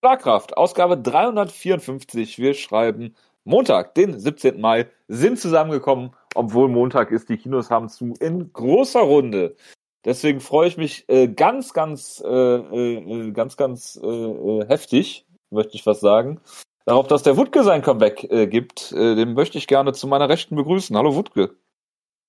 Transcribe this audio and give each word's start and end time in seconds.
Schlagkraft, 0.00 0.56
Ausgabe 0.56 0.96
354. 0.96 2.38
Wir 2.38 2.54
schreiben 2.54 3.16
Montag, 3.42 3.96
den 3.96 4.16
17. 4.16 4.60
Mai, 4.60 4.86
sind 5.08 5.40
zusammengekommen, 5.40 6.14
obwohl 6.36 6.68
Montag 6.68 7.10
ist, 7.10 7.28
die 7.28 7.36
Kinos 7.36 7.68
haben 7.68 7.88
zu 7.88 8.14
in 8.20 8.52
großer 8.52 9.00
Runde. 9.00 9.56
Deswegen 10.04 10.38
freue 10.38 10.68
ich 10.68 10.76
mich 10.76 11.04
äh, 11.08 11.26
ganz, 11.26 11.72
ganz, 11.72 12.22
äh, 12.24 12.28
äh, 12.28 13.32
ganz, 13.32 13.56
ganz 13.56 13.98
äh, 14.00 14.06
äh, 14.06 14.66
heftig, 14.68 15.26
möchte 15.50 15.74
ich 15.74 15.84
was 15.84 15.98
sagen, 15.98 16.40
darauf, 16.84 17.08
dass 17.08 17.24
der 17.24 17.36
Wutke 17.36 17.64
sein 17.64 17.82
Comeback 17.82 18.22
äh, 18.30 18.46
gibt. 18.46 18.92
Äh, 18.92 19.16
den 19.16 19.34
möchte 19.34 19.58
ich 19.58 19.66
gerne 19.66 19.94
zu 19.94 20.06
meiner 20.06 20.28
Rechten 20.28 20.54
begrüßen. 20.54 20.96
Hallo 20.96 21.16
Wutke. 21.16 21.56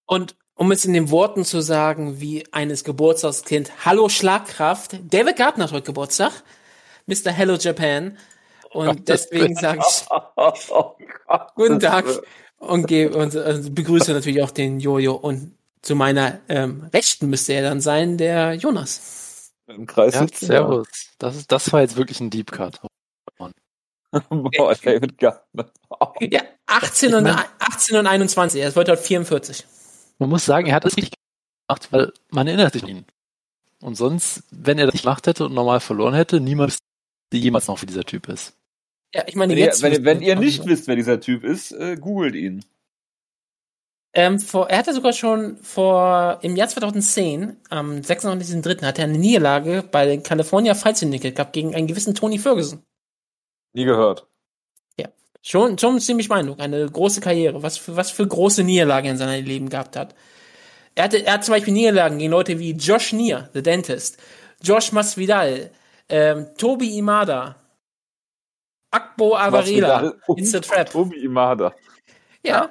Und 0.08 0.36
um 0.56 0.72
es 0.72 0.86
in 0.86 0.94
den 0.94 1.12
Worten 1.12 1.46
zu 1.46 1.62
sagen, 1.62 2.20
wie 2.20 2.46
eines 2.52 2.84
Geburtstagskind, 2.84 3.86
Hallo 3.86 4.10
Schlagkraft, 4.10 5.00
David 5.08 5.38
Gardner 5.38 5.66
hat 5.66 5.72
heute 5.72 5.86
Geburtstag. 5.86 6.44
Mr. 7.10 7.32
Hello 7.32 7.56
Japan. 7.56 8.18
Und 8.72 9.08
deswegen 9.10 9.56
sage 9.56 9.82
ich 9.82 10.06
guten 11.56 11.80
Tag 11.80 12.06
und, 12.60 12.88
gebe, 12.88 13.18
und 13.18 13.34
äh, 13.34 13.60
begrüße 13.72 14.14
natürlich 14.14 14.44
auch 14.44 14.52
den 14.52 14.80
Jojo. 14.80 15.16
Und 15.16 15.56
zu 15.82 15.96
meiner 15.96 16.40
ähm, 16.50 16.88
Rechten 16.94 17.30
müsste 17.30 17.54
er 17.54 17.64
dann 17.64 17.82
sein, 17.82 18.18
der 18.18 18.54
Jonas. 18.54 19.54
Im 19.68 19.88
Kreis 19.88 20.14
ja, 20.14 20.28
Servus. 20.32 20.88
Das, 21.18 21.36
ist, 21.36 21.52
das 21.52 21.72
war 21.74 21.82
jetzt 21.82 21.96
wirklich 21.96 22.20
ein 22.20 22.30
Deep 22.30 22.52
Cut. 22.52 22.80
Boah, 23.38 23.52
David 24.84 25.18
Gardner. 25.18 25.72
ja, 26.20 26.42
18 26.66 27.14
und, 27.14 27.28
18 27.28 27.98
und 27.98 28.08
21. 28.08 28.62
Er 28.62 28.70
ist 28.70 28.76
heute 28.76 28.98
44. 28.98 29.66
Man 30.18 30.30
muss 30.30 30.46
sagen, 30.46 30.68
er 30.68 30.76
hat 30.76 30.86
es 30.86 30.96
nicht 30.96 31.16
gemacht, 31.68 31.88
weil 31.92 32.12
man 32.30 32.48
erinnert 32.48 32.74
sich 32.74 32.84
an 32.84 32.90
ihn. 32.90 33.06
Und 33.82 33.96
sonst, 33.96 34.44
wenn 34.52 34.78
er 34.78 34.88
das 34.88 34.94
nicht 34.94 35.04
gemacht 35.04 35.28
hätte 35.28 35.46
und 35.46 35.54
normal 35.54 35.80
verloren 35.80 36.14
hätte, 36.14 36.40
niemand 36.40 36.78
jemals 37.38 37.68
noch, 37.68 37.82
wie 37.82 37.86
dieser 37.86 38.04
Typ 38.04 38.28
ist. 38.28 38.54
Ja, 39.14 39.24
ich 39.28 39.36
meine, 39.36 39.54
wenn 39.54 39.60
jetzt. 39.60 39.84
Ihr, 39.84 39.92
wenn, 39.92 40.06
wenn 40.06 40.22
ihr 40.22 40.36
nicht 40.36 40.66
wisst, 40.66 40.88
wer 40.88 40.96
dieser 40.96 41.20
Typ 41.20 41.44
ist, 41.44 41.72
äh, 41.72 41.96
googelt 41.96 42.36
ihn. 42.36 42.64
Ähm, 44.14 44.40
vor, 44.40 44.70
er 44.70 44.80
hatte 44.80 44.94
sogar 44.94 45.14
schon 45.14 45.58
vor, 45.58 46.40
im 46.42 46.56
Jahr 46.56 46.68
2010, 46.68 47.58
am 47.70 47.98
26.03. 47.98 48.84
hatte 48.84 49.02
er 49.02 49.08
eine 49.08 49.20
Niederlage 49.20 49.84
bei 49.90 50.06
den 50.08 50.24
California 50.24 50.74
Fight 50.74 50.98
Syndicate 50.98 51.36
gehabt 51.36 51.54
gegen 51.54 51.76
einen 51.76 51.86
gewissen 51.86 52.16
Tony 52.16 52.40
Ferguson. 52.40 52.82
Nie 53.74 53.86
gehört. 53.86 54.26
Ja. 55.00 55.10
Schon, 55.44 55.78
schon 55.78 56.00
ziemlich 56.00 56.28
beeindruckend. 56.28 56.64
Eine 56.64 56.90
große 56.90 57.22
Karriere. 57.22 57.62
Was 57.62 57.78
für, 57.78 57.96
was 57.96 58.10
für 58.10 58.28
große 58.28 58.64
Niederlagen 58.64 59.12
in 59.12 59.18
seinem 59.18 59.46
Leben 59.46 59.70
gehabt 59.70 59.96
hat. 59.96 60.16
Er 60.96 61.04
hatte, 61.04 61.24
er 61.24 61.34
hat 61.34 61.46
zum 61.46 61.54
Beispiel 61.54 61.74
Niederlagen 61.74 62.18
gegen 62.18 62.32
Leute 62.32 62.58
wie 62.58 62.72
Josh 62.72 63.14
Neer, 63.14 63.50
The 63.54 63.62
Dentist, 63.62 64.18
Josh 64.64 64.92
Masvidal, 64.92 65.72
ähm, 66.10 66.48
Tobi 66.58 66.98
Imada. 66.98 67.56
Akbo 68.92 69.36
Avarela. 69.36 70.14
It's 70.36 70.54
a 70.56 70.60
Trap. 70.60 70.90
Tobi 70.90 71.24
Imada. 71.24 71.74
Ja. 72.44 72.70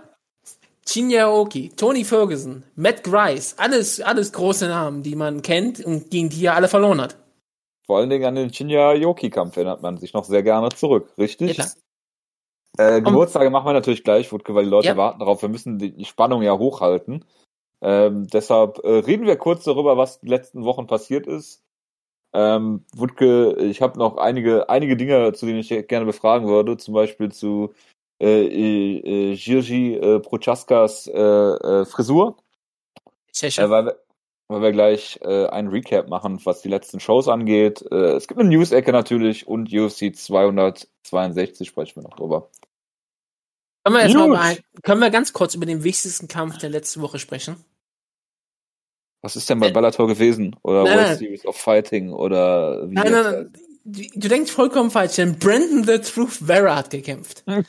Shinya 0.87 1.29
Oki, 1.31 1.69
Tony 1.77 2.03
Ferguson, 2.03 2.65
Matt 2.75 3.05
Grice, 3.05 3.55
alles, 3.59 4.01
alles 4.01 4.33
große 4.33 4.69
Namen, 4.69 5.03
die 5.03 5.17
man 5.17 5.43
kennt 5.43 5.85
und 5.85 6.11
gegen 6.11 6.31
die 6.31 6.47
er 6.47 6.55
alle 6.55 6.69
verloren 6.69 7.03
hat. 7.03 7.17
Vor 7.85 7.99
allen 7.99 8.09
Dingen 8.09 8.25
an 8.25 8.37
den 8.37 8.53
Shinya 8.53 8.95
Yoki-Kampf 8.95 9.57
erinnert 9.57 9.83
man 9.83 9.99
sich 9.99 10.15
noch 10.15 10.25
sehr 10.25 10.43
gerne 10.43 10.71
zurück, 10.71 11.13
richtig? 11.19 11.59
Ja, 11.59 11.67
äh, 12.79 13.03
Geburtstage 13.03 13.51
machen 13.51 13.67
wir 13.67 13.73
natürlich 13.73 14.05
gleich, 14.05 14.33
Wutke, 14.33 14.55
weil 14.55 14.65
die 14.65 14.71
Leute 14.71 14.89
ja. 14.89 14.97
warten 14.97 15.19
darauf. 15.19 15.43
Wir 15.43 15.49
müssen 15.49 15.79
die 15.79 16.05
Spannung 16.05 16.43
ja 16.43 16.57
hochhalten. 16.57 17.25
Ähm, 17.81 18.27
deshalb 18.27 18.79
äh, 18.85 18.99
reden 18.99 19.27
wir 19.27 19.37
kurz 19.37 19.65
darüber, 19.65 19.97
was 19.97 20.21
die 20.21 20.29
letzten 20.29 20.65
Wochen 20.65 20.87
passiert 20.87 21.27
ist. 21.27 21.65
Ähm, 22.35 22.85
Wutke, 22.95 23.55
ich 23.57 23.81
habe 23.81 23.99
noch 23.99 24.17
einige, 24.17 24.69
einige 24.69 24.97
Dinge, 24.97 25.33
zu 25.33 25.47
denen 25.47 25.59
ich 25.59 25.69
gerne 25.89 26.05
befragen 26.05 26.47
würde, 26.47 26.77
zum 26.77 26.95
Beispiel 26.95 27.33
zu 27.33 27.73
äh, 28.21 28.47
äh, 28.47 29.33
Jirgi 29.33 29.95
äh, 29.95 30.21
Prochaskas 30.21 31.07
äh, 31.07 31.19
äh, 31.21 31.85
Frisur. 31.85 32.37
Äh, 33.65 33.71
weil, 33.71 33.87
wir, 33.87 33.99
weil 34.49 34.63
wir 34.63 34.73
gleich 34.73 35.21
äh, 35.23 35.47
einen 35.47 35.69
Recap 35.69 36.09
machen, 36.09 36.41
was 36.45 36.63
die 36.63 36.69
letzten 36.69 37.01
Shows 37.01 37.29
angeht. 37.29 37.85
Äh, 37.91 38.17
es 38.17 38.27
gibt 38.27 38.41
eine 38.41 38.49
News-Ecke 38.49 38.93
natürlich 38.93 39.47
und 39.47 39.73
UFC 39.73 40.15
262 40.15 41.69
sprechen 41.69 42.03
wir 42.03 42.09
noch 42.09 42.17
drüber. 42.17 42.51
Können 43.85 43.97
wir, 43.97 44.07
jetzt 44.07 44.17
mal, 44.17 44.59
können 44.83 45.01
wir 45.01 45.11
ganz 45.11 45.33
kurz 45.33 45.55
über 45.55 45.65
den 45.65 45.83
wichtigsten 45.83 46.29
Kampf 46.29 46.59
der 46.59 46.69
letzten 46.69 47.01
Woche 47.01 47.19
sprechen? 47.19 47.65
Was 49.23 49.37
ist 49.37 49.49
denn 49.51 49.59
bei 49.59 49.69
äh, 49.69 49.73
Bellator 49.73 50.07
gewesen? 50.07 50.55
Oder 50.63 50.85
nein, 50.85 50.95
World 50.95 51.09
nein. 51.09 51.19
Series 51.19 51.45
of 51.47 51.57
Fighting? 51.57 52.13
Oder 52.13 52.89
wie 52.89 52.95
nein, 52.95 53.11
nein, 53.13 53.25
nein. 53.25 53.53
Du, 53.85 54.03
du, 54.15 54.29
denkst 54.29 54.53
vollkommen 54.53 54.91
falsch, 54.91 55.17
denn 55.17 55.39
Brandon 55.39 55.85
the 55.85 55.99
Truth 55.99 56.41
Vera 56.45 56.77
hat 56.77 56.91
gekämpft. 56.91 57.43
bei 57.47 57.65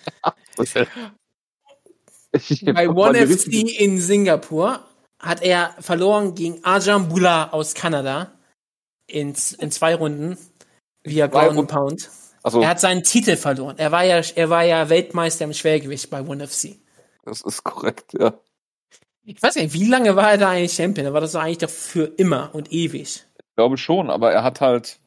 One 2.90 3.26
FC 3.26 3.80
in 3.80 4.02
Singapur 4.02 4.86
hat 5.18 5.42
er 5.42 5.76
verloren 5.80 6.36
gegen 6.36 6.64
Ajam 6.64 7.08
Bula 7.10 7.50
aus 7.52 7.74
Kanada 7.74 8.34
in, 9.08 9.34
in 9.60 9.72
zwei 9.72 9.96
Runden 9.96 10.38
via 11.04 11.28
Ground 11.28 11.70
Pound. 11.70 12.10
Also, 12.44 12.62
er 12.62 12.70
hat 12.70 12.80
seinen 12.80 13.04
Titel 13.04 13.36
verloren. 13.36 13.78
Er 13.78 13.92
war 13.92 14.04
ja, 14.04 14.22
er 14.36 14.50
war 14.50 14.64
ja 14.64 14.90
Weltmeister 14.90 15.46
im 15.46 15.54
Schwergewicht 15.54 16.10
bei 16.10 16.22
One 16.22 16.48
FC. 16.48 16.78
Das 17.24 17.42
ist 17.42 17.64
korrekt, 17.64 18.14
ja. 18.18 18.40
Ich 19.24 19.42
weiß 19.42 19.56
nicht, 19.56 19.74
wie 19.74 19.86
lange 19.86 20.16
war 20.16 20.32
er 20.32 20.38
da 20.38 20.50
eigentlich 20.50 20.74
Champion? 20.74 21.06
Da 21.06 21.14
war 21.14 21.22
das 21.22 21.36
eigentlich 21.36 21.60
doch 21.60 21.70
für 21.70 22.06
immer 22.06 22.50
und 22.54 22.72
ewig. 22.72 23.26
Ich 23.38 23.56
glaube 23.56 23.78
schon, 23.78 24.10
aber 24.10 24.32
er 24.32 24.44
hat 24.44 24.62
halt. 24.62 25.00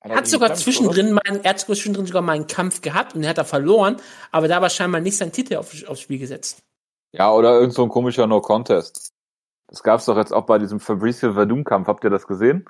Er 0.00 0.16
hat 0.16 0.26
sogar 0.26 0.48
Kampf, 0.48 0.62
zwischendrin 0.62 1.12
mal, 1.12 1.22
er 1.42 1.50
hat 1.50 1.60
zwischendrin 1.60 2.04
sogar 2.06 2.20
mal 2.20 2.32
einen 2.32 2.46
Kampf 2.46 2.82
gehabt 2.82 3.14
und 3.14 3.22
er 3.22 3.30
hat 3.30 3.38
da 3.38 3.44
verloren, 3.44 3.96
aber 4.32 4.48
da 4.48 4.60
war 4.60 4.68
scheinbar 4.68 5.00
nicht 5.00 5.16
sein 5.16 5.32
Titel 5.32 5.56
auf, 5.56 5.72
aufs 5.88 6.00
Spiel 6.02 6.18
gesetzt. 6.18 6.62
Ja, 7.12 7.32
oder 7.32 7.58
irgend 7.58 7.72
so 7.72 7.84
ein 7.84 7.88
komischer 7.88 8.26
No-Contest. 8.26 9.12
Das 9.68 9.82
gab's 9.82 10.04
doch 10.04 10.16
jetzt 10.16 10.32
auch 10.32 10.44
bei 10.44 10.58
diesem 10.58 10.78
Fabricio 10.78 11.32
Verdum-Kampf. 11.32 11.86
Habt 11.86 12.04
ihr 12.04 12.10
das 12.10 12.26
gesehen? 12.26 12.68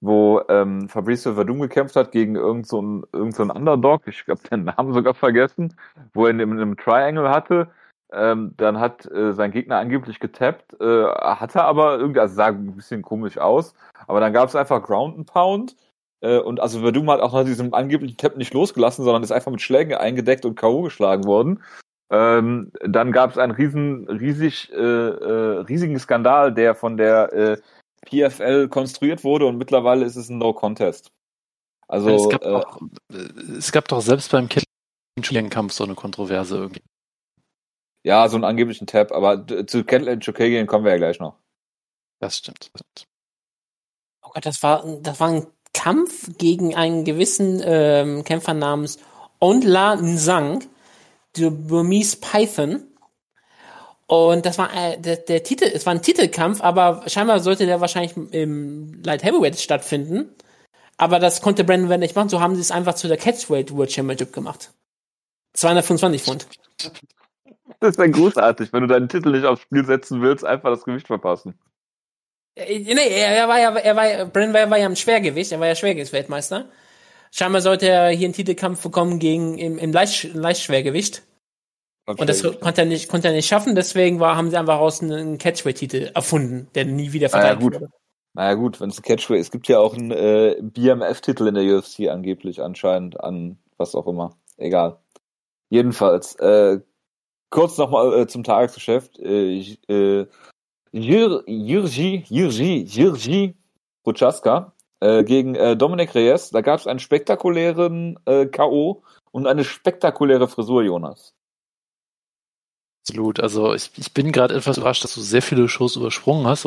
Wo 0.00 0.42
ähm, 0.48 0.88
Fabricio 0.88 1.34
Verdum 1.34 1.60
gekämpft 1.60 1.96
hat 1.96 2.12
gegen 2.12 2.36
irgend 2.36 2.68
so 2.68 2.78
einen, 2.78 3.04
irgend 3.12 3.34
so 3.34 3.42
einen 3.42 3.50
Underdog. 3.50 4.06
Ich 4.06 4.24
habe 4.28 4.40
den 4.48 4.64
Namen 4.64 4.92
sogar 4.92 5.14
vergessen. 5.14 5.74
Wo 6.12 6.26
er 6.26 6.30
in 6.30 6.40
einem 6.40 6.76
Triangle 6.76 7.30
hatte 7.30 7.70
ähm, 8.14 8.54
dann 8.56 8.78
hat 8.78 9.10
äh, 9.10 9.32
sein 9.32 9.50
Gegner 9.50 9.78
angeblich 9.78 10.20
getappt, 10.20 10.80
äh, 10.80 11.04
hatte 11.04 11.62
aber 11.62 11.98
irgendwie, 11.98 12.20
also 12.20 12.34
sah 12.34 12.46
ein 12.46 12.76
bisschen 12.76 13.02
komisch 13.02 13.38
aus, 13.38 13.74
aber 14.06 14.20
dann 14.20 14.32
gab 14.32 14.48
es 14.48 14.56
einfach 14.56 14.82
Ground 14.82 15.16
and 15.16 15.26
Pound. 15.26 15.76
Äh, 16.20 16.38
und 16.38 16.60
also 16.60 16.80
Verdum 16.80 17.10
hat 17.10 17.20
auch 17.20 17.32
nach 17.32 17.44
diesem 17.44 17.74
angeblichen 17.74 18.16
Tap 18.16 18.36
nicht 18.36 18.54
losgelassen, 18.54 19.04
sondern 19.04 19.22
ist 19.22 19.32
einfach 19.32 19.50
mit 19.50 19.62
Schlägen 19.62 19.94
eingedeckt 19.94 20.44
und 20.44 20.54
K.O. 20.54 20.82
geschlagen 20.82 21.24
worden. 21.24 21.62
Ähm, 22.10 22.70
dann 22.80 23.12
gab 23.12 23.30
es 23.30 23.38
einen 23.38 23.52
riesen, 23.52 24.08
riesig, 24.08 24.72
äh, 24.72 24.76
äh, 24.76 25.60
riesigen 25.60 25.98
Skandal, 25.98 26.52
der 26.54 26.74
von 26.74 26.96
der 26.96 27.32
äh, 27.32 27.56
PFL 28.06 28.68
konstruiert 28.68 29.24
wurde 29.24 29.46
und 29.46 29.58
mittlerweile 29.58 30.04
ist 30.04 30.16
es 30.16 30.28
ein 30.28 30.38
No-Contest. 30.38 31.10
Also 31.88 32.10
es 32.10 32.28
gab, 32.28 32.44
äh, 32.44 32.48
auch, 32.48 32.80
es 33.58 33.72
gab 33.72 33.88
doch 33.88 34.00
selbst 34.00 34.30
beim 34.30 34.48
Kampf 34.48 35.72
so 35.72 35.84
eine 35.84 35.94
Kontroverse 35.94 36.56
irgendwie. 36.56 36.82
Ja, 38.04 38.28
so 38.28 38.36
einen 38.36 38.44
angeblichen 38.44 38.86
Tab, 38.86 39.12
aber 39.12 39.46
zu 39.66 39.82
Catelyn 39.82 40.20
Chokagian 40.20 40.66
kommen 40.66 40.84
wir 40.84 40.92
ja 40.92 40.98
gleich 40.98 41.18
noch. 41.18 41.36
Das 42.20 42.36
stimmt. 42.36 42.70
Oh 44.22 44.28
Gott, 44.32 44.44
das 44.44 44.62
war, 44.62 44.84
das 45.00 45.20
war 45.20 45.28
ein 45.28 45.46
Kampf 45.72 46.36
gegen 46.36 46.74
einen 46.74 47.04
gewissen 47.04 47.62
ähm, 47.64 48.22
Kämpfer 48.24 48.52
namens 48.52 48.98
Ondla 49.40 49.96
Nsang, 49.96 50.64
der 51.36 51.50
Burmese 51.50 52.18
Python. 52.18 52.86
Und 54.06 54.44
das 54.44 54.58
war 54.58 54.72
äh, 54.74 55.00
der, 55.00 55.16
der 55.16 55.42
Titel, 55.42 55.64
es 55.64 55.86
war 55.86 55.94
ein 55.94 56.02
Titelkampf, 56.02 56.60
aber 56.60 57.04
scheinbar 57.06 57.40
sollte 57.40 57.64
der 57.64 57.80
wahrscheinlich 57.80 58.16
im 58.32 59.02
Light 59.02 59.24
Heavyweight 59.24 59.58
stattfinden. 59.58 60.34
Aber 60.98 61.18
das 61.18 61.40
konnte 61.40 61.64
Brandon 61.64 61.88
Van 61.88 62.00
nicht 62.00 62.14
machen, 62.14 62.28
so 62.28 62.40
haben 62.40 62.54
sie 62.54 62.60
es 62.60 62.70
einfach 62.70 62.94
zu 62.94 63.08
der 63.08 63.16
Catchweight 63.16 63.74
World 63.74 63.90
Championship 63.90 64.32
gemacht. 64.32 64.72
225 65.54 66.22
Pfund. 66.22 66.46
Das 67.80 67.90
ist 67.90 67.98
dann 67.98 68.12
großartig, 68.12 68.72
wenn 68.72 68.82
du 68.82 68.86
deinen 68.86 69.08
Titel 69.08 69.30
nicht 69.30 69.44
aufs 69.44 69.62
Spiel 69.62 69.84
setzen 69.84 70.20
willst, 70.20 70.44
einfach 70.44 70.70
das 70.70 70.84
Gewicht 70.84 71.06
verpassen. 71.06 71.58
Nee, 72.56 73.08
er 73.08 73.48
war 73.48 73.58
ja, 73.58 73.74
er 73.74 73.96
war, 73.96 74.08
ja, 74.08 74.24
Brandon 74.26 74.70
war 74.70 74.78
ja 74.78 74.86
im 74.86 74.96
Schwergewicht, 74.96 75.50
er 75.50 75.60
war 75.60 75.66
ja 75.66 75.74
Schwergewichtsweltmeister. 75.74 76.66
Scheinbar 77.32 77.62
sollte 77.62 77.88
er 77.88 78.10
hier 78.10 78.26
einen 78.26 78.34
Titelkampf 78.34 78.82
bekommen 78.82 79.18
gegen 79.18 79.58
im, 79.58 79.76
im 79.78 79.92
Leicht, 79.92 80.34
Leichtschwergewicht. 80.34 81.22
Okay. 82.06 82.20
Und 82.20 82.28
das 82.28 82.42
konnte 82.42 82.82
er 82.82 82.86
nicht, 82.86 83.08
konnte 83.08 83.28
er 83.28 83.34
nicht 83.34 83.48
schaffen, 83.48 83.74
deswegen 83.74 84.20
war, 84.20 84.36
haben 84.36 84.50
sie 84.50 84.56
einfach 84.56 84.78
raus 84.78 85.02
einen 85.02 85.38
Catchweight-Titel 85.38 86.10
erfunden, 86.14 86.68
der 86.74 86.84
nie 86.84 87.12
wieder 87.12 87.30
verteidigt 87.30 87.60
naja, 87.60 87.80
wurde. 87.80 87.90
Naja 88.34 88.54
gut, 88.54 88.80
wenn 88.80 88.90
es 88.90 88.98
ein 88.98 89.02
Catchweight, 89.02 89.40
es 89.40 89.50
gibt 89.50 89.68
ja 89.68 89.78
auch 89.78 89.94
einen 89.94 90.10
äh, 90.10 90.56
BMF-Titel 90.60 91.46
in 91.48 91.54
der 91.54 91.64
UFC 91.64 92.08
angeblich 92.08 92.60
anscheinend 92.60 93.18
an 93.18 93.58
was 93.78 93.94
auch 93.94 94.06
immer. 94.06 94.36
Egal. 94.56 94.98
Jedenfalls, 95.70 96.36
äh, 96.36 96.80
kurz 97.50 97.78
nochmal 97.78 98.20
äh, 98.20 98.26
zum 98.26 98.44
Tagesgeschäft. 98.44 99.18
Äh, 99.18 99.60
äh, 99.88 100.26
Jirgi, 100.92 102.24
Jirgi, 102.28 102.84
Jirgi 102.84 103.54
Prochaska 104.04 104.72
äh, 105.00 105.24
gegen 105.24 105.54
äh, 105.54 105.76
Dominic 105.76 106.14
Reyes. 106.14 106.50
Da 106.50 106.60
gab 106.60 106.80
es 106.80 106.86
einen 106.86 107.00
spektakulären 107.00 108.18
äh, 108.26 108.46
K.O. 108.46 109.02
und 109.32 109.46
eine 109.46 109.64
spektakuläre 109.64 110.46
Frisur, 110.48 110.82
Jonas. 110.82 111.34
Absolut. 113.06 113.40
Also 113.40 113.74
ich, 113.74 113.90
ich 113.96 114.14
bin 114.14 114.32
gerade 114.32 114.54
etwas 114.54 114.78
überrascht, 114.78 115.04
dass 115.04 115.14
du 115.14 115.20
sehr 115.20 115.42
viele 115.42 115.68
Shows 115.68 115.96
übersprungen 115.96 116.46
hast. 116.46 116.64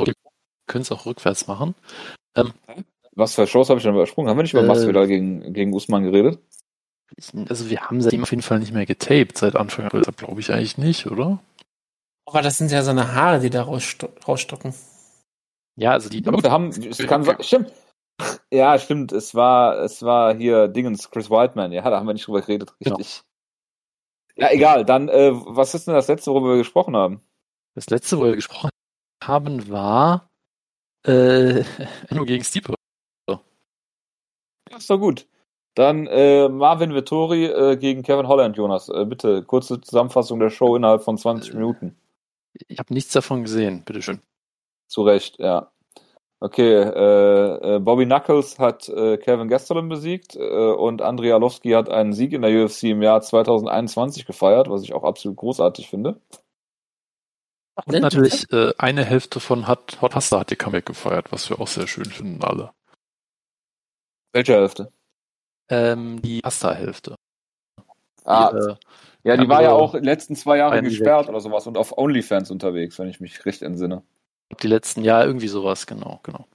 Können 0.67 0.81
es 0.81 0.91
auch 0.91 1.05
rückwärts 1.05 1.47
machen. 1.47 1.73
Ähm, 2.35 2.53
Was 3.13 3.33
für 3.33 3.47
Shows 3.47 3.69
habe 3.69 3.79
ich 3.79 3.83
denn 3.83 3.95
übersprungen? 3.95 4.29
Haben 4.29 4.37
wir 4.37 4.43
nicht 4.43 4.53
über 4.53 4.63
Äh, 4.63 4.67
Masvidal 4.67 5.07
gegen, 5.07 5.53
gegen 5.53 5.73
Usman 5.73 6.03
geredet? 6.03 6.39
Ich, 7.15 7.33
also 7.49 7.69
wir 7.69 7.81
haben 7.81 8.01
seitdem 8.01 8.23
auf 8.23 8.31
jeden 8.31 8.43
Fall 8.43 8.59
nicht 8.59 8.73
mehr 8.73 8.85
getaped 8.85 9.37
seit 9.37 9.55
Anfang 9.55 9.85
April. 9.85 10.01
Das 10.01 10.15
glaube 10.15 10.39
ich 10.41 10.51
eigentlich 10.51 10.77
nicht, 10.77 11.07
oder? 11.07 11.39
Aber 12.25 12.41
das 12.41 12.57
sind 12.57 12.71
ja 12.71 12.81
seine 12.83 13.13
Haare, 13.13 13.39
die 13.39 13.49
da 13.49 13.63
raussto 13.63 14.09
rausstocken. 14.27 14.73
Ja, 15.77 15.91
also 15.91 16.09
die. 16.09 16.25
Aber 16.27 16.41
wir 16.43 16.51
haben, 16.51 16.69
es 16.69 16.97
kann 16.97 17.23
stimmt. 17.41 17.71
Ja, 18.51 18.77
stimmt. 18.79 19.11
Es 19.11 19.35
war, 19.35 19.77
es 19.79 20.01
war 20.01 20.35
hier 20.35 20.67
Dingens, 20.67 21.11
Chris 21.11 21.29
Whiteman. 21.29 21.71
Ja, 21.71 21.87
da 21.89 21.97
haben 21.97 22.07
wir 22.07 22.13
nicht 22.13 22.27
drüber 22.27 22.41
geredet, 22.41 22.73
Genau. 22.79 22.95
richtig. 22.97 23.21
Ja, 24.35 24.51
egal. 24.51 24.85
Dann, 24.85 25.07
äh, 25.09 25.31
was 25.33 25.73
ist 25.73 25.87
denn 25.87 25.93
das 25.93 26.07
letzte, 26.07 26.31
worüber 26.31 26.49
wir 26.49 26.57
gesprochen 26.57 26.95
haben? 26.95 27.21
Das 27.75 27.89
letzte, 27.89 28.17
wo 28.19 28.25
wir 28.25 28.35
gesprochen 28.35 28.69
haben, 29.23 29.69
war 29.69 30.29
äh, 31.05 31.63
nur 32.11 32.25
gegen 32.25 32.43
Stipe. 32.43 32.73
Ja, 33.29 33.39
ist 34.77 34.89
doch 34.89 34.99
gut. 34.99 35.27
Dann 35.77 36.07
äh, 36.07 36.49
Marvin 36.49 36.95
Vittori 36.95 37.45
äh, 37.45 37.77
gegen 37.77 38.01
Kevin 38.01 38.27
Holland, 38.27 38.57
Jonas. 38.57 38.89
Äh, 38.89 39.05
bitte, 39.05 39.43
kurze 39.43 39.79
Zusammenfassung 39.79 40.39
der 40.39 40.49
Show 40.49 40.75
innerhalb 40.75 41.03
von 41.03 41.19
20 41.19 41.53
Äh, 41.53 41.55
Minuten. 41.55 41.95
Ich 42.67 42.79
habe 42.79 42.91
nichts 42.91 43.13
davon 43.13 43.43
gesehen, 43.43 43.83
bitteschön. 43.85 44.19
Zu 44.87 45.03
Recht, 45.03 45.37
ja. 45.37 45.71
Okay, 46.39 46.73
äh, 46.73 47.75
äh, 47.75 47.79
Bobby 47.79 48.05
Knuckles 48.05 48.57
hat 48.57 48.89
äh, 48.89 49.17
Kevin 49.17 49.49
Gastelum 49.49 49.87
besiegt 49.87 50.35
äh, 50.35 50.39
und 50.39 51.03
Andrei 51.03 51.31
Arlovski 51.31 51.71
hat 51.73 51.89
einen 51.89 52.13
Sieg 52.13 52.33
in 52.33 52.41
der 52.41 52.65
UFC 52.65 52.85
im 52.85 53.03
Jahr 53.03 53.21
2021 53.21 54.25
gefeiert, 54.25 54.69
was 54.71 54.81
ich 54.81 54.93
auch 54.93 55.03
absolut 55.03 55.37
großartig 55.37 55.89
finde. 55.89 56.19
Und 57.85 57.99
natürlich 58.01 58.51
äh, 58.51 58.73
eine 58.79 59.05
Hälfte 59.05 59.39
von 59.39 59.67
hat 59.67 60.01
Hot 60.01 60.15
Hasta 60.15 60.39
hat 60.39 60.49
die 60.49 60.55
Comeback 60.55 60.87
gefeiert, 60.87 61.31
was 61.31 61.51
wir 61.51 61.59
auch 61.59 61.67
sehr 61.67 61.85
schön 61.85 62.05
finden 62.05 62.43
alle. 62.43 62.71
Welche 64.33 64.53
Hälfte? 64.53 64.91
Ähm, 65.69 66.21
die 66.21 66.39
Hasta-Hälfte. 66.43 67.15
Ah, 68.23 68.51
Die, 68.51 68.57
äh, 68.57 68.75
ja, 69.23 69.37
die 69.37 69.49
war 69.49 69.61
ja 69.61 69.71
auch 69.73 69.93
die 69.93 69.99
letzten 70.05 70.35
zwei 70.35 70.57
Jahre 70.57 70.75
Einen 70.75 70.87
gesperrt 70.89 71.23
weg. 71.23 71.29
oder 71.29 71.39
sowas 71.41 71.67
und 71.67 71.77
auf 71.77 71.97
OnlyFans 71.97 72.51
unterwegs, 72.51 72.97
wenn 72.99 73.09
ich 73.09 73.19
mich 73.19 73.45
recht 73.45 73.61
entsinne. 73.61 74.03
die 74.61 74.67
letzten 74.67 75.03
Jahre 75.03 75.25
irgendwie 75.25 75.47
sowas, 75.49 75.85
genau, 75.87 76.19
genau. 76.23 76.45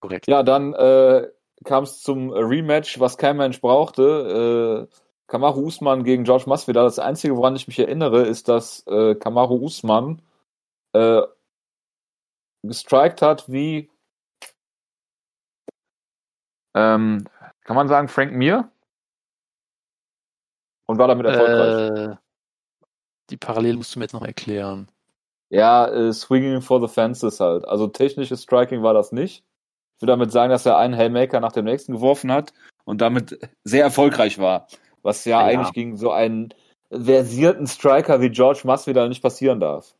Korrekt. 0.00 0.26
Ja, 0.26 0.42
dann 0.42 0.74
äh, 0.74 1.28
kam 1.64 1.84
es 1.84 2.02
zum 2.02 2.30
Rematch, 2.30 2.98
was 3.00 3.16
kein 3.18 3.36
Mensch 3.36 3.60
brauchte. 3.60 4.88
Äh, 4.90 4.96
Kamaru 5.28 5.66
Usman 5.66 6.04
gegen 6.04 6.24
George 6.24 6.44
Masvidal. 6.46 6.84
Das 6.84 6.98
Einzige, 6.98 7.36
woran 7.36 7.56
ich 7.56 7.66
mich 7.68 7.78
erinnere, 7.78 8.22
ist, 8.26 8.48
dass 8.48 8.84
äh, 8.86 9.14
Kamaru 9.14 9.64
Usman 9.64 10.20
äh, 10.92 11.22
gestrikt 12.62 13.22
hat 13.22 13.50
wie 13.50 13.90
ähm, 16.74 17.24
kann 17.64 17.76
man 17.76 17.88
sagen 17.88 18.08
Frank 18.08 18.32
Mir 18.32 18.70
und 20.86 20.98
war 20.98 21.08
damit 21.08 21.26
erfolgreich. 21.26 22.12
Äh, 22.12 22.16
die 23.30 23.36
Parallele 23.36 23.76
musst 23.76 23.94
du 23.94 23.98
mir 23.98 24.04
jetzt 24.04 24.12
noch 24.12 24.24
erklären. 24.24 24.88
Ja, 25.50 25.86
äh, 25.86 26.12
swinging 26.12 26.62
for 26.62 26.80
the 26.80 26.92
fences 26.92 27.40
halt. 27.40 27.66
Also 27.66 27.86
technisches 27.86 28.42
Striking 28.42 28.82
war 28.82 28.94
das 28.94 29.12
nicht. 29.12 29.44
Ich 29.96 30.02
will 30.02 30.06
damit 30.06 30.32
sagen, 30.32 30.50
dass 30.50 30.66
er 30.66 30.78
einen 30.78 30.96
Haymaker 30.96 31.40
nach 31.40 31.52
dem 31.52 31.64
nächsten 31.64 31.92
geworfen 31.92 32.32
hat 32.32 32.52
und 32.84 33.00
damit 33.00 33.38
sehr 33.64 33.84
erfolgreich 33.84 34.38
war. 34.38 34.66
Was 35.02 35.24
ja, 35.24 35.40
Ja. 35.40 35.46
eigentlich 35.46 35.72
gegen 35.72 35.96
so 35.96 36.10
einen 36.10 36.54
versierten 36.90 37.66
Striker 37.66 38.20
wie 38.20 38.30
George 38.30 38.62
Masvidal 38.64 39.08
nicht 39.08 39.22
passieren 39.22 39.60
darf. 39.60 39.94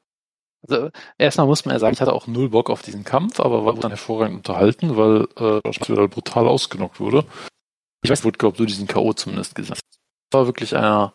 Also, 0.68 0.90
erstmal 1.18 1.46
muss 1.46 1.64
man 1.64 1.74
ja 1.74 1.78
sagen, 1.80 1.94
ich 1.94 2.00
hatte 2.00 2.12
auch 2.12 2.26
null 2.26 2.50
Bock 2.50 2.70
auf 2.70 2.82
diesen 2.82 3.04
Kampf, 3.04 3.40
aber 3.40 3.64
war 3.64 3.74
dann 3.74 3.90
hervorragend 3.90 4.36
unterhalten, 4.38 4.96
weil 4.96 5.26
äh, 5.36 5.60
Josh 5.66 5.80
Masvidal 5.80 6.08
brutal 6.08 6.46
ausgenockt 6.46 7.00
wurde. 7.00 7.24
Ich 8.04 8.10
weiß 8.10 8.24
nicht, 8.24 8.42
ob 8.44 8.56
du 8.56 8.64
diesen 8.64 8.86
K.O. 8.86 9.12
zumindest 9.12 9.54
gesehen 9.54 9.72
hast. 9.72 9.82
War 10.32 10.46
wirklich 10.46 10.76
einer, 10.76 11.14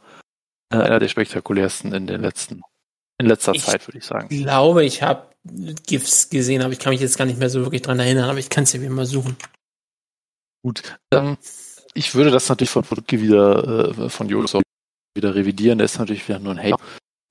äh, 0.74 0.78
einer 0.78 1.00
der 1.00 1.08
spektakulärsten 1.08 1.94
in 1.94 2.08
den 2.08 2.22
letzten, 2.22 2.62
in 3.20 3.28
letzter 3.28 3.54
Ich- 3.54 3.64
Zeit, 3.64 3.88
würde 3.88 3.98
ich 4.00 4.06
sagen. 4.06 4.28
Ich 4.30 4.44
glaube, 4.44 4.84
ich 4.84 5.02
habe 5.02 5.28
GIFs 5.44 6.30
gesehen, 6.30 6.62
aber 6.62 6.74
ich 6.74 6.80
kann 6.80 6.92
mich 6.92 7.00
jetzt 7.02 7.18
gar 7.18 7.26
nicht 7.26 7.40
mehr 7.40 7.50
so 7.50 7.62
wirklich 7.62 7.82
dran 7.82 8.00
erinnern, 8.00 8.30
aber 8.30 8.40
ich 8.40 8.50
kann 8.50 8.66
es 8.66 8.74
ja 8.74 8.82
wieder 8.82 8.92
mal 8.92 9.06
suchen. 9.06 9.38
Gut. 10.64 10.98
Ähm, 11.14 11.38
ich 11.94 12.14
würde 12.16 12.32
das 12.32 12.50
natürlich 12.50 12.70
von 12.70 12.84
Produkte 12.84 13.22
wieder, 13.22 13.90
äh, 13.98 14.10
von 14.10 14.28
Jonas 14.28 14.58
wieder 15.16 15.36
revidieren. 15.36 15.78
Der 15.78 15.86
ist 15.86 15.98
natürlich 15.98 16.28
wieder 16.28 16.40
nur 16.40 16.54
ein 16.54 16.62
Hater. 16.62 16.84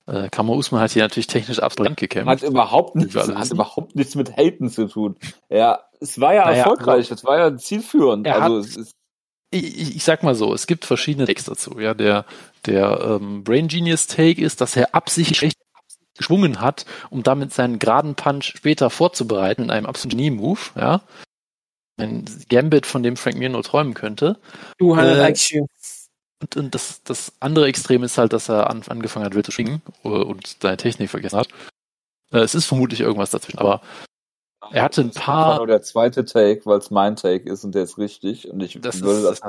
Äh, 0.07 0.29
Kama 0.29 0.53
Usman 0.53 0.81
hat 0.81 0.91
hier 0.91 1.03
natürlich 1.03 1.27
technisch 1.27 1.59
absolut 1.59 1.91
Hat 1.91 1.97
gekämpft. 1.97 2.43
überhaupt 2.43 2.95
nichts, 2.95 3.15
hat 3.15 3.51
überhaupt 3.51 3.95
nichts 3.95 4.15
mit 4.15 4.35
Haten 4.37 4.69
zu 4.69 4.87
tun. 4.87 5.17
Ja, 5.49 5.79
es 5.99 6.19
war 6.19 6.33
ja 6.33 6.45
Naja, 6.45 6.57
erfolgreich, 6.59 7.11
es 7.11 7.23
war 7.25 7.37
ja 7.37 7.57
zielführend. 7.57 8.25
Er 8.25 8.41
also 8.41 8.57
hat- 8.59 8.65
es 8.65 8.77
ist, 8.77 8.91
ich, 9.51 9.95
ich, 9.95 10.03
sag 10.03 10.23
mal 10.23 10.35
so, 10.35 10.53
es 10.53 10.67
gibt 10.67 10.83
verschiedene 10.85 11.25
Takes 11.25 11.45
dazu. 11.45 11.79
Ja, 11.79 11.93
der, 11.93 12.25
der 12.65 13.19
ähm, 13.21 13.43
Brain 13.43 13.67
Genius 13.69 14.07
Take 14.07 14.41
ist, 14.41 14.59
dass 14.61 14.75
er 14.75 14.93
absichtlich 14.93 15.37
schlecht 15.37 15.57
geschwungen 16.17 16.59
hat, 16.61 16.85
um 17.11 17.21
damit 17.23 17.53
seinen 17.53 17.77
geraden 17.79 18.15
Punch 18.15 18.45
später 18.57 18.89
vorzubereiten 18.89 19.63
in 19.63 19.71
einem 19.71 19.85
absoluten 19.85 20.17
Knee-Move. 20.17 20.59
Ja, 20.75 21.01
ein 21.99 22.25
Gambit, 22.49 22.85
von 22.85 23.03
dem 23.03 23.15
Frank 23.17 23.37
Mir 23.37 23.49
nur 23.49 23.63
träumen 23.63 23.93
könnte. 23.93 24.37
200 24.79 25.17
Äh, 25.17 25.31
IQ. 25.31 25.65
Und, 26.39 26.55
und 26.55 26.75
das, 26.75 27.03
das 27.03 27.33
andere 27.39 27.67
Extrem 27.67 28.03
ist 28.03 28.17
halt, 28.17 28.33
dass 28.33 28.49
er 28.49 28.69
an, 28.69 28.83
angefangen 28.87 29.25
hat, 29.25 29.33
wild 29.35 29.45
zu 29.45 29.51
schwingen 29.51 29.81
äh, 30.03 30.09
und 30.09 30.57
seine 30.61 30.77
Technik 30.77 31.09
vergessen 31.09 31.39
hat. 31.39 31.49
Äh, 32.31 32.39
es 32.39 32.55
ist 32.55 32.65
vermutlich 32.65 33.01
irgendwas 33.01 33.31
dazwischen, 33.31 33.59
aber 33.59 33.81
er 34.71 34.83
hatte 34.83 35.01
ein 35.01 35.11
das 35.11 35.23
paar- 35.23 35.47
war 35.49 35.57
nur 35.57 35.67
der 35.67 35.81
zweite 35.81 36.25
Take, 36.25 36.65
weil 36.65 36.79
es 36.79 36.91
mein 36.91 37.15
Take 37.15 37.49
ist 37.49 37.63
und 37.63 37.73
der 37.73 37.83
ist 37.83 37.97
richtig. 37.97 38.49
Und 38.49 38.61
ich 38.61 38.79
das 38.81 39.01
würde 39.01 39.23
das. 39.23 39.41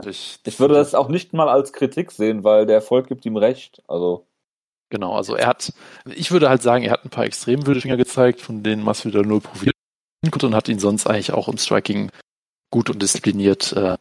Ich 0.44 0.60
würde 0.60 0.74
das 0.74 0.94
auch 0.94 1.08
nicht 1.08 1.32
mal 1.32 1.48
als 1.48 1.72
Kritik 1.72 2.12
sehen, 2.12 2.44
weil 2.44 2.66
der 2.66 2.76
Erfolg 2.76 3.08
gibt 3.08 3.26
ihm 3.26 3.36
recht. 3.36 3.82
Also, 3.88 4.26
Genau, 4.90 5.14
also 5.14 5.34
er 5.34 5.48
hat, 5.48 5.72
ich 6.06 6.30
würde 6.30 6.48
halt 6.48 6.62
sagen, 6.62 6.82
er 6.84 6.92
hat 6.92 7.04
ein 7.04 7.10
paar 7.10 7.24
extrem 7.24 7.66
wilde 7.66 7.82
Finger 7.82 7.98
gezeigt, 7.98 8.40
von 8.40 8.62
denen 8.62 8.82
Masvidal 8.82 9.22
null 9.22 9.40
profitieren 9.42 9.74
konnte 10.30 10.46
und 10.46 10.54
hat 10.54 10.68
ihn 10.68 10.78
sonst 10.78 11.06
eigentlich 11.06 11.32
auch 11.32 11.48
im 11.48 11.58
Striking 11.58 12.10
gut 12.70 12.88
und 12.88 13.02
diszipliniert 13.02 13.72
äh, 13.74 13.98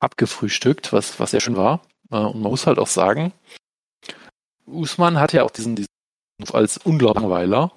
abgefrühstückt, 0.00 0.92
was, 0.92 1.20
was 1.20 1.30
sehr 1.30 1.40
schön 1.40 1.56
war. 1.56 1.82
Äh, 2.10 2.16
und 2.16 2.40
man 2.40 2.50
muss 2.50 2.66
halt 2.66 2.78
auch 2.78 2.86
sagen, 2.86 3.32
Usman 4.66 5.18
hat 5.18 5.32
ja 5.32 5.44
auch 5.44 5.50
diesen, 5.50 5.76
diesen 5.76 5.88
als 6.52 6.78
Unglaublangweiler. 6.78 7.72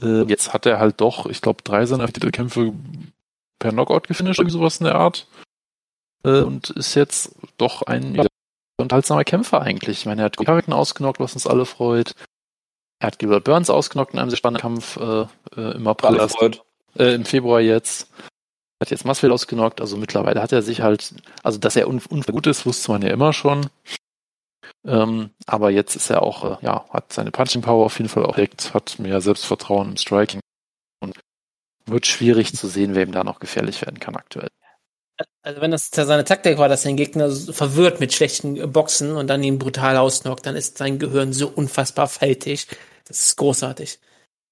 Äh, 0.00 0.22
jetzt 0.22 0.52
hat 0.52 0.66
er 0.66 0.78
halt 0.78 1.00
doch, 1.00 1.26
ich 1.26 1.40
glaube, 1.40 1.62
drei 1.62 1.86
seiner 1.86 2.06
Titelkämpfe 2.06 2.72
per 3.58 3.72
Knockout 3.72 4.06
gefinisht, 4.06 4.38
irgendwie 4.38 4.56
sowas 4.56 4.78
in 4.78 4.84
der 4.84 4.94
Art. 4.94 5.26
Äh, 6.24 6.42
und 6.42 6.70
ist 6.70 6.94
jetzt 6.94 7.34
doch 7.56 7.82
ein 7.82 8.26
unterhaltsamer 8.80 9.24
Kämpfer 9.24 9.60
eigentlich. 9.60 10.00
Ich 10.00 10.06
meine, 10.06 10.22
er 10.22 10.26
hat 10.26 10.36
Covington 10.36 10.72
ausgenockt, 10.72 11.20
was 11.20 11.34
uns 11.34 11.46
alle 11.46 11.66
freut. 11.66 12.14
Er 13.00 13.08
hat 13.08 13.18
Gilbert 13.18 13.44
Burns 13.44 13.70
ausgenockt 13.70 14.14
in 14.14 14.20
einem 14.20 14.30
sehr 14.30 14.36
spannenden 14.36 14.62
Kampf 14.62 14.96
äh, 14.96 15.26
im 15.56 15.86
April, 15.86 16.28
äh, 16.96 17.14
im 17.14 17.24
Februar 17.24 17.60
jetzt. 17.60 18.10
Hat 18.80 18.90
jetzt 18.90 19.04
Masvidal 19.04 19.34
ausgenockt, 19.34 19.80
also 19.80 19.96
mittlerweile 19.96 20.40
hat 20.40 20.52
er 20.52 20.62
sich 20.62 20.82
halt, 20.82 21.14
also 21.42 21.58
dass 21.58 21.74
er 21.74 21.88
un 21.88 22.00
unfair 22.08 22.32
gut 22.32 22.46
ist, 22.46 22.64
wusste 22.64 22.92
man 22.92 23.02
ja 23.02 23.10
immer 23.10 23.32
schon. 23.32 23.68
Ähm, 24.86 25.30
aber 25.46 25.70
jetzt 25.70 25.96
ist 25.96 26.10
er 26.10 26.22
auch, 26.22 26.44
äh, 26.44 26.64
ja, 26.64 26.88
hat 26.90 27.12
seine 27.12 27.32
Punching 27.32 27.62
Power 27.62 27.86
auf 27.86 27.98
jeden 27.98 28.08
Fall 28.08 28.24
auch 28.24 28.36
direkt, 28.36 28.74
hat 28.74 28.98
mehr 28.98 29.20
Selbstvertrauen 29.20 29.90
im 29.90 29.96
Striking 29.96 30.40
und 31.00 31.18
wird 31.86 32.06
schwierig 32.06 32.54
zu 32.54 32.68
sehen, 32.68 32.94
wer 32.94 33.02
ihm 33.02 33.12
da 33.12 33.24
noch 33.24 33.40
gefährlich 33.40 33.82
werden 33.82 33.98
kann 33.98 34.14
aktuell. 34.14 34.48
Also 35.42 35.60
wenn 35.60 35.72
das 35.72 35.90
seine 35.90 36.24
Taktik 36.24 36.58
war, 36.58 36.68
dass 36.68 36.84
er 36.84 36.92
den 36.92 36.96
Gegner 36.96 37.30
so 37.30 37.52
verwirrt 37.52 37.98
mit 37.98 38.12
schlechten 38.12 38.70
Boxen 38.72 39.16
und 39.16 39.26
dann 39.26 39.42
ihn 39.42 39.58
brutal 39.58 39.96
ausnockt, 39.96 40.46
dann 40.46 40.54
ist 40.54 40.78
sein 40.78 40.98
Gehirn 40.98 41.32
so 41.32 41.48
unfassbar 41.48 42.06
faltig. 42.06 42.68
Das 43.06 43.24
ist 43.24 43.36
großartig. 43.36 43.98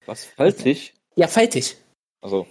Was 0.06 0.24
faltig? 0.24 0.94
Ja, 1.14 1.28
faltig. 1.28 1.76
Also, 2.20 2.46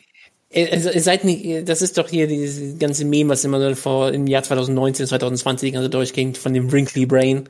Also, 0.55 0.89
ihr 0.89 1.01
seid 1.01 1.25
nicht, 1.25 1.67
das 1.67 1.81
ist 1.81 1.97
doch 1.97 2.07
hier 2.07 2.27
dieses 2.27 2.79
ganze 2.79 3.03
Meme, 3.03 3.29
was 3.29 3.43
immer 3.43 3.59
so 3.59 3.75
vor 3.75 4.13
im 4.13 4.25
Jahr 4.25 4.43
2019, 4.43 5.07
2020 5.07 5.75
also 5.75 5.89
durchging 5.89 6.33
von 6.33 6.53
dem 6.53 6.71
Wrinkly 6.71 7.05
Brain. 7.05 7.49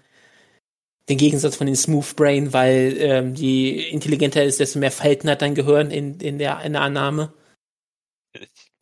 Den 1.08 1.18
Gegensatz 1.18 1.56
von 1.56 1.68
dem 1.68 1.76
Smooth 1.76 2.16
Brain, 2.16 2.52
weil 2.52 2.96
ähm, 2.98 3.36
je 3.36 3.90
intelligenter 3.90 4.44
ist, 4.44 4.60
desto 4.60 4.80
mehr 4.80 4.92
Falten 4.92 5.30
hat 5.30 5.44
dein 5.44 5.54
Gehirn 5.54 5.92
in, 5.92 6.20
in, 6.20 6.40
der, 6.40 6.62
in 6.62 6.74
der 6.74 6.82
Annahme. 6.82 7.32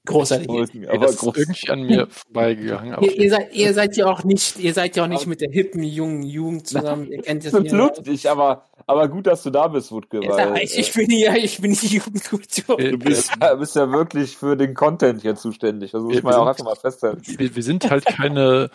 Großartig. 0.06 0.50
aber 0.90 1.06
das 1.06 1.12
ist 1.12 1.20
groß. 1.20 1.38
irgendwie 1.38 1.70
an 1.70 1.84
mir 1.84 2.08
vorbeigegangen. 2.10 3.02
Ihr, 3.02 3.18
ihr, 3.18 3.30
seid, 3.30 3.54
ihr 3.54 3.74
seid 3.74 3.96
ja 3.96 4.06
auch 4.08 4.24
nicht, 4.24 4.60
ihr 4.60 4.74
seid 4.74 4.98
ja 4.98 5.04
auch 5.04 5.08
nicht 5.08 5.28
mit 5.28 5.40
der 5.40 5.50
hippen 5.50 5.82
jungen 5.82 6.24
Jugend 6.24 6.68
zusammen. 6.68 7.10
Ihr 7.10 7.22
kennt 7.22 7.46
das 7.46 7.54
Absolut 7.54 8.06
nicht, 8.06 8.28
aber, 8.28 8.70
aber 8.88 9.08
gut, 9.08 9.28
dass 9.28 9.44
du 9.44 9.50
da 9.50 9.68
bist, 9.68 9.92
Wutke, 9.92 10.24
Ja, 10.24 10.32
weil 10.52 10.64
ich, 10.64 10.78
ich 10.78 10.94
bin 10.94 11.10
ja, 11.12 11.36
ich 11.36 11.60
bin 11.62 11.74
die 11.74 11.88
Jugendkultur. 11.88 12.80
Äh, 12.80 12.92
du 12.92 12.98
bist, 12.98 13.32
ja- 13.42 13.56
bist 13.56 13.76
ja 13.76 13.92
wirklich 13.92 14.36
für 14.38 14.56
den 14.58 14.74
Content 14.74 15.22
hier 15.22 15.36
zuständig. 15.36 15.92
Das 15.92 16.02
muss 16.02 16.14
wir 16.16 16.22
ja 16.22 16.30
auch 16.38 16.42
sind- 16.42 16.48
einfach 16.50 16.66
mal 16.66 16.76
festhalten. 16.76 17.22
wir, 17.26 17.56
wir 17.56 17.64
sind 17.64 17.90
halt 17.90 18.06
keine 18.06 18.70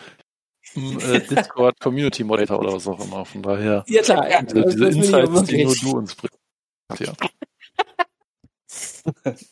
äh, 0.75 1.19
Discord 1.29 1.79
Community 1.79 2.23
Moderator 2.23 2.59
oder 2.59 2.73
was 2.73 2.87
auch 2.87 2.99
immer. 3.03 3.25
Von 3.25 3.41
daher 3.41 3.83
Ja 3.87 4.01
klar, 4.01 4.29
ja, 4.29 4.41
diese, 4.41 4.61
das, 4.63 4.73
diese 4.75 4.89
ich 4.89 4.95
Insights, 4.97 5.43
die 5.43 5.63
nur 5.65 5.75
du 5.75 5.97
uns 5.97 6.15
bringst. 6.15 6.37
Ja. 6.99 7.13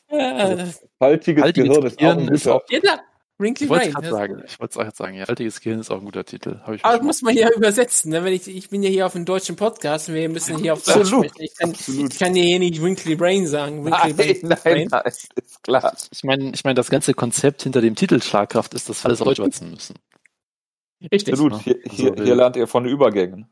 Äh, 0.10 0.66
Faltiges, 1.00 1.44
Haltiges 1.44 1.68
Gehirn 1.70 1.86
ist 1.86 1.94
auch 1.94 1.98
Gehirn 2.00 2.20
ein 2.20 2.28
ist 2.34 2.44
guter. 2.44 2.56
auch, 2.56 2.62
ja 2.70 2.80
klar, 2.80 3.00
Wrinkly 3.40 3.66
ich 3.66 3.70
wollte 3.70 3.86
es 3.90 3.94
Brain. 3.94 3.94
gerade 3.94 4.10
sagen, 4.10 4.44
ich 4.48 4.60
wollte 4.60 4.72
es 4.72 4.78
auch 4.78 4.84
jetzt 4.86 4.98
sagen, 4.98 5.16
ja, 5.16 5.28
Haltiges 5.28 5.62
Gehirn 5.62 5.80
ist 5.80 5.92
auch 5.92 6.00
ein 6.00 6.06
guter 6.06 6.26
Titel. 6.26 6.60
Habe 6.64 6.76
ich 6.78 6.84
Aber 6.84 7.04
muss 7.04 7.22
man 7.22 7.36
ja 7.36 7.50
übersetzen, 7.56 8.12
ne? 8.12 8.24
Wenn 8.24 8.34
ich, 8.34 8.48
ich 8.48 8.70
bin 8.70 8.82
ja 8.82 8.90
hier 8.90 9.06
auf 9.06 9.16
einem 9.16 9.26
deutschen 9.26 9.56
Podcast 9.56 10.10
und 10.10 10.16
wir 10.16 10.28
müssen 10.28 10.58
hier 10.58 10.74
auf 10.74 10.84
Deutsch 10.84 10.98
Absolut, 10.98 11.26
sprechen. 11.30 11.44
Ich 11.44 11.56
kann, 11.56 11.70
absolut. 11.70 12.14
ich 12.14 12.20
kann 12.20 12.34
dir 12.34 12.44
hier 12.44 12.60
nicht 12.60 12.82
Wrinkly 12.82 13.16
Brain 13.16 13.46
sagen. 13.46 13.84
Wrinkly 13.86 14.14
Nein, 14.16 14.40
nein, 14.44 14.58
Brain. 14.64 14.88
nein, 14.90 15.04
ist 15.06 15.64
klar. 15.64 15.96
Ich 16.12 16.24
meine, 16.24 16.52
ich 16.52 16.64
meine, 16.64 16.74
das 16.76 16.90
ganze 16.90 17.14
Konzept 17.14 17.62
hinter 17.64 17.82
dem 17.82 17.96
Titel 17.96 18.22
Schlagkraft 18.22 18.74
ist, 18.74 18.90
dass 18.90 19.04
wir 19.04 19.10
alles 19.10 19.22
übersetzen 19.22 19.70
müssen. 19.72 19.96
Richtig. 21.12 21.34
Absolut. 21.34 21.62
Hier, 21.62 21.78
hier, 21.92 22.12
Also, 22.12 22.24
hier 22.24 22.36
lernt 22.36 22.56
ihr 22.56 22.66
von 22.68 22.86
Übergängen. 22.86 23.48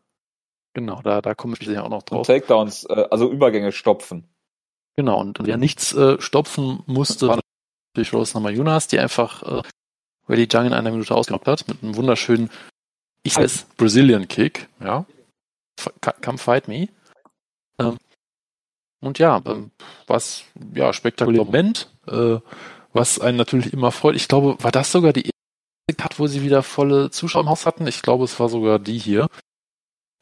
Genau, 0.74 1.02
da, 1.04 1.22
da 1.22 1.36
komme 1.36 1.56
ich 1.60 1.68
ja 1.68 1.84
auch 1.84 1.90
noch 1.90 2.02
Und 2.02 2.10
drauf. 2.12 2.28
Takedowns, 2.28 2.86
äh, 2.90 3.06
also 3.12 3.32
Übergänge 3.32 3.72
stopfen. 3.72 4.28
Genau, 4.98 5.20
und 5.22 5.38
wer 5.44 5.58
nichts 5.58 5.94
äh, 5.94 6.20
stopfen 6.20 6.82
musste, 6.86 7.28
war 7.28 7.40
natürlich 7.96 8.14
Rose 8.14 8.34
Namajunas, 8.34 8.88
die 8.88 9.00
einfach 9.00 9.42
äh, 9.44 9.62
Willie 10.28 10.48
Jung 10.52 10.66
in 10.66 10.74
einer 10.74 10.92
Minute 10.92 11.16
ausgenockt 11.16 11.48
hat, 11.48 11.68
mit 11.68 11.82
einem 11.82 11.96
wunderschönen, 11.96 12.50
ich 13.24 13.38
weiß, 13.38 13.68
Brazilian 13.78 14.28
Kick, 14.28 14.68
ja. 14.84 15.06
Come 16.24 16.38
fight 16.38 16.68
me. 16.68 16.88
Ähm, 17.80 17.98
und 19.02 19.20
ja, 19.20 19.42
ähm, 19.46 19.72
was, 20.08 20.44
ja, 20.74 20.94
spektakulärer 20.94 21.46
Moment, 21.46 21.92
äh, 22.08 22.38
was 22.94 23.20
einen 23.20 23.38
natürlich 23.38 23.74
immer 23.74 23.92
freut. 23.92 24.16
Ich 24.16 24.28
glaube, 24.28 24.56
war 24.64 24.72
das 24.72 24.92
sogar 24.92 25.12
die 25.12 25.26
erste 25.26 26.02
Cut, 26.02 26.20
wo 26.20 26.28
sie 26.28 26.42
wieder 26.44 26.64
volle 26.64 27.12
Zuschauer 27.12 27.44
im 27.44 27.50
Haus 27.50 27.66
hatten? 27.66 27.88
Ich 27.88 28.02
glaube, 28.02 28.24
es 28.24 28.40
war 28.40 28.50
sogar 28.50 28.80
die 28.80 28.98
hier. 28.98 29.28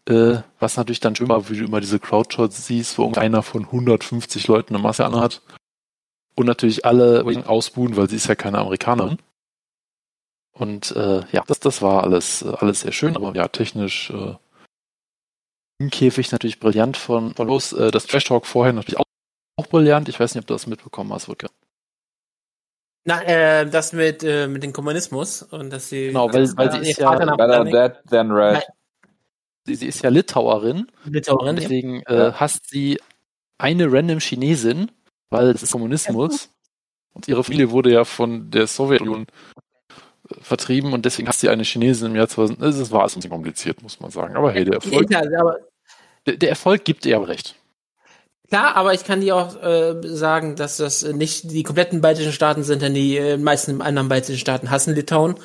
Äh, 0.09 0.41
was 0.59 0.75
natürlich 0.75 0.99
dann 0.99 1.15
schön 1.15 1.29
war, 1.29 1.49
wie 1.49 1.57
du 1.57 1.65
immer 1.65 1.81
diese 1.81 1.99
Crowdshots 1.99 2.65
siehst, 2.65 2.97
wo 2.97 3.09
einer 3.13 3.43
von 3.43 3.65
150 3.65 4.47
Leuten 4.47 4.75
eine 4.75 4.83
Masse 4.83 5.05
anhat. 5.05 5.41
Und 6.35 6.45
natürlich 6.47 6.85
alle 6.85 7.23
ausbuhen, 7.47 7.95
weil 7.95 8.09
sie 8.09 8.15
ist 8.15 8.27
ja 8.27 8.35
keine 8.35 8.57
Amerikanerin. 8.59 9.17
Und 10.53 10.91
äh, 10.95 11.21
ja, 11.31 11.43
das, 11.47 11.59
das 11.59 11.81
war 11.81 12.03
alles, 12.03 12.41
äh, 12.43 12.49
alles 12.59 12.81
sehr 12.81 12.91
schön, 12.91 13.15
aber 13.15 13.33
ja, 13.35 13.47
technisch 13.47 14.09
äh, 14.11 14.35
im 15.79 15.89
Käfig 15.89 16.31
natürlich 16.31 16.59
brillant 16.59 16.95
von, 16.97 17.33
von 17.33 17.47
los. 17.47 17.73
Äh, 17.73 17.91
das 17.91 18.05
Trash 18.05 18.25
Talk 18.25 18.45
vorher 18.45 18.73
natürlich 18.73 18.99
auch, 18.99 19.03
auch 19.57 19.67
brillant. 19.67 20.09
Ich 20.09 20.19
weiß 20.19 20.33
nicht, 20.35 20.43
ob 20.43 20.47
du 20.47 20.53
das 20.53 20.67
mitbekommen 20.67 21.11
hast, 21.13 21.27
Wutke. 21.27 21.47
Na, 23.05 23.21
äh, 23.23 23.69
das 23.69 23.93
mit, 23.93 24.23
äh, 24.23 24.47
mit 24.47 24.63
dem 24.63 24.73
Kommunismus 24.73 25.41
und 25.43 25.71
dass 25.71 25.89
sie. 25.89 26.07
Genau, 26.07 26.31
weil- 26.31 26.55
weil 26.55 26.71
sie 26.71 26.77
ihr 26.77 26.83
ist 26.83 26.99
ja- 26.99 27.15
Better 27.35 27.65
dead 27.65 28.09
than 28.09 28.31
red. 28.31 28.63
Sie, 29.65 29.75
sie 29.75 29.87
ist 29.87 30.01
ja 30.03 30.09
Litauerin 30.09 30.87
Litauerin, 31.05 31.55
ja. 31.55 31.61
Deswegen 31.61 32.01
äh, 32.03 32.31
hasst 32.33 32.69
sie 32.69 32.99
eine 33.57 33.91
random 33.91 34.19
Chinesin, 34.19 34.91
weil 35.33 35.49
es 35.49 35.63
ist 35.63 35.73
Kommunismus. 35.73 36.49
Und 37.11 37.27
ihre 37.27 37.43
Familie 37.43 37.71
wurde 37.71 37.91
ja 37.91 38.05
von 38.05 38.49
der 38.49 38.67
Sowjetunion 38.67 39.27
vertrieben 40.41 40.93
und 40.93 41.05
deswegen 41.05 41.27
hasst 41.27 41.41
sie 41.41 41.49
eine 41.49 41.63
Chinesin 41.63 42.11
im 42.11 42.15
Jahr 42.15 42.27
2000. 42.29 42.61
Es 42.61 42.91
war 42.91 43.01
alles 43.01 43.13
ein 43.13 43.19
bisschen 43.19 43.31
kompliziert, 43.31 43.83
muss 43.83 43.99
man 43.99 44.09
sagen. 44.09 44.35
Aber 44.35 44.51
hey, 44.51 44.63
der 44.63 44.75
Erfolg, 44.75 45.09
der, 46.25 46.37
der 46.37 46.49
Erfolg 46.49 46.85
gibt 46.85 47.05
ihr 47.05 47.17
aber 47.17 47.27
recht. 47.27 47.55
Klar, 48.47 48.75
aber 48.75 48.93
ich 48.93 49.03
kann 49.03 49.21
dir 49.21 49.35
auch 49.35 49.61
äh, 49.61 49.95
sagen, 50.03 50.55
dass 50.55 50.77
das 50.77 51.03
nicht 51.03 51.51
die 51.51 51.63
kompletten 51.63 52.01
baltischen 52.01 52.31
Staaten 52.31 52.63
sind, 52.63 52.81
denn 52.81 52.93
die 52.93 53.17
äh, 53.17 53.37
meisten 53.37 53.81
anderen 53.81 54.09
baltischen 54.09 54.39
Staaten 54.39 54.69
hassen 54.69 54.95
Litauen. 54.95 55.35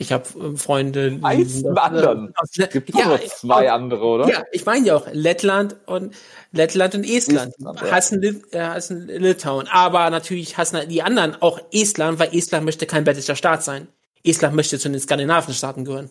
Ich 0.00 0.12
habe 0.12 0.24
äh, 0.24 0.56
Freunde. 0.56 1.10
sind 1.10 1.22
aus- 1.22 1.76
anderen? 1.76 2.32
Aus, 2.34 2.56
Le- 2.56 2.68
Gibt 2.68 2.94
ja, 2.94 3.06
nur 3.06 3.20
zwei 3.20 3.70
andere, 3.70 4.02
oder? 4.02 4.28
ja, 4.30 4.44
ich 4.50 4.64
meine 4.64 4.86
ja 4.86 4.96
auch 4.96 5.06
Lettland 5.12 5.76
und 5.84 6.14
Lettland 6.52 6.94
und 6.94 7.04
Estland, 7.04 7.52
Estland, 7.52 7.80
ja. 7.82 7.90
hassen, 7.90 8.22
Lit 8.22 8.54
äh, 8.54 8.60
hassen 8.62 9.08
Litauen. 9.08 9.68
Aber 9.70 10.08
natürlich 10.08 10.56
hassen 10.56 10.88
die 10.88 11.02
anderen 11.02 11.36
auch 11.42 11.60
Estland, 11.70 12.18
weil 12.18 12.34
Estland 12.34 12.64
möchte 12.64 12.86
kein 12.86 13.04
baltischer 13.04 13.36
Staat 13.36 13.62
sein. 13.62 13.88
Estland 14.24 14.56
möchte 14.56 14.78
zu 14.78 14.88
den 14.88 14.98
skandinavischen 15.00 15.52
Staaten 15.52 15.84
gehören. 15.84 16.08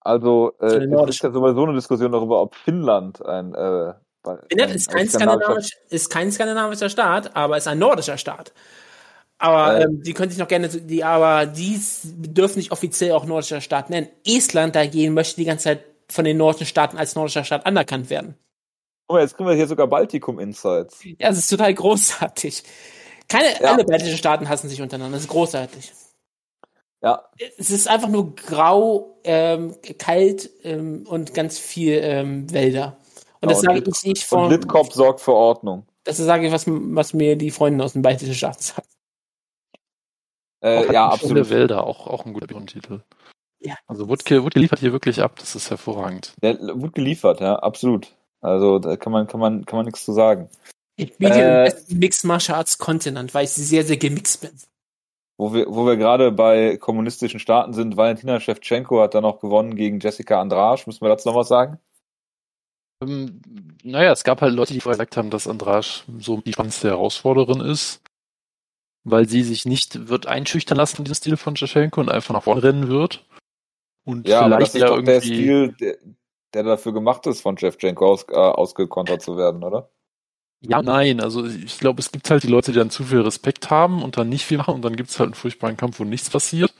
Also, 0.00 0.54
äh, 0.60 0.86
es 0.86 1.16
ist 1.16 1.22
ja 1.22 1.30
sowieso 1.30 1.64
eine 1.64 1.74
Diskussion 1.74 2.10
darüber, 2.10 2.40
ob 2.40 2.54
Finnland 2.54 3.22
ein, 3.26 3.54
äh, 3.54 3.92
Finnland 4.48 4.74
ist 4.74 4.90
kein, 4.90 5.06
skandinavisch, 5.06 5.70
ist 5.90 6.08
kein 6.08 6.32
skandinavischer 6.32 6.88
Staat, 6.88 7.36
aber 7.36 7.58
ist 7.58 7.68
ein 7.68 7.78
nordischer 7.78 8.16
Staat. 8.16 8.54
Aber 9.38 9.78
Äh. 9.78 9.84
ähm, 9.84 10.02
die 10.02 10.14
können 10.14 10.30
sich 10.30 10.38
noch 10.38 10.48
gerne, 10.48 10.68
die, 10.68 11.04
aber 11.04 11.46
die 11.46 11.80
dürfen 12.04 12.58
nicht 12.58 12.72
offiziell 12.72 13.12
auch 13.12 13.24
nordischer 13.24 13.60
Staat 13.60 13.88
nennen. 13.90 14.08
Estland 14.26 14.74
dagegen 14.74 15.14
möchte 15.14 15.36
die 15.36 15.44
ganze 15.44 15.64
Zeit 15.64 15.84
von 16.10 16.24
den 16.24 16.36
nordischen 16.36 16.66
Staaten 16.66 16.96
als 16.98 17.14
nordischer 17.14 17.44
Staat 17.44 17.64
anerkannt 17.66 18.10
werden. 18.10 18.34
Guck 19.06 19.16
mal, 19.16 19.22
jetzt 19.22 19.36
kriegen 19.36 19.48
wir 19.48 19.54
hier 19.56 19.66
sogar 19.68 19.86
Baltikum-Insights. 19.86 20.98
Ja, 21.18 21.28
es 21.30 21.38
ist 21.38 21.48
total 21.48 21.72
großartig. 21.74 22.62
Keine, 23.28 23.48
Ja. 23.60 23.72
alle 23.74 23.84
baltischen 23.84 24.16
Staaten 24.18 24.48
hassen 24.48 24.68
sich 24.68 24.82
untereinander. 24.82 25.16
Das 25.16 25.24
ist 25.24 25.30
großartig. 25.30 25.92
Ja, 27.00 27.22
Es 27.58 27.70
ist 27.70 27.86
einfach 27.88 28.08
nur 28.08 28.34
grau, 28.34 29.20
ähm, 29.22 29.76
kalt 29.98 30.50
ähm, 30.64 31.06
und 31.08 31.32
ganz 31.32 31.58
viel 31.58 32.00
ähm, 32.02 32.52
Wälder. 32.52 32.96
Und 33.40 33.50
Ja, 33.50 33.54
das 33.54 33.58
und 33.58 33.64
sage 33.66 33.78
Lit- 33.78 33.88
ich 33.88 34.02
nicht 34.04 34.32
und 34.32 34.40
von, 34.40 34.50
Litkop 34.50 34.92
sorgt 34.92 35.20
für 35.20 35.32
Ordnung. 35.34 35.86
das 36.02 36.16
sage 36.16 36.46
ich, 36.46 36.52
was, 36.52 36.64
was 36.66 37.14
mir 37.14 37.36
die 37.36 37.52
Freunde 37.52 37.84
aus 37.84 37.92
den 37.92 38.02
baltischen 38.02 38.34
Staaten 38.34 38.62
sagen. 38.62 38.82
Äh, 40.60 40.92
ja, 40.92 41.10
halt 41.10 41.20
Schöne 41.20 41.40
absolut. 41.40 41.50
Wälder, 41.50 41.84
auch, 41.84 42.06
auch 42.06 42.26
ein 42.26 42.32
guter 42.32 42.46
Titel. 42.66 43.00
Ja. 43.60 43.74
Also 43.86 44.08
Wutke, 44.08 44.44
Wutke 44.44 44.60
liefert 44.60 44.78
hier 44.78 44.92
wirklich 44.92 45.20
ab, 45.22 45.36
das 45.38 45.54
ist 45.54 45.70
hervorragend. 45.70 46.34
Der 46.42 46.54
gut 46.54 46.94
geliefert, 46.94 47.40
ja, 47.40 47.56
absolut. 47.56 48.14
Also, 48.40 48.78
da 48.78 48.96
kann 48.96 49.12
man, 49.12 49.26
kann 49.26 49.40
man, 49.40 49.64
kann 49.64 49.78
man 49.78 49.86
nichts 49.86 50.04
zu 50.04 50.12
sagen. 50.12 50.48
Ich 50.96 51.16
bin 51.16 51.32
hier 51.32 51.64
Äh, 51.64 51.74
Mixed 51.88 52.24
Martial 52.24 52.58
Arts 52.58 52.78
Kontinent, 52.78 53.34
weil 53.34 53.44
ich 53.44 53.50
sehr, 53.50 53.84
sehr 53.84 53.96
gemixt 53.96 54.40
bin. 54.40 54.50
Wo 55.36 55.54
wir, 55.54 55.66
wo 55.68 55.86
wir 55.86 55.96
gerade 55.96 56.32
bei 56.32 56.76
kommunistischen 56.76 57.38
Staaten 57.38 57.72
sind, 57.72 57.96
Valentina 57.96 58.40
Shevchenko 58.40 59.00
hat 59.00 59.14
dann 59.14 59.24
auch 59.24 59.40
gewonnen 59.40 59.76
gegen 59.76 60.00
Jessica 60.00 60.40
Andrasch. 60.40 60.86
Müssen 60.86 61.02
wir 61.02 61.08
dazu 61.08 61.28
noch 61.28 61.36
was 61.36 61.48
sagen? 61.48 61.78
Ähm, 63.02 63.40
naja, 63.84 64.10
es 64.10 64.24
gab 64.24 64.40
halt 64.40 64.54
Leute, 64.54 64.72
die 64.72 64.80
vorher 64.80 64.96
gesagt 64.96 65.16
haben, 65.16 65.30
dass 65.30 65.46
Andrasch 65.46 66.04
so 66.18 66.40
die 66.40 66.52
spannendste 66.52 66.88
Herausforderin 66.88 67.60
ist, 67.60 68.02
weil 69.04 69.28
sie 69.28 69.42
sich 69.42 69.64
nicht 69.66 70.08
wird 70.08 70.26
einschüchtern 70.26 70.76
lassen 70.76 70.96
von 70.96 71.04
diesem 71.04 71.14
Stil 71.16 71.36
von 71.36 71.56
Shevchenko 71.56 72.00
und 72.00 72.10
einfach 72.10 72.34
nach 72.34 72.42
vorne 72.42 72.62
rennen 72.62 72.88
wird. 72.88 73.24
Und 74.04 74.26
Ja, 74.28 74.40
aber 74.42 74.58
das 74.58 74.70
vielleicht 74.72 74.74
ist 74.74 74.80
ja 74.80 74.88
doch 74.88 75.02
der 75.02 75.14
irgendwie. 75.16 75.34
Stil, 75.34 75.72
der, 75.80 75.96
der 76.54 76.62
dafür 76.62 76.92
gemacht 76.92 77.26
ist, 77.26 77.40
von 77.40 77.58
Shevchenko 77.58 78.06
aus, 78.12 78.26
äh, 78.28 78.34
ausgekontert 78.34 79.22
zu 79.22 79.36
werden, 79.36 79.62
oder? 79.62 79.90
Ja, 80.60 80.82
nein, 80.82 81.20
also 81.20 81.46
ich 81.46 81.78
glaube, 81.78 82.00
es 82.00 82.10
gibt 82.10 82.28
halt 82.30 82.42
die 82.42 82.48
Leute, 82.48 82.72
die 82.72 82.78
dann 82.78 82.90
zu 82.90 83.04
viel 83.04 83.20
Respekt 83.20 83.70
haben 83.70 84.02
und 84.02 84.16
dann 84.16 84.28
nicht 84.28 84.44
viel 84.44 84.58
machen 84.58 84.74
und 84.74 84.82
dann 84.84 84.96
gibt 84.96 85.10
es 85.10 85.18
halt 85.20 85.28
einen 85.28 85.34
furchtbaren 85.34 85.76
Kampf, 85.76 86.00
wo 86.00 86.04
nichts 86.04 86.30
passiert. 86.30 86.74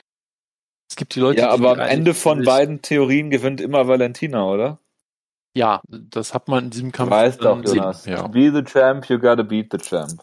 Es 0.90 0.96
gibt 0.96 1.14
die 1.14 1.20
Leute, 1.20 1.40
Ja, 1.40 1.48
die 1.48 1.52
aber 1.52 1.72
am 1.72 1.80
eigentlich 1.80 1.92
Ende 1.92 2.14
von 2.14 2.42
beiden 2.44 2.82
Theorien 2.82 3.30
gewinnt 3.30 3.60
immer 3.60 3.86
Valentina, 3.86 4.44
oder? 4.46 4.78
Ja, 5.54 5.80
das 5.88 6.34
hat 6.34 6.48
man 6.48 6.64
in 6.64 6.70
diesem 6.70 6.92
Kampf 6.92 7.10
weißt 7.10 7.44
doch. 7.44 7.62
Jonas. 7.62 8.04
Ja. 8.06 8.22
To 8.22 8.28
be 8.28 8.50
the 8.52 8.64
champ, 8.64 9.08
you 9.08 9.18
gotta 9.18 9.42
beat 9.42 9.68
the 9.70 9.78
champ. 9.78 10.22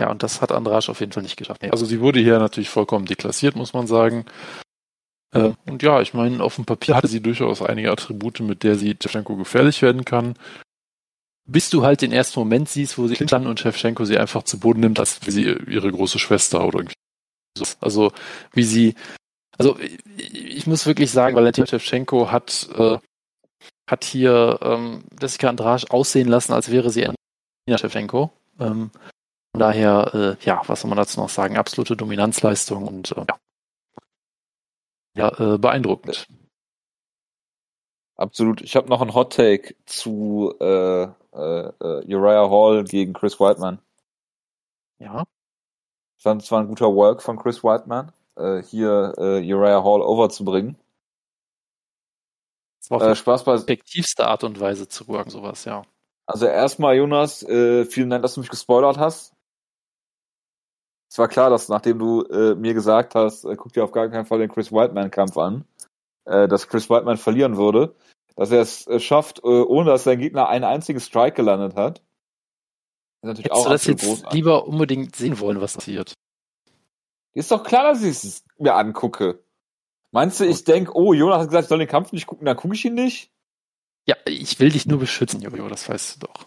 Ja, 0.00 0.10
und 0.10 0.22
das 0.22 0.40
hat 0.40 0.50
Andrasch 0.50 0.88
auf 0.88 1.00
jeden 1.00 1.12
Fall 1.12 1.22
nicht 1.22 1.36
geschafft. 1.36 1.62
Also 1.70 1.84
sie 1.84 2.00
wurde 2.00 2.20
hier 2.20 2.38
natürlich 2.38 2.70
vollkommen 2.70 3.04
deklassiert, 3.04 3.54
muss 3.54 3.74
man 3.74 3.86
sagen. 3.86 4.24
Äh, 5.34 5.52
und 5.66 5.82
ja, 5.82 6.00
ich 6.00 6.14
meine, 6.14 6.42
auf 6.42 6.56
dem 6.56 6.64
Papier 6.64 6.96
hatte 6.96 7.06
sie 7.06 7.20
durchaus 7.20 7.60
einige 7.60 7.92
Attribute, 7.92 8.40
mit 8.40 8.62
der 8.62 8.76
sie 8.76 8.96
Shevchenko 8.98 9.36
gefährlich 9.36 9.82
werden 9.82 10.06
kann. 10.06 10.36
Bis 11.46 11.68
du 11.68 11.84
halt 11.84 12.00
den 12.00 12.12
ersten 12.12 12.40
Moment 12.40 12.70
siehst, 12.70 12.96
wo 12.96 13.08
sie 13.08 13.14
Clinton 13.14 13.46
und 13.46 13.60
Shevchenko 13.60 14.06
sie 14.06 14.16
einfach 14.16 14.42
zu 14.44 14.58
Boden 14.58 14.80
nimmt, 14.80 14.98
als 14.98 15.20
wie 15.26 15.30
sie 15.32 15.42
ihre 15.42 15.92
große 15.92 16.18
Schwester 16.18 16.66
oder 16.66 16.78
irgendwie 16.78 16.94
so. 17.58 17.66
Also 17.80 18.12
wie 18.54 18.62
sie, 18.62 18.94
also 19.58 19.76
ich, 20.16 20.66
muss 20.66 20.86
wirklich 20.86 21.10
sagen, 21.10 21.36
Valentina 21.36 21.66
Shevchenko 21.66 22.30
hat 22.30 22.70
äh, 22.74 22.96
hat 23.86 24.04
hier 24.04 24.58
ähm, 24.62 25.04
Jessica 25.20 25.50
Andrasch 25.50 25.84
aussehen 25.90 26.28
lassen, 26.28 26.54
als 26.54 26.70
wäre 26.70 26.88
sie 26.90 27.06
Nina 27.66 27.76
Shevchenko. 27.76 28.30
Ähm, 28.60 28.90
von 29.52 29.60
daher, 29.60 30.14
äh, 30.40 30.44
ja, 30.44 30.62
was 30.66 30.80
soll 30.80 30.88
man 30.88 30.98
dazu 30.98 31.20
noch 31.20 31.28
sagen? 31.28 31.56
Absolute 31.56 31.96
Dominanzleistung 31.96 32.86
und 32.86 33.12
äh, 33.12 33.24
ja, 35.16 35.30
ja 35.38 35.54
äh, 35.54 35.58
beeindruckend. 35.58 36.26
Absolut. 38.16 38.60
Ich 38.60 38.76
habe 38.76 38.88
noch 38.88 39.00
einen 39.00 39.14
Hot 39.14 39.32
Take 39.34 39.74
zu 39.86 40.54
äh, 40.60 41.04
äh, 41.04 41.08
äh, 41.32 42.14
Uriah 42.14 42.50
Hall 42.50 42.84
gegen 42.84 43.12
Chris 43.12 43.40
Whiteman. 43.40 43.80
Ja, 44.98 45.24
Ich 46.18 46.22
fand, 46.22 46.42
es 46.42 46.50
war 46.52 46.60
ein 46.60 46.68
guter 46.68 46.94
Work 46.94 47.22
von 47.22 47.38
Chris 47.38 47.64
Whiteman, 47.64 48.12
äh, 48.36 48.62
hier 48.62 49.14
äh, 49.16 49.52
Uriah 49.52 49.82
Hall 49.82 50.02
overzubringen. 50.02 50.76
das 52.80 52.90
war 52.90 53.00
Äh, 53.02 53.14
Spaß 53.16 53.44
bei, 53.44 53.54
effektivste 53.54 54.26
Art 54.26 54.44
und 54.44 54.60
Weise 54.60 54.88
zu 54.88 55.08
worken, 55.08 55.30
sowas, 55.30 55.64
ja. 55.64 55.82
Also 56.26 56.46
erstmal, 56.46 56.96
Jonas, 56.96 57.42
äh, 57.42 57.86
vielen 57.86 58.10
Dank, 58.10 58.22
dass 58.22 58.34
du 58.34 58.40
mich 58.40 58.50
gespoilert 58.50 58.98
hast. 58.98 59.34
Es 61.10 61.18
war 61.18 61.26
klar, 61.26 61.50
dass 61.50 61.68
nachdem 61.68 61.98
du 61.98 62.22
äh, 62.22 62.54
mir 62.54 62.72
gesagt 62.72 63.16
hast, 63.16 63.44
äh, 63.44 63.56
guck 63.56 63.72
dir 63.72 63.82
auf 63.82 63.90
gar 63.90 64.08
keinen 64.08 64.26
Fall 64.26 64.38
den 64.38 64.48
Chris 64.48 64.70
Whiteman-Kampf 64.70 65.36
an, 65.38 65.64
äh, 66.24 66.46
dass 66.46 66.68
Chris 66.68 66.88
Whiteman 66.88 67.16
verlieren 67.16 67.56
würde, 67.56 67.96
dass 68.36 68.52
er 68.52 68.60
es 68.60 68.86
äh, 68.86 69.00
schafft, 69.00 69.40
äh, 69.40 69.48
ohne 69.48 69.90
dass 69.90 70.04
sein 70.04 70.20
Gegner 70.20 70.48
einen 70.48 70.64
einzigen 70.64 71.00
Strike 71.00 71.34
gelandet 71.34 71.74
hat. 71.74 71.98
Ist 71.98 73.24
natürlich 73.24 73.46
Hättest 73.46 73.60
auch 73.60 73.64
du 73.64 73.70
das 73.72 73.86
jetzt 73.86 74.04
großartig. 74.04 74.32
lieber 74.32 74.66
unbedingt 74.68 75.16
sehen 75.16 75.40
wollen, 75.40 75.60
was 75.60 75.74
passiert? 75.74 76.14
Ist 77.32 77.50
doch 77.50 77.64
klar, 77.64 77.92
dass 77.92 78.02
ich 78.02 78.10
es 78.10 78.44
mir 78.58 78.74
angucke. 78.76 79.42
Meinst 80.12 80.38
du, 80.38 80.44
ich 80.44 80.62
denke, 80.62 80.92
oh, 80.94 81.12
Jonas 81.12 81.40
hat 81.40 81.48
gesagt, 81.48 81.64
ich 81.64 81.68
soll 81.68 81.78
den 81.78 81.88
Kampf 81.88 82.12
nicht 82.12 82.28
gucken, 82.28 82.46
dann 82.46 82.56
gucke 82.56 82.74
ich 82.74 82.84
ihn 82.84 82.94
nicht? 82.94 83.32
Ja, 84.06 84.16
ich 84.26 84.60
will 84.60 84.70
dich 84.70 84.86
nur 84.86 85.00
beschützen, 85.00 85.40
Jojo, 85.40 85.68
das 85.68 85.88
weißt 85.88 86.16
du 86.22 86.26
doch. 86.26 86.46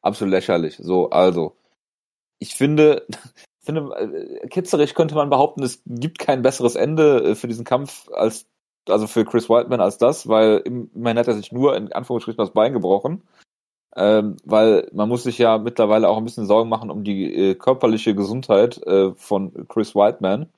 Absolut 0.00 0.32
lächerlich. 0.32 0.78
So, 0.78 1.10
also. 1.10 1.56
Ich 2.38 2.54
finde, 2.54 3.06
finde, 3.60 3.90
äh, 3.94 4.48
ketzerisch 4.48 4.94
könnte 4.94 5.14
man 5.14 5.30
behaupten, 5.30 5.62
es 5.62 5.82
gibt 5.86 6.18
kein 6.18 6.42
besseres 6.42 6.74
Ende 6.74 7.22
äh, 7.22 7.34
für 7.34 7.48
diesen 7.48 7.64
Kampf 7.64 8.08
als, 8.12 8.46
also 8.88 9.06
für 9.06 9.24
Chris 9.24 9.48
Whiteman 9.48 9.80
als 9.80 9.98
das, 9.98 10.28
weil 10.28 10.62
immerhin 10.64 11.18
hat 11.18 11.28
er 11.28 11.34
sich 11.34 11.52
nur 11.52 11.76
in 11.76 11.92
Anführungsstrichen 11.92 12.38
das 12.38 12.52
Bein 12.52 12.72
gebrochen. 12.72 13.22
Ähm, 13.96 14.36
weil 14.44 14.88
man 14.92 15.08
muss 15.08 15.24
sich 15.24 15.38
ja 15.38 15.58
mittlerweile 15.58 16.08
auch 16.08 16.16
ein 16.16 16.24
bisschen 16.24 16.46
Sorgen 16.46 16.68
machen 16.68 16.90
um 16.90 17.02
die 17.02 17.34
äh, 17.34 17.54
körperliche 17.56 18.14
Gesundheit 18.14 18.80
äh, 18.86 19.12
von 19.16 19.66
Chris 19.68 19.96
Whiteman. 19.96 20.48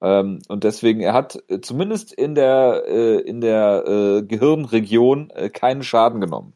Ähm, 0.00 0.40
und 0.48 0.64
deswegen, 0.64 1.00
er 1.00 1.12
hat 1.12 1.42
äh, 1.48 1.60
zumindest 1.60 2.12
in 2.12 2.34
der, 2.36 2.84
äh, 2.86 3.18
in 3.20 3.40
der 3.40 3.84
äh, 3.86 4.22
Gehirnregion 4.22 5.30
äh, 5.30 5.50
keinen 5.50 5.82
Schaden 5.82 6.20
genommen. 6.20 6.54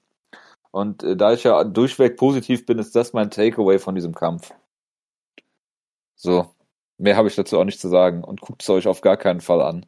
Und 0.71 1.03
äh, 1.03 1.17
da 1.17 1.33
ich 1.33 1.45
ja 1.45 1.65
durchweg 1.65 2.17
positiv 2.17 2.67
bin, 2.67 2.79
ist 2.79 2.95
das 2.95 3.13
mein 3.13 3.31
Takeaway 3.31 3.79
von 3.79 3.95
diesem 3.95 4.15
Kampf. 4.15 4.53
So, 6.17 6.51
mehr 6.99 7.17
habe 7.17 7.29
ich 7.29 7.37
dazu 7.37 7.59
auch 7.59 7.65
nicht 7.65 7.81
zu 7.81 7.89
sagen 7.89 8.25
und 8.25 8.41
guckt 8.41 8.63
es 8.63 8.71
euch 8.71 8.89
auf 8.89 9.03
gar 9.03 9.17
keinen 9.17 9.41
Fall 9.41 9.61
an. 9.61 9.87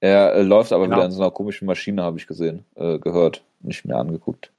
Er 0.00 0.34
äh, 0.34 0.42
läuft 0.42 0.72
aber 0.72 0.84
genau. 0.84 0.96
wieder 0.96 1.06
in 1.06 1.12
so 1.12 1.20
einer 1.20 1.30
komischen 1.30 1.66
Maschine, 1.66 2.02
habe 2.02 2.18
ich 2.18 2.26
gesehen, 2.26 2.64
äh, 2.74 2.98
gehört, 2.98 3.44
nicht 3.60 3.84
mehr 3.84 3.98
angeguckt. 3.98 4.50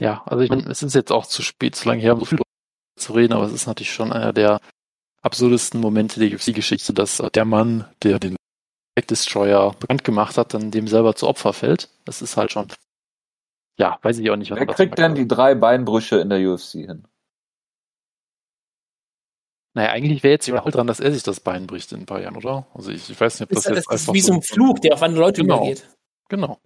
Ja, 0.00 0.22
also 0.24 0.42
ich 0.42 0.50
meine, 0.50 0.68
es 0.68 0.82
ist 0.82 0.94
jetzt 0.94 1.12
auch 1.12 1.26
zu 1.26 1.42
spät, 1.42 1.76
zu 1.76 1.88
lange 1.88 2.00
her, 2.00 2.14
um 2.14 2.20
so 2.20 2.26
viel 2.26 2.38
zu 2.96 3.12
reden, 3.12 3.34
aber 3.34 3.44
es 3.44 3.52
ist 3.52 3.66
natürlich 3.66 3.92
schon 3.92 4.12
einer 4.12 4.32
der 4.32 4.60
absurdesten 5.22 5.80
Momente 5.80 6.20
der 6.20 6.32
UFC-Geschichte, 6.32 6.94
dass 6.94 7.22
der 7.34 7.44
Mann, 7.44 7.86
der 8.02 8.18
den 8.18 8.36
Black 8.94 9.08
Destroyer 9.08 9.74
bekannt 9.78 10.04
gemacht 10.04 10.38
hat, 10.38 10.54
dann 10.54 10.70
dem 10.70 10.88
selber 10.88 11.14
zu 11.14 11.28
Opfer 11.28 11.52
fällt. 11.52 11.90
Das 12.04 12.22
ist 12.22 12.36
halt 12.36 12.52
schon, 12.52 12.68
ja, 13.78 13.98
weiß 14.02 14.18
ich 14.18 14.30
auch 14.30 14.36
nicht, 14.36 14.50
was 14.50 14.58
Wer 14.58 14.66
kriegt 14.66 14.98
denn 14.98 15.14
die 15.14 15.28
drei 15.28 15.54
Beinbrüche 15.54 16.16
in 16.16 16.30
der 16.30 16.40
UFC 16.40 16.72
hin? 16.72 17.06
Naja, 19.74 19.90
eigentlich 19.90 20.22
wäre 20.22 20.34
jetzt 20.34 20.46
überall 20.46 20.70
dran, 20.70 20.86
dass 20.86 21.00
er 21.00 21.12
sich 21.12 21.24
das 21.24 21.40
Bein 21.40 21.66
bricht 21.66 21.90
in 21.92 22.00
ein 22.00 22.06
paar 22.06 22.20
Jahren, 22.20 22.36
oder? 22.36 22.66
Also 22.74 22.92
ich, 22.92 23.10
ich 23.10 23.20
weiß 23.20 23.40
nicht, 23.40 23.50
ob 23.50 23.54
das, 23.54 23.64
das 23.64 23.76
jetzt 23.76 23.90
das 23.90 24.02
ist 24.02 24.12
wie 24.12 24.20
so 24.20 24.32
ein 24.32 24.42
Flug, 24.42 24.80
der 24.80 24.94
auf 24.94 25.02
andere 25.02 25.22
Leute 25.22 25.42
genau. 25.42 25.56
übergeht. 25.56 25.88
Genau. 26.28 26.60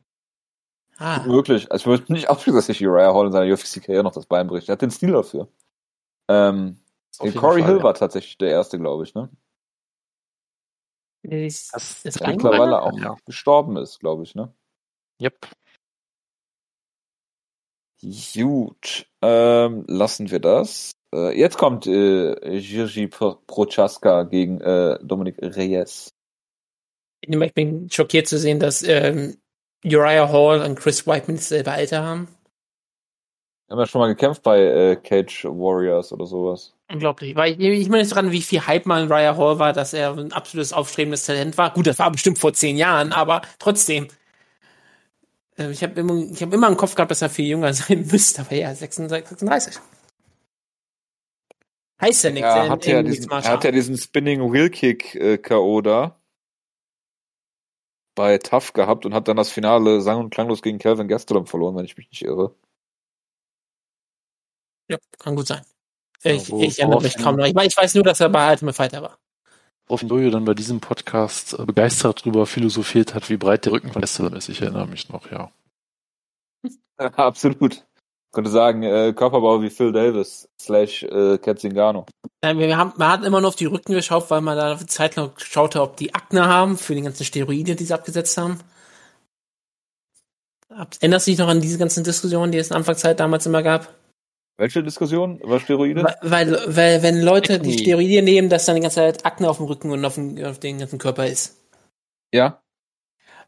Ah. 0.99 1.25
Wirklich. 1.25 1.73
Also 1.73 1.83
ich 1.83 1.87
würde 1.87 2.13
nicht 2.13 2.29
ausschließen, 2.29 2.57
dass 2.57 2.67
sich 2.67 2.85
Uriah 2.85 3.15
Hall 3.15 3.27
in 3.27 3.33
seiner 3.33 3.53
UFC-Karriere 3.53 4.05
noch 4.05 4.13
das 4.13 4.27
Bein 4.27 4.47
bricht. 4.47 4.69
Er 4.69 4.75
hat 4.75 4.83
den 4.83 4.91
Stil 4.91 5.13
dafür. 5.13 5.49
Ähm, 6.29 6.81
Corey 7.19 7.33
Fall, 7.33 7.65
Hill 7.65 7.77
ja. 7.79 7.83
war 7.83 7.95
tatsächlich 7.95 8.37
der 8.37 8.51
erste, 8.51 8.79
glaube 8.79 9.05
ich, 9.05 9.15
ne? 9.15 9.31
Ist, 11.23 11.75
das 11.75 12.05
ist 12.05 12.21
der 12.21 12.29
mittlerweile 12.29 12.83
auch 12.83 12.99
ja. 12.99 13.17
gestorben 13.25 13.77
ist, 13.77 13.99
glaube 14.01 14.23
ich, 14.23 14.35
ne? 14.35 14.53
Yep. 15.21 15.49
Gut, 18.35 19.07
ähm, 19.23 19.85
lassen 19.89 20.31
wir 20.31 20.39
das. 20.39 20.93
Äh, 21.15 21.39
jetzt 21.39 21.59
kommt 21.59 21.87
äh, 21.87 22.57
Jirgi 22.57 23.09
Prochaska 23.09 24.25
gegen 24.25 24.61
äh, 24.61 24.99
Dominik 25.03 25.37
Reyes. 25.41 26.13
Ich 27.21 27.55
bin 27.55 27.91
schockiert 27.91 28.29
zu 28.29 28.39
sehen, 28.39 28.61
dass 28.61 28.83
ähm, 28.83 29.39
Uriah 29.85 30.31
Hall 30.31 30.63
und 30.63 30.79
Chris 30.79 31.07
Whiteman 31.07 31.37
dasselbe 31.37 31.73
Alter 31.73 32.03
haben. 32.03 32.29
Haben 33.71 33.79
wir 33.79 33.87
schon 33.87 34.01
mal 34.01 34.09
gekämpft 34.09 34.43
bei 34.43 34.61
äh, 34.61 34.97
Cage 34.97 35.45
Warriors 35.45 36.13
oder 36.13 36.25
sowas. 36.25 36.75
Unglaublich. 36.91 37.37
Weil 37.37 37.53
ich, 37.53 37.81
ich 37.81 37.89
meine 37.89 38.03
jetzt 38.03 38.15
dran, 38.15 38.33
wie 38.33 38.41
viel 38.41 38.67
Hype 38.67 38.87
mal 38.87 39.03
in 39.03 39.11
Uriah 39.11 39.37
Hall 39.37 39.59
war, 39.59 39.73
dass 39.73 39.93
er 39.93 40.17
ein 40.17 40.33
absolutes 40.33 40.73
aufstrebendes 40.73 41.27
Talent 41.27 41.59
war. 41.59 41.73
Gut, 41.75 41.87
das 41.87 41.99
war 41.99 42.11
bestimmt 42.11 42.39
vor 42.39 42.55
zehn 42.55 42.77
Jahren, 42.77 43.13
aber 43.13 43.43
trotzdem. 43.59 44.09
Äh, 45.59 45.71
ich 45.71 45.83
habe 45.83 46.01
immer, 46.01 46.15
ich 46.15 46.43
hab 46.43 46.53
immer 46.53 46.69
im 46.69 46.77
Kopf 46.77 46.95
gehabt, 46.95 47.11
dass 47.11 47.21
er 47.21 47.29
viel 47.29 47.47
jünger 47.47 47.75
sein 47.75 48.07
müsste, 48.11 48.43
aber 48.43 48.55
ja, 48.55 48.75
36. 48.75 49.81
Heißt 52.01 52.25
ja 52.25 52.31
nichts. 52.31 52.47
Er 52.47 52.69
hat, 52.69 52.87
ja 52.87 53.03
diesen, 53.03 53.31
er 53.31 53.45
hat 53.45 53.65
ja 53.65 53.73
diesen 53.73 53.97
Spinning 53.97 54.53
Wheel 54.53 54.71
Kick 54.71 55.15
äh, 55.17 55.39
K.O. 55.39 55.81
da 55.81 56.19
bei 58.15 58.39
Tough 58.39 58.73
gehabt 58.73 59.07
und 59.07 59.15
hat 59.15 59.29
dann 59.29 59.37
das 59.37 59.51
Finale 59.51 60.01
sang- 60.01 60.19
und 60.19 60.31
klanglos 60.31 60.61
gegen 60.63 60.79
Calvin 60.79 61.07
Gastelum 61.07 61.47
verloren, 61.47 61.77
wenn 61.77 61.85
ich 61.85 61.97
mich 61.97 62.11
nicht 62.11 62.23
irre. 62.23 62.55
Ja, 64.89 64.99
kann 65.19 65.37
gut 65.37 65.47
sein. 65.47 65.63
Ich, 66.25 66.49
ja, 66.49 66.59
ich 66.59 66.79
erinnere 66.81 67.03
mich 67.03 67.17
kaum 67.17 67.37
noch. 67.37 67.47
Ich, 67.47 67.55
ich, 67.55 67.77
weiß 67.77 67.95
nur, 67.95 68.03
dass 68.03 68.19
er 68.21 68.29
bei 68.29 68.51
Ultimate 68.51 68.75
Fighter 68.75 69.03
war. 69.03 69.19
Woraufhin 69.87 70.09
Dojo 70.09 70.31
dann 70.31 70.45
bei 70.45 70.55
diesem 70.55 70.81
Podcast 70.81 71.55
äh, 71.55 71.65
begeistert 71.65 72.23
darüber 72.23 72.47
philosophiert 72.47 73.15
hat, 73.15 73.31
wie 73.31 73.37
breit 73.37 73.65
der 73.65 73.73
Rücken 73.73 73.93
von 73.93 74.03
Gastelum 74.03 74.35
ist. 74.35 74.49
Ich 74.49 74.61
erinnere 74.61 74.89
mich 74.89 75.09
noch, 75.09 75.31
ja. 75.31 75.53
Absolut 76.97 77.87
könnte 78.33 78.51
sagen, 78.51 78.83
äh, 78.83 79.13
Körperbau 79.15 79.63
wie 79.63 79.71
Phil 79.71 79.93
Davis 79.93 80.49
slash 80.61 81.03
äh, 81.05 81.39
Ketzingano. 81.39 82.07
Ja, 82.45 82.57
wir 82.57 82.77
haben, 82.77 82.93
man 82.97 83.09
hat 83.09 83.25
immer 83.25 83.41
nur 83.41 83.49
auf 83.49 83.57
die 83.57 83.67
Rücken 83.67 83.95
geschaut, 83.95 84.31
weil 84.31 84.41
man 84.41 84.57
da 84.57 84.73
eine 84.73 84.87
Zeit 84.87 85.17
lang 85.17 85.33
schaute, 85.39 85.81
ob 85.83 85.97
die 85.97 86.15
Akne 86.15 86.47
haben 86.47 86.77
für 86.77 86.95
die 86.95 87.03
ganzen 87.03 87.25
Steroide, 87.25 87.75
die 87.75 87.85
sie 87.85 87.95
abgesetzt 87.95 88.37
haben. 88.39 88.61
Erinnerst 91.01 91.27
du 91.27 91.31
dich 91.31 91.39
noch 91.39 91.49
an 91.49 91.61
diese 91.61 91.79
ganzen 91.79 92.05
Diskussionen, 92.05 92.53
die 92.53 92.59
es 92.59 92.71
in 92.71 92.77
Anfangszeit 92.77 93.19
damals 93.19 93.47
immer 93.47 93.63
gab? 93.63 93.93
Welche 94.59 94.83
Diskussion 94.83 95.39
über 95.39 95.61
Steroide? 95.61 96.03
Weil, 96.03 96.17
weil, 96.23 96.77
weil 96.77 97.03
wenn 97.03 97.23
Leute 97.23 97.59
die 97.59 97.79
Steroide 97.79 98.23
nehmen, 98.23 98.49
dass 98.49 98.67
dann 98.67 98.75
die 98.75 98.83
ganze 98.83 98.97
Zeit 98.97 99.25
Akne 99.25 99.49
auf 99.49 99.59
dem 99.59 99.67
Rücken 99.67 99.91
und 99.91 100.05
auf 100.05 100.17
dem, 100.17 100.45
auf 100.45 100.59
dem 100.59 100.79
ganzen 100.79 100.99
Körper 100.99 101.27
ist. 101.27 101.57
Ja. 102.33 102.61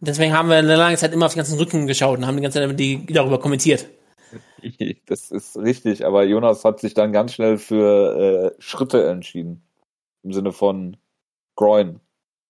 Deswegen 0.00 0.32
haben 0.32 0.48
wir 0.48 0.56
eine 0.56 0.76
lange 0.76 0.96
Zeit 0.96 1.12
immer 1.12 1.26
auf 1.26 1.32
die 1.32 1.38
ganzen 1.38 1.58
Rücken 1.58 1.86
geschaut 1.86 2.18
und 2.18 2.26
haben 2.26 2.36
die 2.36 2.42
ganze 2.42 2.60
Zeit 2.60 2.80
die, 2.80 3.04
darüber 3.06 3.38
kommentiert. 3.38 3.86
Das 5.06 5.30
ist 5.30 5.56
richtig, 5.56 6.04
aber 6.06 6.24
Jonas 6.24 6.64
hat 6.64 6.80
sich 6.80 6.94
dann 6.94 7.12
ganz 7.12 7.34
schnell 7.34 7.58
für 7.58 8.54
äh, 8.56 8.62
Schritte 8.62 9.06
entschieden. 9.08 9.62
Im 10.22 10.32
Sinne 10.32 10.52
von 10.52 10.96
Groin. 11.56 12.00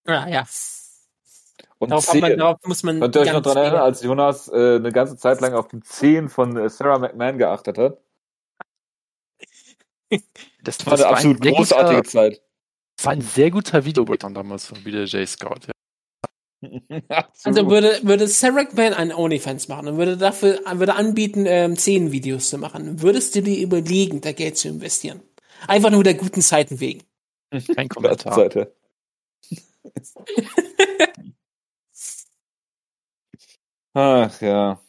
Ja, 0.07 0.29
ja. 0.29 0.47
Und 1.79 1.91
darauf, 1.91 2.13
man, 2.15 2.37
darauf 2.37 2.59
muss 2.65 2.83
man. 2.83 3.01
Könnt 3.01 3.17
ihr 3.17 3.23
euch 3.23 3.33
noch 3.33 3.41
daran 3.41 3.63
erinnern, 3.63 3.83
als 3.83 4.03
Jonas 4.03 4.49
äh, 4.49 4.77
eine 4.77 4.93
ganze 4.93 5.17
Zeit 5.17 5.41
lang 5.41 5.55
auf 5.55 5.69
die 5.69 5.81
Zehen 5.81 6.29
von 6.29 6.57
äh, 6.57 6.69
Sarah 6.69 6.99
McMahon 6.99 7.39
geachtet 7.39 7.79
hat? 7.79 7.99
Das 10.63 10.85
war 10.85 10.93
eine 10.93 11.07
absolut 11.07 11.41
großartige 11.41 11.97
guter, 12.03 12.09
Zeit. 12.11 12.43
Das 12.97 13.07
war 13.07 13.13
ein 13.13 13.23
sehr 13.23 13.51
guter 13.51 13.83
Videobreakdown 13.83 14.35
damals 14.35 14.67
von 14.67 14.83
BJ 14.83 15.25
Scout, 15.25 15.69
ja. 15.69 15.73
also 17.45 17.71
würde, 17.71 18.01
würde 18.03 18.27
Sarah 18.27 18.63
McMahon 18.63 18.93
einen 18.93 19.13
OnlyFans 19.13 19.69
machen 19.69 19.89
und 19.89 19.97
würde 19.97 20.17
dafür 20.17 20.61
würde 20.75 20.95
anbieten, 20.95 21.47
ähm, 21.47 21.77
zehn 21.77 22.13
Videos 22.13 22.51
zu 22.51 22.59
machen, 22.59 23.03
würdest 23.03 23.35
du 23.35 23.43
dir 23.43 23.63
überlegen, 23.63 24.21
da 24.21 24.33
Geld 24.33 24.59
zu 24.59 24.69
investieren? 24.69 25.23
Einfach 25.67 25.91
nur 25.91 26.05
der 26.05 26.15
guten 26.15 26.43
Zeiten 26.43 26.81
wegen. 26.81 27.03
Kein 27.75 27.89
Kommentar. 27.89 28.35
Seite. 28.35 28.75
Ach 33.95 34.41
ja. 34.41 34.81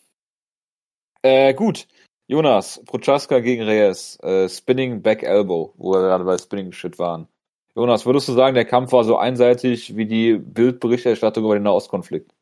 Äh, 1.23 1.53
gut. 1.53 1.87
Jonas, 2.27 2.81
Prochaska 2.85 3.39
gegen 3.39 3.63
Reyes, 3.63 4.17
äh, 4.21 4.47
Spinning 4.47 5.01
Back 5.01 5.23
Elbow, 5.23 5.73
wo 5.75 5.91
wir 5.93 6.01
gerade 6.01 6.23
bei 6.23 6.37
Spinning 6.37 6.71
Shit 6.71 6.97
waren. 6.97 7.27
Jonas, 7.75 8.05
würdest 8.05 8.27
du 8.27 8.33
sagen, 8.33 8.55
der 8.55 8.65
Kampf 8.65 8.91
war 8.91 9.03
so 9.03 9.17
einseitig 9.17 9.95
wie 9.95 10.05
die 10.05 10.33
Bildberichterstattung 10.33 11.45
über 11.45 11.53
den 11.53 11.63
Nahostkonflikt? 11.63 12.33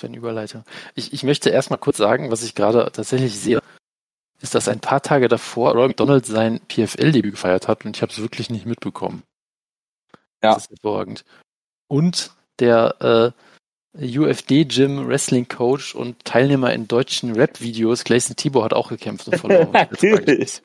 Für 0.00 0.06
eine 0.06 0.16
Überleitung. 0.16 0.64
Ich, 0.94 1.12
ich 1.12 1.22
möchte 1.24 1.50
erstmal 1.50 1.78
kurz 1.78 1.96
sagen, 1.96 2.30
was 2.30 2.42
ich 2.42 2.54
gerade 2.54 2.90
tatsächlich 2.92 3.38
sehe, 3.38 3.60
ist, 4.40 4.54
dass 4.54 4.68
ein 4.68 4.80
paar 4.80 5.02
Tage 5.02 5.28
davor 5.28 5.72
Roy 5.72 5.88
McDonald 5.88 6.24
sein 6.24 6.60
PFL-Debüt 6.68 7.32
gefeiert 7.32 7.68
hat 7.68 7.84
und 7.84 7.96
ich 7.96 8.02
habe 8.02 8.12
es 8.12 8.20
wirklich 8.20 8.48
nicht 8.48 8.64
mitbekommen. 8.64 9.22
Ja. 10.42 10.54
Das 10.54 10.64
ist 10.64 10.70
hervorragend. 10.70 11.24
Und 11.88 12.32
der 12.60 13.34
äh, 13.96 14.18
UFD-Gym 14.18 15.08
Wrestling 15.08 15.48
Coach 15.48 15.94
und 15.94 16.24
Teilnehmer 16.24 16.72
in 16.72 16.86
deutschen 16.86 17.34
Rap-Videos, 17.34 18.04
Gleison 18.04 18.36
Tibor, 18.36 18.64
hat 18.64 18.72
auch 18.72 18.90
gekämpft 18.90 19.26
und 19.26 19.38
verloren. 19.38 19.70
Natürlich. 19.72 20.62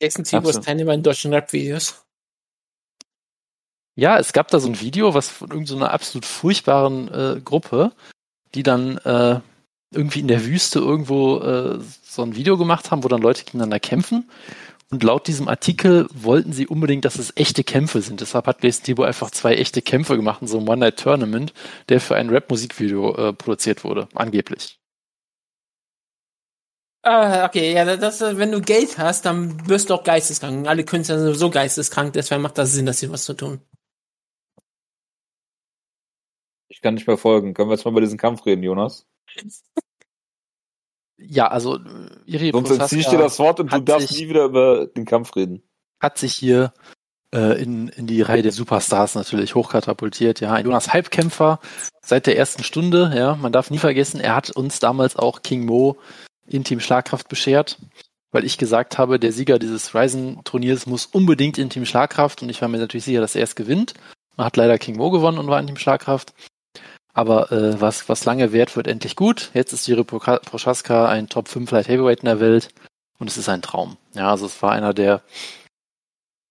Jason 0.00 0.24
Tibor 0.24 0.50
ist 0.50 0.64
Teilnehmer 0.64 0.94
in 0.94 1.02
deutschen 1.02 1.32
Rap-Videos. 1.32 2.04
Ja, 3.96 4.18
es 4.18 4.32
gab 4.32 4.48
da 4.48 4.60
so 4.60 4.68
ein 4.68 4.80
Video, 4.80 5.14
was 5.14 5.28
von 5.28 5.50
irgendeiner 5.50 5.86
so 5.86 5.86
absolut 5.86 6.24
furchtbaren 6.24 7.08
äh, 7.08 7.40
Gruppe, 7.40 7.92
die 8.54 8.62
dann 8.62 8.98
äh, 8.98 9.40
irgendwie 9.92 10.20
in 10.20 10.28
der 10.28 10.44
Wüste 10.44 10.78
irgendwo 10.78 11.38
äh, 11.38 11.80
so 12.04 12.22
ein 12.22 12.36
Video 12.36 12.56
gemacht 12.56 12.90
haben, 12.90 13.02
wo 13.02 13.08
dann 13.08 13.22
Leute 13.22 13.44
gegeneinander 13.44 13.80
kämpfen. 13.80 14.30
Und 14.90 15.02
laut 15.02 15.26
diesem 15.26 15.48
Artikel 15.48 16.06
wollten 16.14 16.52
sie 16.52 16.66
unbedingt, 16.66 17.04
dass 17.04 17.18
es 17.18 17.36
echte 17.36 17.62
Kämpfe 17.62 18.00
sind. 18.00 18.20
Deshalb 18.20 18.46
hat 18.46 18.60
Blaze 18.60 18.82
Tebo 18.82 19.02
einfach 19.02 19.30
zwei 19.30 19.54
echte 19.56 19.82
Kämpfe 19.82 20.16
gemacht 20.16 20.40
in 20.40 20.48
so 20.48 20.58
einem 20.58 20.68
One-Night-Tournament, 20.68 21.52
der 21.88 22.00
für 22.00 22.16
ein 22.16 22.30
Rap-Musikvideo 22.30 23.14
äh, 23.16 23.32
produziert 23.32 23.84
wurde, 23.84 24.08
angeblich. 24.14 24.77
Ah, 27.02 27.46
okay, 27.46 27.72
ja, 27.74 27.96
das, 27.96 28.20
wenn 28.20 28.50
du 28.52 28.60
Geld 28.60 28.98
hast, 28.98 29.24
dann 29.24 29.68
wirst 29.68 29.88
du 29.88 29.94
auch 29.94 30.04
geisteskrank. 30.04 30.66
Alle 30.66 30.84
Künstler 30.84 31.18
sind 31.20 31.34
so 31.34 31.48
geisteskrank, 31.50 32.12
deswegen 32.12 32.42
macht 32.42 32.58
das 32.58 32.72
Sinn, 32.72 32.86
dass 32.86 32.98
sie 32.98 33.10
was 33.10 33.24
zu 33.24 33.34
tun. 33.34 33.60
Ich 36.68 36.82
kann 36.82 36.94
nicht 36.94 37.06
mehr 37.06 37.16
folgen. 37.16 37.54
Können 37.54 37.70
wir 37.70 37.74
jetzt 37.76 37.84
mal 37.84 37.92
über 37.92 38.00
diesen 38.00 38.18
Kampf 38.18 38.44
reden, 38.46 38.62
Jonas? 38.62 39.06
Ja, 41.20 41.48
also 41.48 41.80
Iri 42.26 42.52
Sonst 42.52 42.70
entziehe 42.70 43.00
ich 43.00 43.08
dir 43.08 43.18
das 43.18 43.40
Wort 43.40 43.58
und 43.58 43.72
du 43.72 43.80
darfst 43.80 44.06
sich- 44.10 44.20
nie 44.20 44.28
wieder 44.28 44.44
über 44.44 44.86
den 44.86 45.04
Kampf 45.04 45.34
reden. 45.34 45.68
hat 46.00 46.16
sich 46.16 46.32
hier 46.32 46.72
äh, 47.34 47.60
in, 47.60 47.88
in 47.88 48.06
die 48.06 48.22
Reihe 48.22 48.42
der 48.42 48.52
Superstars 48.52 49.16
natürlich 49.16 49.56
hochkatapultiert. 49.56 50.38
Ja, 50.38 50.52
ein 50.52 50.64
Jonas 50.64 50.92
Halbkämpfer 50.92 51.58
seit 52.02 52.28
der 52.28 52.36
ersten 52.38 52.62
Stunde. 52.62 53.10
Ja, 53.16 53.34
man 53.34 53.50
darf 53.50 53.68
nie 53.72 53.78
vergessen, 53.78 54.20
er 54.20 54.36
hat 54.36 54.50
uns 54.52 54.78
damals 54.78 55.16
auch 55.16 55.42
King 55.42 55.66
Mo 55.66 55.96
in 56.48 56.64
Team 56.64 56.80
Schlagkraft 56.80 57.28
beschert, 57.28 57.78
weil 58.30 58.44
ich 58.44 58.58
gesagt 58.58 58.98
habe, 58.98 59.18
der 59.18 59.32
Sieger 59.32 59.58
dieses 59.58 59.94
Ryzen-Turniers 59.94 60.86
muss 60.86 61.06
unbedingt 61.06 61.58
in 61.58 61.70
Team 61.70 61.86
Schlagkraft 61.86 62.42
und 62.42 62.48
ich 62.48 62.60
war 62.60 62.68
mir 62.68 62.78
natürlich 62.78 63.04
sicher, 63.04 63.20
dass 63.20 63.34
er 63.34 63.44
es 63.44 63.54
gewinnt. 63.54 63.94
Man 64.36 64.46
hat 64.46 64.56
leider 64.56 64.78
King 64.78 64.96
Mo 64.96 65.10
gewonnen 65.10 65.38
und 65.38 65.48
war 65.48 65.60
in 65.60 65.66
Team 65.66 65.76
Schlagkraft. 65.76 66.32
Aber 67.12 67.50
äh, 67.50 67.80
was, 67.80 68.08
was 68.08 68.24
lange 68.24 68.52
währt, 68.52 68.76
wird 68.76 68.86
endlich 68.86 69.16
gut. 69.16 69.50
Jetzt 69.52 69.72
ist 69.72 69.88
Jiri 69.88 70.04
Prochaska 70.04 71.08
ein 71.08 71.28
Top 71.28 71.48
5 71.48 71.70
Light 71.72 71.88
Heavyweight 71.88 72.20
in 72.20 72.26
der 72.26 72.38
Welt 72.38 72.68
und 73.18 73.28
es 73.28 73.36
ist 73.36 73.48
ein 73.48 73.62
Traum. 73.62 73.96
Ja, 74.14 74.30
also 74.30 74.46
es 74.46 74.62
war 74.62 74.72
einer 74.72 74.94
der 74.94 75.22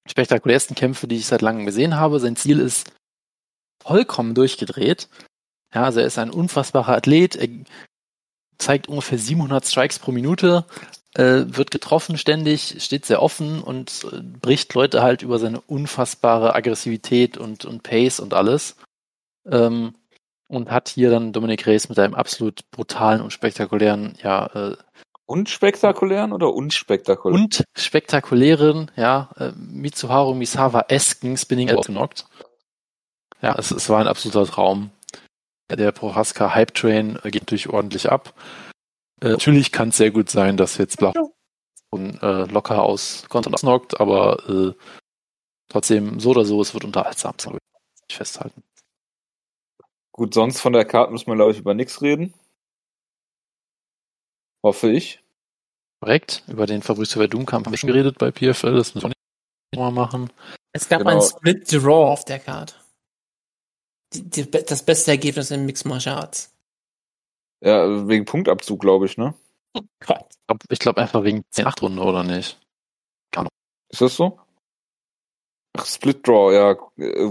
spektakulärsten 0.08 0.76
Kämpfe, 0.76 1.08
die 1.08 1.16
ich 1.16 1.26
seit 1.26 1.42
langem 1.42 1.66
gesehen 1.66 1.96
habe. 1.96 2.20
Sein 2.20 2.36
Ziel 2.36 2.60
ist 2.60 2.92
vollkommen 3.82 4.36
durchgedreht. 4.36 5.08
Ja, 5.74 5.84
also 5.84 6.00
er 6.00 6.08
ist 6.08 6.18
ein 6.18 6.30
unfassbarer 6.30 6.96
Athlet. 6.98 7.36
Er 7.36 7.48
zeigt 8.58 8.88
ungefähr 8.88 9.18
700 9.18 9.66
Strikes 9.66 10.00
pro 10.00 10.12
Minute, 10.12 10.66
äh, 11.14 11.46
wird 11.48 11.72
getroffen 11.72 12.18
ständig, 12.18 12.76
steht 12.80 13.06
sehr 13.06 13.22
offen 13.22 13.62
und 13.62 14.06
äh, 14.12 14.22
bricht 14.22 14.74
Leute 14.74 15.02
halt 15.02 15.22
über 15.22 15.40
seine 15.40 15.62
unfassbare 15.62 16.56
Aggressivität 16.56 17.38
und, 17.38 17.66
und 17.66 17.84
Pace 17.84 18.20
und 18.20 18.34
alles. 18.34 18.76
Ähm, 19.50 19.96
und 20.48 20.72
hat 20.72 20.88
hier 20.88 21.10
dann 21.10 21.34
Dominic 21.34 21.66
Reyes 21.68 21.90
mit 21.90 22.00
einem 22.00 22.14
absolut 22.14 22.70
brutalen 22.72 23.22
und 23.22 23.34
spektakulären, 23.34 24.14
ja, 24.24 24.46
äh, 24.48 24.78
Unspektakulären 25.26 26.32
oder 26.32 26.54
unspektakulär? 26.54 27.36
und 27.36 27.66
spektakulären, 27.76 28.90
ja, 28.96 29.30
äh, 29.38 29.52
Mitsuharu 29.58 30.34
Misawa-esken 30.34 31.36
Spinning 31.36 31.68
Elbow 31.68 31.82
genockt. 31.82 32.28
Ja, 33.42 33.56
es, 33.58 33.72
es 33.72 33.90
war 33.90 34.00
ein 34.00 34.08
absoluter 34.08 34.50
Traum. 34.50 34.90
Der 35.70 35.92
Prohaska 35.92 36.54
Hype 36.54 36.74
Train 36.74 37.18
äh, 37.24 37.32
geht 37.32 37.44
natürlich 37.44 37.70
ordentlich 37.70 38.10
ab. 38.10 38.34
Äh, 39.22 39.30
natürlich 39.30 39.72
kann 39.72 39.90
es 39.90 39.98
sehr 39.98 40.12
gut 40.12 40.30
sein, 40.30 40.56
dass 40.58 40.78
jetzt 40.78 40.98
Blach 40.98 41.14
und, 41.90 42.22
äh, 42.22 42.46
locker 42.46 42.84
aus 42.84 43.26
Konter 43.30 43.54
ausnockt, 43.54 44.00
aber 44.00 44.48
äh, 44.50 44.74
trotzdem 45.70 46.20
so 46.20 46.32
oder 46.32 46.46
so, 46.46 46.62
es 46.62 46.74
wird 46.74 46.86
unterhaltsam, 46.86 47.34
will 47.46 47.60
ich 48.10 48.16
festhalten. 48.16 48.64
Gut, 50.14 50.34
sonst 50.34 50.62
von 50.62 50.74
der 50.74 50.86
Karte 50.86 51.12
müssen 51.12 51.28
wir, 51.28 51.36
glaube 51.36 51.52
ich, 51.52 51.60
über 51.60 51.74
nichts 51.74 52.02
reden. 52.02 52.34
Hoffe 54.64 54.90
ich. 54.92 55.24
Korrekt, 56.02 56.44
über 56.48 56.66
den 56.66 56.82
Fabrizio 56.82 57.20
Verdun-Kampf 57.20 57.66
haben 57.66 57.74
wir 57.74 57.78
schon 57.78 57.88
geredet 57.88 58.18
bei 58.18 58.32
PFL, 58.32 58.76
das 58.76 58.96
müssen 58.96 59.10
wir 59.10 59.14
nicht 59.74 59.80
mal 59.80 59.92
machen. 59.92 60.32
Es 60.74 60.88
gab 60.88 61.00
Genau. 61.00 61.12
einen 61.12 61.22
Split 61.22 61.72
Draw 61.72 62.12
auf 62.12 62.24
der 62.26 62.40
Karte. 62.40 62.76
Die, 64.14 64.24
die, 64.30 64.50
das 64.50 64.84
beste 64.84 65.12
Ergebnis 65.12 65.52
in 65.52 65.66
Mixed 65.66 65.86
Martial 65.86 66.18
Arts. 66.18 66.54
Ja, 67.62 68.08
wegen 68.08 68.26
Punktabzug, 68.26 68.80
glaube 68.80 69.06
ich, 69.06 69.18
ne? 69.18 69.34
Gott. 70.06 70.26
Ich 70.70 70.80
glaube 70.80 70.96
glaub 70.96 70.98
einfach 70.98 71.24
wegen 71.24 71.44
10-8 71.54 71.82
Runde, 71.82 72.02
oder 72.04 72.24
nicht? 72.24 72.60
Ist 73.90 74.02
das 74.02 74.16
so? 74.16 74.40
Ach, 75.78 75.86
Split 75.86 76.28
Draw, 76.28 76.54
ja. 76.54 76.76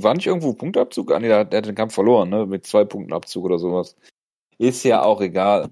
War 0.02 0.14
nicht 0.14 0.26
irgendwo 0.26 0.52
Punktabzug? 0.54 1.12
Ah, 1.12 1.18
nee, 1.18 1.28
der, 1.28 1.44
der 1.44 1.58
hat 1.58 1.66
den 1.66 1.74
Kampf 1.74 1.94
verloren, 1.94 2.30
ne? 2.30 2.46
Mit 2.46 2.66
zwei 2.66 2.84
Punkten 2.84 3.12
Abzug 3.12 3.44
oder 3.44 3.58
sowas. 3.58 3.96
Ist 4.58 4.82
ja 4.84 5.02
auch 5.02 5.20
egal. 5.20 5.70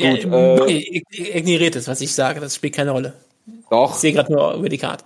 Ja, 0.00 0.14
Gut, 0.14 0.24
äh, 0.24 0.60
okay, 0.60 1.04
ig- 1.12 1.36
ignoriert 1.36 1.76
es, 1.76 1.86
was 1.86 2.00
ich 2.00 2.12
sage, 2.12 2.40
das 2.40 2.56
spielt 2.56 2.74
keine 2.74 2.90
Rolle. 2.90 3.14
Ich 3.46 3.66
Doch. 3.70 3.94
sehe 3.94 4.12
gerade 4.12 4.32
nur 4.32 4.54
über 4.54 4.68
die 4.68 4.78
Karte. 4.78 5.04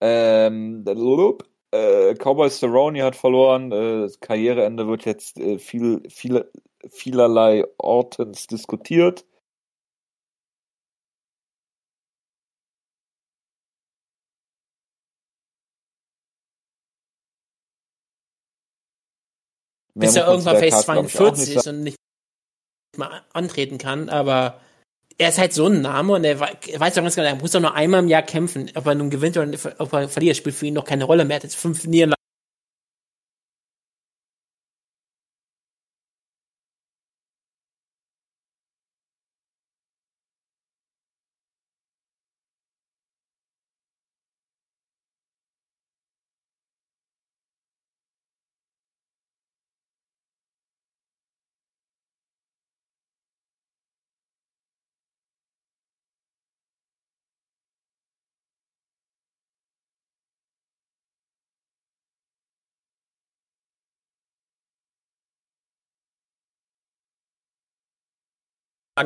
Ähm, 0.00 0.84
blub, 0.84 1.48
äh, 1.72 2.14
Cowboy 2.14 2.50
Cerrone 2.50 3.02
hat 3.02 3.16
verloren. 3.16 3.72
Äh, 3.72 4.02
das 4.02 4.20
Karriereende 4.20 4.86
wird 4.86 5.04
jetzt 5.04 5.38
äh, 5.38 5.58
viel, 5.58 6.02
viele, 6.08 6.50
vielerlei 6.90 7.64
Ortens 7.78 8.46
diskutiert. 8.46 9.24
Bis 19.94 20.16
er 20.16 20.26
irgendwann 20.26 20.58
nicht 20.58 20.74
42 20.74 21.56
ist 21.56 21.66
und 21.66 21.82
nicht 21.82 21.96
mal 22.96 23.22
antreten 23.32 23.76
kann, 23.78 24.08
aber 24.08 24.58
er 25.22 25.28
ist 25.30 25.38
halt 25.38 25.52
so 25.52 25.66
ein 25.66 25.80
Name 25.82 26.12
und 26.14 26.24
er 26.24 26.38
wei- 26.40 26.52
weiß 26.76 26.94
doch 26.94 27.02
ganz 27.02 27.14
genau, 27.14 27.28
er 27.28 27.36
muss 27.36 27.52
doch 27.52 27.60
nur 27.60 27.74
einmal 27.74 28.00
im 28.00 28.08
Jahr 28.08 28.22
kämpfen. 28.22 28.70
Ob 28.74 28.86
er 28.86 28.94
nun 28.94 29.10
gewinnt 29.10 29.36
oder 29.36 29.50
ob 29.78 29.92
er 29.92 30.08
verliert, 30.08 30.36
spielt 30.36 30.56
für 30.56 30.66
ihn 30.66 30.74
noch 30.74 30.84
keine 30.84 31.04
Rolle 31.04 31.24
mehr. 31.24 31.34
Er 31.34 31.38
hat 31.38 31.44
jetzt 31.44 31.56
fünf 31.56 31.84
Niederlagen. 31.84 32.21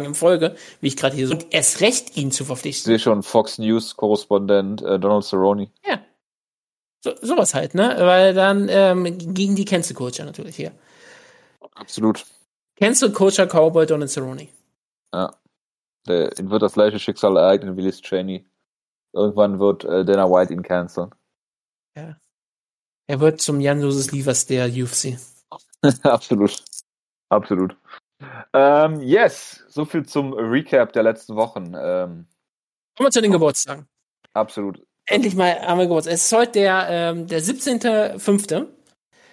In 0.05 0.15
Folge, 0.15 0.57
wie 0.81 0.89
ich 0.89 0.97
gerade 0.97 1.17
hier 1.17 1.29
so, 1.29 1.35
und 1.35 1.47
erst 1.53 1.81
recht 1.81 2.17
ihn 2.17 2.31
zu 2.31 2.43
Ich 2.43 2.47
verpflichten. 2.47 2.85
sehe 2.91 2.99
schon 2.99 3.23
Fox 3.23 3.59
News 3.59 3.97
Korrespondent 3.97 4.83
äh, 4.83 4.99
Donald 4.99 5.25
Cerrone. 5.25 5.71
Ja. 5.85 6.01
So, 7.03 7.15
sowas 7.21 7.55
halt, 7.55 7.75
ne? 7.75 7.95
Weil 7.99 8.35
dann 8.35 8.69
ähm, 8.69 9.35
gegen 9.35 9.55
die 9.55 9.65
Cancel 9.65 9.95
Culture 9.95 10.27
natürlich 10.27 10.57
hier. 10.57 10.73
Absolut. 11.75 12.25
Cancel 12.77 13.13
Culture 13.13 13.49
Cowboy 13.49 13.87
Donald 13.87 14.11
Cerrone. 14.11 14.49
Der, 16.07 16.39
ihn 16.39 16.51
wird 16.51 16.63
das 16.63 16.75
gleiche 16.75 16.99
Schicksal 16.99 17.37
ereignen 17.37 17.77
wie 17.77 17.83
Liz 17.83 18.01
Cheney. 18.01 18.47
Irgendwann 19.13 19.59
wird 19.59 19.85
äh, 19.85 20.05
Dana 20.05 20.31
White 20.31 20.53
ihn 20.53 20.63
canceln. 20.63 21.11
Er 23.09 23.21
wird 23.21 23.41
zum 23.41 23.61
Jan 23.61 23.81
Joses 23.81 24.13
Liefers 24.13 24.47
der 24.47 24.69
UFC. 24.69 25.19
Absolut. 26.03 26.63
Absolut. 27.29 27.77
Ähm, 28.53 29.01
yes, 29.01 29.65
so 29.69 29.85
viel 29.85 30.07
zum 30.07 30.33
Recap 30.33 30.93
der 30.93 31.03
letzten 31.03 31.37
Wochen. 31.37 31.67
Ähm, 31.75 32.27
Kommen 32.97 33.09
wir 33.09 33.11
zu 33.11 33.21
den 33.21 33.33
Geburtstagen. 33.33 33.87
absolut. 34.33 34.83
Endlich 35.09 35.37
mal 35.37 35.55
haben 35.61 35.79
wir 35.79 35.85
Geburtstag. 35.87 36.15
Es 36.15 36.25
ist 36.27 36.33
heute 36.37 36.53
der, 36.53 36.87
ähm, 36.91 37.27
der 37.29 37.41
17.05. 37.41 38.67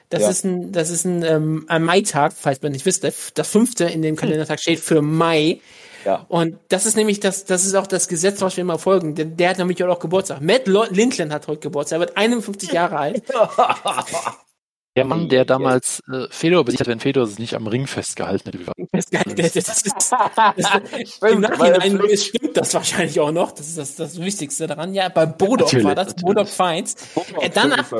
Das 0.10 0.22
Ja. 0.22 0.30
ist 0.30 0.43
ein, 0.46 0.72
das 0.72 0.91
ist 0.91 1.06
ein, 1.06 1.24
ähm, 1.24 1.65
ein 1.67 1.84
Mai-Tag, 1.84 2.34
falls 2.34 2.62
man 2.62 2.74
nicht 2.74 2.86
wisst. 2.86 3.04
Das 3.04 3.48
fünfte 3.50 3.86
in 3.86 4.04
dem 4.04 4.15
Kalendertag 4.15 4.60
steht 4.60 4.80
für 4.80 5.02
Mai. 5.02 5.62
Ja. 6.06 6.26
Und 6.28 6.60
das 6.69 6.86
ist 6.86 6.96
nämlich 6.96 7.22
das, 7.22 7.46
das 7.46 7.65
ist 7.65 7.74
auch 7.74 7.88
das 7.88 8.08
Gesetz, 8.08 8.41
was 8.41 8.56
wir 8.58 8.62
immer 8.62 8.78
folgen. 8.78 9.15
Der, 9.15 9.26
der 9.26 9.50
hat 9.50 9.58
nämlich 9.58 9.84
auch 9.84 10.00
Geburtstag. 10.00 10.41
Matt 10.41 10.67
Lindland 10.67 11.32
hat 11.34 11.48
heute 11.48 11.62
Geburtstag. 11.62 11.98
Er 11.98 12.00
wird 12.02 12.17
51 12.17 12.72
Jahre 12.72 12.98
alt. 13.00 13.24
Der 14.95 15.06
Mann, 15.06 15.27
der 15.27 15.43
damals 15.43 16.01
äh, 16.12 16.27
Fedor 16.29 16.63
besiegt 16.65 16.82
hat, 16.82 16.88
wenn 16.88 16.99
Fedor 16.99 17.25
sich 17.25 17.39
nicht 17.39 17.56
am 17.56 17.65
Ring 17.65 17.88
festgehalten 17.88 18.51
hätte. 18.51 18.88
Festgehalten. 18.93 19.36
Das 19.36 19.56
ist, 19.56 19.67
das 19.67 19.82
ist, 19.82 20.12
das, 20.13 21.21
Im 21.32 21.41
Nachhinein 21.41 21.99
ist- 22.01 22.27
stimmt 22.27 22.56
das 22.58 22.73
wahrscheinlich 22.75 23.19
auch 23.19 23.32
noch. 23.32 23.51
Das 23.53 23.67
ist 23.67 23.77
das, 23.79 23.95
das 23.95 24.19
Wichtigste 24.21 24.67
daran. 24.67 24.93
Ja, 24.93 25.10
bei 25.10 25.25
Bodok 25.25 25.73
war 25.84 25.95
das. 25.95 26.13
Bodok 26.15 26.47
Feins. 26.47 26.95
Äh, 27.41 27.49
danach- 27.51 27.91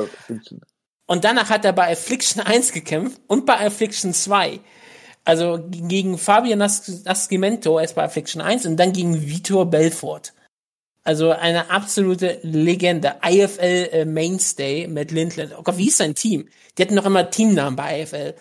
Und 1.06 1.24
danach 1.24 1.50
hat 1.50 1.64
er 1.64 1.72
bei 1.72 1.90
Affliction 1.90 2.40
1 2.42 2.72
gekämpft 2.72 3.20
und 3.26 3.44
bei 3.44 3.58
Affliction 3.66 4.14
2. 4.14 4.60
Also 5.24 5.58
gegen 5.70 6.16
Fabian 6.16 6.58
Nascimento 6.60 7.80
erst 7.80 7.94
bei 7.96 8.04
Affliction 8.04 8.40
1 8.40 8.66
und 8.66 8.76
dann 8.76 8.92
gegen 8.92 9.20
Vitor 9.26 9.66
Belfort. 9.68 10.32
Also 11.04 11.30
eine 11.32 11.70
absolute 11.70 12.38
Legende. 12.42 13.16
IFL 13.22 13.88
äh, 13.92 14.04
Mainstay 14.06 14.88
mit 14.88 15.10
Lindland. 15.10 15.54
Oh 15.56 15.62
Gott, 15.62 15.76
wie 15.76 15.84
hieß 15.84 15.98
sein 15.98 16.14
Team? 16.14 16.48
Die 16.76 16.82
hatten 16.82 16.94
noch 16.94 17.04
immer 17.04 17.30
Teamnamen 17.30 17.76
bei 17.76 18.02
IFL. 18.02 18.34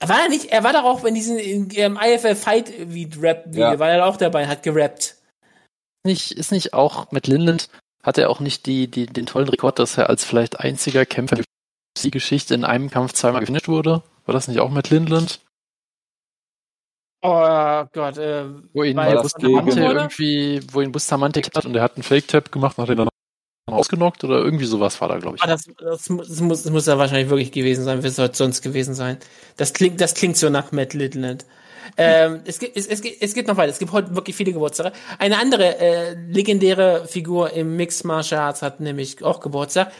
War 0.00 0.22
er 0.22 0.28
nicht, 0.28 0.46
er 0.46 0.62
war 0.62 0.72
doch 0.72 0.84
auch 0.84 1.04
in 1.04 1.14
diesem 1.14 1.38
in, 1.38 1.70
in 1.70 1.96
IFL 1.96 2.36
Fight 2.36 2.72
wie 2.78 3.08
Rap 3.18 3.46
Video, 3.46 3.72
ja. 3.72 3.78
war 3.78 3.90
er 3.90 4.06
auch 4.06 4.16
dabei, 4.16 4.46
hat 4.46 4.62
gerappt. 4.62 5.16
Nicht, 6.04 6.32
ist 6.32 6.52
nicht 6.52 6.74
auch 6.74 7.10
mit 7.10 7.26
Lindland, 7.26 7.68
hat 8.02 8.18
er 8.18 8.30
auch 8.30 8.40
nicht 8.40 8.66
die, 8.66 8.88
die, 8.88 9.06
den 9.06 9.26
tollen 9.26 9.48
Rekord, 9.48 9.78
dass 9.78 9.98
er 9.98 10.08
als 10.08 10.24
vielleicht 10.24 10.60
einziger 10.60 11.06
Kämpfer 11.06 11.38
die 12.02 12.10
Geschichte 12.10 12.54
in 12.54 12.64
einem 12.64 12.90
Kampf 12.90 13.14
zweimal 13.14 13.40
gefinisht 13.40 13.68
wurde? 13.68 14.02
War 14.26 14.32
das 14.32 14.48
nicht 14.48 14.60
auch 14.60 14.70
mit 14.70 14.90
Lindland? 14.90 15.40
Oh 17.28 17.84
Gott, 17.92 18.18
äh, 18.18 18.44
wo 18.72 18.84
ihn 18.84 18.94
Bustamante 18.94 19.80
irgendwie, 19.80 20.60
wo 20.70 20.80
ihn 20.80 20.92
Bustamante 20.92 21.40
hat 21.40 21.66
und 21.66 21.74
er 21.74 21.82
hat 21.82 21.96
einen 21.96 22.04
Fake-Tap 22.04 22.52
gemacht, 22.52 22.78
nachdem 22.78 23.00
er 23.00 23.06
dann 23.06 23.74
ausgenockt 23.74 24.22
oder 24.22 24.38
irgendwie 24.38 24.64
sowas 24.64 25.00
war 25.00 25.08
da, 25.08 25.18
glaube 25.18 25.36
ich. 25.36 25.42
Ah, 25.42 25.48
das, 25.48 25.64
das, 25.76 26.04
das, 26.04 26.40
muss, 26.40 26.62
das 26.62 26.70
muss 26.70 26.86
ja 26.86 26.98
wahrscheinlich 26.98 27.28
wirklich 27.28 27.50
gewesen 27.50 27.82
sein, 27.82 28.04
wie 28.04 28.08
soll 28.10 28.28
es 28.28 28.38
sonst 28.38 28.62
gewesen 28.62 28.94
sein. 28.94 29.18
Das 29.56 29.72
klingt, 29.72 30.00
das 30.00 30.14
klingt 30.14 30.36
so 30.36 30.50
nach 30.50 30.70
Matt 30.70 30.94
Littleland. 30.94 31.44
Ähm, 31.96 32.42
es, 32.44 32.60
gibt, 32.60 32.76
es, 32.76 32.86
es, 32.86 33.00
es 33.00 33.34
geht 33.34 33.48
noch 33.48 33.56
weiter. 33.56 33.72
Es 33.72 33.80
gibt 33.80 33.90
heute 33.90 34.14
wirklich 34.14 34.36
viele 34.36 34.52
Geburtstage. 34.52 34.92
Eine 35.18 35.38
andere 35.40 35.78
äh, 35.80 36.14
legendäre 36.28 37.06
Figur 37.08 37.52
im 37.54 37.74
Mixed 37.74 38.04
Martial 38.04 38.40
Arts 38.40 38.62
hat 38.62 38.78
nämlich 38.78 39.24
auch 39.24 39.40
Geburtstag. 39.40 39.90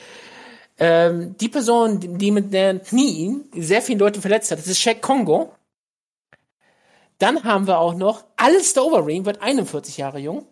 Ähm, 0.79 1.37
die 1.41 1.49
Person, 1.49 2.19
die 2.19 2.31
mit 2.31 2.53
den 2.53 2.83
Knien 2.83 3.47
sehr 3.57 3.83
viele 3.83 3.99
Leute 3.99 4.21
verletzt 4.21 4.53
hat, 4.53 4.59
das 4.61 4.69
ist 4.69 4.81
Shaq 4.81 5.03
Kongo. 5.03 5.53
Dann 7.19 7.45
haben 7.45 7.67
wir 7.67 7.79
auch 7.79 7.95
noch 7.95 8.25
Alistair 8.37 8.85
Overeem, 8.85 9.25
wird 9.25 9.41
41 9.43 9.97
Jahre 9.97 10.19
jung. 10.19 10.47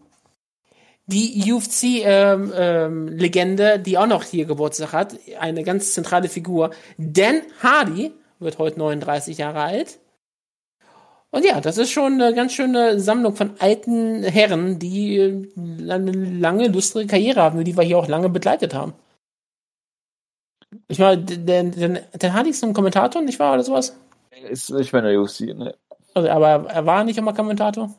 Die 1.07 1.53
UFC-Legende, 1.53 3.65
ähm, 3.65 3.77
ähm, 3.77 3.83
die 3.83 3.99
auch 3.99 4.07
noch 4.07 4.25
hier 4.25 4.47
Geburtstag 4.47 4.95
hat, 4.95 5.15
eine 5.39 5.63
ganz 5.63 5.93
zentrale 5.93 6.31
Figur. 6.31 6.71
Dan 6.97 7.43
Hardy 7.63 8.13
wird 8.39 8.57
heute 8.59 8.79
39 8.79 9.37
Jahre 9.37 9.61
alt. 9.61 9.99
Und 11.31 11.45
ja, 11.45 11.61
das 11.61 11.77
ist 11.79 11.91
schon 11.91 12.15
eine 12.15 12.33
ganz 12.33 12.53
schöne 12.53 13.01
Sammlung 13.01 13.35
von 13.35 13.55
alten 13.59 14.23
Herren, 14.23 14.79
die 14.79 15.51
eine 15.57 16.13
lange, 16.13 16.69
lustige 16.69 17.09
Karriere 17.09 17.43
haben, 17.43 17.65
die 17.65 17.77
wir 17.77 17.83
hier 17.83 17.99
auch 17.99 18.07
lange 18.07 18.29
begleitet 18.29 18.73
haben. 18.73 18.95
Ich 20.89 21.01
meine, 21.01 21.25
Dan, 21.25 21.99
Hardy 22.23 22.51
ist 22.51 22.63
ein 22.63 22.73
Kommentator, 22.73 23.21
nicht 23.21 23.41
wahr, 23.41 23.55
oder 23.55 23.65
sowas? 23.65 23.97
Ist 24.49 24.71
nicht 24.71 24.93
in 24.93 25.05
der 25.05 25.21
UFC, 25.21 25.41
ne? 25.41 25.75
Also, 26.15 26.29
aber 26.31 26.71
er 26.71 26.87
war 26.87 27.05
nicht 27.05 27.19
immer 27.19 27.35
Kommentator? 27.35 27.91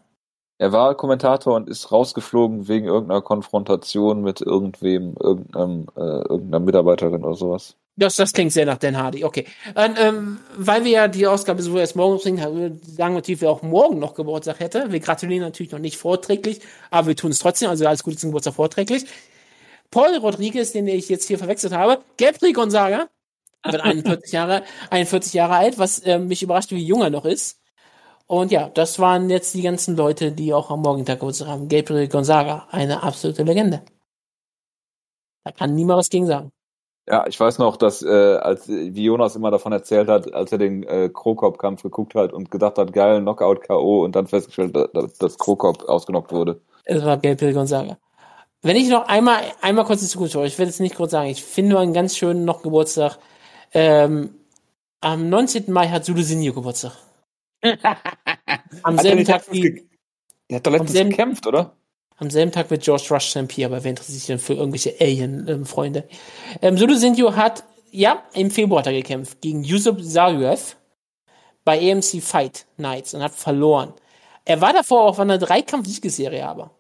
Er 0.57 0.71
war 0.71 0.95
Kommentator 0.95 1.55
und 1.55 1.67
ist 1.67 1.91
rausgeflogen 1.91 2.69
wegen 2.69 2.85
irgendeiner 2.85 3.21
Konfrontation 3.21 4.21
mit 4.21 4.39
irgendwem, 4.39 5.15
irgendeinem, 5.19 5.87
äh, 5.97 5.99
irgendeiner 5.99 6.61
Mitarbeiterin 6.61 7.25
oder 7.25 7.35
sowas. 7.35 7.75
Das, 7.97 8.15
das 8.15 8.33
klingt 8.33 8.51
sehr 8.51 8.65
nach 8.65 8.77
Dan 8.77 8.97
Hardy, 8.97 9.23
okay. 9.23 9.45
Und, 9.73 9.97
ähm, 9.99 10.39
weil 10.57 10.83
wir 10.83 10.91
ja 10.91 11.07
die 11.07 11.27
Ausgabe 11.27 11.61
so 11.61 11.77
erst 11.77 11.95
morgen 11.95 12.19
bringen, 12.19 12.37
sagen 12.39 13.13
wir 13.13 13.15
natürlich, 13.15 13.41
wer 13.41 13.51
auch 13.51 13.63
morgen 13.63 13.99
noch 13.99 14.15
Geburtstag 14.15 14.59
hätte. 14.59 14.91
Wir 14.91 14.99
gratulieren 14.99 15.43
natürlich 15.43 15.71
noch 15.71 15.79
nicht 15.79 15.97
vorträglich, 15.97 16.61
aber 16.89 17.07
wir 17.07 17.15
tun 17.15 17.31
es 17.31 17.39
trotzdem, 17.39 17.69
also 17.69 17.85
alles 17.85 18.03
Gute 18.03 18.17
zum 18.17 18.29
Geburtstag 18.29 18.55
vorträglich. 18.55 19.05
Paul 19.91 20.17
Rodriguez, 20.17 20.71
den 20.71 20.87
ich 20.87 21.09
jetzt 21.09 21.27
hier 21.27 21.37
verwechselt 21.37 21.73
habe, 21.73 22.01
Gabriel 22.17 22.53
Gonzaga, 22.53 23.07
wird 23.63 23.81
41 23.83 24.31
Jahre, 24.31 24.63
41 24.89 25.33
Jahre 25.33 25.55
alt, 25.55 25.77
was 25.77 25.99
äh, 25.99 26.19
mich 26.19 26.43
überrascht, 26.43 26.71
wie 26.71 26.85
jung 26.85 27.01
er 27.01 27.09
noch 27.09 27.25
ist. 27.25 27.59
Und 28.27 28.51
ja, 28.51 28.69
das 28.69 28.99
waren 28.99 29.29
jetzt 29.29 29.53
die 29.53 29.61
ganzen 29.61 29.95
Leute, 29.95 30.31
die 30.31 30.53
auch 30.53 30.71
am 30.71 30.81
Morgentag 30.81 31.19
Geburtstag 31.19 31.47
haben. 31.47 31.67
Gabriel 31.67 32.07
Gonzaga, 32.07 32.67
eine 32.71 33.03
absolute 33.03 33.43
Legende. 33.43 33.81
Da 35.43 35.51
kann 35.51 35.75
niemand 35.75 35.99
was 35.99 36.09
gegen 36.09 36.25
sagen. 36.25 36.51
Ja, 37.07 37.27
ich 37.27 37.39
weiß 37.39 37.59
noch, 37.59 37.77
dass 37.77 38.01
äh, 38.01 38.07
als 38.37 38.67
wie 38.67 39.03
Jonas 39.03 39.35
immer 39.35 39.51
davon 39.51 39.71
erzählt 39.71 40.09
hat, 40.09 40.33
als 40.33 40.51
er 40.51 40.57
den 40.57 40.81
äh, 40.83 41.09
Krokop-Kampf 41.13 41.83
geguckt 41.83 42.15
hat 42.15 42.33
und 42.33 42.49
gedacht 42.49 42.79
hat, 42.79 42.93
geil, 42.93 43.21
Knockout 43.21 43.61
K.O. 43.61 44.03
und 44.03 44.15
dann 44.15 44.25
festgestellt, 44.25 44.75
dass, 44.93 45.13
dass 45.19 45.37
Krokop 45.37 45.87
ausgenockt 45.87 46.31
wurde. 46.31 46.61
Es 46.83 47.05
war 47.05 47.17
Gabriel 47.17 47.53
Gonzaga. 47.53 47.97
Wenn 48.63 48.75
ich 48.75 48.89
noch 48.89 49.07
einmal 49.07 49.43
einmal 49.61 49.85
kurz 49.85 50.07
Zukunft 50.09 50.33
schaue, 50.33 50.47
ich 50.47 50.57
werde 50.57 50.71
jetzt 50.71 50.79
nicht 50.79 50.95
kurz 50.95 51.11
sagen, 51.11 51.29
ich 51.29 51.43
finde 51.43 51.73
nur 51.73 51.79
einen 51.81 51.93
ganz 51.93 52.17
schönen 52.17 52.43
noch 52.43 52.63
Geburtstag. 52.63 53.19
Ähm, 53.71 54.33
am 55.01 55.29
19. 55.29 55.71
Mai 55.71 55.89
hat 55.89 56.05
Sulu 56.05 56.23
Sinio 56.23 56.53
Geburtstag. 56.53 56.93
Am 58.83 58.97
selben 58.97 59.25
Tag 59.25 59.51
wie. 59.51 59.87
Der 60.49 60.57
hat 60.57 60.67
doch 60.67 60.71
letztens 60.71 60.91
selben, 60.91 61.09
gekämpft, 61.09 61.47
oder? 61.47 61.75
Am 62.17 62.29
selben 62.29 62.51
Tag 62.51 62.69
wird 62.69 62.83
George 62.83 63.07
Rush 63.09 63.29
Champion, 63.29 63.71
aber 63.71 63.83
wer 63.83 63.89
interessiert 63.89 64.17
sich 64.17 64.27
denn 64.27 64.39
für 64.39 64.53
irgendwelche 64.53 64.95
Alien-Freunde? 64.99 66.07
Ähm, 66.61 66.77
Sulu 66.77 66.95
Sindhu 66.95 67.35
hat, 67.35 67.63
ja, 67.91 68.23
im 68.33 68.51
Februar 68.51 68.79
hat 68.79 68.87
er 68.87 68.93
gekämpft 68.93 69.41
gegen 69.41 69.63
Yusuf 69.63 70.01
Zaruev 70.01 70.75
bei 71.65 71.91
AMC 71.91 72.21
Fight 72.21 72.65
Nights 72.77 73.13
und 73.13 73.23
hat 73.23 73.33
verloren. 73.33 73.93
Er 74.45 74.61
war 74.61 74.71
davor 74.71 75.01
auch 75.01 75.15
von 75.15 75.29
einer 75.29 75.39
Dreikampf-Siegesserie 75.39 76.47
aber. 76.47 76.71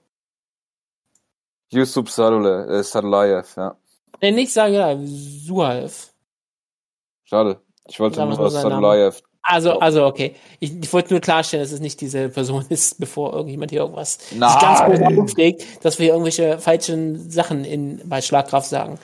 Yusuf 1.69 2.11
Sadule, 2.11 2.67
äh, 2.67 2.83
Sadulayev, 2.83 3.57
ja. 3.57 3.75
Nee, 4.21 4.31
nicht 4.31 4.53
Sadulayev, 4.53 5.01
Suhaev. 5.03 6.13
Schade. 7.23 7.59
Ich 7.87 7.99
wollte 7.99 8.23
nur 8.23 8.49
Sadulayev 8.49 9.21
also, 9.47 9.79
also 9.79 10.05
okay. 10.05 10.35
Ich, 10.59 10.75
ich 10.75 10.91
wollte 10.91 11.13
nur 11.13 11.21
klarstellen, 11.21 11.63
dass 11.63 11.71
es 11.71 11.79
nicht 11.79 12.01
diese 12.01 12.29
Person 12.29 12.65
ist, 12.69 12.99
bevor 12.99 13.33
irgendjemand 13.33 13.71
hier 13.71 13.81
irgendwas 13.81 14.17
Nein. 14.31 14.49
sich 14.49 14.59
ganz 14.59 14.79
groß 14.81 15.19
aufregt, 15.19 15.85
dass 15.85 15.99
wir 15.99 16.07
irgendwelche 16.07 16.57
falschen 16.57 17.29
Sachen 17.29 17.63
in, 17.63 18.01
bei 18.09 18.21
Schlagkraft 18.21 18.67
sagen. 18.67 18.99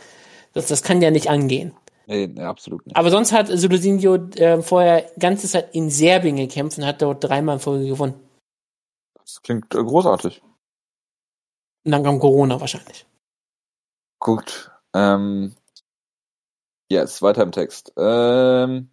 Das, 0.53 0.67
das 0.67 0.81
kann 0.81 1.01
ja 1.01 1.11
nicht 1.11 1.29
angehen. 1.29 1.73
Nee, 2.07 2.27
nee 2.27 2.41
absolut 2.41 2.85
nicht. 2.87 2.97
Aber 2.97 3.11
sonst 3.11 3.31
hat 3.31 3.47
Sulusinho 3.47 4.15
äh, 4.35 4.61
vorher 4.63 5.09
ganze 5.19 5.47
Zeit 5.47 5.75
in 5.75 5.91
Serbien 5.91 6.35
gekämpft 6.37 6.79
und 6.79 6.85
hat 6.85 7.01
dort 7.01 7.23
dreimal 7.23 7.55
in 7.55 7.61
Folge 7.61 7.85
gewonnen. 7.85 8.15
Das 9.13 9.41
klingt 9.43 9.73
äh, 9.75 9.83
großartig. 9.83 10.41
Und 11.85 11.91
dann 11.91 12.03
kam 12.03 12.19
Corona 12.19 12.59
wahrscheinlich. 12.59 13.05
Gut. 14.19 14.71
Ähm, 14.93 15.55
yes, 16.89 17.21
weiter 17.21 17.43
im 17.43 17.51
Text. 17.51 17.93
Ähm, 17.95 18.89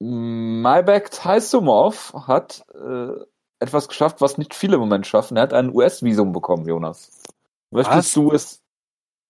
Maybach 0.00 1.08
Taisumov 1.10 2.12
hat 2.26 2.64
äh, 2.74 3.12
etwas 3.60 3.88
geschafft, 3.88 4.20
was 4.20 4.38
nicht 4.38 4.54
viele 4.54 4.74
im 4.74 4.80
Moment 4.80 5.06
schaffen. 5.06 5.36
Er 5.36 5.44
hat 5.44 5.52
ein 5.52 5.74
US-Visum 5.74 6.32
bekommen, 6.32 6.66
Jonas. 6.66 7.22
Möchtest 7.70 7.96
was? 7.96 8.12
du 8.12 8.32
es, 8.32 8.62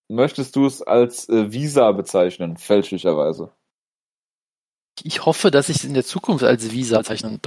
möchtest 0.08 0.56
du 0.56 0.66
es 0.66 0.82
als 0.82 1.28
äh, 1.28 1.52
Visa 1.52 1.92
bezeichnen, 1.92 2.56
fälschlicherweise? 2.56 3.52
Ich 5.02 5.26
hoffe, 5.26 5.50
dass 5.50 5.68
ich 5.68 5.76
es 5.78 5.84
in 5.84 5.94
der 5.94 6.04
Zukunft 6.04 6.44
als 6.44 6.70
Visa 6.70 6.98
bezeichnen 6.98 7.40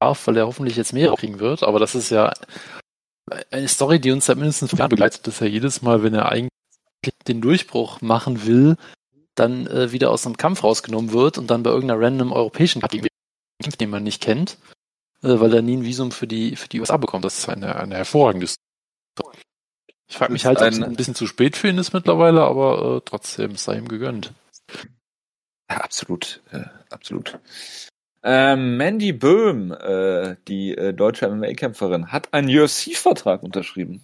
darf, 0.00 0.26
weil 0.26 0.36
er 0.36 0.46
hoffentlich 0.46 0.76
jetzt 0.76 0.92
mehr 0.92 1.12
kriegen 1.14 1.38
wird. 1.40 1.62
Aber 1.62 1.78
das 1.78 1.94
ist 1.94 2.10
ja 2.10 2.32
eine 3.50 3.68
Story, 3.68 4.00
die 4.00 4.10
uns 4.10 4.26
seit 4.26 4.36
mindestens 4.36 4.70
fünf 4.70 4.80
Jahren 4.80 4.90
begleitet, 4.90 5.26
dass 5.26 5.40
er 5.40 5.48
jedes 5.48 5.82
Mal, 5.82 6.02
wenn 6.02 6.14
er 6.14 6.30
eigentlich 6.30 6.50
den 7.26 7.40
Durchbruch 7.40 8.00
machen 8.00 8.46
will, 8.46 8.76
dann 9.34 9.66
äh, 9.66 9.92
wieder 9.92 10.10
aus 10.10 10.26
einem 10.26 10.36
Kampf 10.36 10.62
rausgenommen 10.62 11.12
wird 11.12 11.38
und 11.38 11.50
dann 11.50 11.62
bei 11.62 11.70
irgendeiner 11.70 12.00
random 12.00 12.32
europäischen 12.32 12.82
Kategorie 12.82 13.08
kämpft, 13.62 13.80
den 13.80 13.90
man 13.90 14.02
nicht 14.02 14.22
kennt, 14.22 14.58
äh, 15.22 15.40
weil 15.40 15.54
er 15.54 15.62
nie 15.62 15.76
ein 15.76 15.84
Visum 15.84 16.10
für 16.10 16.26
die, 16.26 16.56
für 16.56 16.68
die 16.68 16.80
USA 16.80 16.96
bekommt. 16.96 17.24
Das 17.24 17.38
ist 17.38 17.48
eine, 17.48 17.76
eine 17.76 17.96
hervorragende 17.96 18.46
Story. 18.46 19.38
Ich 20.08 20.16
frage 20.16 20.32
mich 20.32 20.44
halt, 20.44 20.60
ob 20.60 20.68
es 20.68 20.82
ein 20.82 20.96
bisschen 20.96 21.14
zu 21.14 21.26
spät 21.26 21.56
für 21.56 21.68
ihn 21.68 21.78
ist 21.78 21.94
mittlerweile, 21.94 22.42
aber 22.42 22.96
äh, 22.96 23.00
trotzdem 23.04 23.56
sei 23.56 23.78
ihm 23.78 23.88
gegönnt. 23.88 24.32
Ja, 25.70 25.78
absolut, 25.78 26.42
äh, 26.52 26.64
absolut. 26.90 27.38
Ähm, 28.22 28.76
Mandy 28.76 29.12
Böhm, 29.12 29.72
äh, 29.72 30.36
die 30.46 30.76
äh, 30.76 30.92
deutsche 30.92 31.28
MMA-Kämpferin, 31.28 32.12
hat 32.12 32.32
einen 32.34 32.48
UFC-Vertrag 32.48 33.42
unterschrieben. 33.42 34.02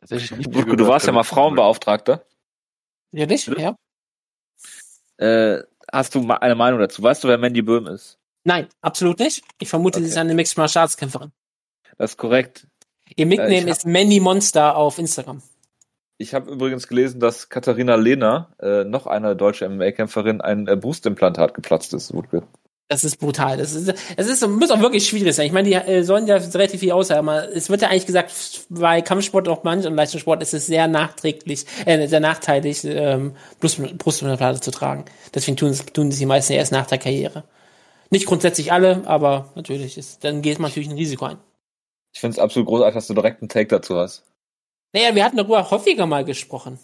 Tatsächlich 0.00 0.30
nicht. 0.32 0.54
Du, 0.54 0.64
du 0.64 0.88
warst 0.88 1.06
ja 1.06 1.12
mal 1.12 1.22
Frauenbeauftragter. 1.22 2.24
Ja, 3.12 3.26
nicht? 3.26 3.46
Ja. 3.58 3.76
Äh, 5.20 5.62
hast 5.92 6.14
du 6.14 6.26
eine 6.30 6.54
Meinung 6.54 6.80
dazu? 6.80 7.02
Weißt 7.02 7.22
du, 7.22 7.28
wer 7.28 7.38
Mandy 7.38 7.62
Böhm 7.62 7.86
ist? 7.86 8.18
Nein, 8.44 8.68
absolut 8.80 9.18
nicht. 9.18 9.42
Ich 9.58 9.68
vermute, 9.68 9.98
okay. 9.98 10.04
sie 10.04 10.10
ist 10.12 10.16
eine 10.16 10.34
Mixed 10.34 10.56
Martial 10.56 10.82
Arts 10.82 10.96
Kämpferin. 10.96 11.30
Das 11.98 12.12
ist 12.12 12.16
korrekt. 12.16 12.66
Ihr 13.16 13.26
Nickname 13.26 13.66
äh, 13.66 13.70
ist 13.70 13.86
Mandy 13.86 14.20
Monster 14.20 14.76
auf 14.76 14.98
Instagram. 14.98 15.42
Ich 16.16 16.34
habe 16.34 16.50
übrigens 16.50 16.86
gelesen, 16.86 17.20
dass 17.20 17.48
Katharina 17.48 17.96
Lehner, 17.96 18.54
äh, 18.60 18.84
noch 18.84 19.06
eine 19.06 19.36
deutsche 19.36 19.68
MMA-Kämpferin, 19.68 20.40
ein 20.40 20.66
äh, 20.68 20.76
Brustimplantat 20.76 21.54
geplatzt 21.54 21.92
ist. 21.92 22.14
Wurde 22.14 22.42
das 22.90 23.04
ist 23.04 23.18
brutal. 23.18 23.56
Das 23.56 23.72
ist, 23.72 23.94
es 24.16 24.26
ist, 24.26 24.44
muss 24.48 24.72
auch 24.72 24.80
wirklich 24.80 25.06
schwierig 25.06 25.32
sein. 25.32 25.46
Ich 25.46 25.52
meine, 25.52 25.68
die 25.68 25.74
äh, 25.74 26.02
sollen 26.02 26.26
ja 26.26 26.36
relativ 26.38 26.80
viel 26.80 26.90
aber 26.90 27.48
es 27.54 27.70
wird 27.70 27.82
ja 27.82 27.88
eigentlich 27.88 28.04
gesagt, 28.04 28.32
bei 28.68 29.00
Kampfsport 29.00 29.48
auch 29.48 29.62
manch 29.62 29.86
und 29.86 29.94
Leistungssport 29.94 30.42
ist 30.42 30.54
es 30.54 30.66
sehr 30.66 30.88
nachträglich, 30.88 31.66
äh, 31.86 32.08
sehr 32.08 32.18
nachteilig, 32.18 32.84
ähm, 32.84 33.36
Brust, 33.60 33.80
Brustimplantate 33.96 34.60
zu 34.60 34.72
tragen. 34.72 35.04
Deswegen 35.32 35.56
tun, 35.56 35.72
tun 35.92 36.10
sie 36.10 36.18
die 36.18 36.26
meisten 36.26 36.52
erst 36.54 36.72
nach 36.72 36.86
der 36.86 36.98
Karriere. 36.98 37.44
Nicht 38.10 38.26
grundsätzlich 38.26 38.72
alle, 38.72 39.02
aber 39.06 39.52
natürlich 39.54 39.96
ist, 39.96 40.24
dann 40.24 40.42
geht 40.42 40.58
man 40.58 40.72
natürlich 40.72 40.88
ein 40.88 40.96
Risiko 40.96 41.26
ein. 41.26 41.38
Ich 42.12 42.18
finde 42.18 42.34
es 42.34 42.38
absolut 42.40 42.66
großartig, 42.66 42.94
dass 42.94 43.06
du 43.06 43.14
direkt 43.14 43.40
einen 43.40 43.48
Take 43.48 43.68
dazu 43.68 43.94
hast. 43.94 44.24
Naja, 44.92 45.14
wir 45.14 45.24
hatten 45.24 45.36
darüber 45.36 45.70
häufiger 45.70 46.06
mal 46.06 46.24
gesprochen. 46.24 46.80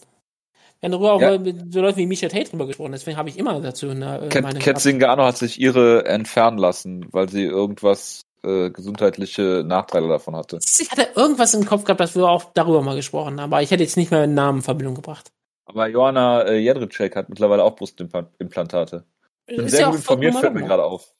Wir 0.81 0.89
haben 0.89 0.93
darüber 0.93 1.13
auch 1.15 1.21
Ja. 1.21 1.39
mit 1.39 1.73
so 1.73 1.81
Leuten 1.81 1.99
wie 1.99 2.07
Micha 2.07 2.29
Tate 2.29 2.51
drüber 2.51 2.67
gesprochen, 2.67 2.93
deswegen 2.93 3.17
habe 3.17 3.29
ich 3.29 3.39
immer 3.39 3.61
dazu 3.61 3.89
eine 3.89 4.27
äh, 4.27 4.29
Cat, 4.29 4.43
Meinung 4.43 4.63
gehabt. 4.63 4.81
Zingano 4.81 5.25
hat 5.25 5.39
sich 5.39 5.61
ihre 5.61 6.05
entfernen 6.05 6.59
lassen, 6.59 7.07
weil 7.13 7.29
sie 7.29 7.45
irgendwas 7.45 8.23
äh, 8.45 8.71
gesundheitliche 8.71 9.65
Nachteile 9.67 10.09
davon 10.09 10.37
hatte. 10.37 10.59
Ich 10.79 10.91
hatte 10.91 11.09
irgendwas 11.15 11.55
im 11.55 11.65
Kopf 11.65 11.85
gehabt, 11.85 12.01
dass 12.01 12.15
wir 12.15 12.29
auch 12.29 12.45
darüber 12.55 12.83
mal 12.83 12.95
gesprochen 12.95 13.41
haben, 13.41 13.53
aber 13.53 13.63
ich 13.63 13.71
hätte 13.71 13.83
jetzt 13.83 13.97
nicht 13.97 14.11
mehr 14.11 14.27
mit 14.27 14.37
Namen 14.37 14.59
in 14.59 14.63
Verbindung 14.63 14.95
gebracht. 14.95 15.33
Aber 15.65 15.89
Joanna 15.89 16.43
äh, 16.43 16.59
Jedrzejczyk 16.59 17.17
hat 17.17 17.29
mittlerweile 17.29 17.65
auch 17.65 17.75
Brustimplantate. 17.75 19.05
Bin 19.47 19.61
Ist 19.65 19.73
sehr 19.73 19.81
ja 19.81 19.87
gut 19.89 19.97
informiert, 19.97 20.35
fällt 20.37 20.55
mir 20.55 20.63
gerade 20.63 20.85
auf. 20.85 21.13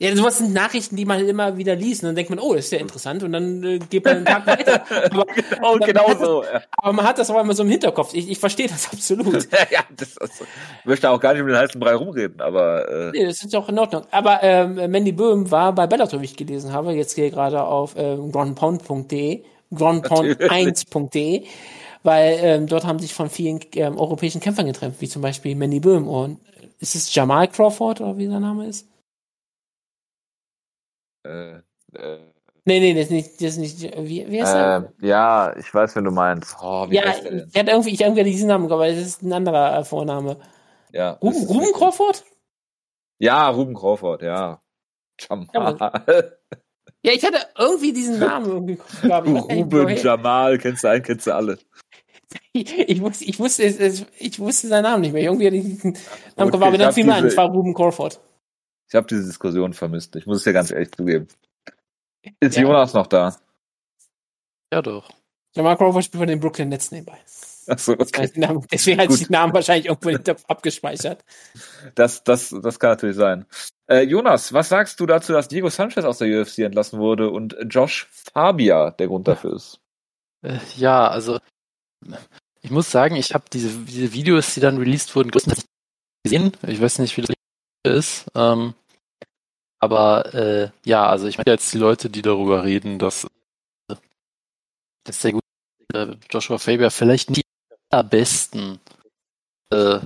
Ja, 0.00 0.14
sowas 0.16 0.38
sind 0.38 0.52
Nachrichten, 0.52 0.96
die 0.96 1.04
man 1.04 1.24
immer 1.24 1.56
wieder 1.56 1.76
liest 1.76 2.02
und 2.02 2.08
dann 2.08 2.16
denkt 2.16 2.28
man, 2.28 2.40
oh, 2.40 2.52
das 2.52 2.64
ist 2.64 2.72
ja 2.72 2.78
interessant 2.78 3.22
und 3.22 3.30
dann 3.32 3.62
äh, 3.62 3.78
geht 3.78 4.04
man 4.04 4.16
einen 4.16 4.24
Tag 4.24 4.44
weiter. 4.44 4.84
Aber, 5.12 5.24
Genau, 5.24 5.74
aber 5.74 5.86
genau 5.86 6.02
man 6.02 6.10
hat 6.10 6.18
so. 6.20 6.42
Das, 6.42 6.62
aber 6.72 6.92
man 6.92 7.06
hat 7.06 7.18
das 7.18 7.30
auch 7.30 7.40
immer 7.40 7.54
so 7.54 7.62
im 7.62 7.68
Hinterkopf. 7.68 8.12
Ich, 8.12 8.28
ich 8.28 8.38
verstehe 8.38 8.66
das 8.66 8.88
absolut. 8.92 9.48
ja, 9.70 9.84
das, 9.96 10.16
das, 10.16 10.30
ich 10.40 10.84
möchte 10.84 11.08
auch 11.08 11.20
gar 11.20 11.32
nicht 11.32 11.42
um 11.42 11.48
den 11.48 11.56
heißen 11.56 11.80
Brei 11.80 11.94
rumreden, 11.94 12.40
aber 12.40 12.88
äh, 12.88 13.10
Nee, 13.12 13.26
das 13.26 13.44
ist 13.44 13.54
auch 13.54 13.68
in 13.68 13.78
Ordnung. 13.78 14.02
Aber 14.10 14.42
ähm, 14.42 14.74
Mandy 14.90 15.12
Böhm 15.12 15.50
war 15.52 15.72
bei 15.72 15.86
Bellator, 15.86 16.20
wie 16.20 16.24
ich 16.24 16.36
gelesen 16.36 16.72
habe, 16.72 16.92
jetzt 16.92 17.14
gehe 17.14 17.28
ich 17.28 17.32
gerade 17.32 17.62
auf 17.62 17.94
ähm, 17.96 18.32
groundpound.de, 18.32 19.44
groundpound1.de, 19.72 21.44
weil 22.02 22.38
ähm, 22.42 22.66
dort 22.66 22.84
haben 22.84 22.98
sich 22.98 23.14
von 23.14 23.30
vielen 23.30 23.60
ähm, 23.76 23.96
europäischen 23.96 24.40
Kämpfern 24.40 24.66
getrennt, 24.66 24.96
wie 24.98 25.08
zum 25.08 25.22
Beispiel 25.22 25.54
Mandy 25.54 25.78
Böhm. 25.78 26.08
Und 26.08 26.40
ist 26.80 26.96
es 26.96 27.14
Jamal 27.14 27.46
Crawford 27.46 28.00
oder 28.00 28.18
wie 28.18 28.26
der 28.26 28.40
Name 28.40 28.66
ist? 28.66 28.88
Äh, 31.24 31.56
äh, 31.94 32.18
Nee, 32.66 32.80
nee, 32.80 32.94
das 32.94 33.04
ist 33.04 33.10
nicht, 33.10 33.34
das 33.34 33.42
ist 33.42 33.56
nicht, 33.58 33.82
wie, 33.82 34.26
wie 34.30 34.40
heißt 34.42 34.54
er? 34.54 34.94
äh, 35.02 35.06
ja, 35.06 35.54
ich 35.56 35.72
weiß, 35.72 35.96
wenn 35.96 36.04
du 36.04 36.10
meinst. 36.10 36.56
Oh, 36.62 36.88
wie 36.88 36.94
Ja, 36.96 37.04
heißt 37.04 37.24
der 37.24 37.30
denn? 37.32 37.48
ich 37.52 37.58
hatte 37.60 37.70
irgendwie, 37.72 37.90
ich 37.90 38.00
irgendwie 38.00 38.24
diesen 38.24 38.48
Namen, 38.48 38.72
aber 38.72 38.86
es 38.88 38.98
ist 38.98 39.22
ein 39.22 39.32
anderer 39.34 39.78
äh, 39.78 39.84
Vorname. 39.84 40.38
Ja, 40.92 41.18
das 41.20 41.22
Ruben, 41.22 41.46
Ruben. 41.46 41.72
Crawford? 41.74 42.24
Ja, 43.18 43.50
Ruben 43.50 43.74
Crawford, 43.74 44.22
ja. 44.22 44.62
Jamal. 45.20 46.38
Ja, 47.04 47.12
ich 47.12 47.22
hatte 47.22 47.38
irgendwie 47.58 47.92
diesen 47.92 48.18
Namen 48.18 48.46
irgendwie, 48.50 48.78
Ruben. 49.38 49.96
Jamal, 49.96 50.56
kennst 50.56 50.84
du 50.84 50.88
einen, 50.88 51.02
kennst 51.02 51.26
du 51.26 51.34
alle. 51.34 51.58
Ich, 52.52 52.78
ich 52.88 53.00
wusste, 53.02 53.24
ich 53.24 53.38
wusste, 53.38 53.62
ich 54.18 54.40
wusste 54.40 54.68
seinen 54.68 54.84
Namen 54.84 55.02
nicht 55.02 55.12
mehr. 55.12 55.22
Irgendwie 55.22 55.46
hatte 55.46 55.56
ich 55.56 55.64
diesen 55.64 55.92
Namen 56.36 56.48
Okay, 56.48 56.56
okay, 56.56 56.66
aber 56.66 56.78
dann 56.78 56.92
fiel 56.94 57.04
mir 57.04 57.14
ein, 57.14 57.26
es 57.26 57.36
war 57.36 57.50
Ruben 57.50 57.74
Crawford. 57.74 58.18
Ich 58.88 58.94
habe 58.94 59.06
diese 59.06 59.24
Diskussion 59.24 59.72
vermisst. 59.72 60.14
Ich 60.16 60.26
muss 60.26 60.38
es 60.38 60.44
dir 60.44 60.52
ganz 60.52 60.70
ehrlich 60.70 60.92
zugeben. 60.92 61.28
Ist 62.40 62.56
Ja. 62.56 62.62
Jonas 62.62 62.94
noch 62.94 63.06
da? 63.06 63.36
Ja, 64.72 64.82
doch. 64.82 65.10
Jamal 65.54 65.76
Crawford 65.76 66.04
spielt 66.04 66.20
bei 66.20 66.26
den 66.26 66.40
Brooklyn 66.40 66.68
Nets 66.68 66.90
nebenbei. 66.90 67.18
Achso, 67.66 67.94
Deswegen 67.94 68.28
okay. 68.28 68.40
Namen- 68.40 68.66
Deswegen 68.70 69.00
hat 69.00 69.12
sich 69.12 69.26
die 69.26 69.32
Namen 69.32 69.54
wahrscheinlich 69.54 69.86
irgendwo 69.86 70.08
in 70.10 70.16
den 70.16 70.24
Topf 70.24 70.44
abgespeichert. 70.48 71.24
Das, 71.94 72.22
das, 72.24 72.54
das 72.62 72.78
kann 72.78 72.90
natürlich 72.90 73.16
sein. 73.16 73.46
Äh, 73.86 74.02
Jonas, 74.02 74.52
was 74.52 74.68
sagst 74.68 74.98
du 75.00 75.06
dazu, 75.06 75.32
dass 75.32 75.48
Diego 75.48 75.68
Sanchez 75.70 76.04
aus 76.04 76.18
der 76.18 76.40
UFC 76.40 76.58
entlassen 76.58 76.98
wurde 76.98 77.30
und 77.30 77.56
Josh 77.68 78.06
Fabia 78.10 78.90
der 78.90 79.06
Grund 79.06 79.28
dafür 79.28 79.54
ist? 79.54 79.80
Äh, 80.42 80.58
ja, 80.76 81.08
also 81.08 81.38
ich 82.60 82.70
muss 82.70 82.90
sagen, 82.90 83.16
ich 83.16 83.32
habe 83.32 83.44
diese, 83.52 83.70
diese 83.84 84.12
Videos, 84.12 84.52
die 84.54 84.60
dann 84.60 84.76
released 84.78 85.14
wurden, 85.14 85.30
größtenteils 85.30 85.64
gesehen. 86.24 86.52
Ich 86.66 86.80
weiß 86.80 86.98
nicht, 86.98 87.16
wie 87.16 87.22
das 87.22 87.34
ist. 87.84 88.26
Ähm, 88.34 88.74
aber 89.78 90.34
äh, 90.34 90.70
ja, 90.84 91.06
also 91.06 91.26
ich 91.26 91.38
meine 91.38 91.50
jetzt 91.50 91.72
die 91.72 91.78
Leute, 91.78 92.08
die 92.08 92.22
darüber 92.22 92.64
reden, 92.64 92.98
dass, 92.98 93.24
äh, 93.88 93.96
dass 95.04 95.20
der 95.20 95.32
gute 95.32 95.44
äh, 95.92 96.16
Joshua 96.30 96.58
Faber 96.58 96.90
vielleicht 96.90 97.30
nicht 97.30 97.44
die 97.44 97.94
allerbesten 97.94 98.80
äh, 99.70 100.00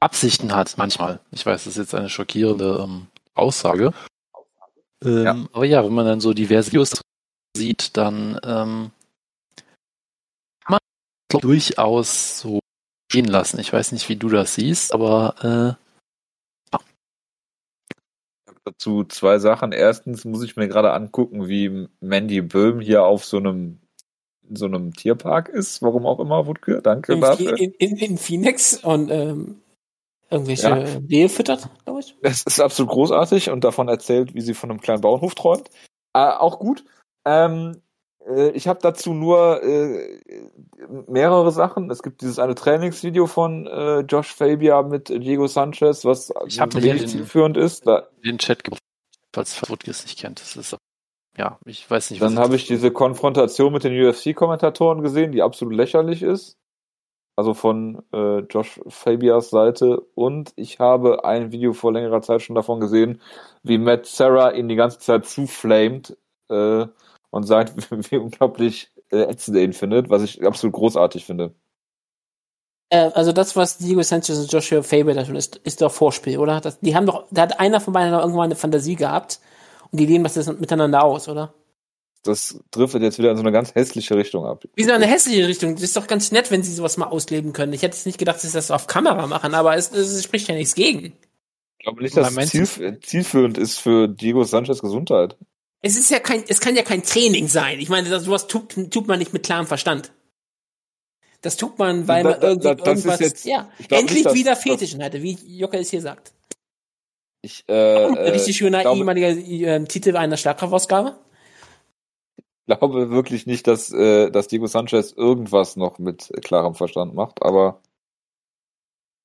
Absichten 0.00 0.54
hat, 0.54 0.74
manchmal. 0.76 1.20
Ich 1.30 1.46
weiß, 1.46 1.64
das 1.64 1.74
ist 1.74 1.78
jetzt 1.78 1.94
eine 1.94 2.10
schockierende 2.10 2.80
ähm, 2.84 3.06
Aussage. 3.34 3.92
Ähm, 5.02 5.24
Ja. 5.24 5.36
Aber 5.52 5.64
ja, 5.64 5.84
wenn 5.84 5.94
man 5.94 6.06
dann 6.06 6.20
so 6.20 6.34
diverse 6.34 6.72
Videos 6.72 7.00
sieht, 7.56 7.96
dann 7.96 8.38
ähm, 8.42 8.90
kann 10.64 10.70
man 10.70 10.78
glaub, 11.28 11.42
durchaus 11.42 12.40
so 12.40 12.58
stehen 13.10 13.26
lassen. 13.26 13.60
Ich 13.60 13.72
weiß 13.72 13.92
nicht, 13.92 14.08
wie 14.08 14.16
du 14.16 14.28
das 14.28 14.56
siehst, 14.56 14.92
aber 14.92 15.76
Dazu 18.64 19.04
zwei 19.04 19.38
Sachen. 19.38 19.72
Erstens 19.72 20.24
muss 20.24 20.42
ich 20.42 20.56
mir 20.56 20.68
gerade 20.68 20.92
angucken, 20.92 21.48
wie 21.48 21.88
Mandy 22.00 22.40
Böhm 22.40 22.80
hier 22.80 23.04
auf 23.04 23.24
so 23.24 23.36
einem 23.36 23.80
in 24.48 24.56
so 24.56 24.66
einem 24.66 24.92
Tierpark 24.92 25.48
ist, 25.48 25.80
warum 25.82 26.04
auch 26.06 26.20
immer, 26.20 26.46
Wutke. 26.46 26.82
Danke 26.82 27.14
In, 27.14 27.20
dafür. 27.20 27.58
in, 27.58 27.72
in, 27.72 27.96
in 27.96 28.18
Phoenix 28.18 28.76
und 28.84 29.10
ähm, 29.10 29.62
irgendwelche 30.30 30.68
Ja. 30.68 30.84
Rehe 31.10 31.28
füttert, 31.28 31.68
glaube 31.84 32.00
ich. 32.00 32.14
Es 32.22 32.42
ist 32.42 32.60
absolut 32.60 32.92
großartig 32.92 33.50
und 33.50 33.64
davon 33.64 33.88
erzählt, 33.88 34.34
wie 34.34 34.40
sie 34.42 34.54
von 34.54 34.70
einem 34.70 34.80
kleinen 34.80 35.00
Bauernhof 35.00 35.34
träumt. 35.34 35.70
Äh, 36.12 36.18
auch 36.18 36.58
gut. 36.58 36.84
Ähm, 37.24 37.72
äh, 37.72 37.78
ich 38.54 38.68
habe 38.68 38.78
dazu 38.80 39.12
nur 39.12 39.62
äh, 39.62 40.18
mehrere 41.08 41.52
Sachen. 41.52 41.90
Es 41.90 42.02
gibt 42.02 42.22
dieses 42.22 42.38
eine 42.38 42.54
Trainingsvideo 42.54 43.26
von 43.26 43.66
äh, 43.66 44.00
Josh 44.00 44.34
Fabia 44.34 44.82
mit 44.82 45.08
Diego 45.08 45.46
Sanchez, 45.46 46.04
was 46.04 46.30
wenig 46.30 47.06
zielführend 47.08 47.56
ist. 47.56 47.86
Da, 47.86 48.08
den 48.24 48.38
Chat 48.38 48.64
gebracht, 48.64 48.82
falls 49.32 49.60
es 49.86 50.04
nicht 50.04 50.18
kennt. 50.18 50.40
Das 50.40 50.56
ist 50.56 50.76
ja, 51.36 51.58
ich 51.64 51.90
weiß 51.90 52.10
nicht. 52.10 52.22
dann 52.22 52.36
was- 52.36 52.44
habe 52.44 52.56
ich 52.56 52.66
diese 52.66 52.90
Konfrontation 52.92 53.72
mit 53.72 53.84
den 53.84 53.92
UFC-Kommentatoren 53.92 55.02
gesehen, 55.02 55.32
die 55.32 55.42
absolut 55.42 55.74
lächerlich 55.74 56.22
ist. 56.22 56.56
Also 57.36 57.52
von 57.52 58.00
äh, 58.12 58.38
Josh 58.42 58.80
Fabias 58.86 59.50
Seite. 59.50 60.00
Und 60.14 60.52
ich 60.54 60.78
habe 60.78 61.24
ein 61.24 61.50
Video 61.50 61.72
vor 61.72 61.92
längerer 61.92 62.22
Zeit 62.22 62.42
schon 62.42 62.54
davon 62.54 62.78
gesehen, 62.78 63.20
wie 63.64 63.78
Matt 63.78 64.06
Sarah 64.06 64.52
ihn 64.52 64.68
die 64.68 64.76
ganze 64.76 65.00
Zeit 65.00 65.26
zuflamet 65.26 66.16
äh, 66.48 66.86
und 67.34 67.44
sagt, 67.44 67.74
wie, 68.10 68.16
unglaublich 68.16 68.90
äh, 69.10 69.22
ätzend 69.22 69.56
er 69.56 69.64
ihn 69.64 69.72
findet, 69.72 70.08
was 70.08 70.22
ich 70.22 70.44
absolut 70.46 70.74
großartig 70.74 71.24
finde. 71.24 71.52
Äh, 72.90 73.10
also 73.14 73.32
das, 73.32 73.56
was 73.56 73.78
Diego 73.78 74.02
Sanchez 74.02 74.38
und 74.38 74.52
Joshua 74.52 74.82
Faber 74.82 75.14
da 75.14 75.24
tun, 75.24 75.34
ist, 75.34 75.56
ist 75.56 75.82
doch 75.82 75.92
Vorspiel, 75.92 76.38
oder? 76.38 76.60
Das, 76.60 76.78
die 76.78 76.94
haben 76.94 77.06
doch, 77.06 77.26
da 77.32 77.42
hat 77.42 77.58
einer 77.58 77.80
von 77.80 77.92
beiden 77.92 78.12
doch 78.12 78.20
irgendwann 78.20 78.44
eine 78.44 78.56
Fantasie 78.56 78.94
gehabt 78.94 79.40
und 79.90 79.98
die 79.98 80.06
lehnen 80.06 80.24
was 80.24 80.34
das 80.34 80.46
miteinander 80.46 81.02
aus, 81.02 81.28
oder? 81.28 81.52
Das 82.22 82.58
driftet 82.70 83.02
jetzt 83.02 83.18
wieder 83.18 83.32
in 83.32 83.36
so 83.36 83.42
eine 83.42 83.52
ganz 83.52 83.74
hässliche 83.74 84.16
Richtung 84.16 84.46
ab. 84.46 84.64
Wie 84.76 84.84
so 84.84 84.92
eine 84.92 85.06
hässliche 85.06 85.46
Richtung. 85.46 85.74
Das 85.74 85.82
ist 85.82 85.96
doch 85.96 86.06
ganz 86.06 86.32
nett, 86.32 86.50
wenn 86.50 86.62
sie 86.62 86.72
sowas 86.72 86.96
mal 86.96 87.06
ausleben 87.06 87.52
können. 87.52 87.74
Ich 87.74 87.82
hätte 87.82 87.96
jetzt 87.96 88.06
nicht 88.06 88.18
gedacht, 88.18 88.36
dass 88.36 88.50
sie 88.50 88.56
das 88.56 88.70
auf 88.70 88.86
Kamera 88.86 89.26
machen, 89.26 89.54
aber 89.54 89.76
es, 89.76 89.92
es 89.92 90.22
spricht 90.24 90.48
ja 90.48 90.54
nichts 90.54 90.74
gegen. 90.74 91.12
Ich 91.78 91.84
glaube 91.84 92.02
nicht, 92.02 92.16
dass 92.16 92.34
es 92.34 92.50
zielführend 92.50 93.58
ist 93.58 93.78
für 93.78 94.08
Diego 94.08 94.44
Sanchez 94.44 94.80
Gesundheit. 94.80 95.36
Es 95.86 95.96
ist 95.96 96.10
ja 96.10 96.18
kein, 96.18 96.42
es 96.48 96.60
kann 96.60 96.76
ja 96.76 96.82
kein 96.82 97.02
Training 97.02 97.46
sein. 97.48 97.78
Ich 97.78 97.90
meine, 97.90 98.08
das, 98.08 98.24
sowas 98.24 98.46
tut, 98.46 98.90
tut 98.90 99.06
man 99.06 99.18
nicht 99.18 99.32
mit 99.34 99.42
klarem 99.42 99.66
Verstand. 99.66 100.12
Das 101.42 101.56
tut 101.58 101.78
man, 101.78 102.08
weil 102.08 102.22
Da- 102.22 102.30
man 102.30 102.40
da- 102.40 102.46
irgendwie 102.48 102.68
da- 102.68 102.74
das 102.74 102.80
ist 102.98 103.04
irgendwas, 103.04 103.20
jetzt- 103.20 103.44
ja, 103.44 103.70
ich 103.78 103.90
endlich 103.92 104.24
nicht, 104.24 104.34
wieder 104.34 104.52
dass- 104.52 104.62
Fetischen 104.62 105.02
hatte, 105.02 105.22
wie 105.22 105.38
Jocke 105.46 105.76
es 105.78 105.90
hier 105.90 106.00
sagt. 106.00 106.32
Ich, 107.42 107.64
äh, 107.68 107.72
Ein 108.06 108.16
äh, 108.16 108.30
richtig 108.30 108.56
schöner 108.56 108.80
glaube- 108.80 108.98
ehemaliger 108.98 109.28
äh, 109.28 109.84
Titel 109.84 110.16
einer 110.16 110.38
Schlagkraftausgabe. 110.38 111.18
glaube 112.66 113.10
wirklich 113.10 113.44
nicht, 113.46 113.66
dass, 113.66 113.92
äh, 113.92 114.30
dass 114.30 114.48
Diego 114.48 114.66
Sanchez 114.66 115.12
irgendwas 115.12 115.76
noch 115.76 115.98
mit 115.98 116.32
klarem 116.42 116.74
Verstand 116.74 117.14
macht, 117.14 117.42
aber 117.42 117.82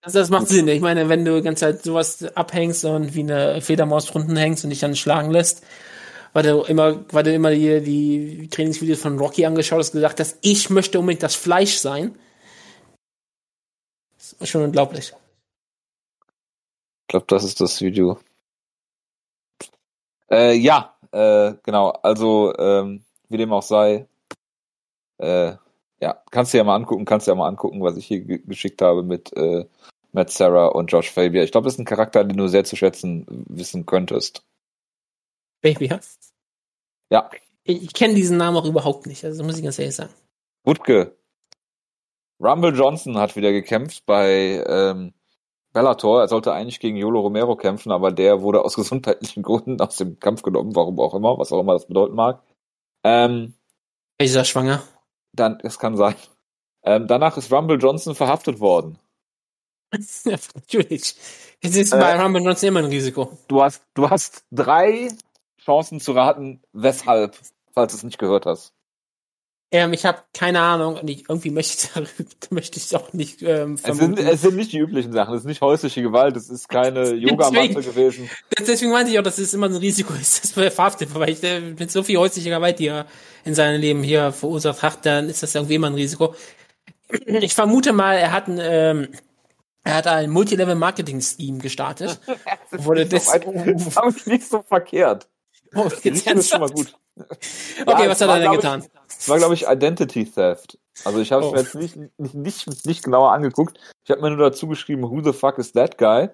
Also 0.02 0.20
das 0.20 0.30
macht 0.30 0.50
Sinn. 0.50 0.68
Ich 0.68 0.82
meine, 0.82 1.08
wenn 1.08 1.24
du 1.24 1.38
die 1.38 1.42
ganze 1.42 1.62
Zeit 1.68 1.84
sowas 1.84 2.22
abhängst 2.36 2.84
und 2.84 3.16
wie 3.16 3.22
eine 3.22 3.62
Fledermaus 3.62 4.08
drunten 4.08 4.36
hängst 4.36 4.66
und 4.66 4.72
dich 4.72 4.80
dann 4.82 4.98
schlagen 4.98 5.32
lässt, 5.32 5.64
weil 6.34 6.44
du 6.44 6.62
immer, 6.62 7.06
weil 7.12 7.24
du 7.24 7.34
immer 7.34 7.52
die, 7.52 7.82
die 7.82 8.48
Trainingsvideos 8.50 9.02
von 9.02 9.18
Rocky 9.18 9.46
angeschaut 9.46 9.80
hast, 9.80 9.92
gesagt 9.92 10.20
hast, 10.20 10.38
ich 10.42 10.70
möchte 10.70 11.00
unbedingt 11.00 11.24
das 11.24 11.36
Fleisch 11.36 11.78
sein. 11.78 12.18
Das 14.18 14.34
ist 14.34 14.50
schon 14.50 14.64
unglaublich. 14.64 15.14
ich 17.02 17.08
glaube, 17.08 17.26
das 17.28 17.44
ist 17.44 17.62
das 17.62 17.82
Video. 17.82 18.20
Äh, 20.30 20.54
ja, 20.54 20.96
äh, 21.12 21.54
genau, 21.64 21.90
also 22.04 22.54
ähm, 22.58 23.04
wie 23.30 23.38
dem 23.38 23.52
auch 23.52 23.64
sei, 23.64 24.08
äh, 25.18 25.54
ja, 26.02 26.24
kannst 26.32 26.54
du 26.54 26.58
ja 26.58 26.64
mal 26.64 26.76
angucken, 26.76 27.06
kannst 27.06 27.28
du 27.28 27.32
ja 27.32 27.36
mal 27.36 27.48
angucken, 27.48 27.82
was 27.82 27.98
ich 27.98 28.06
hier 28.06 28.22
ge 28.22 28.40
geschickt 28.46 28.82
habe 28.82 29.04
mit 29.04 29.36
äh, 29.36 29.66
Matt 30.12 30.30
Sarah 30.32 30.68
und 30.68 30.92
Josh 30.92 31.12
Fabia. 31.12 31.44
Ich 31.44 31.52
glaube, 31.52 31.66
das 31.66 31.74
ist 31.74 31.80
ein 31.80 31.86
Charakter, 31.86 32.24
den 32.24 32.38
du 32.38 32.48
sehr 32.48 32.64
zu 32.64 32.76
schätzen 32.76 33.26
wissen 33.48 33.86
könntest. 33.86 34.44
Baby, 35.62 35.88
ja? 35.88 36.00
Ja, 37.12 37.30
Ich, 37.64 37.84
ich 37.84 37.94
kenne 37.94 38.14
diesen 38.14 38.38
Namen 38.38 38.58
auch 38.58 38.66
überhaupt 38.66 39.06
nicht, 39.08 39.24
also 39.26 39.44
muss 39.44 39.58
ich 39.58 39.64
ganz 39.64 39.80
ehrlich 39.80 39.96
sagen. 39.96 40.14
Wutke. 40.64 41.16
Rumble 42.42 42.74
Johnson 42.76 43.18
hat 43.18 43.36
wieder 43.36 43.52
gekämpft 43.52 44.06
bei 44.06 44.64
ähm, 44.66 45.14
Bellator. 45.74 46.22
Er 46.22 46.28
sollte 46.30 46.54
eigentlich 46.54 46.80
gegen 46.80 46.96
Yolo 46.98 47.20
Romero 47.22 47.56
kämpfen, 47.56 47.92
aber 47.92 48.12
der 48.12 48.42
wurde 48.42 48.64
aus 48.64 48.76
gesundheitlichen 48.76 49.44
Gründen 49.44 49.80
aus 49.82 49.98
dem 49.98 50.20
Kampf 50.20 50.42
genommen, 50.42 50.76
warum 50.76 51.00
auch 51.00 51.14
immer, 51.14 51.38
was 51.38 51.52
auch 51.52 51.60
immer 51.60 51.74
das 51.74 51.88
bedeuten 51.88 52.16
mag. 52.16 52.42
Ähm, 53.04 53.54
Ist 54.18 54.36
er 54.36 54.46
schwanger? 54.46 54.84
dann, 55.34 55.60
es 55.64 55.78
kann 55.80 55.96
sein. 55.96 56.16
Ähm, 56.84 57.08
danach 57.08 57.38
ist 57.38 57.52
Rumble 57.52 57.78
Johnson 57.80 58.16
verhaftet 58.16 58.60
worden. 58.60 58.98
natürlich. 60.26 61.16
Jetzt 61.62 61.76
ist 61.76 61.94
Äh. 61.94 61.98
bei 62.00 62.22
Rumble 62.22 62.44
Johnson 62.44 62.70
immer 62.70 62.80
ein 62.80 62.86
Risiko. 62.86 63.38
Du 63.48 63.62
hast, 63.62 63.84
du 63.94 64.10
hast 64.10 64.44
drei 64.52 65.10
Chancen 65.64 66.00
zu 66.00 66.14
raten, 66.14 66.62
weshalb, 66.74 67.36
falls 67.74 67.94
du 67.94 67.98
es 67.98 68.04
nicht 68.04 68.18
gehört 68.18 68.46
hast. 68.46 68.74
Ähm, 69.72 69.94
ich 69.94 70.04
habe 70.06 70.18
keine 70.34 70.62
Ahnung 70.62 70.96
und 70.96 71.08
ich, 71.10 71.30
irgendwie 71.30 71.52
möchte 71.52 71.88
ich, 72.02 72.52
möchte 72.52 72.80
ich 72.80 72.96
auch 72.96 73.14
nicht 73.14 73.44
ähm, 73.44 73.76
Es 73.76 73.84
sind, 73.84 73.98
vermuten. 73.98 74.28
es 74.28 74.42
sind 74.42 74.56
nicht 74.56 74.72
die 74.72 74.80
üblichen 74.80 75.14
Sachen. 75.14 75.36
Es 75.36 75.42
ist 75.42 75.48
nicht 75.48 75.62
häusliche 75.62 76.02
Gewalt. 76.02 76.36
Es 76.36 76.50
ist 76.50 76.70
keine 76.70 77.12
Yogamatte 77.14 77.76
gewesen. 77.76 78.30
Deswegen 78.60 78.92
meinte 78.92 79.12
ich 79.12 79.20
auch, 79.20 79.24
dass 79.24 79.38
es 79.38 79.54
immer 79.54 79.68
ein 79.68 79.76
Risiko 79.76 80.14
ist, 80.14 80.44
dass 80.44 80.56
wir 80.56 80.72
verhaftet 80.72 81.14
weil 81.14 81.30
ich 81.30 81.44
äh, 81.44 81.60
mit 81.60 81.92
so 81.92 82.02
viel 82.02 82.18
häuslicher 82.18 82.50
Gewalt, 82.50 82.80
die 82.80 82.88
er 82.88 83.06
in 83.46 83.54
seinem 83.54 83.80
Leben 83.80 84.02
hier 84.02 84.32
verursacht 84.32 84.82
hat, 84.82 85.06
dann 85.06 85.30
ist 85.30 85.44
das 85.44 85.54
irgendwie 85.54 85.76
immer 85.76 85.88
ein 85.88 85.96
Risiko. 85.96 86.36
Ich 87.26 87.56
vermute 87.56 87.92
mal, 87.92 88.18
er 88.18 88.32
hat 88.32 88.48
ein, 88.48 88.60
ähm, 88.62 89.08
er 89.84 89.96
hat 89.96 90.06
ein 90.06 90.30
Multilevel-Marketing-Scheme 90.30 91.58
gestartet. 91.58 92.20
Wurde 92.70 93.08
das, 93.08 93.26
Das 93.26 93.36
ist 93.36 93.98
aber 93.98 94.14
nicht 94.26 94.48
so 94.48 94.62
verkehrt. 94.62 95.28
Oh, 95.76 95.84
Das 96.04 96.04
ist 96.04 96.50
schon 96.50 96.62
mal 96.62 96.70
gut. 96.70 96.94
Okay, 97.18 98.04
Ja, 98.04 98.10
was 98.10 98.22
hat 98.22 98.30
er 98.30 98.40
denn 98.40 98.52
getan? 98.52 98.86
Es 99.08 99.28
war, 99.28 99.38
glaube 99.38 99.54
ich, 99.54 99.68
Identity 99.68 100.26
Theft. 100.26 100.78
Also 101.04 101.20
ich 101.20 101.32
habe 101.32 101.44
es 101.44 101.50
Oh. 101.50 101.54
mir 101.54 101.60
jetzt 101.62 101.76
nicht, 101.76 101.98
nicht, 102.18 102.36
nicht, 102.36 102.86
nicht 102.86 103.04
genauer 103.04 103.32
angeguckt. 103.32 103.80
Ich 104.06 104.12
habe 104.12 104.22
mir 104.22 104.30
nur 104.30 104.50
dazu 104.50 104.68
geschrieben, 104.68 105.04
who 105.04 105.22
the 105.22 105.34
fuck 105.34 105.58
is 105.58 105.72
that 105.74 105.98
guy? 105.98 106.30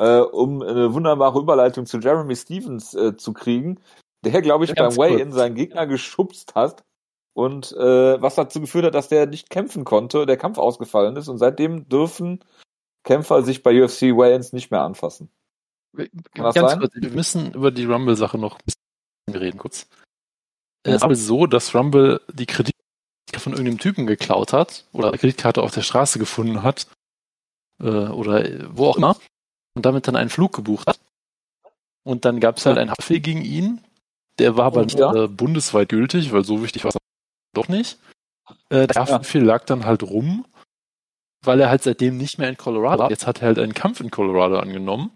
Äh, 0.00 0.20
um 0.20 0.62
eine 0.62 0.94
wunderbare 0.94 1.40
Überleitung 1.40 1.86
zu 1.86 1.98
Jeremy 1.98 2.36
Stevens 2.36 2.94
äh, 2.94 3.16
zu 3.16 3.32
kriegen, 3.32 3.80
der, 4.24 4.40
glaube 4.42 4.64
ich, 4.64 4.74
Ganz 4.74 4.96
beim. 4.96 5.12
Way-In 5.12 5.32
seinen 5.32 5.56
Gegner 5.56 5.86
geschubst 5.88 6.54
hat 6.54 6.84
und 7.34 7.72
äh, 7.72 8.20
was 8.22 8.36
dazu 8.36 8.60
geführt 8.60 8.84
hat, 8.84 8.94
dass 8.94 9.08
der 9.08 9.26
nicht 9.26 9.50
kämpfen 9.50 9.84
konnte, 9.84 10.24
der 10.26 10.36
Kampf 10.36 10.58
ausgefallen 10.58 11.16
ist 11.16 11.28
und 11.28 11.38
seitdem 11.38 11.88
dürfen 11.88 12.44
Kämpfer 13.04 13.42
sich 13.42 13.62
bei 13.62 13.82
UFC 13.82 14.16
Way-Ins 14.16 14.52
nicht 14.52 14.70
mehr 14.70 14.82
anfassen. 14.82 15.30
Kann 16.34 16.52
Ganz 16.52 16.78
kurz, 16.78 16.94
wir 16.94 17.10
müssen 17.10 17.52
über 17.52 17.70
die 17.70 17.84
Rumble-Sache 17.84 18.38
noch 18.38 18.58
ein 18.58 18.64
bisschen 18.64 19.42
reden, 19.42 19.58
kurz. 19.58 19.86
Es 20.84 21.02
war 21.02 21.14
so, 21.14 21.46
dass 21.46 21.74
Rumble 21.74 22.20
die 22.32 22.46
Kreditkarte 22.46 22.78
von 23.38 23.52
irgendeinem 23.52 23.78
Typen 23.78 24.06
geklaut 24.06 24.52
hat 24.52 24.84
oder 24.92 25.08
eine 25.08 25.18
Kreditkarte 25.18 25.62
auf 25.62 25.72
der 25.72 25.82
Straße 25.82 26.18
gefunden 26.18 26.62
hat 26.62 26.86
äh, 27.82 27.86
oder 27.88 28.44
wo 28.74 28.86
auch 28.86 28.96
immer 28.96 29.16
und 29.74 29.84
damit 29.84 30.08
dann 30.08 30.16
einen 30.16 30.30
Flug 30.30 30.54
gebucht 30.54 30.86
hat. 30.86 30.98
Und 32.04 32.24
dann 32.24 32.40
gab 32.40 32.56
es 32.56 32.64
halt 32.66 32.78
einen 32.78 32.90
Haftbefehl 32.90 33.20
gegen 33.20 33.42
ihn. 33.42 33.84
Der 34.38 34.56
war 34.56 34.66
aber 34.66 34.84
nicht 34.84 34.98
Ja. 34.98 35.12
äh, 35.14 35.28
bundesweit 35.28 35.88
gültig, 35.90 36.32
weil 36.32 36.44
so 36.44 36.62
wichtig 36.62 36.84
war 36.84 36.90
es 36.90 36.96
doch 37.54 37.68
nicht. 37.68 37.98
Äh, 38.70 38.86
der 38.86 39.02
Haftbefehl 39.02 39.42
lag 39.42 39.66
dann 39.66 39.84
halt 39.84 40.02
rum, 40.02 40.46
weil 41.44 41.60
er 41.60 41.68
halt 41.68 41.82
seitdem 41.82 42.16
nicht 42.16 42.38
mehr 42.38 42.48
in 42.48 42.56
Colorado 42.56 43.02
war. 43.02 43.10
Jetzt 43.10 43.26
hat 43.26 43.42
er 43.42 43.48
halt 43.48 43.58
einen 43.58 43.74
Kampf 43.74 44.00
in 44.00 44.10
Colorado 44.10 44.58
angenommen. 44.58 45.10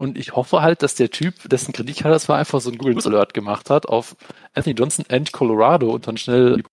Und 0.00 0.16
ich 0.16 0.34
hoffe 0.34 0.62
halt, 0.62 0.82
dass 0.82 0.94
der 0.94 1.10
Typ, 1.10 1.46
dessen 1.50 1.74
Kreditkarte 1.74 2.14
das 2.14 2.26
war, 2.26 2.38
einfach 2.38 2.62
so 2.62 2.70
ein 2.70 2.78
Google 2.78 2.94
News 2.94 3.06
Alert 3.06 3.34
gemacht 3.34 3.68
hat 3.68 3.84
auf 3.84 4.16
Anthony 4.54 4.74
Johnson 4.74 5.04
and 5.10 5.30
Colorado 5.30 5.90
und 5.90 6.06
dann 6.06 6.16
schnell 6.16 6.56
die 6.56 6.64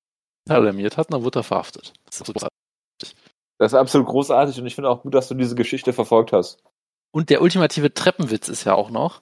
alarmiert 0.50 0.96
hat 0.96 1.08
und 1.08 1.16
dann 1.16 1.24
wurde 1.26 1.40
er 1.40 1.44
verhaftet. 1.44 1.92
Das 2.06 2.22
ist 2.22 2.26
so 2.26 2.32
großartig. 2.32 2.56
Das 3.58 3.74
ist 3.74 3.78
absolut 3.78 4.08
großartig 4.08 4.58
und 4.62 4.66
ich 4.66 4.76
finde 4.76 4.90
auch 4.90 5.02
gut, 5.02 5.14
dass 5.14 5.28
du 5.28 5.34
diese 5.34 5.56
Geschichte 5.56 5.92
verfolgt 5.92 6.32
hast. 6.32 6.64
Und 7.12 7.30
der 7.30 7.42
ultimative 7.42 7.94
Treppenwitz 7.94 8.48
ist 8.48 8.64
ja 8.64 8.76
auch 8.76 8.90
noch, 8.92 9.22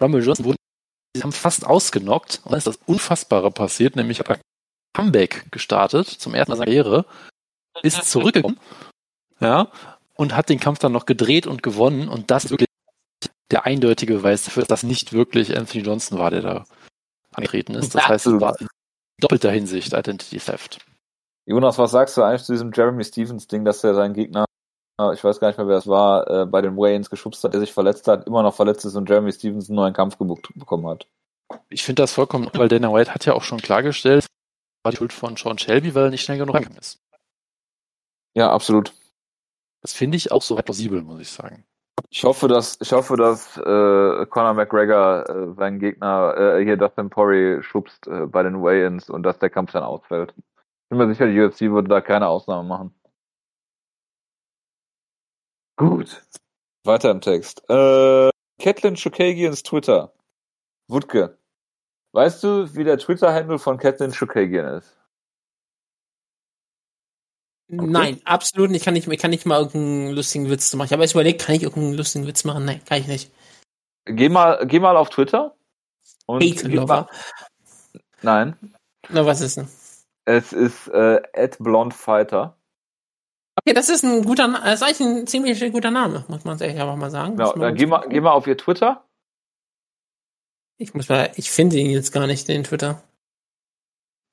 Rumble 0.00 0.22
Johnson 0.22 0.46
wurde 0.46 0.56
sie 1.14 1.22
haben 1.22 1.32
fast 1.32 1.66
ausgenockt 1.66 2.40
und 2.44 2.52
dann 2.52 2.58
ist 2.58 2.66
das 2.66 2.78
Unfassbare 2.86 3.50
passiert, 3.50 3.94
nämlich 3.94 4.20
hat 4.20 4.30
er 4.30 4.40
Comeback 4.94 5.52
gestartet, 5.52 6.08
zum 6.08 6.34
ersten 6.34 6.52
Mal 6.52 6.56
seiner 6.56 6.66
Karriere, 6.66 7.04
ist 7.82 8.10
zurückgekommen, 8.10 8.58
ja, 9.38 9.68
und 10.14 10.34
hat 10.34 10.48
den 10.48 10.60
Kampf 10.60 10.78
dann 10.78 10.92
noch 10.92 11.04
gedreht 11.04 11.46
und 11.46 11.62
gewonnen 11.62 12.08
und 12.08 12.30
das 12.30 12.48
wirklich 12.48 12.68
der 13.50 13.66
eindeutige 13.66 14.14
Beweis 14.14 14.44
dafür, 14.44 14.62
dass 14.62 14.68
das 14.68 14.82
nicht 14.82 15.12
wirklich 15.12 15.56
Anthony 15.56 15.84
Johnson 15.84 16.18
war, 16.18 16.30
der 16.30 16.42
da 16.42 16.64
angetreten 17.32 17.74
ist. 17.74 17.94
Das 17.94 18.08
heißt, 18.08 18.26
es 18.26 18.40
war 18.40 18.58
in 18.60 18.68
doppelter 19.20 19.50
Hinsicht 19.50 19.92
Identity 19.92 20.38
Theft. 20.38 20.84
Jonas, 21.46 21.78
was 21.78 21.90
sagst 21.90 22.16
du 22.16 22.22
eigentlich 22.22 22.44
zu 22.44 22.52
diesem 22.52 22.72
Jeremy 22.72 23.04
Stevens 23.04 23.46
Ding, 23.46 23.64
dass 23.64 23.84
er 23.84 23.94
seinen 23.94 24.14
Gegner, 24.14 24.46
ich 25.12 25.22
weiß 25.22 25.40
gar 25.40 25.48
nicht 25.48 25.58
mehr, 25.58 25.68
wer 25.68 25.76
es 25.76 25.86
war, 25.86 26.28
äh, 26.30 26.46
bei 26.46 26.62
den 26.62 26.76
Waynes 26.76 27.10
geschubst 27.10 27.44
hat, 27.44 27.52
der 27.52 27.60
sich 27.60 27.72
verletzt 27.72 28.08
hat, 28.08 28.26
immer 28.26 28.42
noch 28.42 28.54
verletzt 28.54 28.84
ist 28.84 28.94
und 28.94 29.08
Jeremy 29.08 29.32
Stevens 29.32 29.68
einen 29.68 29.76
neuen 29.76 29.92
Kampf 29.92 30.16
gebucht 30.18 30.48
bekommen 30.54 30.86
hat? 30.86 31.06
Ich 31.68 31.84
finde 31.84 32.02
das 32.02 32.12
vollkommen, 32.12 32.48
weil 32.54 32.68
Dana 32.68 32.92
White 32.92 33.12
hat 33.12 33.26
ja 33.26 33.34
auch 33.34 33.42
schon 33.42 33.60
klargestellt, 33.60 34.26
war 34.82 34.92
die 34.92 34.96
Schuld 34.96 35.12
von 35.12 35.36
Sean 35.36 35.58
Shelby, 35.58 35.94
weil 35.94 36.04
er 36.04 36.10
nicht 36.10 36.24
schnell 36.24 36.38
genug 36.38 36.54
rangegangen 36.54 36.78
ist. 36.78 36.98
Ja, 38.34 38.50
absolut. 38.50 38.94
Das 39.82 39.92
finde 39.92 40.16
ich 40.16 40.32
auch 40.32 40.42
so 40.42 40.56
plausibel, 40.56 41.02
muss 41.02 41.20
ich 41.20 41.30
sagen. 41.30 41.64
Ich 42.10 42.24
hoffe, 42.24 42.48
dass 42.48 42.78
ich 42.80 42.92
hoffe, 42.92 43.16
dass 43.16 43.56
äh, 43.56 44.26
Conor 44.26 44.54
McGregor 44.54 45.28
äh, 45.28 45.54
seinen 45.54 45.78
Gegner 45.78 46.34
äh, 46.36 46.64
hier 46.64 46.76
Dustin 46.76 47.10
Poirier 47.10 47.62
schubst 47.62 48.06
äh, 48.06 48.26
bei 48.26 48.42
den 48.42 48.62
Weigh-ins 48.62 49.10
und 49.10 49.22
dass 49.24 49.38
der 49.38 49.50
Kampf 49.50 49.72
dann 49.72 49.82
ausfällt. 49.82 50.32
Ich 50.36 50.88
bin 50.90 50.98
mir 50.98 51.08
sicher, 51.08 51.26
die 51.26 51.40
UFC 51.40 51.62
würde 51.72 51.88
da 51.88 52.00
keine 52.00 52.28
Ausnahme 52.28 52.68
machen. 52.68 52.94
Gut. 55.76 56.22
Weiter 56.84 57.10
im 57.10 57.20
Text. 57.20 57.68
Äh, 57.68 58.30
Catelyn 58.60 58.94
Chukagians 58.94 59.62
Twitter. 59.62 60.12
Wutke. 60.88 61.38
Weißt 62.12 62.44
du, 62.44 62.74
wie 62.76 62.84
der 62.84 62.98
Twitter-Handle 62.98 63.58
von 63.58 63.78
Catelyn 63.78 64.12
Chukagian 64.12 64.66
ist? 64.78 64.96
Nein, 67.68 68.20
absolut 68.24 68.70
nicht. 68.70 68.80
Ich 68.80 68.84
kann 68.84 68.94
nicht, 68.94 69.08
ich 69.08 69.18
kann 69.20 69.30
nicht 69.30 69.46
mal 69.46 69.58
irgendeinen 69.58 70.10
lustigen 70.10 70.50
Witz 70.50 70.74
machen. 70.74 70.86
Ich 70.86 70.92
habe 70.92 71.02
erst 71.02 71.14
überlegt, 71.14 71.42
kann 71.42 71.54
ich 71.54 71.62
irgendeinen 71.62 71.96
lustigen 71.96 72.26
Witz 72.26 72.44
machen? 72.44 72.64
Nein, 72.64 72.82
kann 72.84 73.00
ich 73.00 73.06
nicht. 73.06 73.30
Geh 74.04 74.28
mal, 74.28 74.66
geh 74.66 74.80
mal 74.80 74.96
auf 74.96 75.08
Twitter. 75.10 75.54
Und 76.26 76.42
Hate 76.42 76.68
gib 76.68 76.74
mal, 76.74 76.80
Lover. 76.80 77.08
nein, 78.22 78.56
Na, 79.08 79.24
was 79.26 79.40
ist 79.40 79.56
denn? 79.56 79.68
es 80.26 80.52
ist 80.52 80.88
äh, 80.88 81.20
@blondfighter. 81.58 82.56
Okay, 83.56 83.74
das 83.74 83.88
ist 83.88 84.04
ein 84.04 84.24
guter, 84.24 84.48
das 84.48 84.80
ist 84.80 84.82
eigentlich 84.82 85.00
ein 85.00 85.26
ziemlich 85.26 85.72
guter 85.72 85.90
Name, 85.90 86.24
muss 86.28 86.44
man 86.44 86.58
ehrlich 86.58 86.80
einfach 86.80 86.96
mal 86.96 87.10
sagen. 87.10 87.36
Genau, 87.36 87.52
dann 87.54 87.74
geh 87.74 87.86
mal, 87.86 88.06
geh 88.08 88.20
mal 88.20 88.32
auf 88.32 88.46
ihr 88.46 88.56
Twitter. 88.58 89.04
Ich 90.76 90.92
muss 90.92 91.08
mal, 91.08 91.30
ich 91.36 91.50
finde 91.50 91.78
ihn 91.78 91.90
jetzt 91.90 92.12
gar 92.12 92.26
nicht, 92.26 92.48
den 92.48 92.64
Twitter. 92.64 93.02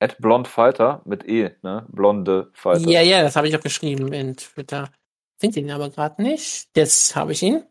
At 0.02 0.18
blondfighter 0.18 1.00
mit 1.04 1.28
E, 1.28 1.54
ne? 1.62 1.86
Blonde 1.88 2.50
Fighter. 2.54 2.88
Ja, 2.88 3.02
ja, 3.02 3.22
das 3.22 3.36
habe 3.36 3.46
ich 3.46 3.56
auch 3.56 3.60
geschrieben 3.60 4.12
in 4.12 4.36
Twitter. 4.36 4.90
Finde 5.38 5.60
ihn 5.60 5.70
aber 5.70 5.90
gerade 5.90 6.20
nicht. 6.20 6.76
Jetzt 6.76 7.14
habe 7.14 7.30
ich 7.30 7.42
ihn. 7.44 7.64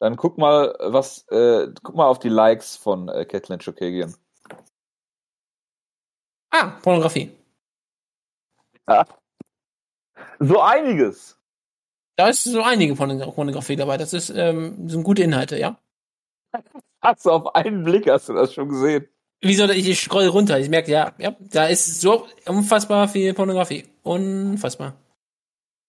Dann 0.00 0.16
guck 0.16 0.36
mal, 0.36 0.76
was, 0.80 1.26
äh, 1.28 1.68
guck 1.82 1.94
mal 1.94 2.06
auf 2.06 2.18
die 2.18 2.28
Likes 2.28 2.76
von 2.76 3.08
äh, 3.08 3.24
Catelyn 3.24 3.58
Chukagian. 3.58 4.14
Ah, 6.50 6.78
Pornografie. 6.82 7.30
So 10.40 10.60
einiges. 10.60 11.38
Da 12.16 12.28
ist 12.28 12.44
so 12.44 12.62
einige 12.62 12.94
Porno- 12.96 13.32
Pornografie 13.32 13.76
dabei. 13.76 13.96
Das 13.96 14.12
ist, 14.12 14.28
ähm, 14.28 14.88
sind 14.90 15.04
gute 15.04 15.22
Inhalte, 15.22 15.58
ja. 15.58 15.80
Hast 17.00 17.24
du 17.24 17.30
auf 17.30 17.54
einen 17.54 17.82
Blick, 17.82 18.10
hast 18.10 18.28
du 18.28 18.34
das 18.34 18.52
schon 18.52 18.68
gesehen? 18.68 19.08
Wieso, 19.42 19.68
ich, 19.70 19.88
ich 19.88 20.00
scroll 20.00 20.26
runter. 20.26 20.58
Ich 20.58 20.68
merke, 20.68 20.90
ja, 20.90 21.14
ja, 21.18 21.34
da 21.40 21.66
ist 21.66 22.00
so 22.00 22.26
unfassbar 22.46 23.08
viel 23.08 23.32
Pornografie. 23.34 23.86
Unfassbar. 24.02 24.94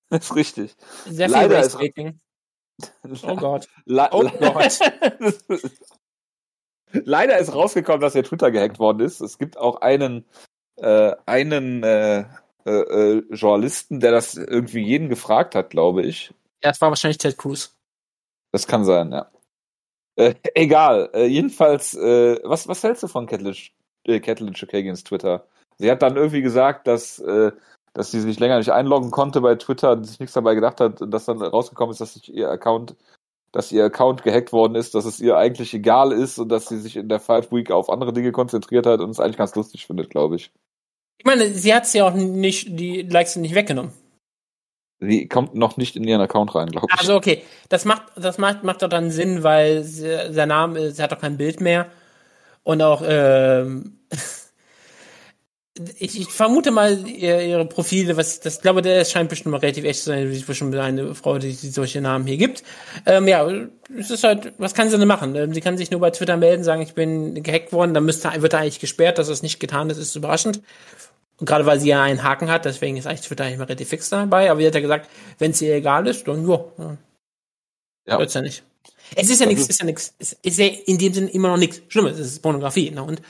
Das 0.09 0.25
ist 0.25 0.35
richtig. 0.35 0.75
Sehr 1.05 1.29
viel 1.29 1.37
Leider 1.37 1.61
ist-. 1.61 1.77
Oh 3.23 3.35
Gott. 3.37 3.69
Le 3.85 4.09
Oh 4.11 4.27
Gott. 4.27 4.79
Leider 6.91 7.37
ist 7.37 7.53
rausgekommen, 7.53 8.01
dass 8.01 8.15
ihr 8.15 8.23
Twitter 8.25 8.51
gehackt 8.51 8.77
worden 8.77 8.99
ist. 8.99 9.21
Es 9.21 9.37
gibt 9.37 9.57
auch 9.57 9.79
einen, 9.79 10.25
äh, 10.75 11.13
einen 11.25 11.83
äh, 11.83 12.25
äh, 12.65 12.71
äh, 12.71 13.23
Journalisten, 13.33 13.99
der 13.99 14.11
das 14.11 14.35
irgendwie 14.35 14.81
jeden 14.81 15.09
gefragt 15.09 15.55
hat, 15.55 15.69
glaube 15.69 16.03
ich. 16.03 16.33
Ja, 16.63 16.71
es 16.71 16.81
war 16.81 16.89
wahrscheinlich 16.89 17.17
Ted 17.17 17.37
Cruz. 17.37 17.75
Das 18.51 18.67
kann 18.67 18.83
sein, 18.83 19.11
ja. 19.11 19.31
Äh, 20.15 20.35
egal. 20.55 21.09
Äh, 21.13 21.25
jedenfalls, 21.25 21.93
äh, 21.93 22.39
was, 22.43 22.67
was 22.67 22.83
hältst 22.83 23.03
du 23.03 23.07
von 23.07 23.27
Catelyn, 23.27 23.55
äh, 24.05 24.19
Chukagians 24.19 25.03
Twitter? 25.03 25.45
Sie 25.77 25.89
hat 25.89 26.01
dann 26.01 26.15
irgendwie 26.15 26.41
gesagt, 26.41 26.87
dass, 26.87 27.19
äh, 27.19 27.51
dass 27.93 28.11
sie 28.11 28.21
sich 28.21 28.39
länger 28.39 28.57
nicht 28.57 28.71
einloggen 28.71 29.11
konnte 29.11 29.41
bei 29.41 29.55
Twitter 29.55 29.93
und 29.93 30.03
sich 30.05 30.19
nichts 30.19 30.33
dabei 30.33 30.55
gedacht 30.55 30.79
hat 30.79 31.01
und 31.01 31.11
dass 31.11 31.25
dann 31.25 31.41
rausgekommen 31.41 31.91
ist, 31.91 32.01
dass 32.01 32.13
sich 32.13 32.33
ihr 32.33 32.49
Account, 32.49 32.95
dass 33.51 33.71
ihr 33.71 33.85
Account 33.85 34.23
gehackt 34.23 34.53
worden 34.53 34.75
ist, 34.75 34.95
dass 34.95 35.05
es 35.05 35.19
ihr 35.19 35.37
eigentlich 35.37 35.73
egal 35.73 36.11
ist 36.11 36.37
und 36.37 36.49
dass 36.49 36.67
sie 36.67 36.79
sich 36.79 36.95
in 36.95 37.09
der 37.09 37.19
Five 37.19 37.51
Week 37.51 37.71
auf 37.71 37.89
andere 37.89 38.13
Dinge 38.13 38.31
konzentriert 38.31 38.85
hat 38.85 39.01
und 39.01 39.09
es 39.09 39.19
eigentlich 39.19 39.37
ganz 39.37 39.55
lustig 39.55 39.87
findet, 39.87 40.09
glaube 40.09 40.35
ich. 40.35 40.51
Ich 41.17 41.25
meine, 41.25 41.49
sie 41.53 41.73
hat 41.73 41.91
ja 41.93 42.07
auch 42.07 42.13
nicht, 42.13 42.79
die 42.79 43.03
Likes 43.03 43.35
nicht 43.35 43.55
weggenommen. 43.55 43.91
Sie 45.03 45.27
kommt 45.27 45.55
noch 45.55 45.77
nicht 45.77 45.95
in 45.95 46.03
ihren 46.03 46.21
Account 46.21 46.53
rein, 46.53 46.69
glaube 46.69 46.87
ich. 46.93 46.99
Also 46.99 47.15
okay, 47.15 47.41
das 47.69 47.85
macht, 47.85 48.03
das 48.15 48.37
macht, 48.37 48.63
macht 48.63 48.83
doch 48.83 48.87
dann 48.87 49.09
Sinn, 49.09 49.41
weil 49.41 49.83
sie, 49.83 50.15
sein 50.29 50.49
Name, 50.49 50.91
sie 50.91 51.01
hat 51.01 51.11
doch 51.11 51.19
kein 51.19 51.37
Bild 51.37 51.59
mehr. 51.59 51.87
Und 52.61 52.83
auch, 52.83 53.01
ähm, 53.03 53.97
ich, 55.97 56.19
ich 56.19 56.27
vermute 56.27 56.69
mal 56.69 57.07
ihr, 57.07 57.41
ihre 57.41 57.65
Profile, 57.65 58.15
was 58.15 58.41
das 58.41 58.61
glaube, 58.61 58.83
der 58.83 59.03
scheint 59.05 59.29
bestimmt 59.29 59.53
mal 59.53 59.57
relativ 59.57 59.85
echt 59.85 60.01
zu 60.01 60.11
sein. 60.11 60.31
Sie 60.31 60.43
bestimmt 60.43 60.75
eine 60.75 61.15
Frau, 61.15 61.39
die, 61.39 61.55
die 61.55 61.69
solche 61.69 61.99
Namen 61.99 62.27
hier 62.27 62.37
gibt. 62.37 62.63
Ähm, 63.07 63.27
ja, 63.27 63.49
es 63.97 64.11
ist 64.11 64.23
halt, 64.23 64.53
was 64.59 64.75
kann 64.75 64.91
sie 64.91 64.99
denn 64.99 65.07
machen? 65.07 65.35
Ähm, 65.35 65.51
Sie 65.53 65.61
kann 65.61 65.77
sich 65.77 65.89
nur 65.89 65.99
bei 65.99 66.11
Twitter 66.11 66.37
melden, 66.37 66.63
sagen, 66.63 66.83
ich 66.83 66.93
bin 66.93 67.41
gehackt 67.41 67.73
worden, 67.73 67.95
dann 67.95 68.05
müsste, 68.05 68.29
wird 68.39 68.53
er 68.53 68.59
eigentlich 68.59 68.79
gesperrt, 68.79 69.17
dass 69.17 69.29
das 69.29 69.41
nicht 69.41 69.59
getan 69.59 69.89
ist, 69.89 69.97
ist 69.97 70.15
überraschend. 70.15 70.61
Und 71.41 71.47
gerade 71.47 71.65
weil 71.65 71.79
sie 71.79 71.89
ja 71.89 72.03
einen 72.03 72.21
Haken 72.21 72.49
hat, 72.51 72.65
deswegen 72.65 72.97
ist 72.97 73.07
eigentlich 73.07 73.21
Twitter 73.21 73.43
eigentlich 73.43 73.57
mal 73.57 73.63
relativ 73.65 73.89
fix 73.89 74.09
dabei. 74.09 74.51
Aber 74.51 74.59
sie 74.61 74.67
hat 74.67 74.75
ja 74.75 74.79
gesagt, 74.79 75.09
wenn 75.39 75.51
es 75.51 75.61
ihr 75.61 75.73
egal 75.75 76.05
ist, 76.07 76.27
dann 76.27 76.47
ja, 76.47 76.63
ja. 76.77 76.97
Ja. 78.07 78.19
Wird's 78.19 78.35
ja 78.35 78.41
nicht. 78.41 78.63
Es 79.15 79.29
ist 79.29 79.39
ja 79.41 79.47
Also- 79.47 79.55
nichts, 79.57 79.67
ist 79.67 79.79
ja 79.79 79.85
nichts. 79.85 80.13
Es 80.19 80.33
ist 80.33 80.59
ja 80.59 80.67
in 80.67 80.99
dem 80.99 81.13
Sinne 81.13 81.31
immer 81.31 81.47
noch 81.49 81.57
nichts 81.57 81.81
Schlimmes. 81.87 82.19
Es 82.19 82.27
ist 82.27 82.41
Pornografie. 82.43 82.91
Ne? 82.91 83.03
Und 83.03 83.21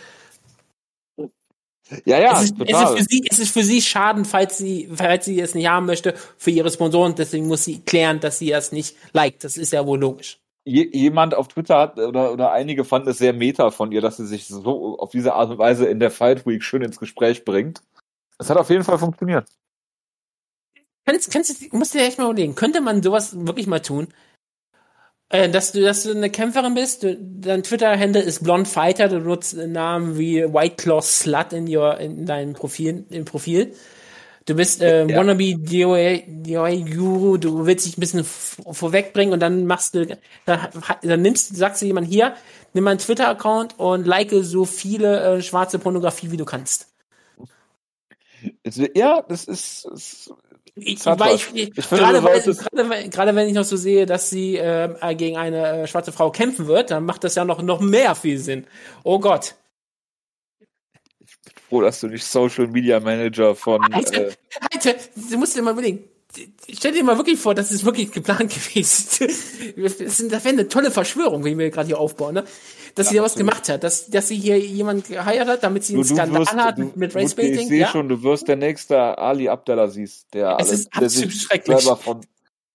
Ja, 2.05 2.19
ja, 2.19 2.33
es, 2.37 2.51
ist, 2.51 2.55
es, 2.59 2.69
ist 2.69 2.97
für 2.97 3.03
sie, 3.03 3.23
es 3.29 3.39
ist 3.39 3.51
für 3.53 3.63
sie 3.63 3.81
schaden, 3.81 4.23
falls 4.25 4.57
sie, 4.57 4.89
falls 4.93 5.25
sie 5.25 5.39
es 5.39 5.55
nicht 5.55 5.67
haben 5.67 5.85
möchte, 5.85 6.13
für 6.37 6.51
ihre 6.51 6.69
Sponsoren. 6.71 7.15
Deswegen 7.15 7.47
muss 7.47 7.63
sie 7.65 7.79
klären, 7.79 8.19
dass 8.19 8.39
sie 8.39 8.51
es 8.51 8.71
nicht 8.71 8.95
liked. 9.13 9.43
Das 9.43 9.57
ist 9.57 9.73
ja 9.73 9.85
wohl 9.85 9.99
logisch. 9.99 10.37
Je, 10.63 10.89
jemand 10.93 11.33
auf 11.33 11.47
Twitter 11.47 11.77
hat, 11.79 11.97
oder, 11.97 12.31
oder 12.33 12.51
einige 12.51 12.85
fanden 12.85 13.09
es 13.09 13.17
sehr 13.17 13.33
meta 13.33 13.71
von 13.71 13.91
ihr, 13.91 13.99
dass 14.01 14.17
sie 14.17 14.27
sich 14.27 14.47
so 14.47 14.97
auf 14.99 15.11
diese 15.11 15.33
Art 15.33 15.49
und 15.49 15.57
Weise 15.57 15.85
in 15.87 15.99
der 15.99 16.11
Fight 16.11 16.45
Week 16.45 16.63
schön 16.63 16.81
ins 16.81 16.99
Gespräch 16.99 17.45
bringt. 17.45 17.81
Es 18.41 18.49
hat 18.49 18.57
auf 18.57 18.69
jeden 18.71 18.83
Fall 18.83 18.97
funktioniert. 18.97 19.47
Kannst, 21.05 21.31
kannst, 21.31 21.61
du- 21.61 21.77
musst 21.77 21.93
du 21.93 21.99
dir 21.99 22.05
echt 22.05 22.17
mal 22.17 22.25
überlegen, 22.25 22.55
könnte 22.55 22.81
man 22.81 23.03
sowas 23.03 23.35
wirklich 23.45 23.67
mal 23.67 23.81
tun? 23.81 24.07
Äh, 25.29 25.49
dass 25.49 25.71
du, 25.71 25.81
dass 25.81 26.03
du 26.03 26.11
eine 26.11 26.29
Kämpferin 26.29 26.73
bist, 26.73 27.03
du, 27.03 27.15
dein 27.17 27.63
Twitter-Handle 27.63 28.21
ist 28.21 28.43
Blond 28.43 28.67
Fighter, 28.67 29.07
du 29.09 29.19
nutzt 29.19 29.55
Namen 29.55 30.17
wie 30.17 30.43
White 30.43 30.75
Claw 30.77 31.01
Slut 31.01 31.53
in, 31.53 31.73
your, 31.73 31.97
in 31.99 32.25
deinem 32.25 32.53
Profil, 32.53 33.05
im 33.09 33.25
Profil. 33.25 33.73
Du 34.45 34.55
bist 34.55 34.81
äh, 34.81 35.05
Ja. 35.05 35.17
wannabe 35.17 35.55
DOA, 35.55 36.23
DOA 36.27 36.75
Guru, 36.83 37.37
du 37.37 37.65
willst 37.67 37.85
dich 37.85 37.97
ein 37.97 38.01
bisschen 38.01 38.23
vorwegbringen 38.25 39.33
und 39.33 39.39
dann 39.39 39.65
machst 39.67 39.93
du, 39.95 40.17
dann, 40.45 40.67
dann 41.03 41.21
nimmst, 41.21 41.55
sagst 41.55 41.81
du 41.81 41.85
jemand 41.85 42.07
hier, 42.07 42.35
nimm 42.73 42.83
meinen 42.85 42.97
Twitter-Account 42.97 43.77
und 43.79 44.07
like 44.07 44.31
so 44.41 44.65
viele 44.65 45.37
äh, 45.37 45.41
schwarze 45.43 45.77
Pornografie, 45.77 46.31
wie 46.31 46.37
du 46.37 46.45
kannst. 46.45 46.90
Ja, 48.95 49.21
das 49.27 49.45
ist, 49.45 49.85
es, 49.85 50.33
Ich, 50.75 51.05
weil 51.05 51.35
ich, 51.35 51.47
ich, 51.53 51.77
Ich 51.77 51.85
finde, 51.85 52.03
gerade, 52.03 52.23
weil, 52.23 52.41
gerade, 52.41 52.89
wenn- 52.89 53.09
gerade 53.09 53.35
wenn 53.35 53.47
ich 53.47 53.53
noch 53.53 53.63
so 53.65 53.75
sehe, 53.75 54.05
dass 54.05 54.29
sie 54.29 54.57
äh, 54.57 55.15
gegen 55.15 55.37
eine 55.37 55.81
äh, 55.83 55.87
schwarze 55.87 56.11
Frau 56.11 56.31
kämpfen 56.31 56.67
wird, 56.67 56.91
dann 56.91 57.05
macht 57.05 57.23
das 57.23 57.35
ja 57.35 57.45
noch, 57.45 57.61
noch 57.61 57.81
mehr 57.81 58.15
viel 58.15 58.37
Sinn. 58.39 58.65
Oh 59.03 59.19
Gott. 59.19 59.55
froh, 61.69 61.81
dass 61.81 61.99
du 62.01 62.07
nicht 62.07 62.25
Social 62.25 62.67
Media 62.67 62.99
Manager 62.99 63.55
von, 63.55 63.81
Alter, 63.93 64.27
äh, 64.29 64.33
Alter, 64.73 64.95
du 65.15 65.37
musst 65.37 65.55
dir 65.55 65.61
mal 65.61 65.71
überlegen. 65.73 66.03
Stell 66.73 66.93
dir 66.93 67.03
mal 67.03 67.17
wirklich 67.17 67.39
vor, 67.39 67.53
das 67.55 67.71
ist 67.71 67.83
wirklich 67.85 68.11
geplant 68.11 68.53
gewesen. 68.53 69.27
Das, 69.77 70.17
sind- 70.17 70.31
das 70.31 70.43
wäre 70.45 70.53
eine 70.53 70.67
tolle 70.67 70.91
Verschwörung, 70.91 71.43
wie 71.45 71.57
wir 71.57 71.69
gerade 71.69 71.87
hier 71.87 71.99
aufbauen, 71.99 72.35
ne? 72.35 72.43
Dass 72.95 73.09
sie 73.09 73.15
da 73.15 73.23
was 73.23 73.35
gemacht 73.35 73.69
hat, 73.69 73.83
dass, 73.85 74.09
dass 74.09 74.27
sie 74.27 74.35
hier 74.35 74.59
jemand 74.59 75.07
geheiert 75.07 75.47
hat, 75.47 75.63
damit 75.63 75.83
sie 75.85 75.93
einen 75.93 76.03
du 76.05 76.13
Skandal 76.13 76.41
wirst, 76.41 76.53
hat 76.53 76.77
du, 76.77 76.91
mit 76.95 77.15
Racebaiting. 77.15 77.61
ich 77.61 77.67
sehe 77.67 77.79
Ja? 77.81 77.87
schon, 77.87 78.09
du 78.09 78.21
wirst 78.23 78.47
der 78.49 78.57
nächste 78.57 79.17
Ali 79.17 79.47
Abdelaziz, 79.47 80.25
der, 80.33 80.57
Es 80.59 80.67
alles, 80.67 80.79
ist 80.81 80.89
der 80.99 81.09
sich 81.09 81.47
selber 81.65 81.95
von, 81.95 82.21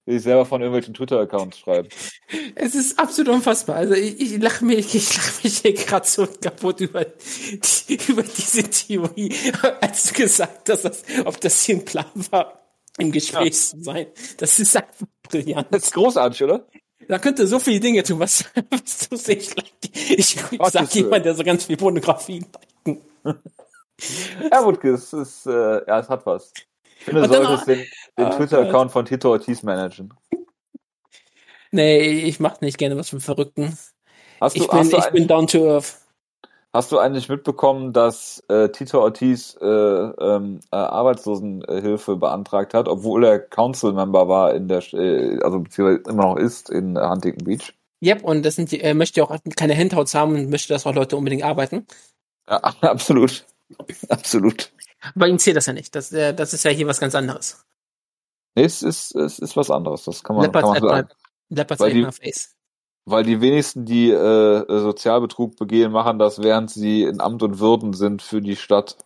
sich 0.07 0.23
selber 0.23 0.47
von 0.47 0.63
irgendwelchen 0.63 0.95
Twitter-Accounts 0.95 1.59
schreibt. 1.59 1.95
Es 2.55 2.75
ist 2.75 2.99
absolut 2.99 3.35
unfassbar. 3.35 3.77
Also 3.77 3.93
ich, 3.95 4.19
ich 4.21 4.41
lache 4.43 4.65
mich, 4.65 4.95
ich 4.95 5.15
lache 5.17 5.33
mich 5.45 5.59
hier 5.59 5.75
gerade 5.75 6.07
so 6.07 6.27
kaputt 6.41 6.81
über, 6.81 7.05
die, 7.05 7.99
über 8.09 8.23
diese 8.23 8.63
Theorie, 8.65 9.35
als 9.83 10.05
du 10.05 10.15
gesagt 10.15 10.71
hast, 10.71 11.05
ob 11.27 11.41
das 11.43 11.63
hier 11.63 11.77
ein 11.77 11.85
Plan 11.85 12.07
war, 12.31 12.59
im 12.99 13.13
Gespräch 13.13 13.55
zu 13.55 13.83
sein. 13.83 14.07
Das 14.39 14.59
ist 14.59 14.77
einfach 14.77 15.07
brillant. 15.23 15.69
Das 15.71 15.85
ist 15.85 15.95
großartig, 15.95 16.43
oder? 16.45 16.67
Da 17.09 17.19
könnte 17.19 17.47
so 17.47 17.59
viele 17.59 17.81
Dinge 17.81 18.03
tun, 18.03 18.19
was, 18.21 18.45
was 18.71 19.09
du 19.09 19.33
ich, 19.33 19.55
ich, 19.93 20.37
ich 20.51 20.67
sag 20.71 20.95
jemand, 20.95 21.25
der 21.25 21.35
so 21.35 21.45
ganz 21.45 21.65
viel 21.65 21.77
Pornografie 21.77 22.45
liked. 22.85 23.03
Ja, 24.53 24.65
Wutke, 24.65 24.91
es 24.91 25.13
ist, 25.13 25.47
äh, 25.47 25.87
ja, 25.87 26.01
es 26.01 26.09
hat 26.09 26.27
was. 26.27 26.53
Ich 26.99 27.05
finde, 27.05 27.23
du 27.23 27.29
solltest 27.29 27.67
den, 27.69 27.87
den 28.19 28.27
Ah, 28.27 28.31
Twitter-Account 28.37 28.91
von 28.93 29.05
Tito 29.05 29.31
Ortiz 29.31 29.63
managen. 29.63 30.13
Nee, 31.71 32.01
ich 32.25 32.41
mach 32.41 32.61
nicht 32.61 32.79
gerne 32.79 32.97
was 32.97 33.13
einen 33.13 33.21
Verrückten. 33.21 33.77
Hast 34.41 34.57
du, 34.57 34.63
Ich 34.63 34.69
bin, 34.69 34.79
hast, 34.79 34.93
du 34.93 34.99
ich 34.99 35.11
bin 35.11 35.27
down 35.27 35.47
to 35.47 35.67
earth. 35.75 35.97
Hast 36.77 36.93
du 36.93 36.99
eigentlich 36.99 37.29
mitbekommen, 37.29 37.93
dass 37.93 38.43
äh, 38.49 38.69
Tito 38.69 39.01
Ortiz 39.01 39.57
äh, 39.61 39.67
ähm, 39.67 40.61
äh, 40.71 40.77
Arbeitslosenhilfe 40.77 42.17
beantragt 42.17 42.75
hat, 42.75 42.89
obwohl 42.89 43.25
er 43.25 43.39
Council-Member 43.41 44.29
war 44.29 44.55
in 44.55 44.69
der, 44.69 44.83
äh, 44.93 45.39
also 45.43 45.61
beziehungsweise 45.61 46.11
immer 46.11 46.23
noch 46.25 46.37
ist 46.37 46.71
in 46.71 46.97
äh, 46.97 47.01
Huntington 47.01 47.45
Beach? 47.45 47.75
Yep, 48.05 48.25
und 48.25 48.45
das 48.45 48.57
sind 48.57 48.71
die, 48.73 48.81
er 48.81 48.95
möchte 48.95 49.23
auch 49.25 49.37
keine 49.57 49.77
Handouts 49.77 50.15
haben 50.15 50.35
und 50.35 50.51
möchte, 50.51 50.73
dass 50.73 50.87
auch 50.87 50.95
Leute 50.95 51.17
unbedingt 51.17 51.43
arbeiten. 51.43 51.87
Ja, 52.49 52.57
absolut. 52.83 53.45
Absolut. 54.09 54.73
Bei 55.15 55.27
ihm 55.29 55.39
zählt 55.39 55.57
das 55.57 55.67
ja 55.67 55.73
nicht. 55.73 55.95
Das, 55.95 56.13
äh, 56.13 56.33
das 56.35 56.53
ist 56.53 56.65
ja 56.65 56.71
hier 56.71 56.87
was 56.87 57.01
ganz 57.01 57.15
anderes. 57.15 57.65
Nee, 58.55 58.65
es 58.65 58.83
ist, 58.83 59.15
es 59.15 59.39
ist 59.39 59.57
was 59.57 59.71
anderes, 59.71 60.05
das 60.05 60.23
kann 60.23 60.37
man, 60.37 60.51
kann 60.51 60.63
Leopards 60.63 60.81
man 60.81 60.91
at 60.91 60.97
sagen. 60.97 61.21
Leopards 61.51 61.81
Weil 61.81 61.93
die- 61.93 62.05
face. 62.05 62.56
Weil 63.09 63.23
die 63.23 63.41
wenigsten, 63.41 63.85
die 63.85 64.11
äh, 64.11 64.65
Sozialbetrug 64.69 65.57
begehen, 65.57 65.93
machen 65.93 66.19
das, 66.19 66.43
während 66.43 66.71
sie 66.71 67.05
in 67.05 67.21
Amt 67.21 67.43
und 67.45 67.61
Würden 67.61 67.93
sind 67.93 68.21
für 68.21 68.41
die 68.43 68.57
Stadt. 68.57 68.97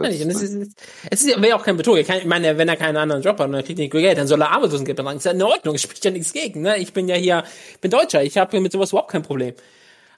Ja, 0.00 0.08
nicht. 0.08 0.22
Und 0.24 0.30
es 0.30 0.42
ist, 0.42 0.76
es 1.10 1.22
ist 1.22 1.30
ja 1.30 1.40
wäre 1.40 1.54
auch 1.56 1.62
kein 1.62 1.76
Betrug. 1.76 1.96
Er 1.96 2.04
kann, 2.04 2.18
ich 2.18 2.24
meine, 2.24 2.58
wenn 2.58 2.68
er 2.68 2.76
keinen 2.76 2.96
anderen 2.96 3.22
Job 3.22 3.38
hat 3.38 3.46
und 3.46 3.54
er 3.54 3.62
kriegt 3.62 3.78
nicht 3.78 3.92
Geld, 3.92 4.18
dann 4.18 4.26
soll 4.26 4.40
er 4.40 4.50
Arbeitslosengeld 4.50 4.96
beantragen. 4.96 5.18
Ist 5.18 5.24
ja 5.26 5.30
in 5.32 5.42
Ordnung, 5.42 5.74
es 5.76 5.82
spricht 5.82 6.04
ja 6.04 6.10
nichts 6.10 6.32
gegen. 6.32 6.62
Ne? 6.62 6.78
Ich 6.78 6.92
bin 6.92 7.08
ja 7.08 7.14
hier, 7.14 7.44
ich 7.74 7.80
bin 7.80 7.90
Deutscher, 7.90 8.22
ich 8.24 8.36
habe 8.38 8.58
mit 8.60 8.72
sowas 8.72 8.90
überhaupt 8.90 9.10
kein 9.12 9.22
Problem. 9.22 9.54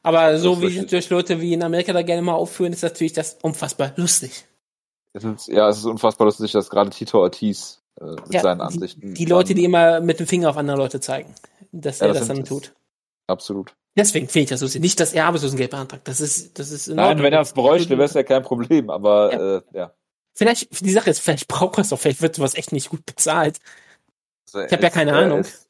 Aber 0.03 0.39
so 0.39 0.61
wie 0.63 0.87
durch 0.87 1.11
Leute 1.11 1.41
wie 1.41 1.53
in 1.55 1.63
Amerika 1.63 1.93
da 1.93 2.03
gerne 2.03 2.23
mal 2.23 2.35
aufführen, 2.35 2.73
ist 2.73 2.83
natürlich 2.83 3.15
das 3.15 3.39
unfassbar 3.43 3.93
lustig. 3.97 4.45
Es 5.13 5.25
ist, 5.25 5.49
ja, 5.49 5.69
es 5.69 5.79
ist 5.79 5.87
unfassbar 5.87 6.27
lustig, 6.27 6.53
dass 6.53 6.71
gerade 6.71 6.91
Tito 6.91 7.21
Ortiz 7.21 7.81
äh, 8.01 8.05
mit 8.05 8.35
Ja, 8.35 8.41
seinen 8.43 8.59
die, 8.59 8.65
Ansichten. 8.65 9.15
die 9.15 9.25
Leute, 9.25 9.49
dann- 9.51 9.57
die 9.57 9.65
immer 9.65 10.01
mit 10.01 10.21
dem 10.21 10.27
Finger 10.27 10.51
auf 10.51 10.57
andere 10.57 10.77
Leute 10.77 11.01
zeigen, 11.01 11.35
dass 11.81 12.01
Ja, 12.01 12.07
er 12.07 12.13
das 12.15 12.27
das, 12.27 12.29
dann 12.37 12.45
tut. 12.45 12.75
Absolut. 13.27 13.75
Deswegen 13.97 14.29
ich 14.33 14.49
das 14.49 14.61
lustig. 14.61 14.81
Nicht, 14.83 14.99
dass 14.99 15.13
er 15.13 15.27
Arbeitslosengeld 15.27 15.71
beantragt. 15.71 16.07
Das 16.09 16.21
ist, 16.21 16.59
das 16.59 16.71
ist 16.71 16.89
in 16.89 16.97
Nein, 16.97 17.09
Ordnung. 17.11 17.25
wenn 17.27 17.33
er 17.33 17.41
es 17.43 17.53
bräuchte, 17.53 17.91
wäre 17.91 18.05
es 18.05 18.15
ja 18.15 18.23
kein 18.25 18.43
Problem, 18.43 18.91
aber 18.91 19.33
Ja. 19.33 19.57
Äh, 19.59 19.63
ja. 19.73 19.95
Vielleicht, 20.37 20.85
die 20.85 20.91
Sache 20.91 21.11
ist, 21.11 21.21
vielleicht 21.21 21.47
braucht 21.47 21.79
er 21.79 21.83
es 21.83 21.91
doch, 21.91 21.99
vielleicht 21.99 22.21
wird 22.21 22.35
sowas 22.35 22.57
echt 22.57 22.73
nicht 22.73 22.91
gut 22.91 23.07
bezahlt. 23.07 23.61
Also, 24.53 24.67
Ich 24.67 24.73
hab 24.73 24.83
ja 24.83 24.91
keine 24.91 25.15
Ahnung. 25.15 25.39
es- 25.41 25.69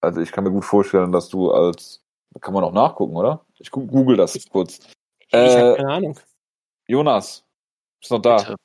also 0.00 0.20
ich 0.20 0.32
kann 0.32 0.42
mir 0.42 0.50
gut 0.50 0.64
vorstellen, 0.64 1.12
dass 1.12 1.28
du 1.28 1.52
als 1.52 2.00
kann 2.40 2.52
man 2.54 2.64
auch 2.64 2.72
nachgucken, 2.72 3.14
oder? 3.14 3.44
Ich 3.58 3.70
google 3.70 4.16
das 4.16 4.36
kurz. 4.50 4.80
Ich 5.20 5.32
habe 5.34 5.74
Äh, 5.74 5.76
keine 5.76 5.92
Ahnung. 5.92 6.18
Jonas, 6.88 7.44
bist 8.00 8.10
noch 8.10 8.20
da? 8.22 8.36
Bitte. 8.36 8.56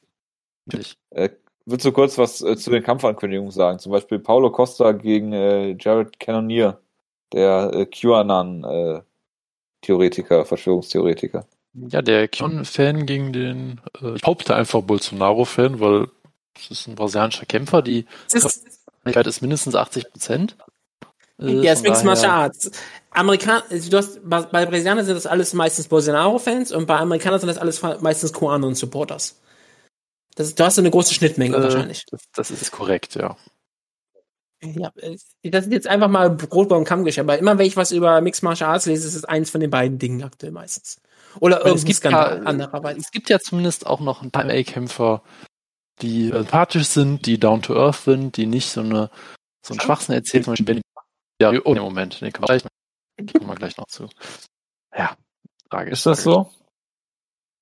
Natürlich. 0.65 0.97
Äh, 1.11 1.29
willst 1.67 1.85
du 1.85 1.91
kurz 1.91 2.17
was 2.17 2.41
äh, 2.41 2.57
zu 2.57 2.71
den 2.71 2.81
Kampfankündigungen 2.81 3.51
sagen? 3.51 3.77
Zum 3.79 3.91
Beispiel 3.91 4.17
Paulo 4.19 4.49
Costa 4.51 4.93
gegen 4.93 5.33
äh, 5.33 5.75
Jared 5.79 6.19
Cannonier, 6.19 6.79
der 7.33 7.71
äh, 7.73 7.85
QAnon-Theoretiker, 7.85 10.45
Verschwörungstheoretiker. 10.45 11.45
Ja, 11.73 12.01
der 12.01 12.27
Kion-Fan 12.27 13.05
gegen 13.05 13.31
den, 13.33 13.81
äh, 14.01 14.15
ich 14.15 14.21
behaupte 14.21 14.55
einfach 14.55 14.81
Bolsonaro-Fan, 14.81 15.79
weil 15.79 16.07
es 16.57 16.71
ist 16.71 16.87
ein 16.87 16.95
brasilianischer 16.95 17.45
Kämpfer, 17.45 17.83
die 17.83 18.07
ist, 18.33 18.43
Wahrscheinlichkeit 18.43 19.27
ist 19.27 19.41
mindestens 19.41 19.75
80 19.75 20.11
Prozent. 20.11 20.57
Äh, 21.39 21.61
ja, 21.61 21.73
es 21.73 21.81
von 21.81 21.89
Mixed 21.89 22.05
Martial 22.05 22.31
Arts. 22.31 22.71
Amerikan 23.11 23.61
also 23.69 23.91
du 23.91 23.97
hast, 23.97 24.27
bei 24.27 24.41
Brasilianern 24.41 25.05
sind 25.05 25.13
das 25.15 25.27
alles 25.27 25.53
meistens 25.53 25.87
Bolsonaro-Fans 25.87 26.71
und 26.71 26.87
bei 26.87 26.97
Amerikanern 26.97 27.39
sind 27.39 27.49
das 27.49 27.59
alles 27.59 27.83
meistens 28.01 28.33
QAnon-Supporters. 28.33 29.35
Das, 30.37 30.53
du 30.53 30.63
hast 30.63 30.75
so 30.75 30.81
eine 30.81 30.91
große 30.91 31.13
Schnittmenge 31.15 31.57
Äh, 31.57 31.63
wahrscheinlich. 31.63 32.05
Das, 32.11 32.21
das 32.33 32.51
ist 32.51 32.71
korrekt, 32.71 33.15
ja. 33.15 33.35
Ja, 34.61 34.91
äh, 34.97 35.17
das 35.43 35.65
ist 35.65 35.71
jetzt 35.71 35.87
einfach 35.87 36.07
mal 36.09 36.29
Brot 36.29 36.69
beim 36.69 36.83
Kammgeschirr. 36.83 37.23
Aber 37.23 37.37
immer 37.39 37.57
wenn 37.57 37.65
ich 37.65 37.75
was 37.75 37.91
über 37.91 38.21
Mixed 38.21 38.43
Martial 38.43 38.69
Arts 38.69 38.85
lese, 38.85 39.07
ist 39.07 39.15
es 39.15 39.25
eins 39.25 39.49
von 39.49 39.61
den 39.61 39.71
beiden 39.71 39.97
Dingen 39.97 40.23
aktuell 40.23 40.51
meistens. 40.51 41.01
Oder 41.39 41.63
gibt 41.63 41.93
Skandal 41.95 42.37
ja- 42.37 42.43
andererweise. 42.43 42.99
Es 42.99 43.11
gibt 43.11 43.29
ja 43.29 43.39
zumindest 43.39 43.87
auch 43.87 43.99
noch 43.99 44.21
ein 44.21 44.31
paar 44.31 44.45
MA-Kämpfer, 44.45 45.23
die 46.01 46.29
empathisch 46.31 46.85
sind, 46.87 47.25
die 47.25 47.39
down 47.39 47.63
to 47.63 47.75
earth 47.75 48.03
sind, 48.03 48.37
die 48.37 48.45
nicht 48.45 48.69
so 48.69 48.81
eine 48.81 49.09
so 49.65 49.73
einen 49.73 49.81
Schwachsinn 49.81 50.13
erzählen. 50.15 50.43
Zum 50.43 50.53
Beispiel 50.53 50.65
Benny. 50.65 50.81
Ja, 51.41 51.51
oh, 51.65 51.73
nee, 51.73 51.79
Moment, 51.79 52.21
den 52.21 52.31
kommen 52.31 52.43
wir 52.47 52.57
gleich 52.57 52.63
noch, 52.63 53.33
kommen 53.33 53.49
wir 53.49 53.55
gleich 53.55 53.77
noch 53.77 53.87
zu. 53.87 54.07
Ja, 54.95 55.17
Frage. 55.69 55.91
Ist 55.91 56.05
das 56.05 56.23
so? 56.23 56.51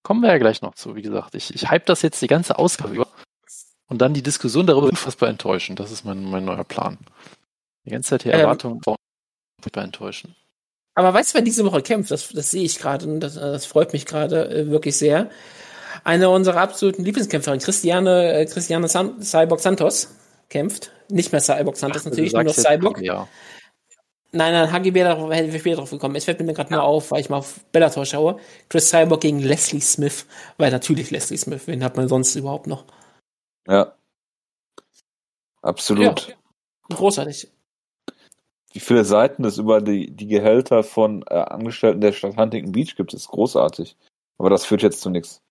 Kommen 0.05 0.21
wir 0.21 0.29
ja 0.29 0.37
gleich 0.37 0.61
noch 0.61 0.75
zu, 0.75 0.95
wie 0.95 1.01
gesagt. 1.01 1.33
Ich, 1.33 1.51
ich 1.55 1.67
hype 1.67 1.87
das 1.87 2.03
jetzt 2.03 2.21
die 2.21 2.27
ganze 2.27 2.59
Ausgabe 2.59 2.93
über. 2.93 3.07
Und 3.87 4.03
dann 4.03 4.13
die 4.13 4.21
Diskussion 4.21 4.67
darüber 4.67 4.87
unfassbar 4.87 5.29
enttäuschen. 5.29 5.75
Das 5.75 5.89
ist 5.89 6.05
mein, 6.05 6.23
mein 6.25 6.45
neuer 6.45 6.63
Plan. 6.63 6.99
Die 7.85 7.89
ganze 7.89 8.11
Zeit 8.11 8.23
die 8.25 8.29
Ähm. 8.29 8.41
Erwartungen 8.41 8.81
unfassbar 8.85 9.83
enttäuschen. 9.83 10.35
Aber 10.93 11.11
weißt 11.11 11.31
du, 11.31 11.39
wer 11.39 11.41
diese 11.41 11.65
Woche 11.65 11.81
kämpft? 11.81 12.11
Das, 12.11 12.29
das 12.29 12.51
sehe 12.51 12.63
ich 12.63 12.77
gerade 12.77 13.07
und 13.07 13.19
das, 13.19 13.33
das 13.33 13.65
freut 13.65 13.93
mich 13.93 14.05
gerade 14.05 14.47
äh, 14.47 14.69
wirklich 14.69 14.95
sehr. 14.95 15.31
Eine 16.03 16.29
unserer 16.29 16.61
absoluten 16.61 17.03
Lieblingskämpferin, 17.03 17.59
Christiane, 17.59 18.31
äh, 18.31 18.45
Christiane 18.45 18.87
San 18.87 19.23
Cyborg 19.23 19.59
Santos, 19.59 20.15
kämpft. 20.49 20.91
Nicht 21.09 21.31
mehr 21.31 21.41
Cyborg 21.41 21.77
Santos, 21.77 22.03
Ach, 22.03 22.11
natürlich, 22.11 22.33
nur 22.33 22.43
noch 22.43 22.53
Cyborg. 22.53 23.01
Ja. 23.01 23.27
Nein, 24.35 24.51
nein, 24.51 24.69
HGB, 24.69 25.01
da 25.01 25.15
hätten 25.31 25.53
wir 25.53 25.59
später 25.59 25.77
drauf 25.77 25.91
gekommen. 25.91 26.15
Es 26.15 26.25
fällt 26.25 26.41
mir 26.41 26.53
gerade 26.53 26.73
nur 26.73 26.83
auf, 26.83 27.11
weil 27.11 27.21
ich 27.21 27.29
mal 27.29 27.37
auf 27.37 27.63
Bellator 27.71 28.05
schaue. 28.05 28.37
Chris 28.67 28.89
Cyborg 28.89 29.21
gegen 29.21 29.39
Leslie 29.39 29.79
Smith. 29.79 30.25
Weil 30.57 30.71
natürlich 30.71 31.09
Leslie 31.09 31.37
Smith, 31.37 31.67
wen 31.67 31.81
hat 31.81 31.95
man 31.95 32.09
sonst 32.09 32.35
überhaupt 32.35 32.67
noch? 32.67 32.83
Ja. 33.65 33.95
Absolut. 35.61 36.27
Ja. 36.27 36.35
Großartig. 36.89 37.49
Wie 38.73 38.79
viele 38.81 39.05
Seiten 39.05 39.45
es 39.45 39.57
über 39.57 39.79
die, 39.79 40.11
die 40.11 40.27
Gehälter 40.27 40.83
von 40.83 41.23
äh, 41.29 41.35
Angestellten 41.35 42.01
der 42.01 42.11
Stadt 42.11 42.35
Huntington 42.35 42.73
Beach 42.73 42.97
gibt, 42.97 43.13
ist 43.13 43.29
großartig. 43.29 43.95
Aber 44.37 44.49
das 44.49 44.65
führt 44.65 44.81
jetzt 44.81 44.99
zu 44.99 45.09
nichts. 45.09 45.41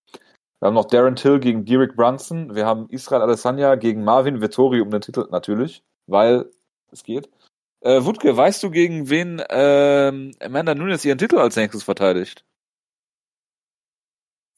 Wir 0.60 0.66
haben 0.66 0.74
noch 0.74 0.84
Darren 0.84 1.16
Till 1.16 1.40
gegen 1.40 1.64
Derek 1.64 1.96
Brunson. 1.96 2.54
Wir 2.54 2.66
haben 2.66 2.90
Israel 2.90 3.22
Adesanya 3.22 3.76
gegen 3.76 4.04
Marvin 4.04 4.42
Vettori 4.42 4.82
um 4.82 4.90
den 4.90 5.00
Titel 5.00 5.26
natürlich, 5.30 5.82
weil 6.06 6.50
es 6.92 7.02
geht. 7.02 7.30
Äh, 7.84 8.02
Wutke, 8.06 8.34
weißt 8.34 8.62
du, 8.62 8.70
gegen 8.70 9.10
wen 9.10 9.42
ähm, 9.50 10.32
Amanda 10.40 10.74
Nunes 10.74 11.04
ihren 11.04 11.18
Titel 11.18 11.36
als 11.36 11.56
nächstes 11.56 11.82
verteidigt? 11.82 12.42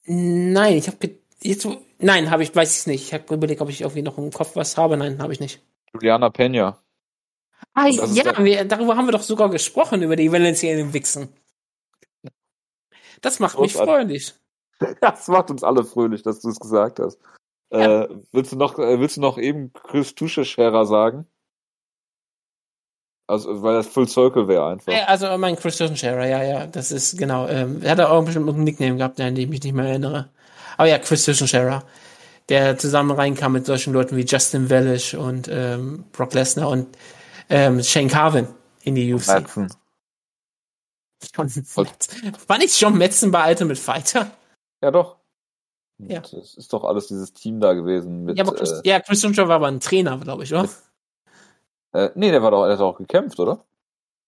Nein, 0.05 0.77
ich 0.77 0.87
habe 0.87 1.19
jetzt, 1.41 1.67
nein, 1.99 2.31
habe 2.31 2.45
ich, 2.45 2.55
weiß 2.55 2.81
ich 2.81 2.87
nicht. 2.87 3.03
Ich 3.03 3.15
habe 3.15 3.35
überlegt, 3.35 3.61
ob 3.61 3.69
ich 3.69 3.81
irgendwie 3.81 4.03
noch 4.03 4.17
im 4.17 4.31
Kopf 4.31 4.55
was 4.55 4.77
habe. 4.77 4.97
Nein, 4.97 5.21
habe 5.21 5.33
ich 5.33 5.41
nicht. 5.41 5.61
Juliana 5.93 6.31
Pena. 6.31 6.81
Ah, 7.75 7.89
ja, 7.89 8.45
wir, 8.45 8.65
darüber 8.65 8.97
haben 8.97 9.07
wir 9.07 9.13
doch 9.13 9.23
sogar 9.23 9.51
gesprochen, 9.51 10.03
über 10.03 10.15
die 10.15 10.31
Valencianen 10.31 10.93
Wichsen. 10.93 11.29
Das 13.23 13.41
macht 13.41 13.59
mich 13.59 13.73
fröhlich. 13.73 14.35
Das 15.01 15.27
macht 15.29 15.51
uns 15.51 15.65
alle 15.65 15.85
fröhlich, 15.85 16.23
dass 16.23 16.41
du 16.41 16.51
es 16.51 16.61
gesagt 16.61 17.01
hast. 17.01 17.19
Ja. 17.73 18.03
Äh, 18.03 18.09
willst 18.33 18.53
du 18.53 18.57
noch, 18.57 18.79
äh, 18.79 19.01
willst 19.01 19.17
du 19.17 19.23
noch 19.23 19.39
eben 19.39 19.73
Chris 19.73 20.15
Tuschescherer 20.15 20.85
sagen? 20.85 21.27
Also, 23.29 23.63
weil 23.63 23.75
das 23.75 23.89
Full 23.89 24.09
Circle 24.09 24.47
wäre 24.47 24.67
einfach. 24.67 24.93
Ja, 24.93 25.05
also 25.07 25.37
mein 25.39 25.57
Christian 25.57 25.97
Scherer, 25.97 26.27
ja, 26.27 26.43
ja, 26.45 26.67
das 26.67 26.93
ist 26.93 27.19
genau. 27.19 27.49
Ähm, 27.49 27.83
er 27.83 27.93
hat 27.93 28.01
auch 28.01 28.25
bestimmt 28.25 28.49
einen 28.49 28.63
Nickname 28.63 28.97
gehabt, 28.97 29.21
an 29.21 29.35
den 29.35 29.45
ich 29.45 29.51
mich 29.51 29.63
nicht 29.63 29.75
mehr 29.75 29.87
erinnere. 29.87 30.29
Aber 30.77 30.89
ja, 30.89 30.99
Christian 30.99 31.49
Scherer, 31.49 31.83
der 32.49 32.79
zusammen 32.79 33.11
reinkam 33.11 33.53
mit 33.53 33.67
solchen 33.67 33.93
Leuten 33.93 34.17
wie 34.17 34.25
Justin 34.25 34.71
Wellish 34.71 35.15
und 35.15 35.49
ähm, 35.51 36.05
Brock 36.13 36.35
Lesnar 36.35 36.69
und 36.69 36.87
ähm, 37.49 37.83
Shane 37.83 38.09
Carvin 38.09 38.47
in 38.83 38.95
die 38.95 39.13
UFC. 39.13 39.29
Madsen. 39.29 39.73
John 41.35 41.47
Metzen. 41.47 42.37
War 42.47 42.59
nicht 42.59 42.81
John 42.81 42.97
Metzen 42.97 43.31
bei 43.31 43.49
Ultimate 43.49 43.81
Fighter? 43.81 44.31
Ja, 44.83 44.91
doch. 44.91 45.17
Ja. 45.99 46.21
Das 46.21 46.55
ist 46.55 46.73
doch 46.73 46.85
alles 46.85 47.09
dieses 47.09 47.33
Team 47.33 47.59
da 47.59 47.73
gewesen 47.73 48.25
mit. 48.25 48.37
Ja, 48.37 48.45
aber 48.45 48.55
Chris, 48.55 48.83
ja, 48.85 49.01
Christian 49.01 49.35
Scherer 49.35 49.49
war 49.49 49.57
aber 49.57 49.69
ein 49.69 49.81
Trainer, 49.81 50.19
glaube 50.19 50.45
ich, 50.45 50.53
oder? 50.53 50.69
Äh, 51.97 52.07
äh, 52.07 52.13
nee, 52.15 52.31
der 52.31 52.43
war 52.43 52.51
doch, 52.51 52.65
der 52.65 52.73
hat 52.73 52.81
doch 52.81 52.95
auch 52.95 52.99
gekämpft, 52.99 53.39
oder? 53.41 53.65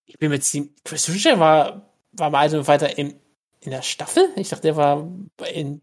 Ich 0.07 0.19
bin 0.19 0.31
mir 0.31 0.41
ziemlich. 0.41 0.73
Christian 0.85 1.19
Scherer 1.19 1.39
war, 1.41 1.83
war 2.13 2.31
bei 2.31 2.45
Ultimate 2.45 2.65
Fighter 2.65 2.99
in, 2.99 3.21
in 3.61 3.71
der 3.71 3.83
Staffel? 3.83 4.29
Ich 4.37 4.49
dachte, 4.49 4.63
der 4.63 4.77
war 4.77 5.07
in. 5.53 5.83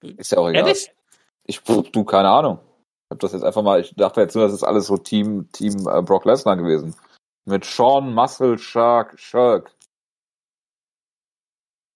Ist 0.00 0.32
ja 0.32 0.38
auch 0.38 0.48
egal. 0.48 0.66
Ehrlich? 0.66 0.92
Ich, 1.44 1.60
du, 1.62 2.04
keine 2.04 2.30
Ahnung. 2.30 2.58
Ich 2.60 3.14
hab 3.14 3.20
das 3.20 3.32
jetzt 3.32 3.42
einfach 3.42 3.62
mal, 3.62 3.80
ich 3.80 3.94
dachte 3.94 4.20
jetzt 4.20 4.34
nur, 4.34 4.44
das 4.44 4.54
ist 4.54 4.62
alles 4.62 4.86
so 4.86 4.96
Team, 4.96 5.50
Team 5.52 5.86
äh, 5.88 6.02
Brock 6.02 6.24
Lesnar 6.24 6.56
gewesen. 6.56 6.94
Mit 7.44 7.64
Sean 7.64 8.14
Muscle 8.14 8.56
Shark 8.58 9.18
Shirk. 9.18 9.74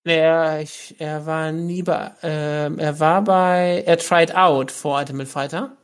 Er, 0.04 0.60
ich, 0.60 1.00
er 1.00 1.26
war 1.26 1.50
nie 1.50 1.82
bei, 1.82 2.12
ähm, 2.22 2.78
er 2.78 3.00
war 3.00 3.22
bei, 3.22 3.82
er 3.86 3.98
tried 3.98 4.36
out 4.36 4.70
vor 4.70 4.98
Ultimate 4.98 5.28
Fighter, 5.28 5.76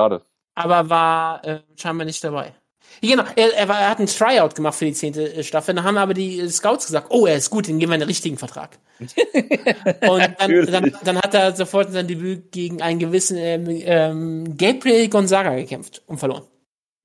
Schade. 0.00 0.24
Aber 0.64 0.88
war 0.90 1.44
äh, 1.44 1.60
scheinbar 1.76 2.04
nicht 2.04 2.22
dabei. 2.22 2.54
Genau, 3.00 3.24
er, 3.36 3.54
er, 3.56 3.68
war, 3.68 3.80
er 3.80 3.90
hat 3.90 3.98
einen 3.98 4.08
Tryout 4.08 4.54
gemacht 4.54 4.74
für 4.74 4.84
die 4.84 4.92
zehnte 4.92 5.42
Staffel, 5.42 5.74
dann 5.74 5.84
haben 5.84 5.96
aber 5.96 6.12
die 6.12 6.46
Scouts 6.48 6.86
gesagt, 6.86 7.06
oh, 7.10 7.26
er 7.26 7.36
ist 7.36 7.50
gut, 7.50 7.68
den 7.68 7.78
geben 7.78 7.90
wir 7.92 7.94
einen 7.94 8.02
richtigen 8.02 8.36
Vertrag. 8.36 8.78
Und 9.00 10.34
dann, 10.38 10.66
dann, 10.66 10.96
dann 11.04 11.16
hat 11.16 11.32
er 11.32 11.56
sofort 11.56 11.90
sein 11.92 12.06
Debüt 12.06 12.52
gegen 12.52 12.82
einen 12.82 12.98
gewissen 12.98 13.38
ähm, 13.38 13.66
ähm, 13.68 14.56
Gabriel 14.58 15.08
Gonzaga 15.08 15.54
gekämpft 15.54 16.02
und 16.06 16.18
verloren. 16.18 16.44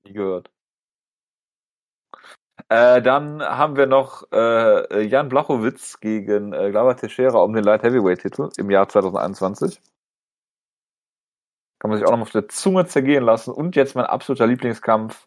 Gehört. 0.04 0.50
Äh, 2.68 3.00
dann 3.00 3.42
haben 3.42 3.76
wir 3.76 3.86
noch 3.86 4.24
äh, 4.32 5.02
Jan 5.06 5.28
Blachowitz 5.28 6.00
gegen 6.00 6.52
äh, 6.52 6.70
Glauber 6.70 6.96
Teixeira 6.96 7.38
um 7.38 7.54
den 7.54 7.64
Light 7.64 7.82
Heavyweight 7.82 8.20
Titel 8.20 8.50
im 8.56 8.70
Jahr 8.70 8.88
2021. 8.88 9.80
Kann 11.78 11.90
man 11.90 11.98
sich 11.98 12.06
auch 12.06 12.10
noch 12.10 12.18
mal 12.18 12.22
auf 12.22 12.30
der 12.32 12.48
Zunge 12.48 12.86
zergehen 12.86 13.24
lassen. 13.24 13.52
Und 13.52 13.76
jetzt 13.76 13.94
mein 13.94 14.06
absoluter 14.06 14.46
Lieblingskampf. 14.46 15.26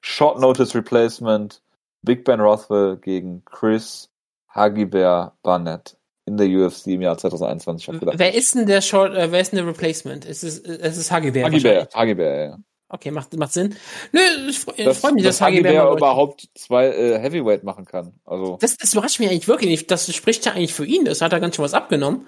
Short 0.00 0.40
Notice 0.40 0.74
Replacement. 0.74 1.62
Big 2.02 2.24
Ben 2.24 2.40
Rothwell 2.40 2.96
gegen 2.96 3.44
Chris 3.44 4.10
Hagibert 4.54 5.32
Barnett 5.42 5.96
in 6.26 6.36
der 6.36 6.46
UFC 6.48 6.88
im 6.88 7.02
Jahr 7.02 7.16
2021. 7.18 7.84
Ich 7.88 7.92
hab 7.94 8.00
gedacht, 8.00 8.18
Wer 8.18 8.34
ist 8.34 8.54
denn 8.54 8.66
der 8.66 8.80
Short, 8.80 9.14
äh, 9.14 9.30
wer 9.32 9.40
ist 9.40 9.52
denn 9.52 9.58
der 9.58 9.66
Replacement? 9.66 10.24
Es 10.24 10.42
ist, 10.42 10.66
es 10.66 10.96
ist 10.96 11.10
Hagibert. 11.10 11.44
Hagibert, 11.44 11.94
Hagibert, 11.94 12.50
ja. 12.50 12.58
Okay, 12.88 13.10
macht, 13.10 13.34
macht 13.38 13.52
Sinn. 13.54 13.74
Nö, 14.12 14.20
ich, 14.48 14.58
freu- 14.60 14.72
freue 14.94 15.12
mich, 15.14 15.22
dass, 15.24 15.38
dass 15.38 15.40
Hagibert 15.40 15.96
überhaupt 15.96 16.48
zwei 16.54 16.88
äh, 16.88 17.18
Heavyweight 17.18 17.64
machen 17.64 17.86
kann. 17.86 18.12
Also, 18.24 18.58
Das, 18.60 18.76
das 18.76 18.92
überrascht 18.92 19.18
mich 19.18 19.30
eigentlich 19.30 19.48
wirklich 19.48 19.70
nicht. 19.70 19.90
Das 19.90 20.12
spricht 20.14 20.44
ja 20.44 20.52
eigentlich 20.52 20.74
für 20.74 20.84
ihn. 20.84 21.06
Das 21.06 21.22
hat 21.22 21.32
er 21.32 21.40
ganz 21.40 21.56
schön 21.56 21.64
was 21.64 21.72
abgenommen. 21.74 22.26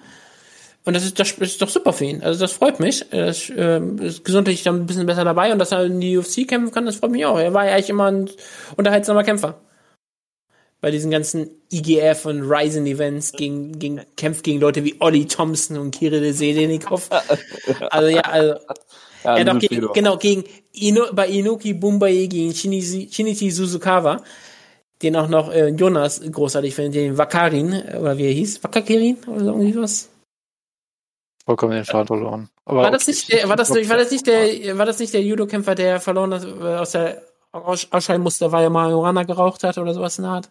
Und 0.85 0.93
das 0.93 1.03
ist, 1.03 1.19
das 1.19 1.31
ist 1.31 1.61
doch 1.61 1.69
super 1.69 1.93
für 1.93 2.05
ihn. 2.05 2.23
Also 2.23 2.39
das 2.39 2.51
freut 2.51 2.79
mich. 2.79 3.05
Er 3.09 3.29
ist, 3.29 3.51
ähm, 3.57 3.97
ist 3.97 4.23
gesundheitlich 4.23 4.61
dann 4.61 4.81
ein 4.81 4.85
bisschen 4.85 5.07
besser 5.07 5.25
dabei 5.25 5.51
und 5.51 5.57
dass 5.57 5.71
er 5.71 5.83
in 5.85 5.99
die 5.99 6.15
UFC 6.15 6.47
kämpfen 6.47 6.71
kann, 6.71 6.85
das 6.85 6.97
freut 6.97 7.11
mich 7.11 7.25
auch. 7.25 7.39
Er 7.39 7.53
war 7.53 7.65
ja 7.65 7.73
eigentlich 7.73 7.89
immer 7.89 8.05
ein 8.05 8.29
unterhaltsamer 8.77 9.23
Kämpfer. 9.23 9.59
Bei 10.81 10.91
diesen 10.91 11.09
ganzen 11.09 11.49
IGF 11.71 12.25
und 12.27 12.43
Ryzen 12.43 12.85
Events 12.85 13.31
gegen, 13.31 13.79
gegen, 13.79 14.01
kämpft 14.15 14.43
gegen 14.43 14.59
Leute 14.59 14.83
wie 14.83 14.95
Olli 14.99 15.25
Thompson 15.25 15.77
und 15.77 15.89
Kirill 15.89 16.31
Sedenikov. 16.33 17.09
Also 17.89 18.09
ja, 18.09 18.21
also 18.21 18.59
ja, 19.23 19.37
er 19.37 19.39
hat 19.39 19.49
auch 19.49 19.59
gegen, 19.59 19.87
genau, 19.93 20.17
gegen 20.17 20.43
Ino, 20.73 21.05
bei 21.11 21.27
Inoki 21.27 21.73
Bumbaye 21.73 22.27
gegen 22.27 22.53
Shinichi, 22.53 23.09
Shinichi 23.11 23.49
Suzukawa, 23.49 24.21
den 25.01 25.15
auch 25.15 25.27
noch 25.27 25.51
äh, 25.51 25.69
Jonas 25.69 26.21
großartig 26.31 26.75
findet, 26.75 26.95
den 26.95 27.17
Wakarin, 27.17 27.73
äh, 27.73 27.97
oder 27.99 28.19
wie 28.19 28.25
er 28.25 28.33
hieß, 28.33 28.63
Wakakirin 28.63 29.17
oder 29.25 29.39
so 29.39 29.51
irgendwie 29.51 29.75
was. 29.75 30.09
Vollkommen 31.45 31.73
den 31.73 31.85
Faden 31.85 32.07
verloren. 32.07 32.49
Aber 32.65 32.81
War 32.83 32.91
das 32.91 33.05
nicht, 33.07 33.31
der, 33.31 33.47
war 33.47 33.55
das, 33.55 33.69
war 33.69 33.97
das 33.97 34.11
nicht 34.11 34.25
der, 34.25 34.77
war 34.77 34.85
das 34.85 34.99
nicht 34.99 35.13
der 35.13 35.21
Judo-Kämpfer, 35.21 35.75
der 35.75 35.99
verloren 35.99 36.33
hat, 36.33 36.43
äh, 36.43 36.75
aus 36.77 36.91
der 36.91 37.21
Aus 37.51 37.87
Ausscheiden 37.91 38.23
musste, 38.23 38.51
weil 38.51 38.63
er 38.63 38.69
Marihuana 38.69 39.23
geraucht 39.23 39.63
hat 39.63 39.77
oder 39.77 39.93
sowas 39.93 40.17
in 40.17 40.23
der 40.23 40.31
Art? 40.31 40.49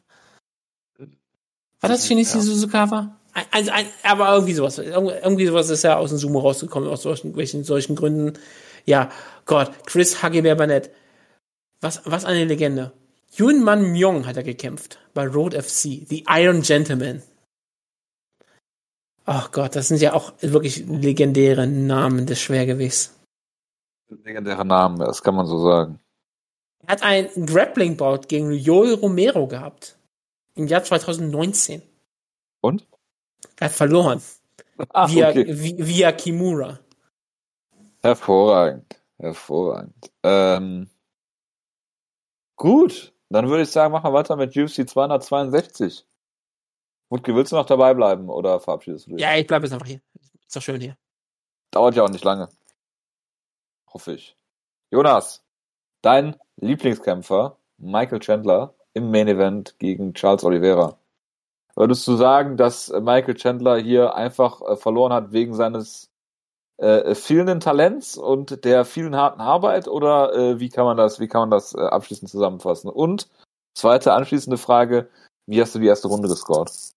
War 1.80 1.90
das 1.90 2.06
Shinichi 2.06 2.38
Ja. 2.38 2.42
Suzukawa? 2.42 3.16
Ein, 3.50 3.68
aber 4.04 4.32
irgendwie 4.32 4.54
sowas. 4.54 4.78
Irgendwie 4.78 5.46
sowas 5.46 5.68
ist 5.68 5.82
ja 5.82 5.96
aus 5.96 6.10
dem 6.10 6.18
Sumo 6.18 6.38
rausgekommen, 6.38 6.88
aus 6.88 7.02
solchen, 7.02 7.36
welchen, 7.36 7.64
solchen 7.64 7.96
Gründen. 7.96 8.38
Ja, 8.86 9.10
Gott, 9.44 9.72
Chris 9.86 10.22
Hageber 10.22 10.54
Burnett. 10.54 10.90
Was, 11.80 12.00
was 12.04 12.24
eine 12.24 12.44
Legende. 12.44 12.92
Yun 13.36 13.64
Man 13.64 13.82
Myung 13.92 14.26
hat 14.26 14.36
er 14.36 14.44
gekämpft 14.44 14.98
bei 15.12 15.26
Road 15.26 15.54
FC, 15.54 16.06
The 16.08 16.24
Iron 16.28 16.62
Gentleman. 16.62 17.22
Ach 19.24 19.50
Gott, 19.52 19.74
das 19.74 19.88
sind 19.88 20.00
ja 20.02 20.12
auch 20.12 20.32
wirklich 20.40 20.86
legendäre 20.86 21.66
Namen 21.66 22.26
des 22.26 22.40
Schwergewichts. 22.40 23.14
Legendäre 24.08 24.64
Namen, 24.64 24.98
das 24.98 25.22
kann 25.22 25.34
man 25.34 25.46
so 25.46 25.58
sagen. 25.62 25.98
Er 26.86 26.92
hat 26.92 27.02
ein 27.02 27.28
Grappling-Bout 27.46 28.28
gegen 28.28 28.52
Joel 28.52 28.94
Romero 28.94 29.46
gehabt. 29.46 29.98
Im 30.54 30.66
Jahr 30.66 30.84
2019. 30.84 31.82
Und? 32.60 32.86
Er 33.58 33.66
hat 33.66 33.72
verloren. 33.74 34.22
Ach, 34.90 35.08
via, 35.12 35.30
okay. 35.30 35.46
vi- 35.50 35.76
via 35.78 36.12
Kimura. 36.12 36.78
Hervorragend. 38.02 39.00
Hervorragend. 39.18 40.12
Ähm, 40.22 40.90
gut, 42.56 43.14
dann 43.30 43.48
würde 43.48 43.62
ich 43.62 43.70
sagen, 43.70 43.92
machen 43.92 44.04
wir 44.10 44.12
weiter 44.12 44.36
mit 44.36 44.54
UFC 44.56 44.86
262. 44.88 46.06
Wutke, 47.14 47.32
willst 47.32 47.52
du 47.52 47.56
noch 47.56 47.66
dabei 47.66 47.94
bleiben 47.94 48.28
oder 48.28 48.58
verabschiedest 48.58 49.06
du 49.06 49.12
dich? 49.12 49.20
Ja, 49.20 49.36
ich 49.36 49.46
bleibe 49.46 49.66
jetzt 49.66 49.72
einfach 49.72 49.86
hier. 49.86 50.00
Ist 50.48 50.56
doch 50.56 50.60
schön 50.60 50.80
hier. 50.80 50.96
Dauert 51.70 51.94
ja 51.94 52.02
auch 52.02 52.08
nicht 52.08 52.24
lange. 52.24 52.48
Hoffe 53.92 54.14
ich. 54.14 54.36
Jonas, 54.90 55.44
dein 56.02 56.34
Lieblingskämpfer, 56.56 57.56
Michael 57.78 58.18
Chandler, 58.18 58.74
im 58.94 59.12
Main 59.12 59.28
Event 59.28 59.78
gegen 59.78 60.12
Charles 60.14 60.42
Oliveira. 60.42 60.98
Würdest 61.76 62.04
du 62.08 62.16
sagen, 62.16 62.56
dass 62.56 62.88
Michael 62.88 63.36
Chandler 63.36 63.76
hier 63.76 64.16
einfach 64.16 64.60
äh, 64.62 64.76
verloren 64.76 65.12
hat 65.12 65.30
wegen 65.30 65.54
seines 65.54 66.10
äh, 66.78 67.14
fehlenden 67.14 67.60
Talents 67.60 68.16
und 68.16 68.64
der 68.64 68.84
vielen 68.84 69.14
harten 69.14 69.40
Arbeit 69.40 69.86
oder 69.86 70.34
äh, 70.34 70.58
wie 70.58 70.68
kann 70.68 70.84
man 70.84 70.96
das, 70.96 71.20
wie 71.20 71.28
kann 71.28 71.42
man 71.42 71.50
das 71.50 71.76
äh, 71.76 71.80
abschließend 71.80 72.28
zusammenfassen? 72.28 72.90
Und 72.90 73.28
zweite 73.74 74.14
anschließende 74.14 74.58
Frage, 74.58 75.08
wie 75.46 75.60
hast 75.60 75.76
du 75.76 75.78
die 75.78 75.86
erste 75.86 76.08
Runde 76.08 76.26
gescored? 76.26 76.93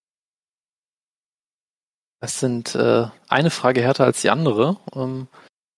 Das 2.20 2.40
sind 2.40 2.74
äh, 2.74 3.06
eine 3.28 3.50
Frage 3.50 3.80
härter 3.82 4.04
als 4.04 4.20
die 4.22 4.30
andere. 4.30 4.76
Ähm, 4.94 5.28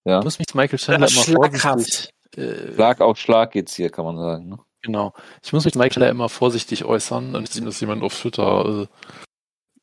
Ja. 0.05 0.19
Ich 0.21 0.25
muss 0.25 0.39
mich 0.39 0.49
zu 0.49 0.57
Michael 0.57 0.79
Chandler 0.79 1.09
Ja, 1.09 1.23
immer 1.33 1.51
vorsichtig. 1.51 2.11
Äh, 2.37 2.75
Schlag 2.75 3.01
auf 3.01 3.19
Schlag 3.19 3.51
geht's 3.53 3.75
hier, 3.75 3.91
kann 3.91 4.05
man 4.05 4.17
sagen. 4.17 4.49
Ne? 4.49 4.59
Genau. 4.83 5.13
Ich 5.43 5.53
muss 5.53 5.65
mich 5.65 5.73
zu 5.73 5.79
Michael 5.79 5.93
Chandler 5.93 6.11
immer 6.11 6.29
vorsichtig 6.29 6.85
äußern 6.85 7.35
und 7.35 7.49
sehen, 7.49 7.67
dass 7.67 7.81
jemand 7.81 8.03
auf 8.03 8.19
Twitter 8.19 8.89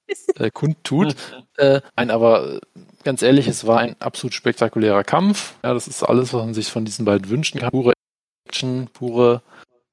äh, 0.08 0.45
äh, 0.45 0.49
kundtut. 0.51 1.16
äh, 1.58 1.82
nein, 1.95 2.10
aber 2.10 2.55
äh, 2.55 2.60
ganz 3.03 3.22
ehrlich, 3.22 3.47
es 3.47 3.68
war 3.68 3.80
ein 3.80 3.95
absolut 4.01 4.34
spektakulärer 4.34 5.03
Kampf. 5.03 5.55
Ja, 5.64 5.74
das 5.74 5.88
ist 5.88 6.03
alles, 6.03 6.34
was 6.34 6.43
man 6.43 6.53
sich 6.53 6.72
von 6.72 6.86
diesen 6.86 7.05
beiden 7.05 7.30
wünschen 7.30 7.60
kann. 7.60 7.70
Pure 7.70 7.93
Action, 8.47 8.89
pure, 8.93 9.43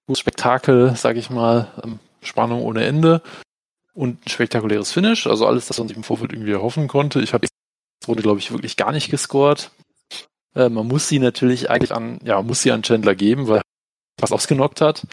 pures 0.07 0.19
Spektakel, 0.19 0.95
sag 0.97 1.17
ich 1.17 1.29
mal. 1.29 1.69
Ähm, 1.83 1.99
Spannung 2.23 2.63
ohne 2.63 2.85
Ende. 2.85 3.21
Und 3.95 4.27
ein 4.27 4.29
spektakuläres 4.29 4.93
Finish. 4.93 5.27
Also 5.27 5.47
alles, 5.47 5.67
das 5.67 5.79
man 5.79 5.89
sich 5.89 5.97
im 5.97 6.03
Vorfeld 6.03 6.33
irgendwie 6.33 6.53
erhoffen 6.53 6.89
konnte. 6.89 7.21
Ich 7.21 7.33
habe 7.33 7.47
die 7.47 8.07
Runde, 8.09 8.23
glaube 8.23 8.41
ich, 8.41 8.51
wirklich 8.51 8.77
gar 8.77 8.93
nicht 8.93 9.11
gescored. 9.11 9.71
Äh, 10.55 10.69
man 10.69 10.87
muss 10.87 11.09
sie 11.09 11.19
natürlich 11.19 11.71
eigentlich 11.71 11.93
an, 11.93 12.19
ja, 12.25 12.43
muss 12.43 12.63
sie 12.63 12.73
an 12.73 12.83
Chandler 12.83 13.15
geben, 13.15 13.49
weil 13.49 13.59
er 13.59 13.63
fast 14.21 14.33
ausgenockt 14.33 14.81
hat. 14.81 15.07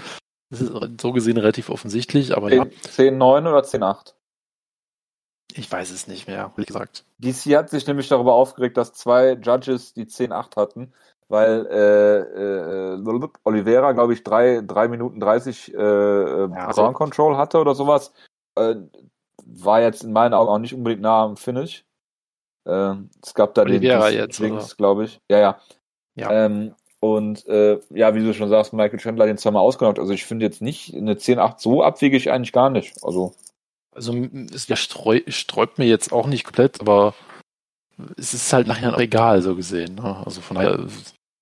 Das 0.49 0.61
ist 0.61 0.71
so 0.99 1.13
gesehen 1.13 1.38
relativ 1.38 1.69
offensichtlich, 1.69 2.36
aber 2.36 2.53
ja, 2.53 2.63
10-9 2.63 3.47
oder 3.47 3.61
10-8? 3.61 4.13
ich 5.55 5.71
weiß 5.71 5.91
es 5.91 6.07
nicht 6.07 6.27
mehr, 6.27 6.51
wie 6.55 6.65
gesagt. 6.65 7.05
DC 7.19 7.55
hat 7.55 7.69
sich 7.69 7.88
nämlich 7.88 8.07
darüber 8.07 8.34
aufgeregt, 8.34 8.77
dass 8.77 8.93
zwei 8.93 9.34
Judges 9.34 9.93
die 9.93 10.05
10-8 10.05 10.55
hatten, 10.55 10.93
weil 11.27 11.65
äh, 11.67 12.95
äh, 12.95 13.29
Oliveira, 13.43 13.91
glaube 13.93 14.13
ich, 14.13 14.23
drei, 14.23 14.61
drei 14.65 14.88
Minuten 14.88 15.19
30 15.19 15.73
äh, 15.73 15.77
äh, 15.77 16.49
Ja, 16.49 16.71
Ground 16.71 16.95
Control 16.95 17.38
hatte 17.38 17.59
oder 17.59 17.75
sowas. 17.75 18.13
Äh, 18.56 18.76
war 19.45 19.82
jetzt 19.82 20.04
in 20.04 20.14
meinen 20.14 20.34
Augen 20.34 20.49
auch 20.49 20.60
nicht 20.60 20.74
unbedingt 20.74 21.02
nah 21.02 21.24
am 21.24 21.38
Finish. 21.38 21.84
Äh, 22.66 22.95
es 23.24 23.34
gab 23.34 23.54
da 23.54 23.64
Oliveira 23.64 24.10
den 24.10 24.56
jetzt, 24.56 24.78
glaube 24.78 25.06
ich. 25.06 25.20
Ja, 25.30 25.39
ja. 25.39 25.60
Ja. 26.16 26.45
Ähm, 26.45 26.76
und 26.99 27.47
äh, 27.47 27.80
ja, 27.89 28.14
wie 28.14 28.24
du 28.24 28.34
schon 28.34 28.49
sagst, 28.49 28.74
Michael 28.74 28.99
Chandler 28.99 29.24
hat 29.24 29.30
den 29.30 29.38
zweimal 29.38 29.64
ausgenockt. 29.64 29.97
Also 29.97 30.14
ich 30.14 30.26
finde 30.26 30.45
jetzt 30.45 30.62
nicht 30.62 30.93
eine 30.93 31.16
10-8 31.16 31.56
so 31.58 31.84
abwegig 31.84 32.30
eigentlich 32.32 32.54
gar 32.54 32.70
nicht. 32.70 33.04
Also 33.04 33.34
Also 33.93 34.14
es 34.54 34.68
ja, 34.68 34.76
streu, 34.76 35.22
sträubt 35.28 35.80
mir 35.80 35.86
jetzt 35.86 36.14
auch 36.14 36.28
nicht 36.28 36.43
komplett, 36.43 36.80
aber 36.80 37.16
es 38.18 38.34
ist 38.34 38.54
halt 38.54 38.68
nachher 38.68 38.93
auch 38.93 38.99
egal, 38.99 39.41
so 39.41 39.56
gesehen. 39.56 39.95
Ne? 39.95 40.22
Also 40.26 40.41
von 40.41 40.58
daher 40.58 40.86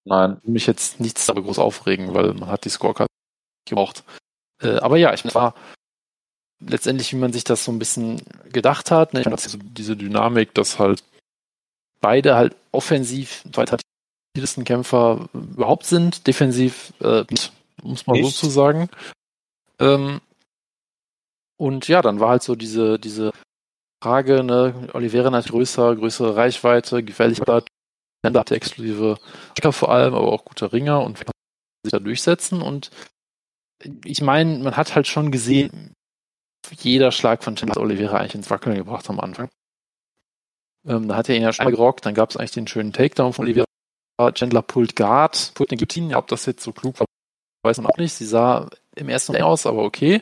nein. 0.05 0.39
will 0.43 0.53
mich 0.53 0.66
jetzt 0.66 0.99
nichts 1.01 1.26
darüber 1.26 1.47
groß 1.47 1.60
aufregen, 1.60 2.14
weil 2.14 2.34
man 2.34 2.49
hat 2.49 2.64
die 2.64 2.70
Scorecard 2.70 3.10
gebraucht. 3.68 4.05
Äh, 4.62 4.78
aber 4.78 4.95
ja, 4.95 5.14
ich 5.14 5.26
war 5.36 5.55
letztendlich, 6.60 7.12
wie 7.14 7.18
man 7.18 7.34
sich 7.34 7.43
das 7.43 7.64
so 7.64 7.72
ein 7.72 7.80
bisschen 7.80 8.22
gedacht 8.51 8.91
hat. 8.91 9.14
Ne? 9.14 9.22
Ich 9.22 9.26
meine, 9.26 9.36
das 9.36 9.45
ist 9.45 9.53
so 9.53 9.60
diese 9.62 9.95
Dynamik, 9.95 10.53
dass 10.53 10.80
halt 10.80 11.03
beide 12.01 12.36
halt 12.36 12.55
offensiv 12.72 13.43
weitersten 13.53 14.64
Kämpfer 14.64 15.30
überhaupt 15.34 15.86
sind, 15.86 16.28
defensiv 16.28 16.93
äh, 17.01 17.26
muss 17.84 18.07
man 18.07 18.18
Nicht. 18.18 18.36
so 18.36 18.47
zu 18.47 18.49
sagen. 18.51 18.89
Ähm, 19.80 20.22
und 21.57 21.88
ja, 21.88 22.01
dann 22.01 22.20
war 22.20 22.30
halt 22.30 22.43
so 22.43 22.55
diese, 22.55 22.99
diese 22.99 23.32
Frage, 24.01 24.43
ne, 24.43 24.89
Oliveira 24.93 25.32
hat 25.32 25.47
größer, 25.47 25.95
größere 25.95 26.36
Reichweite, 26.36 27.03
gefährlich 27.03 27.39
Chandler 28.24 28.41
hatte 28.41 28.55
exklusive 28.55 29.18
Sticker 29.51 29.74
vor 29.74 29.91
allem, 29.91 30.14
aber 30.14 30.32
auch 30.32 30.45
gute 30.45 30.72
Ringer 30.74 31.01
und 31.01 31.18
kann 31.20 31.32
sich 31.84 31.91
da 31.91 31.99
durchsetzen. 31.99 32.62
Und 32.62 32.91
ich 34.03 34.22
meine, 34.22 34.60
man 34.60 34.76
hat 34.76 34.95
halt 34.95 35.07
schon 35.07 35.32
gesehen, 35.32 35.93
jeder 36.72 37.12
Schlag 37.12 37.43
von 37.43 37.55
Chandler 37.55 37.76
hat 37.76 37.82
Oliveira 37.82 38.18
eigentlich 38.18 38.36
ins 38.36 38.49
Wackeln 38.49 38.76
gebracht 38.76 39.10
am 39.10 39.20
Anfang. 39.20 39.49
Ähm, 40.88 41.07
da 41.07 41.16
hat 41.16 41.30
er 41.30 41.36
ihn 41.36 41.41
ja 41.41 41.53
schon 41.53 41.70
gerockt, 41.70 42.05
dann 42.05 42.14
gab 42.14 42.30
es 42.30 42.38
eigentlich 42.38 42.51
den 42.51 42.68
schönen 42.68 42.93
Takedown 42.93 43.34
von 43.34 43.45
Oliveira. 43.45 43.66
Chandler 44.34 44.62
pullt 44.62 44.95
Guard, 44.97 45.51
pullt 45.55 45.72
den 45.72 45.78
Guillotine, 45.78 46.18
ob 46.18 46.28
das 46.28 46.45
jetzt 46.45 46.64
so 46.64 46.74
klug 46.74 46.99
war, 46.99 47.05
weiß 47.64 47.78
man 47.78 47.88
auch 47.88 47.97
nicht. 47.97 48.14
Sie 48.14 48.26
sah 48.26 48.70
im 48.95 49.07
ersten 49.07 49.32
Moment 49.32 49.45
aus, 49.45 49.66
aber 49.66 49.84
okay. 49.84 50.22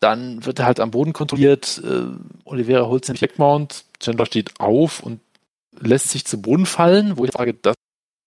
Dann 0.00 0.44
wird 0.44 0.58
er 0.58 0.66
halt 0.66 0.80
am 0.80 0.90
Boden 0.90 1.12
kontrolliert. 1.12 1.80
Äh, 1.84 2.06
Oliveira 2.44 2.86
holt 2.86 3.06
den 3.06 3.14
Checkmount. 3.14 3.84
Chandler 4.00 4.26
steht 4.26 4.58
auf 4.58 5.02
und 5.02 5.20
lässt 5.78 6.08
sich 6.08 6.24
zu 6.24 6.40
Boden 6.40 6.66
fallen, 6.66 7.16
wo 7.16 7.24
ich 7.24 7.32
sage, 7.32 7.54
das 7.54 7.74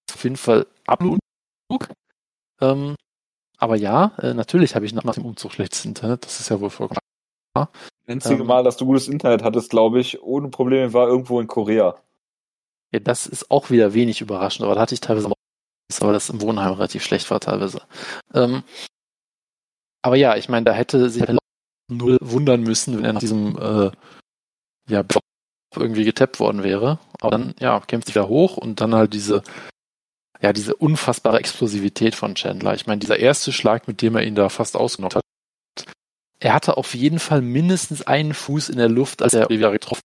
ist 0.07 0.15
auf 0.15 0.23
jeden 0.23 0.37
Fall 0.37 0.67
absolut. 0.85 1.19
Ähm, 2.61 2.95
aber 3.63 3.77
ja, 3.77 4.11
äh, 4.17 4.33
natürlich 4.33 4.75
habe 4.75 4.85
ich 4.85 4.93
nach, 4.93 5.05
nach 5.05 5.13
dem 5.13 5.25
Umzug 5.25 5.53
schlechtes 5.53 5.85
Internet. 5.85 6.25
Das 6.25 6.41
ist 6.41 6.49
ja 6.49 6.59
wohl 6.59 6.69
vollkommen 6.69 6.99
Einzige 8.05 8.41
Ähm. 8.41 8.47
Mal, 8.47 8.63
dass 8.65 8.75
du 8.75 8.85
gutes 8.85 9.07
Internet 9.07 9.41
hattest, 9.41 9.69
glaube 9.69 10.01
ich, 10.01 10.21
ohne 10.21 10.49
Probleme 10.49 10.91
war 10.91 11.07
irgendwo 11.07 11.39
in 11.39 11.47
Korea. 11.47 11.95
Ja, 12.91 12.99
das 12.99 13.25
ist 13.25 13.49
auch 13.49 13.69
wieder 13.69 13.93
wenig 13.93 14.19
überraschend, 14.19 14.65
aber 14.65 14.75
da 14.75 14.81
hatte 14.81 14.93
ich 14.93 14.99
teilweise 14.99 15.29
auch, 15.29 15.33
weil 16.01 16.11
das 16.11 16.29
im 16.29 16.41
Wohnheim 16.41 16.73
relativ 16.73 17.03
schlecht 17.03 17.31
war 17.31 17.39
teilweise. 17.39 17.83
Ähm, 18.33 18.63
aber 20.01 20.17
ja, 20.17 20.35
ich 20.35 20.49
meine, 20.49 20.65
da 20.65 20.73
hätte 20.73 21.09
sich 21.09 21.21
halt 21.21 21.39
null 21.89 22.17
wundern 22.19 22.63
müssen, 22.63 22.97
wenn 22.97 23.05
er 23.05 23.13
nach 23.13 23.21
diesem 23.21 23.57
äh, 23.57 23.91
ja, 24.89 25.05
irgendwie 25.73 26.03
getappt 26.03 26.41
worden 26.41 26.63
wäre. 26.63 26.99
Aber 27.21 27.31
dann, 27.31 27.55
ja, 27.59 27.79
kämpft 27.79 28.07
sich 28.07 28.15
wieder 28.15 28.27
hoch 28.27 28.57
und 28.57 28.81
dann 28.81 28.93
halt 28.93 29.13
diese, 29.13 29.41
ja, 30.43 30.51
diese 30.51 30.75
unfassbare 30.75 31.39
Explosivität 31.39 32.15
von 32.15 32.35
Chandler. 32.35 32.75
Ich 32.75 32.85
meine, 32.85 32.99
dieser 32.99 33.17
erste 33.17 33.53
Schlag, 33.53 33.87
mit 33.87 34.01
dem 34.01 34.15
er 34.17 34.23
ihn 34.23 34.35
da 34.35 34.49
fast 34.49 34.75
ausgenockt 34.75 35.15
hat, 35.15 35.23
er 36.39 36.53
hatte 36.53 36.75
auf 36.75 36.93
jeden 36.93 37.19
Fall 37.19 37.41
mindestens 37.41 38.05
einen 38.05 38.33
Fuß 38.33 38.67
in 38.67 38.77
der 38.77 38.89
Luft, 38.89 39.21
als 39.21 39.33
er 39.33 39.49
Oliveira 39.49 39.71
getroffen 39.71 40.01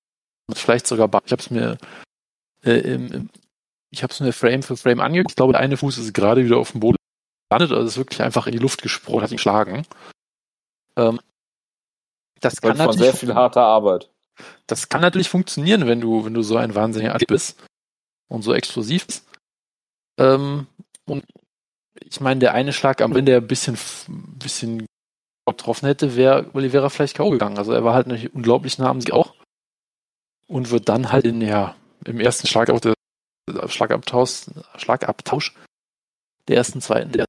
hat. 0.49 0.59
Vielleicht 0.59 0.87
sogar, 0.87 1.09
ich 1.27 1.33
habe 1.33 1.43
es 1.43 1.51
mir 1.51 1.77
äh, 2.65 2.79
im, 2.79 3.13
im, 3.13 3.31
ich 3.91 4.05
habe 4.05 4.13
es 4.13 4.21
mir 4.21 4.33
Frame 4.33 4.63
für 4.63 4.77
Frame 4.77 5.01
angeguckt. 5.01 5.33
Ich 5.33 5.37
glaube, 5.37 5.55
der 5.55 5.61
eine 5.61 5.77
Fuß 5.77 5.99
ist 5.99 6.15
gerade 6.15 6.45
wieder 6.45 6.59
auf 6.59 6.71
dem 6.71 6.81
Boden 6.81 6.99
gelandet, 7.51 7.77
also 7.77 7.89
ist 7.89 7.97
wirklich 7.97 8.23
einfach 8.23 8.47
in 8.47 8.53
die 8.53 8.59
Luft 8.59 8.81
gesprungen, 8.81 9.23
hat 9.23 9.33
ihn 9.33 9.39
geschlagen. 9.39 9.87
Ähm, 10.97 11.19
das 12.41 12.61
kann 12.61 12.77
Von 12.77 12.87
natürlich, 12.87 13.01
sehr 13.01 13.15
viel 13.15 13.35
harter 13.35 13.63
Arbeit. 13.63 14.09
das 14.69 14.89
kann 14.89 15.01
natürlich 15.01 15.29
funktionieren, 15.29 15.89
wenn 15.89 16.01
du, 16.01 16.25
wenn 16.25 16.35
du 16.35 16.43
so 16.43 16.57
ein 16.57 16.77
wahnsinniger 16.77 17.17
Athlet 17.17 17.29
bist 17.29 17.61
und 18.29 18.43
so 18.43 18.55
explosiv 18.55 19.05
bist. 19.05 19.28
Ähm, 20.19 20.67
und 21.07 21.25
ich 22.01 22.21
meine, 22.21 22.41
der 22.41 22.55
eine 22.55 22.73
Schlag, 22.73 23.01
am 23.01 23.15
wenn 23.15 23.27
der 23.27 23.39
ein 23.39 23.47
bisschen, 23.47 23.79
bisschen 24.39 24.87
getroffen 25.47 25.87
hätte, 25.87 26.17
wäre 26.17 26.51
Oliveira 26.53 26.89
vielleicht 26.91 27.17
K.O. 27.17 27.31
gegangen. 27.31 27.59
Also 27.59 27.73
er 27.73 27.85
war 27.85 27.95
halt 27.95 28.07
nicht 28.07 28.35
unglaublich 28.35 28.79
nah 28.79 28.89
am 28.89 29.01
Sieg 29.01 29.13
auch. 29.13 29.35
Und 30.47 30.71
wird 30.71 30.89
dann 30.89 31.13
halt 31.13 31.25
in, 31.25 31.41
ja, 31.41 31.75
im 32.05 32.21
ersten 32.21 32.47
Schlag 32.47 32.71
auch 32.71 32.81
der 32.81 32.95
Schlagabtausch, 33.67 34.47
Schlagabtausch 34.77 35.55
der 36.49 36.57
ersten, 36.57 36.81
zweiten, 36.81 37.13
der, 37.13 37.27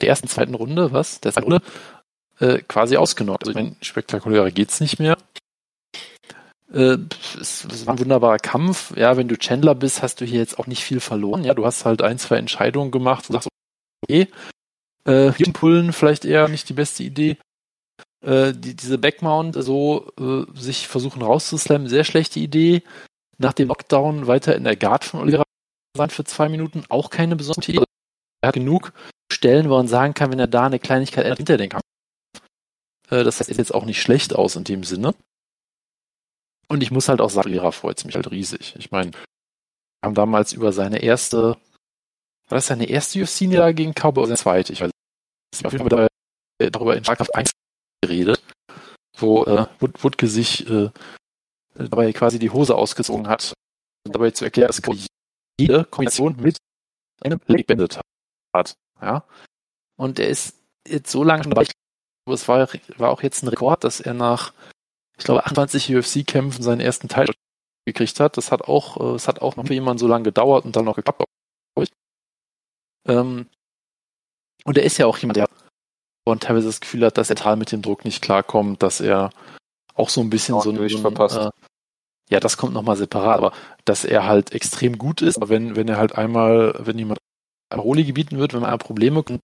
der 0.00 0.08
ersten, 0.08 0.28
zweiten 0.28 0.54
Runde, 0.54 0.92
was? 0.92 1.20
Der 1.20 1.32
zweiten 1.32 1.52
Runde, 1.52 1.66
äh, 2.38 2.58
quasi 2.62 2.96
ausgenockt. 2.96 3.42
Also 3.42 3.50
ich 3.50 3.56
meine, 3.56 3.76
spektakulärer 3.80 4.50
geht's 4.50 4.80
nicht 4.80 4.98
mehr. 4.98 5.18
Äh, 6.72 6.98
es, 7.40 7.64
es 7.64 7.86
war 7.86 7.94
ein 7.94 7.98
wunderbarer 7.98 8.38
Kampf. 8.38 8.96
Ja, 8.96 9.16
wenn 9.16 9.28
du 9.28 9.36
Chandler 9.36 9.74
bist, 9.74 10.02
hast 10.02 10.20
du 10.20 10.24
hier 10.24 10.38
jetzt 10.38 10.58
auch 10.58 10.66
nicht 10.66 10.84
viel 10.84 11.00
verloren. 11.00 11.44
Ja, 11.44 11.54
du 11.54 11.66
hast 11.66 11.84
halt 11.84 12.02
ein, 12.02 12.18
zwei 12.18 12.36
Entscheidungen 12.36 12.90
gemacht 12.90 13.28
und 13.28 13.34
sagst, 13.34 13.48
okay, 14.02 14.28
äh, 15.04 15.32
hier 15.32 15.52
pullen 15.52 15.92
vielleicht 15.92 16.24
eher 16.24 16.48
nicht 16.48 16.68
die 16.68 16.74
beste 16.74 17.02
Idee. 17.02 17.36
Äh, 18.24 18.52
die, 18.52 18.74
diese 18.74 18.98
Backmount 18.98 19.56
so 19.62 20.12
äh, 20.18 20.44
sich 20.58 20.88
versuchen 20.88 21.22
rauszuslammen, 21.22 21.88
sehr 21.88 22.04
schlechte 22.04 22.38
Idee. 22.38 22.82
Nach 23.38 23.52
dem 23.52 23.68
Lockdown 23.68 24.26
weiter 24.26 24.54
in 24.54 24.64
der 24.64 24.76
Guard 24.76 25.04
von 25.04 25.20
Oliveira 25.20 25.44
sein 25.96 26.10
für 26.10 26.24
zwei 26.24 26.48
Minuten, 26.48 26.84
auch 26.88 27.10
keine 27.10 27.36
besondere 27.36 27.72
Idee. 27.72 27.84
Er 28.42 28.48
hat 28.48 28.54
genug 28.54 28.92
Stellen, 29.32 29.68
wo 29.68 29.76
man 29.76 29.88
sagen 29.88 30.14
kann, 30.14 30.30
wenn 30.30 30.38
er 30.38 30.46
da 30.46 30.66
eine 30.66 30.78
Kleinigkeit 30.78 31.24
ändert 31.24 31.38
hinter 31.38 31.56
den 31.56 31.70
Kampf. 31.70 31.84
Äh, 33.10 33.24
das 33.24 33.38
sieht 33.38 33.56
jetzt 33.56 33.74
auch 33.74 33.84
nicht 33.84 34.00
schlecht 34.00 34.34
aus 34.34 34.56
in 34.56 34.64
dem 34.64 34.84
Sinne. 34.84 35.14
Und 36.70 36.82
ich 36.82 36.92
muss 36.92 37.08
halt 37.08 37.20
auch 37.20 37.30
sagen, 37.30 37.50
Lehrer 37.50 37.72
freut 37.72 38.04
mich 38.04 38.14
halt 38.14 38.30
riesig. 38.30 38.76
Ich 38.78 38.92
meine, 38.92 39.10
wir 39.10 39.18
haben 40.04 40.14
damals 40.14 40.52
über 40.52 40.72
seine 40.72 41.02
erste, 41.02 41.56
war 42.48 42.56
das 42.56 42.68
seine 42.68 42.88
erste 42.88 43.20
UFC-Niederlage 43.20 43.74
gegen 43.74 43.92
Cowboy 43.92 44.22
oder 44.22 44.28
seine 44.28 44.38
zweite? 44.38 44.72
Ich 44.72 44.80
weiß 44.80 44.90
nicht. 45.52 45.66
Auf 45.66 45.72
jeden 45.72 45.88
Fall 45.88 46.08
dabei, 46.58 46.70
darüber 46.70 46.96
in 46.96 47.04
Schlagkraft 47.04 47.34
1 47.34 47.50
geredet, 48.02 48.40
wo 49.18 49.44
äh, 49.44 49.66
Wood, 49.80 50.02
Woodke 50.04 50.28
sich 50.28 50.70
äh, 50.70 50.90
dabei 51.74 52.12
quasi 52.12 52.38
die 52.38 52.50
Hose 52.50 52.76
ausgezogen 52.76 53.26
hat 53.26 53.52
und 54.06 54.14
dabei 54.14 54.30
zu 54.30 54.44
erklären, 54.44 54.68
dass 54.68 54.80
jede 55.58 55.84
Kombination 55.86 56.36
mit 56.36 56.56
einem 57.20 57.40
Leg 57.46 57.66
Bandit 57.66 58.00
hat. 58.54 58.74
Ja. 59.02 59.24
Und 59.96 60.20
er 60.20 60.28
ist 60.28 60.56
jetzt 60.86 61.10
so 61.10 61.24
lange 61.24 61.42
schon 61.42 61.50
dabei, 61.50 61.62
ich 61.62 61.72
glaube, 62.24 62.34
es 62.34 62.48
war, 62.48 62.68
war 62.98 63.10
auch 63.10 63.22
jetzt 63.24 63.42
ein 63.42 63.48
Rekord, 63.48 63.82
dass 63.82 64.00
er 64.00 64.14
nach, 64.14 64.54
ich 65.20 65.24
glaube, 65.26 65.44
28 65.44 65.94
UFC-Kämpfen 65.94 66.62
seinen 66.62 66.80
ersten 66.80 67.08
Teil 67.08 67.28
gekriegt 67.86 68.18
hat. 68.20 68.38
Das 68.38 68.50
hat 68.50 68.62
auch, 68.62 68.96
äh, 68.98 69.14
es 69.14 69.28
hat 69.28 69.42
auch 69.42 69.56
noch 69.56 69.66
für 69.66 69.74
jemanden 69.74 69.98
so 69.98 70.08
lange 70.08 70.24
gedauert 70.24 70.64
und 70.64 70.74
dann 70.74 70.86
noch 70.86 70.96
geklappt, 70.96 71.18
glaube 71.18 71.84
ich. 71.84 71.90
Ähm, 73.06 73.46
und 74.64 74.78
er 74.78 74.84
ist 74.84 74.96
ja 74.96 75.06
auch 75.06 75.18
jemand, 75.18 75.36
der 75.36 75.48
und 76.26 76.42
teilweise 76.42 76.68
das 76.68 76.80
Gefühl 76.80 77.04
hat, 77.04 77.18
dass 77.18 77.28
er 77.28 77.36
total 77.36 77.56
mit 77.56 77.72
dem 77.72 77.82
Druck 77.82 78.04
nicht 78.04 78.22
klarkommt, 78.22 78.82
dass 78.82 79.00
er 79.00 79.30
auch 79.94 80.08
so 80.08 80.20
ein 80.20 80.30
bisschen 80.30 80.54
auch 80.54 80.64
so 80.64 80.70
ein, 80.70 80.88
verpasst. 80.88 81.36
Äh, 81.36 81.50
ja, 82.30 82.40
das 82.40 82.56
kommt 82.56 82.72
nochmal 82.72 82.96
separat, 82.96 83.38
aber 83.38 83.52
dass 83.84 84.04
er 84.04 84.24
halt 84.24 84.52
extrem 84.52 84.96
gut 84.96 85.20
ist, 85.20 85.36
aber 85.36 85.48
wenn, 85.48 85.76
wenn 85.76 85.88
er 85.88 85.98
halt 85.98 86.14
einmal, 86.14 86.74
wenn 86.78 86.98
jemand 86.98 87.18
Paroli 87.68 88.04
gebieten 88.04 88.38
wird, 88.38 88.54
wenn 88.54 88.60
man 88.60 88.78
Probleme 88.78 89.22
kommt, 89.22 89.40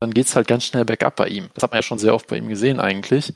dann 0.00 0.14
geht's 0.14 0.36
halt 0.36 0.46
ganz 0.46 0.64
schnell 0.64 0.84
bergab 0.84 1.16
bei 1.16 1.28
ihm. 1.28 1.50
Das 1.54 1.64
hat 1.64 1.72
man 1.72 1.78
ja 1.78 1.82
schon 1.82 1.98
sehr 1.98 2.14
oft 2.14 2.28
bei 2.28 2.38
ihm 2.38 2.48
gesehen 2.48 2.80
eigentlich. 2.80 3.34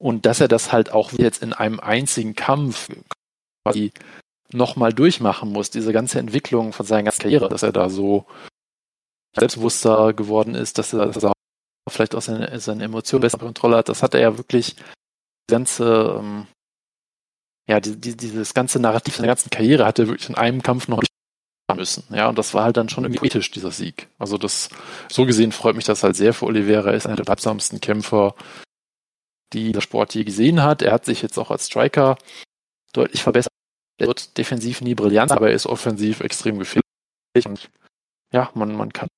Und 0.00 0.24
dass 0.24 0.40
er 0.40 0.48
das 0.48 0.72
halt 0.72 0.92
auch 0.92 1.12
jetzt 1.12 1.42
in 1.42 1.52
einem 1.52 1.78
einzigen 1.78 2.34
Kampf 2.34 2.88
quasi 3.64 3.92
nochmal 4.52 4.92
durchmachen 4.92 5.52
muss, 5.52 5.70
diese 5.70 5.92
ganze 5.92 6.18
Entwicklung 6.18 6.72
von 6.72 6.86
seiner 6.86 7.04
ganzen 7.04 7.20
Karriere, 7.22 7.48
dass 7.48 7.62
er 7.62 7.72
da 7.72 7.90
so 7.90 8.24
selbstbewusster 9.36 10.12
geworden 10.14 10.54
ist, 10.54 10.78
dass 10.78 10.92
er, 10.92 11.06
dass 11.06 11.24
er 11.24 11.32
vielleicht 11.88 12.14
auch 12.14 12.22
seine, 12.22 12.58
seine 12.60 12.84
Emotionen 12.84 13.22
besser 13.22 13.38
Kontrolle 13.38 13.76
hat, 13.76 13.88
das 13.88 14.02
hat 14.02 14.14
er 14.14 14.20
ja 14.20 14.38
wirklich 14.38 14.76
die 14.76 15.52
ganze, 15.52 16.16
ähm, 16.18 16.46
ja, 17.68 17.78
die, 17.80 18.00
die, 18.00 18.16
dieses 18.16 18.54
ganze 18.54 18.80
Narrativ 18.80 19.16
seiner 19.16 19.28
ganzen 19.28 19.50
Karriere 19.50 19.86
hat 19.86 19.98
er 19.98 20.08
wirklich 20.08 20.28
in 20.28 20.34
einem 20.34 20.62
Kampf 20.62 20.88
noch 20.88 21.02
müssen. 21.76 22.04
Ja, 22.10 22.28
und 22.28 22.36
das 22.36 22.52
war 22.52 22.64
halt 22.64 22.76
dann 22.76 22.88
schon 22.88 23.04
irgendwie 23.04 23.26
ethisch, 23.26 23.50
dieser 23.50 23.70
Sieg. 23.70 24.08
Also 24.18 24.38
das, 24.38 24.70
so 25.08 25.24
gesehen 25.24 25.52
freut 25.52 25.76
mich 25.76 25.84
das 25.84 26.02
halt 26.02 26.16
sehr 26.16 26.34
für 26.34 26.46
Oliveira. 26.46 26.90
Er 26.90 26.96
ist 26.96 27.06
einer 27.06 27.16
der 27.16 27.24
bleibsamsten 27.24 27.80
Kämpfer, 27.80 28.34
die 29.52 29.72
der 29.72 29.80
Sport 29.80 30.14
je 30.14 30.24
gesehen 30.24 30.62
hat. 30.62 30.82
Er 30.82 30.92
hat 30.92 31.04
sich 31.04 31.22
jetzt 31.22 31.38
auch 31.38 31.50
als 31.50 31.66
Striker 31.66 32.16
deutlich 32.92 33.22
verbessert. 33.22 33.52
Er 33.98 34.06
wird 34.06 34.38
defensiv 34.38 34.80
nie 34.80 34.94
brillant, 34.94 35.32
aber 35.32 35.48
er 35.48 35.54
ist 35.54 35.66
offensiv 35.66 36.20
extrem 36.20 36.58
gefährlich. 36.58 36.84
Und 37.44 37.70
ja, 38.32 38.50
man, 38.54 38.74
man 38.74 38.92
kann 38.92 39.08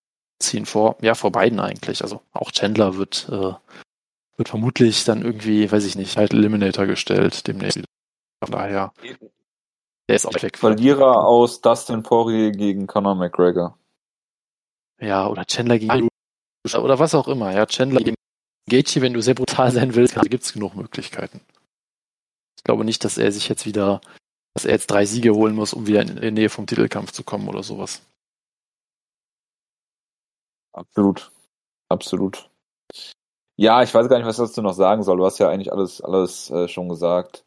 ziehen 0.40 0.66
vor, 0.66 0.96
ja, 1.00 1.14
vor 1.14 1.30
beiden 1.30 1.60
eigentlich. 1.60 2.02
Also 2.02 2.20
auch 2.32 2.50
Chandler 2.50 2.96
wird, 2.96 3.28
äh, 3.30 3.54
wird 4.36 4.48
vermutlich 4.48 5.04
dann 5.04 5.22
irgendwie, 5.22 5.70
weiß 5.70 5.84
ich 5.84 5.96
nicht, 5.96 6.16
halt 6.16 6.32
Eliminator 6.32 6.86
gestellt 6.86 7.46
demnächst. 7.46 7.84
Von 8.42 8.50
daher, 8.50 8.92
der 10.08 10.16
ist 10.16 10.26
auch 10.26 10.42
weg. 10.42 10.58
Verlierer 10.58 11.24
aus 11.24 11.60
Dustin 11.60 12.02
Poirier 12.02 12.50
gegen 12.50 12.88
Conor 12.88 13.14
McGregor. 13.14 13.78
Ja, 15.00 15.28
oder 15.28 15.44
Chandler 15.44 15.78
gegen 15.78 16.08
oder 16.76 16.98
was 16.98 17.14
auch 17.14 17.28
immer. 17.28 17.52
Ja, 17.52 17.66
Chandler 17.66 18.00
gegen 18.00 18.16
Gaethje, 18.68 19.02
wenn 19.02 19.12
du 19.12 19.22
sehr 19.22 19.34
brutal 19.34 19.70
sein 19.70 19.94
willst, 19.94 20.14
gibt 20.30 20.44
es 20.44 20.52
genug 20.52 20.74
Möglichkeiten. 20.74 21.40
Ich 22.56 22.64
glaube 22.64 22.84
nicht, 22.84 23.04
dass 23.04 23.18
er 23.18 23.32
sich 23.32 23.48
jetzt 23.48 23.66
wieder, 23.66 24.00
dass 24.54 24.64
er 24.64 24.72
jetzt 24.72 24.90
drei 24.90 25.04
Siege 25.04 25.34
holen 25.34 25.54
muss, 25.54 25.74
um 25.74 25.86
wieder 25.86 26.02
in, 26.02 26.16
in 26.16 26.34
Nähe 26.34 26.48
vom 26.48 26.66
Titelkampf 26.66 27.12
zu 27.12 27.24
kommen 27.24 27.48
oder 27.48 27.62
sowas. 27.62 28.02
Absolut. 30.72 31.30
Absolut. 31.88 32.48
Ja, 33.56 33.82
ich 33.82 33.92
weiß 33.92 34.08
gar 34.08 34.16
nicht, 34.16 34.26
was 34.26 34.36
dazu 34.38 34.62
noch 34.62 34.72
sagen 34.72 35.02
soll. 35.02 35.18
Du 35.18 35.24
hast 35.26 35.38
ja 35.38 35.48
eigentlich 35.48 35.72
alles, 35.72 36.00
alles 36.00 36.50
äh, 36.50 36.68
schon 36.68 36.88
gesagt. 36.88 37.44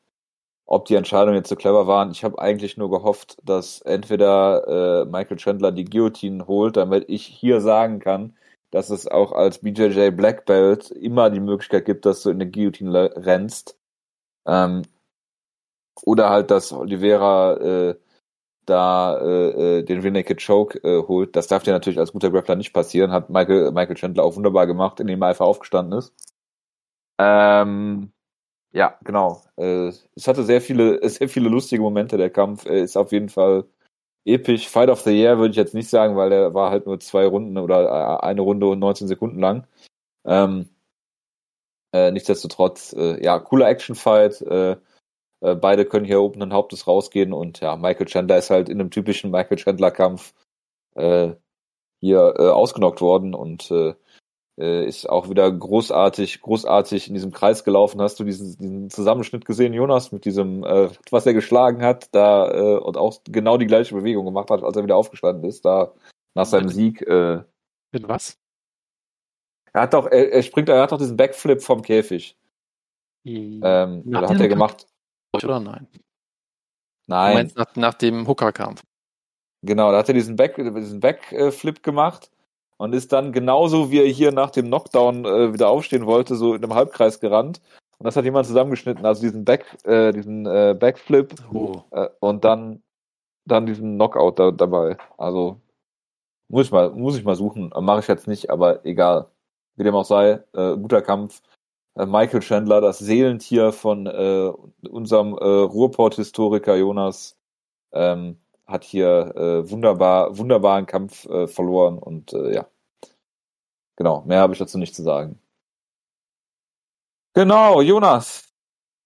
Ob 0.68 0.86
die 0.86 0.96
Entscheidungen 0.96 1.36
jetzt 1.38 1.50
so 1.50 1.56
clever 1.56 1.88
waren, 1.88 2.12
ich 2.12 2.24
habe 2.24 2.40
eigentlich 2.40 2.78
nur 2.78 2.90
gehofft, 2.90 3.38
dass 3.44 3.82
entweder 3.82 5.04
äh, 5.04 5.06
Michael 5.06 5.38
Chandler 5.38 5.72
die 5.72 5.86
Guillotine 5.86 6.48
holt, 6.48 6.78
damit 6.78 7.10
ich 7.10 7.26
hier 7.26 7.62
sagen 7.62 8.00
kann, 8.00 8.36
dass 8.76 8.90
es 8.90 9.08
auch 9.08 9.32
als 9.32 9.60
BJJ 9.60 10.10
Black 10.12 10.46
Belt 10.46 10.92
immer 10.92 11.30
die 11.30 11.40
Möglichkeit 11.40 11.86
gibt, 11.86 12.06
dass 12.06 12.24
du 12.24 12.30
in 12.30 12.40
der 12.40 12.50
Guillotine 12.50 13.10
rennst. 13.16 13.80
Ähm, 14.46 14.82
oder 16.04 16.30
halt, 16.30 16.52
dass 16.52 16.74
Oliveira 16.74 17.54
äh, 17.56 17.96
da 18.66 19.18
äh, 19.18 19.78
äh, 19.80 19.84
den 19.84 20.02
Rear 20.02 20.12
Naked 20.12 20.46
Choke 20.46 20.80
äh, 20.84 21.08
holt. 21.08 21.38
Das 21.38 21.48
darf 21.48 21.64
dir 21.64 21.72
natürlich 21.72 22.00
als 22.00 22.12
guter 22.12 22.30
Grappler 22.32 22.58
nicht 22.58 22.74
passieren. 22.74 23.14
Hat 23.14 23.30
Michael, 23.30 23.72
Michael 23.72 23.96
Chandler 23.96 24.26
auch 24.26 24.36
wunderbar 24.36 24.68
gemacht, 24.68 25.00
indem 25.00 25.22
er 25.22 25.30
einfach 25.30 25.46
aufgestanden 25.46 25.98
ist. 25.98 26.14
Ähm, 27.18 28.12
ja, 28.74 28.98
genau. 29.06 29.42
Äh, 29.56 29.94
es 30.16 30.28
hatte 30.28 30.44
sehr 30.44 30.60
viele, 30.60 31.00
sehr 31.10 31.30
viele 31.30 31.48
lustige 31.48 31.82
Momente, 31.82 32.18
der 32.18 32.30
Kampf. 32.30 32.66
Äh, 32.66 32.82
ist 32.84 32.98
auf 32.98 33.14
jeden 33.14 33.30
Fall 33.30 33.64
episch. 34.26 34.68
Fight 34.68 34.90
of 34.90 35.02
the 35.02 35.12
Year 35.12 35.38
würde 35.38 35.52
ich 35.52 35.58
jetzt 35.58 35.74
nicht 35.74 35.90
sagen, 35.90 36.16
weil 36.16 36.30
der 36.30 36.54
war 36.54 36.72
halt 36.72 36.86
nur 36.86 37.00
zwei 37.00 37.26
Runden 37.26 37.58
oder 37.58 38.20
äh, 38.22 38.26
eine 38.26 38.42
Runde 38.42 38.68
und 38.68 38.80
19 38.80 39.08
Sekunden 39.08 39.40
lang. 39.40 39.68
Ähm, 40.26 40.70
äh, 41.94 42.12
nichtsdestotrotz, 42.12 42.94
äh, 42.94 43.24
ja, 43.24 43.40
cooler 43.40 43.70
Action-Fight. 43.70 44.42
Äh, 44.42 44.78
äh, 45.42 45.56
beide 45.56 45.86
können 45.86 46.06
hier 46.06 46.22
openen 46.22 46.54
Hauptes 46.54 46.88
rausgehen 46.88 47.34
und 47.34 47.62
ja, 47.62 47.76
Michael 47.76 48.08
Chandler 48.08 48.38
ist 48.38 48.50
halt 48.50 48.70
in 48.70 48.80
einem 48.80 48.92
typischen 48.92 49.32
Michael 49.32 49.58
Chandler-Kampf 49.58 50.34
äh, 50.96 51.34
hier 52.02 52.34
äh, 52.38 52.50
ausgenockt 52.50 53.02
worden 53.02 53.34
und 53.34 53.72
äh, 54.58 54.86
ist 54.86 55.10
auch 55.10 55.30
wieder 55.30 55.52
großartig, 55.52 56.42
großartig 56.42 57.08
in 57.08 57.14
diesem 57.14 57.32
Kreis 57.32 57.64
gelaufen. 57.64 58.02
Hast 58.02 58.20
du 58.20 58.24
diesen, 58.24 58.58
diesen 58.58 58.90
Zusammenschnitt 58.90 59.46
gesehen, 59.46 59.74
Jonas, 59.74 60.12
mit 60.12 60.26
diesem, 60.26 60.64
äh, 60.64 60.90
was 61.12 61.26
er 61.26 61.34
geschlagen 61.34 61.84
hat, 61.84 62.14
da 62.14 62.52
äh, 62.52 62.78
und 62.78 62.98
auch 62.98 63.20
genau 63.26 63.58
die 63.58 63.68
gleiche 63.68 63.96
Bewegung 63.96 64.26
gemacht 64.26 64.50
hat, 64.50 64.64
als 64.64 64.78
er 64.78 64.84
wieder 64.84 64.96
aufgestanden 64.96 65.44
ist, 65.50 65.66
da 65.66 65.94
nach 66.36 66.46
seinem 66.46 66.70
Sieg. 66.70 67.02
Äh, 67.02 67.44
mit 67.92 68.08
was? 68.08 68.38
Er 69.74 69.82
hat 69.82 69.94
doch, 69.94 70.08
er, 70.08 70.32
er 70.32 70.44
springt, 70.44 70.70
er 70.70 70.82
hat 70.82 70.92
doch 70.92 70.98
diesen 70.98 71.18
Backflip 71.18 71.62
vom 71.62 71.82
Käfig. 71.82 72.38
Ähm, 73.26 74.04
da 74.06 74.30
hat 74.30 74.40
er 74.40 74.48
gemacht 74.48 74.88
oder 75.34 75.60
nein? 75.60 75.88
Nein. 77.08 77.32
Du 77.32 77.38
meinst 77.38 77.58
nach, 77.58 77.76
nach 77.76 77.94
dem 77.96 78.28
Hooker-Kampf? 78.28 78.84
Genau, 79.64 79.92
da 79.92 79.98
hat 79.98 80.08
er 80.08 80.14
diesen, 80.14 80.36
Back, 80.36 80.56
diesen 80.56 81.00
Backflip 81.00 81.84
gemacht 81.84 82.32
und 82.78 82.94
ist 82.94 83.14
dann 83.14 83.32
genauso 83.32 83.92
wie 83.92 84.00
er 84.00 84.08
hier 84.08 84.32
nach 84.32 84.52
dem 84.52 84.68
Knockdown 84.68 85.26
äh, 85.26 85.54
wieder 85.54 85.70
aufstehen 85.70 86.06
wollte, 86.06 86.36
so 86.36 86.54
in 86.54 86.64
einem 86.64 86.74
Halbkreis 86.74 87.20
gerannt. 87.20 87.62
Und 87.98 88.06
das 88.06 88.16
hat 88.16 88.26
jemand 88.26 88.48
zusammengeschnitten, 88.48 89.06
also 89.06 89.22
diesen 89.22 89.46
Back, 89.46 89.66
äh, 89.86 90.12
diesen 90.12 90.46
äh, 90.46 90.76
Backflip 90.78 91.34
oh. 91.54 91.82
äh, 91.92 92.10
und 92.20 92.44
dann, 92.44 92.84
dann 93.46 93.66
diesen 93.66 93.96
Knockout 93.96 94.38
da, 94.38 94.52
dabei. 94.52 94.98
Also 95.18 95.62
muss 96.50 96.68
ich 96.68 96.72
mal, 96.72 96.92
muss 96.92 97.18
ich 97.18 97.24
mal 97.24 97.36
suchen. 97.36 97.72
Mache 97.80 98.02
ich 98.02 98.08
jetzt 98.08 98.28
nicht, 98.28 98.50
aber 98.50 98.86
egal. 98.86 99.28
Wie 99.78 99.84
dem 99.84 99.96
auch 99.96 100.06
sei, 100.06 100.44
äh, 100.54 100.76
guter 100.78 101.02
Kampf. 101.02 101.42
Äh, 101.96 102.06
Michael 102.06 102.42
Chandler, 102.42 102.82
das 102.82 103.00
Seelentier 103.00 103.72
von 103.72 104.06
äh, 104.08 104.52
unserem 104.90 105.34
äh, 105.34 105.46
Ruhrport-Historiker 105.46 106.76
Jonas, 106.76 107.38
ähm, 107.94 108.38
hat 108.68 108.84
hier 108.84 109.36
äh, 109.36 109.70
wunderbar, 109.70 110.38
wunderbaren 110.38 110.86
Kampf 110.86 111.26
äh, 111.26 111.48
verloren 111.48 111.98
und 111.98 112.34
äh, 112.34 112.54
ja. 112.54 112.68
Genau, 113.96 114.24
mehr 114.26 114.40
habe 114.40 114.54
ich 114.54 114.60
dazu 114.60 114.78
nicht 114.78 114.96
zu 114.96 115.04
sagen. 115.04 115.40
Genau, 117.34 117.82
Jonas. 117.82 118.44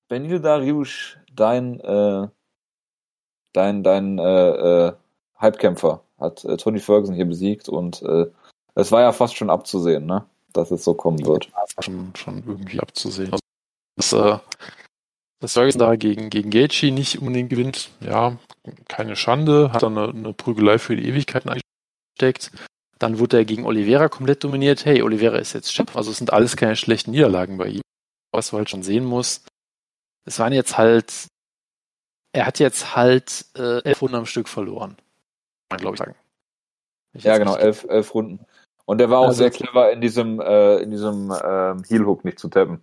Benil 0.08 0.40
Dariush, 0.40 1.20
dein, 1.32 1.80
äh, 1.82 2.28
dein, 3.54 3.84
dein 3.84 4.18
äh, 4.18 4.88
äh, 4.88 4.94
Halbkämpfer, 5.36 6.04
hat 6.20 6.44
äh, 6.46 6.58
Tony 6.58 6.80
Ferguson 6.80 7.16
hier 7.16 7.26
besiegt 7.26 7.70
und 7.70 8.02
äh, 8.02 8.26
es 8.76 8.92
war 8.92 9.02
ja 9.02 9.12
fast 9.12 9.36
schon 9.36 9.50
abzusehen, 9.50 10.06
ne? 10.06 10.26
dass 10.54 10.72
es 10.72 10.84
so 10.84 10.94
kommen 10.96 11.24
wird. 11.26 11.52
Schon, 11.80 12.12
schon 12.16 12.44
irgendwie 12.46 12.80
abzusehen. 12.80 13.32
Also, 13.32 13.42
dass, 13.98 14.14
äh, 14.14 14.40
dass 15.40 15.54
Ferguson 15.54 15.80
da 15.80 15.96
gegen, 15.96 16.30
gegen 16.30 16.50
Gaethje 16.50 16.92
nicht 16.92 17.20
unbedingt 17.20 17.50
gewinnt, 17.50 17.90
ja, 18.02 18.38
keine 18.88 19.16
Schande, 19.16 19.72
hat 19.72 19.84
dann 19.84 19.98
eine, 19.98 20.10
eine 20.10 20.34
Prügelei 20.34 20.78
für 20.80 20.96
die 20.96 21.08
Ewigkeiten 21.08 21.50
eingesteckt. 21.50 22.52
Dann 23.00 23.20
wurde 23.20 23.38
er 23.38 23.46
gegen 23.46 23.66
Oliveira 23.66 24.10
komplett 24.10 24.44
dominiert. 24.44 24.84
Hey, 24.84 25.02
Oliveira 25.02 25.38
ist 25.38 25.54
jetzt 25.54 25.72
Chip, 25.72 25.96
also 25.96 26.12
es 26.12 26.18
sind 26.18 26.34
alles 26.34 26.58
keine 26.58 26.76
schlechten 26.76 27.12
Niederlagen 27.12 27.58
bei 27.58 27.68
ihm. 27.68 27.82
Was 28.32 28.50
du 28.50 28.58
halt 28.58 28.70
schon 28.70 28.84
sehen 28.84 29.06
musst, 29.06 29.48
es 30.26 30.38
waren 30.38 30.54
jetzt 30.54 30.78
halt, 30.78 31.28
er 32.34 32.46
hat 32.46 32.60
jetzt 32.60 32.96
halt 32.96 33.46
äh, 33.58 33.82
elf 33.84 34.02
Runden 34.02 34.18
am 34.18 34.26
Stück 34.26 34.50
verloren. 34.50 34.98
Kann 35.70 35.78
man, 35.78 35.80
glaube 35.80 35.96
ich, 35.96 36.00
sagen. 36.00 36.16
Ich 37.14 37.24
ja, 37.24 37.38
genau, 37.38 37.56
elf, 37.56 37.86
elf 37.90 38.14
Runden. 38.14 38.46
Und 38.86 39.00
er 39.02 39.10
war 39.10 39.20
auch 39.20 39.28
also, 39.28 39.38
sehr 39.38 39.52
clever 39.52 39.92
in 39.92 40.02
diesem, 40.02 40.40
äh, 40.42 40.78
in 40.78 40.92
diesem 40.92 41.34
ähm, 41.44 41.84
Heel 41.88 42.06
Hook 42.06 42.26
nicht 42.26 42.40
zu 42.40 42.50
tappen. 42.50 42.82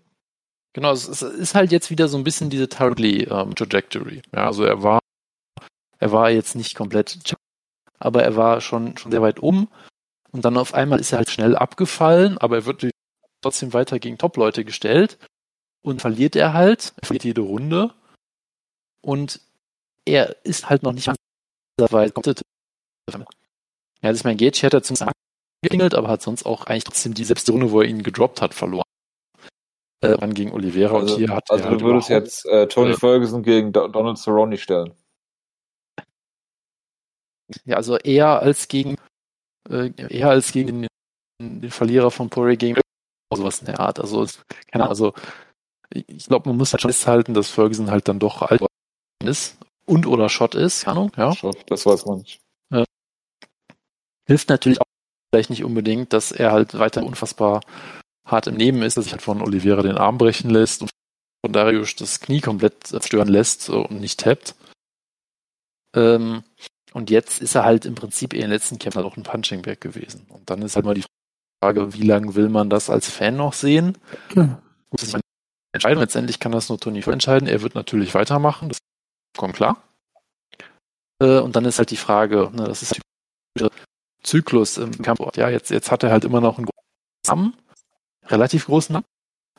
Genau, 0.76 0.92
es, 0.92 1.22
ist 1.22 1.54
halt 1.54 1.72
jetzt 1.72 1.88
wieder 1.88 2.06
so 2.06 2.18
ein 2.18 2.24
bisschen 2.24 2.50
diese 2.50 2.68
Tarly 2.68 3.22
ähm, 3.30 3.54
Trajectory. 3.54 4.20
Ja, 4.34 4.44
also 4.48 4.62
er 4.62 4.82
war, 4.82 4.98
er 5.98 6.12
war 6.12 6.30
jetzt 6.30 6.54
nicht 6.54 6.74
komplett, 6.74 7.34
aber 7.98 8.22
er 8.22 8.36
war 8.36 8.60
schon, 8.60 8.94
schon 8.98 9.10
sehr 9.10 9.22
weit 9.22 9.38
um. 9.38 9.68
Und 10.32 10.44
dann 10.44 10.58
auf 10.58 10.74
einmal 10.74 11.00
ist 11.00 11.12
er 11.12 11.18
halt 11.18 11.30
schnell 11.30 11.56
abgefallen, 11.56 12.36
aber 12.36 12.56
er 12.56 12.66
wird 12.66 12.90
trotzdem 13.40 13.72
weiter 13.72 13.98
gegen 13.98 14.18
Top-Leute 14.18 14.66
gestellt. 14.66 15.16
Und 15.80 16.02
verliert 16.02 16.36
er 16.36 16.52
halt, 16.52 16.92
er 17.00 17.06
verliert 17.06 17.24
jede 17.24 17.40
Runde. 17.40 17.94
Und 19.00 19.40
er 20.04 20.44
ist 20.44 20.68
halt 20.68 20.82
noch 20.82 20.92
nicht 20.92 21.08
weit. 21.08 22.12
Ja, 23.08 23.22
das 24.02 24.12
ist 24.12 24.24
mein 24.24 24.36
Gage 24.36 24.60
hätte 24.60 24.82
zum 24.82 24.98
geklingelt, 25.62 25.94
aber 25.94 26.08
hat 26.08 26.20
sonst 26.20 26.44
auch 26.44 26.66
eigentlich 26.66 26.84
trotzdem 26.84 27.14
die 27.14 27.24
selbst 27.24 27.48
Runde, 27.48 27.70
wo 27.70 27.80
er 27.80 27.88
ihn 27.88 28.02
gedroppt 28.02 28.42
hat, 28.42 28.52
verloren. 28.52 28.84
Äh, 30.14 30.18
dann 30.18 30.34
gegen 30.34 30.52
Oliveira 30.52 30.96
Also, 30.96 31.14
und 31.14 31.18
hier 31.20 31.30
hat 31.34 31.50
also 31.50 31.64
halt 31.64 31.80
du 31.80 31.84
würdest 31.84 32.08
jetzt 32.08 32.46
äh, 32.46 32.66
Tony 32.68 32.92
äh, 32.92 32.96
Ferguson 32.96 33.42
gegen 33.42 33.72
Do 33.72 33.88
Donald 33.88 34.18
Cerrone 34.18 34.56
stellen. 34.56 34.92
Ja, 37.64 37.76
also 37.76 37.96
eher 37.96 38.40
als 38.40 38.68
gegen 38.68 38.96
äh, 39.70 39.90
eher 40.08 40.30
als 40.30 40.52
gegen 40.52 40.82
den, 40.82 40.88
den 41.62 41.70
Verlierer 41.70 42.10
von 42.10 42.28
Poirier 42.28 42.56
gegen 42.56 42.80
sowas 43.32 43.60
in 43.60 43.66
der 43.66 43.80
Art. 43.80 44.00
Also 44.00 44.24
keine 44.72 44.84
Ahnung, 44.84 44.88
also 44.88 45.12
ich- 45.92 46.26
glaube, 46.26 46.48
man 46.48 46.58
muss 46.58 46.72
halt 46.72 46.82
schon 46.82 46.90
festhalten, 46.90 47.34
dass 47.34 47.50
Ferguson 47.50 47.90
halt 47.90 48.08
dann 48.08 48.18
doch 48.18 48.42
alt 48.42 48.62
ist 49.24 49.58
und 49.86 50.06
oder 50.06 50.28
Shot 50.28 50.54
ist, 50.54 50.84
keine 50.84 50.98
Ahnung, 51.00 51.12
ja. 51.16 51.32
Das 51.66 51.86
weiß 51.86 52.06
man 52.06 52.18
nicht. 52.18 52.40
Hilft 54.28 54.48
natürlich 54.48 54.80
auch 54.80 54.86
vielleicht 55.32 55.50
nicht 55.50 55.62
unbedingt, 55.62 56.12
dass 56.12 56.32
er 56.32 56.50
halt 56.50 56.76
weiter 56.78 57.04
unfassbar 57.04 57.60
hart 58.26 58.46
im 58.46 58.56
Leben 58.56 58.82
ist, 58.82 58.96
dass 58.96 59.04
sich 59.04 59.12
halt 59.12 59.22
von 59.22 59.40
Oliveira 59.40 59.82
den 59.82 59.96
Arm 59.96 60.18
brechen 60.18 60.50
lässt 60.50 60.82
und 60.82 60.90
von 61.44 61.52
Darius 61.52 61.94
das 61.96 62.20
Knie 62.20 62.40
komplett 62.40 62.86
zerstören 62.86 63.28
lässt 63.28 63.70
und 63.70 64.00
nicht 64.00 64.20
tappt. 64.20 64.54
Ähm, 65.94 66.42
und 66.92 67.10
jetzt 67.10 67.40
ist 67.40 67.54
er 67.54 67.64
halt 67.64 67.84
im 67.84 67.94
Prinzip 67.94 68.32
in 68.32 68.40
den 68.40 68.50
letzten 68.50 68.78
Kämpfen 68.78 69.02
halt 69.02 69.06
auch 69.06 69.16
ein 69.16 69.22
Punching 69.22 69.62
Bag 69.62 69.80
gewesen. 69.80 70.26
Und 70.28 70.48
dann 70.50 70.62
ist 70.62 70.76
halt 70.76 70.86
mal 70.86 70.94
die 70.94 71.04
Frage, 71.62 71.94
wie 71.94 72.02
lange 72.02 72.34
will 72.34 72.48
man 72.48 72.70
das 72.70 72.90
als 72.90 73.08
Fan 73.08 73.36
noch 73.36 73.52
sehen? 73.52 73.98
Hm. 74.32 74.56
Gut, 74.90 75.00
das 75.00 75.08
ist 75.08 75.14
eine 75.14 75.22
Entscheidung. 75.72 76.00
Letztendlich 76.00 76.40
kann 76.40 76.52
das 76.52 76.68
nur 76.68 76.78
Tony 76.78 77.02
Ferguson 77.02 77.12
entscheiden. 77.14 77.48
Er 77.48 77.62
wird 77.62 77.74
natürlich 77.74 78.14
weitermachen, 78.14 78.68
das 78.68 78.78
kommt 79.36 79.54
klar. 79.54 79.82
Äh, 81.20 81.38
und 81.38 81.56
dann 81.56 81.64
ist 81.64 81.78
halt 81.78 81.90
die 81.90 81.96
Frage, 81.96 82.50
ne, 82.52 82.64
das 82.64 82.82
ist 82.82 82.98
der 83.58 83.70
Zyklus 84.22 84.78
im 84.78 84.90
Kampfort. 85.02 85.36
Ja, 85.36 85.48
jetzt, 85.48 85.70
jetzt 85.70 85.90
hat 85.90 86.02
er 86.02 86.10
halt 86.10 86.24
immer 86.24 86.40
noch 86.40 86.58
einen 86.58 86.66
großen 86.66 87.28
Namen, 87.28 87.56
relativ 88.28 88.66
großen 88.66 88.92
Namen, 88.94 89.06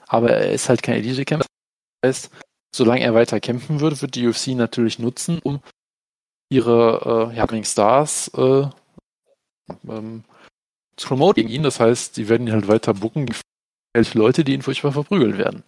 aber 0.08 0.32
er 0.32 0.52
ist 0.52 0.70
halt 0.70 0.84
kein 0.84 0.96
Elite-Kämpfer. 0.96 1.48
Das 2.02 2.10
heißt, 2.10 2.32
solange 2.76 3.02
er 3.02 3.14
weiter 3.14 3.40
kämpfen 3.40 3.80
wird, 3.80 4.02
wird 4.02 4.16
die 4.16 4.28
UFC 4.28 4.50
natürlich 4.50 5.00
nutzen, 5.00 5.40
um 5.40 5.62
ihre 6.50 7.32
äh, 7.32 7.36
ja, 7.36 7.44
Upcoming 7.44 7.66
Stars 7.66 8.30
äh, 8.36 8.68
ähm, 9.88 10.24
zu 10.96 11.08
promoten 11.08 11.42
gegen 11.42 11.54
ihn. 11.54 11.64
Das 11.64 11.80
heißt, 11.80 12.18
die 12.18 12.30
werden 12.30 12.48
ihn 12.48 12.54
halt 12.54 12.68
weiter 12.68 12.94
bucken 12.94 13.28
welche 13.98 14.18
Leute, 14.18 14.44
die 14.44 14.54
ihn 14.54 14.62
furchtbar 14.62 14.92
verprügeln 14.92 15.38
werden. 15.38 15.64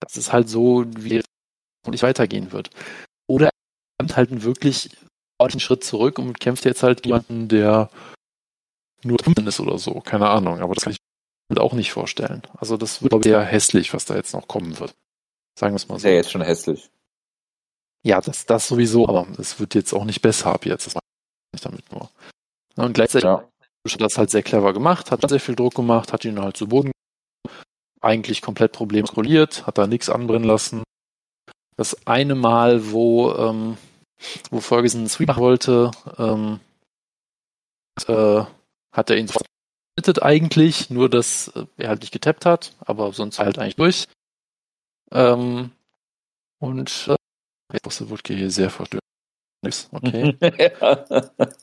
Das 0.00 0.16
ist 0.16 0.32
halt 0.32 0.48
so, 0.48 0.84
wie 0.96 1.18
es 1.18 1.24
nicht 1.86 2.02
weitergehen 2.02 2.50
wird. 2.52 2.70
Oder 3.28 3.46
er 3.46 3.52
nimmt 4.02 4.16
halt 4.16 4.30
einen 4.30 4.42
wirklich 4.42 4.90
ordentlichen 5.38 5.66
Schritt 5.66 5.84
zurück 5.84 6.18
und 6.18 6.40
kämpft 6.40 6.64
jetzt 6.64 6.82
halt 6.82 7.04
jemanden, 7.04 7.48
der 7.48 7.90
nur 9.04 9.18
15 9.22 9.46
ist 9.46 9.60
oder 9.60 9.78
so. 9.78 10.00
Keine 10.00 10.28
Ahnung, 10.28 10.60
aber 10.60 10.74
das 10.74 10.84
kann 10.84 10.92
ich 10.92 10.98
auch 11.56 11.72
nicht 11.72 11.92
vorstellen. 11.92 12.42
Also 12.58 12.76
das 12.76 13.02
wird, 13.02 13.24
sehr 13.24 13.40
hässlich, 13.42 13.94
was 13.94 14.04
da 14.04 14.14
jetzt 14.16 14.34
noch 14.34 14.46
kommen 14.48 14.78
wird. 14.78 14.94
Sagen 15.58 15.72
wir 15.72 15.76
es 15.76 15.88
mal 15.88 15.98
so. 15.98 16.06
ja 16.06 16.14
jetzt 16.14 16.30
schon 16.30 16.42
hässlich. 16.42 16.90
Ja, 18.02 18.20
das, 18.20 18.44
das 18.44 18.68
sowieso, 18.68 19.08
aber 19.08 19.26
es 19.38 19.58
wird 19.58 19.74
jetzt 19.74 19.94
auch 19.94 20.04
nicht 20.04 20.20
besser 20.20 20.52
ab 20.52 20.66
jetzt. 20.66 20.86
Das 20.86 20.94
meine 20.94 21.02
ich 21.54 21.60
damit 21.62 21.90
nur. 21.90 22.10
Und 22.76 22.92
gleichzeitig 22.92 23.24
Ja. 23.24 23.48
hat 23.90 24.00
das 24.00 24.18
halt 24.18 24.30
sehr 24.30 24.42
clever 24.42 24.72
gemacht, 24.72 25.10
hat 25.10 25.28
sehr 25.28 25.40
viel 25.40 25.56
Druck 25.56 25.74
gemacht, 25.74 26.12
hat 26.12 26.24
ihn 26.24 26.40
halt 26.40 26.56
zu 26.56 26.68
Boden 26.68 26.92
eigentlich 28.00 28.42
komplett 28.42 28.72
problemlos 28.72 29.08
kontrolliert, 29.10 29.66
hat 29.66 29.78
da 29.78 29.86
nichts 29.86 30.08
anbrennen 30.10 30.46
lassen. 30.46 30.82
Das 31.76 32.06
eine 32.06 32.34
Mal, 32.34 32.92
wo, 32.92 33.32
ähm, 33.34 33.76
wo 34.50 34.60
Ferguson 34.60 35.00
einen 35.00 35.08
Sweep 35.08 35.28
machen 35.28 35.42
wollte, 35.42 35.90
ähm, 36.18 36.60
äh, 38.06 38.44
hat 38.92 39.10
er 39.10 39.16
ihn 39.16 39.28
committed 39.98 40.22
eigentlich, 40.22 40.90
nur 40.90 41.08
dass 41.08 41.48
äh, 41.48 41.66
er 41.76 41.88
halt 41.88 42.00
nicht 42.02 42.12
getappt 42.12 42.46
hat, 42.46 42.76
aber 42.78 43.12
sonst 43.12 43.38
halt 43.40 43.58
eigentlich 43.58 43.76
durch. 43.76 44.06
Ähm, 45.10 45.72
und 46.60 47.08
äh, 47.08 47.16
jetzt 47.72 47.84
muss 47.84 47.98
der 47.98 48.10
Wutke 48.10 48.34
hier 48.34 48.50
sehr 48.50 48.70
verstört. 48.70 49.02
Nix, 49.62 49.88
okay. 49.90 50.36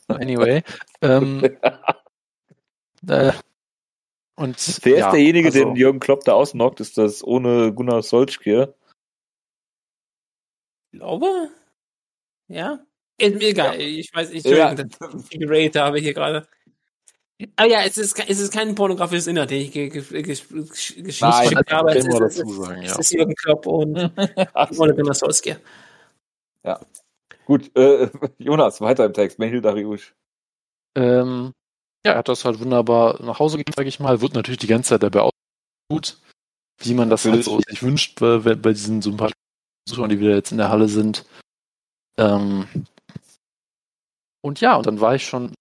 Anyway. 0.08 0.62
Ähm, 1.00 1.42
äh, 3.08 3.32
und 4.38 4.84
Wer 4.84 4.98
ja, 4.98 5.06
ist 5.06 5.12
derjenige, 5.12 5.48
also, 5.48 5.58
den 5.58 5.76
Jürgen 5.76 6.00
Klopp 6.00 6.24
da 6.24 6.34
ausnockt? 6.34 6.80
Ist 6.80 6.98
das 6.98 7.24
ohne 7.24 7.72
Gunnar 7.72 8.02
Solskjaer? 8.02 8.74
Ich 10.92 10.98
glaube. 10.98 11.50
Ja. 12.48 12.84
Ist 13.18 13.36
mir 13.36 13.48
egal. 13.48 13.80
Ich 13.80 14.12
weiß, 14.12 14.30
ich 14.32 14.44
Ja. 14.44 14.72
Ich 14.72 15.38
geratet 15.38 15.76
habe 15.76 15.98
hier 15.98 16.12
gerade. 16.12 16.46
Aber 17.56 17.68
ja, 17.68 17.82
es 17.82 17.98
ist, 17.98 18.18
es 18.18 18.40
ist 18.40 18.52
kein 18.52 18.74
pornografisches 18.74 19.26
Inhalt, 19.26 19.50
den 19.50 19.60
ich 19.60 19.72
ge 19.72 19.88
ge 19.88 20.02
geschickt 20.22 21.70
habe. 21.70 21.94
Es 21.94 22.06
es 22.06 22.56
sagen, 22.56 22.82
ist, 22.82 22.88
ja. 22.88 22.92
es 22.92 22.98
ist 22.98 23.12
Jürgen 23.12 23.34
Klopp 23.34 23.66
und 23.66 23.94
Gunnar 24.96 25.14
Solskjaer. 25.14 25.60
Gut, 27.44 27.70
äh, 27.76 28.08
Jonas, 28.38 28.80
weiter 28.80 29.04
im 29.04 29.12
Text. 29.12 29.38
Mehil 29.38 29.60
Dariush. 29.60 30.14
Ähm, 30.96 31.52
ja, 32.04 32.12
er 32.12 32.18
hat 32.18 32.28
das 32.28 32.44
halt 32.44 32.58
wunderbar 32.58 33.22
nach 33.22 33.38
Hause 33.38 33.58
gegeben, 33.58 33.74
sage 33.76 33.88
ich 33.88 34.00
mal. 34.00 34.20
Wird 34.20 34.34
natürlich 34.34 34.58
die 34.58 34.66
ganze 34.66 34.90
Zeit 34.90 35.02
dabei 35.02 35.28
gut, 35.88 36.18
wie 36.78 36.94
man 36.94 37.10
das 37.10 37.24
halt 37.24 37.44
so 37.44 37.60
sich 37.60 37.82
wünscht 37.82 38.18
bei, 38.18 38.38
bei 38.38 38.54
bei 38.54 38.72
diesen 38.72 39.02
sympathischen 39.02 39.38
Zuschauern, 39.88 40.10
die 40.10 40.18
wieder 40.18 40.34
jetzt 40.34 40.52
in 40.52 40.58
der 40.58 40.70
Halle 40.70 40.88
sind. 40.88 41.24
Ähm, 42.16 42.66
und 44.42 44.60
ja, 44.60 44.76
und 44.76 44.86
dann 44.86 45.00
war 45.00 45.14
ich 45.14 45.26
schon 45.26 45.52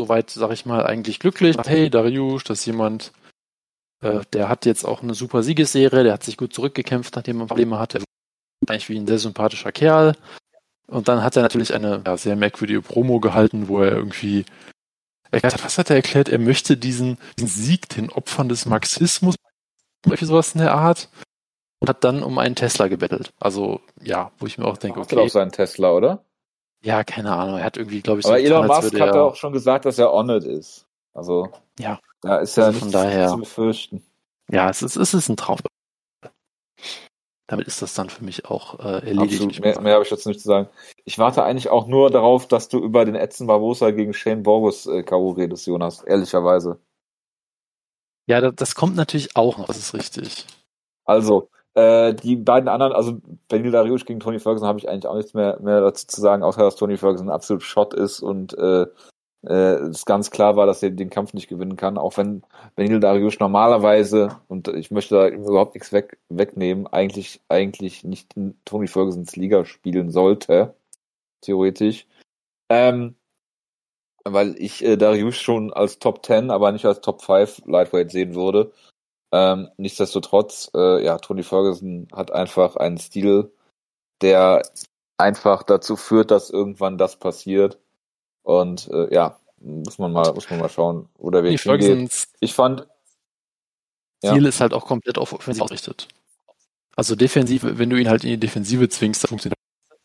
soweit, 0.00 0.30
sag 0.30 0.50
ich 0.52 0.66
mal, 0.66 0.86
eigentlich 0.86 1.18
glücklich. 1.18 1.56
Hey, 1.64 1.90
Dariush, 1.90 2.44
das 2.44 2.60
ist 2.60 2.66
jemand, 2.66 3.12
äh, 4.02 4.20
der 4.32 4.48
hat 4.48 4.66
jetzt 4.66 4.84
auch 4.84 5.02
eine 5.02 5.14
super 5.14 5.42
Siegesserie, 5.42 6.04
der 6.04 6.14
hat 6.14 6.24
sich 6.24 6.36
gut 6.36 6.54
zurückgekämpft, 6.54 7.14
nachdem 7.16 7.40
er 7.40 7.46
Probleme 7.46 7.78
hatte. 7.78 8.00
War 8.00 8.06
eigentlich 8.68 8.88
wie 8.88 8.98
ein 8.98 9.06
sehr 9.06 9.18
sympathischer 9.18 9.72
Kerl. 9.72 10.16
Und 10.86 11.08
dann 11.08 11.22
hat 11.22 11.36
er 11.36 11.42
natürlich 11.42 11.74
eine 11.74 12.02
ja, 12.04 12.16
sehr 12.16 12.34
merkwürdige 12.34 12.82
Promo 12.82 13.20
gehalten, 13.20 13.68
wo 13.68 13.80
er 13.80 13.92
irgendwie 13.92 14.44
erklärt 15.30 15.54
hat, 15.54 15.64
was 15.64 15.78
hat 15.78 15.90
er 15.90 15.96
erklärt? 15.96 16.28
Er 16.28 16.38
möchte 16.38 16.76
diesen, 16.76 17.18
diesen 17.38 17.48
Sieg 17.48 17.88
den 17.90 18.10
Opfern 18.10 18.48
des 18.48 18.66
Marxismus, 18.66 19.36
irgendwie 20.04 20.24
sowas 20.24 20.54
in 20.54 20.60
der 20.60 20.74
Art, 20.74 21.08
und 21.78 21.88
hat 21.88 22.02
dann 22.02 22.22
um 22.22 22.38
einen 22.38 22.56
Tesla 22.56 22.88
gebettelt. 22.88 23.32
Also, 23.38 23.80
ja, 24.02 24.32
wo 24.38 24.46
ich 24.46 24.58
mir 24.58 24.64
auch 24.64 24.78
denke, 24.78 25.00
Achtet 25.00 25.18
auf 25.18 25.24
okay, 25.24 25.30
seinen 25.30 25.52
Tesla, 25.52 25.92
oder? 25.92 26.24
Ja, 26.82 27.04
keine 27.04 27.34
Ahnung, 27.34 27.58
er 27.58 27.64
hat 27.64 27.76
irgendwie, 27.76 28.00
glaube 28.02 28.20
ich, 28.20 28.26
Aber 28.26 28.36
getan, 28.38 28.52
Elon 28.52 28.66
Musk 28.66 29.00
hat 29.00 29.14
ja 29.14 29.22
auch 29.22 29.36
schon 29.36 29.52
gesagt, 29.52 29.84
dass 29.84 29.98
er 29.98 30.10
honored 30.12 30.44
ist. 30.44 30.86
Also, 31.12 31.48
Ja. 31.78 32.00
da 32.22 32.38
ist 32.38 32.56
ja 32.56 32.64
Also 32.66 32.78
von 32.78 32.88
nichts 32.88 33.02
daher- 33.02 33.28
zu 33.28 33.38
befürchten. 33.38 34.02
Ja, 34.50 34.68
es 34.70 34.82
ist, 34.82 34.96
es 34.96 35.14
ist 35.14 35.28
ein 35.28 35.36
Traum. 35.36 35.58
Damit 37.46 37.66
ist 37.66 37.82
das 37.82 37.94
dann 37.94 38.10
für 38.10 38.24
mich 38.24 38.44
auch 38.46 38.78
äh, 38.78 39.04
erledigt. 39.08 39.32
Absolut. 39.42 39.60
Mehr, 39.60 39.80
mehr 39.80 39.94
habe 39.94 40.04
ich 40.04 40.10
jetzt 40.10 40.26
nicht 40.26 40.40
zu 40.40 40.46
sagen. 40.46 40.68
Ich 41.04 41.18
warte 41.18 41.42
eigentlich 41.42 41.68
auch 41.68 41.86
nur 41.88 42.08
darauf, 42.10 42.46
dass 42.46 42.68
du 42.68 42.78
über 42.78 43.04
den 43.04 43.16
Edson 43.16 43.48
Barbosa 43.48 43.90
gegen 43.90 44.14
Shane 44.14 44.42
Borgus 44.44 44.86
äh, 44.86 45.02
K.O. 45.02 45.30
redest, 45.32 45.66
Jonas. 45.66 46.02
Ehrlicherweise. 46.02 46.78
Ja, 48.26 48.40
das, 48.40 48.54
das 48.54 48.74
kommt 48.76 48.94
natürlich 48.94 49.34
auch 49.36 49.58
noch, 49.58 49.66
das 49.66 49.78
ist 49.78 49.94
richtig. 49.94 50.46
Also, 51.04 51.48
äh, 51.74 52.14
die 52.14 52.36
beiden 52.36 52.68
anderen, 52.68 52.92
also 52.92 53.18
Benil 53.48 53.70
Dariush 53.70 54.04
gegen 54.04 54.20
Tony 54.20 54.38
Ferguson 54.38 54.66
habe 54.66 54.78
ich 54.78 54.88
eigentlich 54.88 55.06
auch 55.06 55.16
nichts 55.16 55.34
mehr, 55.34 55.58
mehr 55.60 55.80
dazu 55.80 56.06
zu 56.06 56.20
sagen, 56.20 56.42
außer 56.42 56.62
dass 56.62 56.76
Tony 56.76 56.96
Ferguson 56.96 57.28
ein 57.28 57.34
absolut 57.34 57.62
Shot 57.62 57.94
ist 57.94 58.20
und 58.20 58.56
äh, 58.58 58.86
äh, 59.42 59.74
es 59.88 60.04
ganz 60.04 60.30
klar 60.30 60.56
war, 60.56 60.66
dass 60.66 60.82
er 60.82 60.90
den 60.90 61.10
Kampf 61.10 61.32
nicht 61.32 61.48
gewinnen 61.48 61.76
kann, 61.76 61.96
auch 61.96 62.16
wenn 62.16 62.42
Benil 62.76 63.00
Dariush 63.00 63.38
normalerweise, 63.38 64.40
und 64.48 64.68
ich 64.68 64.90
möchte 64.90 65.14
da 65.14 65.28
überhaupt 65.28 65.74
nichts 65.74 65.92
weg, 65.92 66.18
wegnehmen, 66.28 66.86
eigentlich, 66.86 67.40
eigentlich 67.48 68.04
nicht 68.04 68.36
in 68.36 68.58
Tony 68.64 68.86
Fergusons 68.86 69.36
Liga 69.36 69.64
spielen 69.64 70.10
sollte, 70.10 70.74
theoretisch. 71.40 72.06
Ähm, 72.68 73.16
weil 74.24 74.54
ich 74.58 74.84
äh, 74.84 74.96
Dariush 74.96 75.40
schon 75.40 75.72
als 75.72 75.98
Top 75.98 76.24
10, 76.24 76.50
aber 76.50 76.72
nicht 76.72 76.84
als 76.84 77.00
Top 77.00 77.22
5 77.22 77.62
Lightweight 77.66 78.10
sehen 78.10 78.34
würde. 78.34 78.72
Ähm, 79.32 79.68
nichtsdestotrotz, 79.76 80.70
äh, 80.74 81.04
ja, 81.04 81.18
Tony 81.18 81.42
Ferguson 81.42 82.08
hat 82.12 82.32
einfach 82.32 82.76
einen 82.76 82.98
Stil, 82.98 83.52
der 84.22 84.62
einfach 85.18 85.62
dazu 85.62 85.96
führt, 85.96 86.30
dass 86.30 86.50
irgendwann 86.50 86.98
das 86.98 87.16
passiert. 87.16 87.78
Und 88.42 88.88
äh, 88.88 89.12
ja, 89.14 89.38
muss 89.60 89.98
man 89.98 90.12
mal, 90.12 90.32
muss 90.32 90.50
man 90.50 90.60
mal 90.60 90.68
schauen, 90.68 91.08
wo 91.18 91.30
der 91.30 91.42
Die 91.42 91.50
Weg 91.50 91.60
hingeht. 91.60 92.28
Ich 92.40 92.54
fand, 92.54 92.86
Ja. 94.22 94.32
Ziel 94.32 94.46
ist 94.46 94.60
halt 94.60 94.72
auch 94.74 94.86
komplett 94.86 95.18
auf 95.18 95.32
Offensiv 95.32 95.62
ausgerichtet. 95.62 96.08
Also 96.96 97.14
defensiv, 97.14 97.62
wenn 97.64 97.90
du 97.90 97.96
ihn 97.96 98.08
halt 98.08 98.24
in 98.24 98.30
die 98.30 98.40
Defensive 98.40 98.88
zwingst, 98.88 99.24
dann 99.24 99.28
funktioniert 99.28 99.58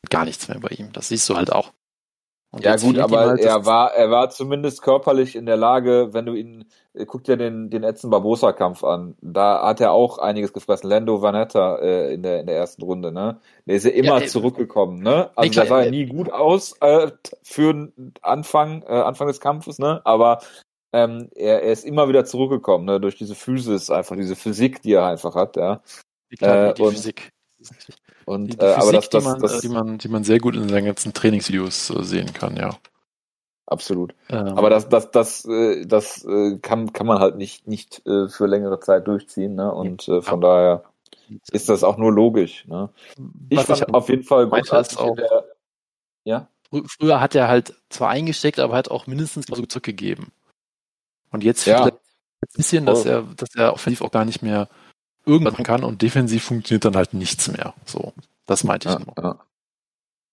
gar 0.09 0.25
nichts 0.25 0.47
mehr 0.47 0.59
bei 0.59 0.69
ihm. 0.69 0.93
Das 0.93 1.07
siehst 1.09 1.27
du 1.29 1.35
halt 1.35 1.51
auch. 1.51 1.73
Und 2.51 2.63
ja 2.63 2.77
gut, 2.77 2.97
aber 2.97 3.19
halt 3.27 3.41
er 3.41 3.65
war, 3.65 3.93
er 3.93 4.09
war 4.11 4.29
zumindest 4.29 4.81
körperlich 4.81 5.35
in 5.35 5.45
der 5.45 5.57
Lage, 5.57 6.13
wenn 6.13 6.25
du 6.25 6.33
ihn, 6.35 6.63
äh, 6.93 7.05
guck 7.05 7.25
dir 7.25 7.35
den, 7.35 7.69
den 7.69 7.83
Edson 7.83 8.09
Barbosa 8.09 8.53
Kampf 8.53 8.81
an. 8.83 9.15
Da 9.21 9.61
hat 9.67 9.81
er 9.81 9.91
auch 9.91 10.19
einiges 10.19 10.53
gefressen. 10.53 10.89
Lando 10.89 11.21
Vanetta 11.21 11.77
äh, 11.79 12.13
in 12.13 12.23
der, 12.23 12.39
in 12.39 12.47
der 12.47 12.55
ersten 12.55 12.81
Runde, 12.83 13.11
ne? 13.11 13.41
Der 13.65 13.75
ist 13.75 13.83
ja 13.83 13.91
immer 13.91 14.19
Ja, 14.19 14.21
äh, 14.21 14.27
zurückgekommen, 14.27 15.03
ne? 15.03 15.31
Also 15.35 15.51
der 15.51 15.67
sah 15.67 15.79
ja 15.81 15.87
äh, 15.87 15.91
nie 15.91 16.05
gut 16.05 16.31
aus, 16.31 16.77
äh, 16.79 17.11
für 17.43 17.73
den 17.73 18.13
Anfang, 18.21 18.83
äh, 18.83 18.93
Anfang 19.01 19.27
des 19.27 19.41
Kampfes, 19.41 19.77
ne? 19.77 19.99
Aber, 20.05 20.39
ähm, 20.93 21.29
er, 21.35 21.61
er 21.61 21.73
ist 21.73 21.83
immer 21.83 22.07
wieder 22.07 22.23
zurückgekommen, 22.23 22.85
ne? 22.85 23.01
Durch 23.01 23.17
diese 23.17 23.35
Physis 23.35 23.89
einfach, 23.89 24.15
diese 24.15 24.37
Physik, 24.37 24.81
die 24.81 24.93
er 24.93 25.05
einfach 25.07 25.35
hat, 25.35 25.57
ja. 25.57 25.81
Klar, 26.37 26.69
Äh, 26.69 26.73
die 26.73 26.81
und- 26.83 26.93
Physik. 26.93 27.31
Und 28.25 28.47
Die, 28.47 28.57
die 28.57 28.65
äh, 28.65 28.73
Physik, 28.75 28.81
aber 28.81 28.91
das, 28.93 29.09
die, 29.09 29.17
das, 29.17 29.23
man, 29.23 29.39
das 29.41 29.61
die, 29.61 29.69
man, 29.69 29.97
die 29.99 30.07
man 30.07 30.23
sehr 30.23 30.39
gut 30.39 30.55
in 30.55 30.67
seinen 30.69 30.85
ganzen 30.85 31.13
Trainingsvideos 31.13 31.89
äh, 31.91 32.03
sehen 32.03 32.33
kann, 32.33 32.57
ja. 32.57 32.75
absolut. 33.67 34.13
Ähm, 34.29 34.47
Aber 34.57 34.69
das, 34.69 34.89
das, 34.89 35.11
das, 35.11 35.45
äh, 35.45 35.85
das 35.85 36.25
äh, 36.25 36.57
kann, 36.59 36.91
kann 36.93 37.05
man 37.07 37.19
halt 37.19 37.35
nicht, 37.37 37.67
nicht 37.67 38.05
äh, 38.07 38.27
für 38.29 38.47
längere 38.47 38.79
Zeit 38.79 39.07
durchziehen, 39.07 39.55
ne? 39.55 39.71
Und 39.71 40.07
äh, 40.07 40.21
von 40.21 40.41
daher 40.41 40.83
ist 41.51 41.69
das 41.69 41.83
auch 41.83 41.97
nur 41.97 42.11
logisch. 42.11 42.65
Ne? 42.67 42.89
Ich 43.49 43.57
was 43.57 43.65
fand 43.79 43.93
auf 43.93 44.09
jeden 44.09 44.23
Fall 44.23 44.47
großartig 44.47 44.93
ist 44.93 44.97
auch- 44.99 45.15
der, 45.15 45.45
ja, 46.23 46.47
Frü- 46.71 46.87
Früher 46.87 47.19
hat 47.21 47.35
er 47.35 47.47
halt 47.47 47.75
zwar 47.89 48.09
eingesteckt, 48.09 48.59
aber 48.59 48.75
hat 48.75 48.89
auch 48.89 49.05
mindestens 49.07 49.45
so 49.47 49.65
zurückgegeben. 49.65 50.31
Und 51.31 51.43
jetzt 51.43 51.65
Ja. 51.67 51.85
ein 51.85 51.91
bisschen, 52.55 52.85
dass 52.87 53.05
er, 53.05 53.21
dass 53.23 53.53
er 53.55 53.73
offensiv 53.73 54.01
auch 54.01 54.11
gar 54.11 54.25
nicht 54.25 54.41
mehr 54.41 54.67
irgendwas 55.25 55.53
machen 55.53 55.65
kann 55.65 55.83
und 55.83 56.01
defensiv 56.01 56.43
funktioniert 56.43 56.85
dann 56.85 56.95
halt 56.95 57.13
nichts 57.13 57.51
mehr. 57.51 57.73
So, 57.85 58.13
das 58.45 58.63
meinte 58.63 58.89
ich 58.89 58.93
ja, 58.93 58.99
nur. 58.99 59.13
ja. 59.23 59.39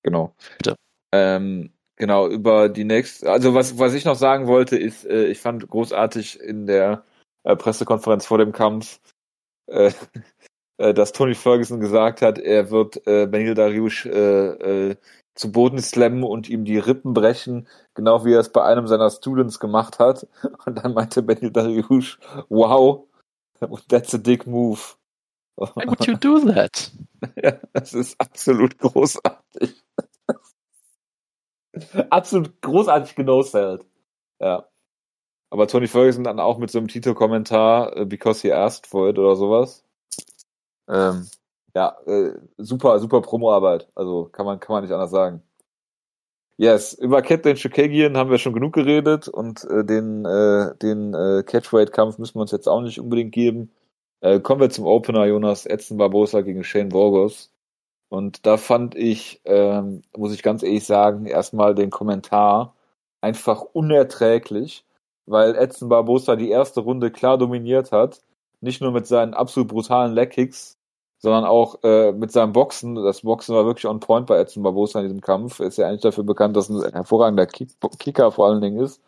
genau. 0.03 0.35
Bitte. 0.59 0.77
Ähm, 1.13 1.71
genau, 1.97 2.29
über 2.29 2.69
die 2.69 2.85
nächste, 2.85 3.31
also 3.31 3.55
was, 3.55 3.79
was 3.79 3.95
ich 3.95 4.05
noch 4.05 4.17
sagen 4.17 4.47
wollte, 4.47 4.77
ist, 4.77 5.05
äh, 5.05 5.27
ich 5.27 5.39
fand 5.41 5.69
großartig 5.69 6.41
in 6.41 6.67
der 6.67 7.05
äh, 7.45 7.57
Pressekonferenz 7.57 8.27
vor 8.27 8.39
dem 8.39 8.53
Kampf, 8.53 9.01
äh, 9.67 9.93
äh, 10.79 10.95
dass 10.95 11.13
Tony 11.13 11.35
Ferguson 11.35 11.81
gesagt 11.81 12.23
hat, 12.23 12.39
er 12.39 12.71
wird 12.71 13.07
äh, 13.07 13.27
Benil 13.27 13.55
Dariush 13.55 14.07
äh, 14.07 14.91
äh, 14.91 14.97
zu 15.35 15.51
Boden 15.51 15.79
slammen 15.81 16.25
und 16.25 16.49
ihm 16.49 16.65
die 16.65 16.79
Rippen 16.79 17.15
brechen, 17.15 17.67
genau 17.95 18.25
wie 18.25 18.35
er 18.35 18.41
es 18.41 18.53
bei 18.53 18.63
einem 18.63 18.87
seiner 18.87 19.11
Students 19.11 19.61
gemacht 19.61 19.99
hat. 19.99 20.27
Und 20.67 20.85
dann 20.85 20.93
meinte 20.93 21.23
Benil 21.23 21.51
Dariush, 21.51 22.19
wow, 22.51 23.07
that's 23.89 24.15
a 24.15 24.19
dick 24.19 24.47
move. 24.47 24.97
Why 25.57 25.85
would 25.87 26.07
you 26.07 26.17
do 26.17 26.41
that? 26.53 26.91
Ja, 27.41 27.53
das 27.73 27.95
ist 27.95 28.21
absolut 28.21 28.79
großartig. 28.79 29.81
absolut 32.11 32.61
großartig 32.61 33.15
genosellt. 33.15 33.87
Ja. 34.41 34.67
Aber 35.51 35.69
Tony 35.69 35.87
Ferguson 35.87 36.25
dann 36.25 36.41
auch 36.41 36.59
mit 36.59 36.73
so 36.73 36.79
einem 36.79 36.89
Tito-Kommentar, 36.89 37.97
äh, 37.97 38.05
because 38.07 38.43
he 38.43 38.53
asked 38.53 38.89
for 38.89 39.09
it 39.09 39.21
oder 39.21 39.37
sowas. 39.37 39.85
Ähm, 40.89 41.29
ja, 41.77 41.97
äh, 42.07 42.33
super, 42.57 42.99
super 42.99 43.23
Promo-Arbeit. 43.23 43.89
Also 43.95 44.25
kann 44.33 44.47
man, 44.47 44.59
kann 44.59 44.75
man 44.75 44.83
nicht 44.83 44.93
anders 44.93 45.13
sagen. 45.13 45.45
Yes, 46.59 46.93
über 46.93 47.23
Captain 47.23 47.57
Chukagian 47.57 48.17
haben 48.17 48.31
wir 48.31 48.39
schon 48.39 48.53
genug 48.53 48.75
geredet 48.75 49.27
und 49.27 49.65
äh, 49.65 49.85
den, 49.85 50.25
äh, 50.25 50.77
den 50.77 51.15
äh, 51.15 51.43
Catchweight-Kampf 51.45 52.19
müssen 52.19 52.37
wir 52.37 52.43
uns 52.43 52.53
jetzt 52.53 52.69
auch 52.69 52.83
nicht 52.83 53.01
unbedingt 53.01 53.33
geben. 53.33 53.73
Äh, 54.21 54.41
kommen 54.41 54.61
wir 54.61 54.71
zum 54.71 54.87
Opener, 54.87 55.25
Jonas 55.27 55.67
Edson 55.67 55.97
Barbosa 55.99 56.43
gegen 56.43 56.63
Shane 56.63 56.91
Burgos. 56.91 57.51
Und 58.09 58.47
da 58.47 58.59
fand 58.59 58.95
ich, 58.95 59.41
ähm, 59.47 60.03
muss 60.17 60.35
ich 60.35 60.43
ganz 60.43 60.63
ehrlich 60.63 60.85
sagen, 60.85 61.27
erstmal 61.27 61.75
den 61.75 61.91
Kommentar 61.91 62.75
einfach 63.23 63.63
unerträglich, 63.63 64.85
weil 65.27 65.57
Edson 65.57 65.89
Barbosa 65.89 66.37
die 66.37 66.51
erste 66.51 66.81
Runde 66.81 67.11
klar 67.11 67.39
dominiert 67.39 67.93
hat. 67.93 68.21
Nicht 68.61 68.81
nur 68.83 68.93
mit 68.93 69.07
seinen 69.07 69.35
absolut 69.35 69.69
brutalen 69.69 70.13
Leg-Kicks, 70.13 70.79
sondern 71.23 71.45
auch 71.45 71.79
äh, 71.85 72.13
mit 72.13 72.33
seinem 72.33 72.53
Boxen. 72.53 72.97
Das 72.97 73.23
Boxen 73.23 73.55
war 73.55 73.65
wirklich 73.65 73.87
on 73.87 74.01
point 74.01 74.27
bei 74.27 74.39
Edson 74.39 74.63
Barbosa 74.63 75.01
in 75.01 75.07
diesem 75.07 75.21
Kampf. 75.21 75.61
Ist 75.61 75.79
ja 75.79 75.89
eigentlich 75.89 76.03
dafür 76.03 76.25
bekannt, 76.25 76.57
dass 76.57 76.69
ein 76.69 76.93
hervorragender 76.93 77.47
Kick 77.47 77.71
Kicker 77.99 78.33
vor 78.33 78.49
allen 78.49 78.61
Dingen 78.61 78.81
ist. 78.81 79.01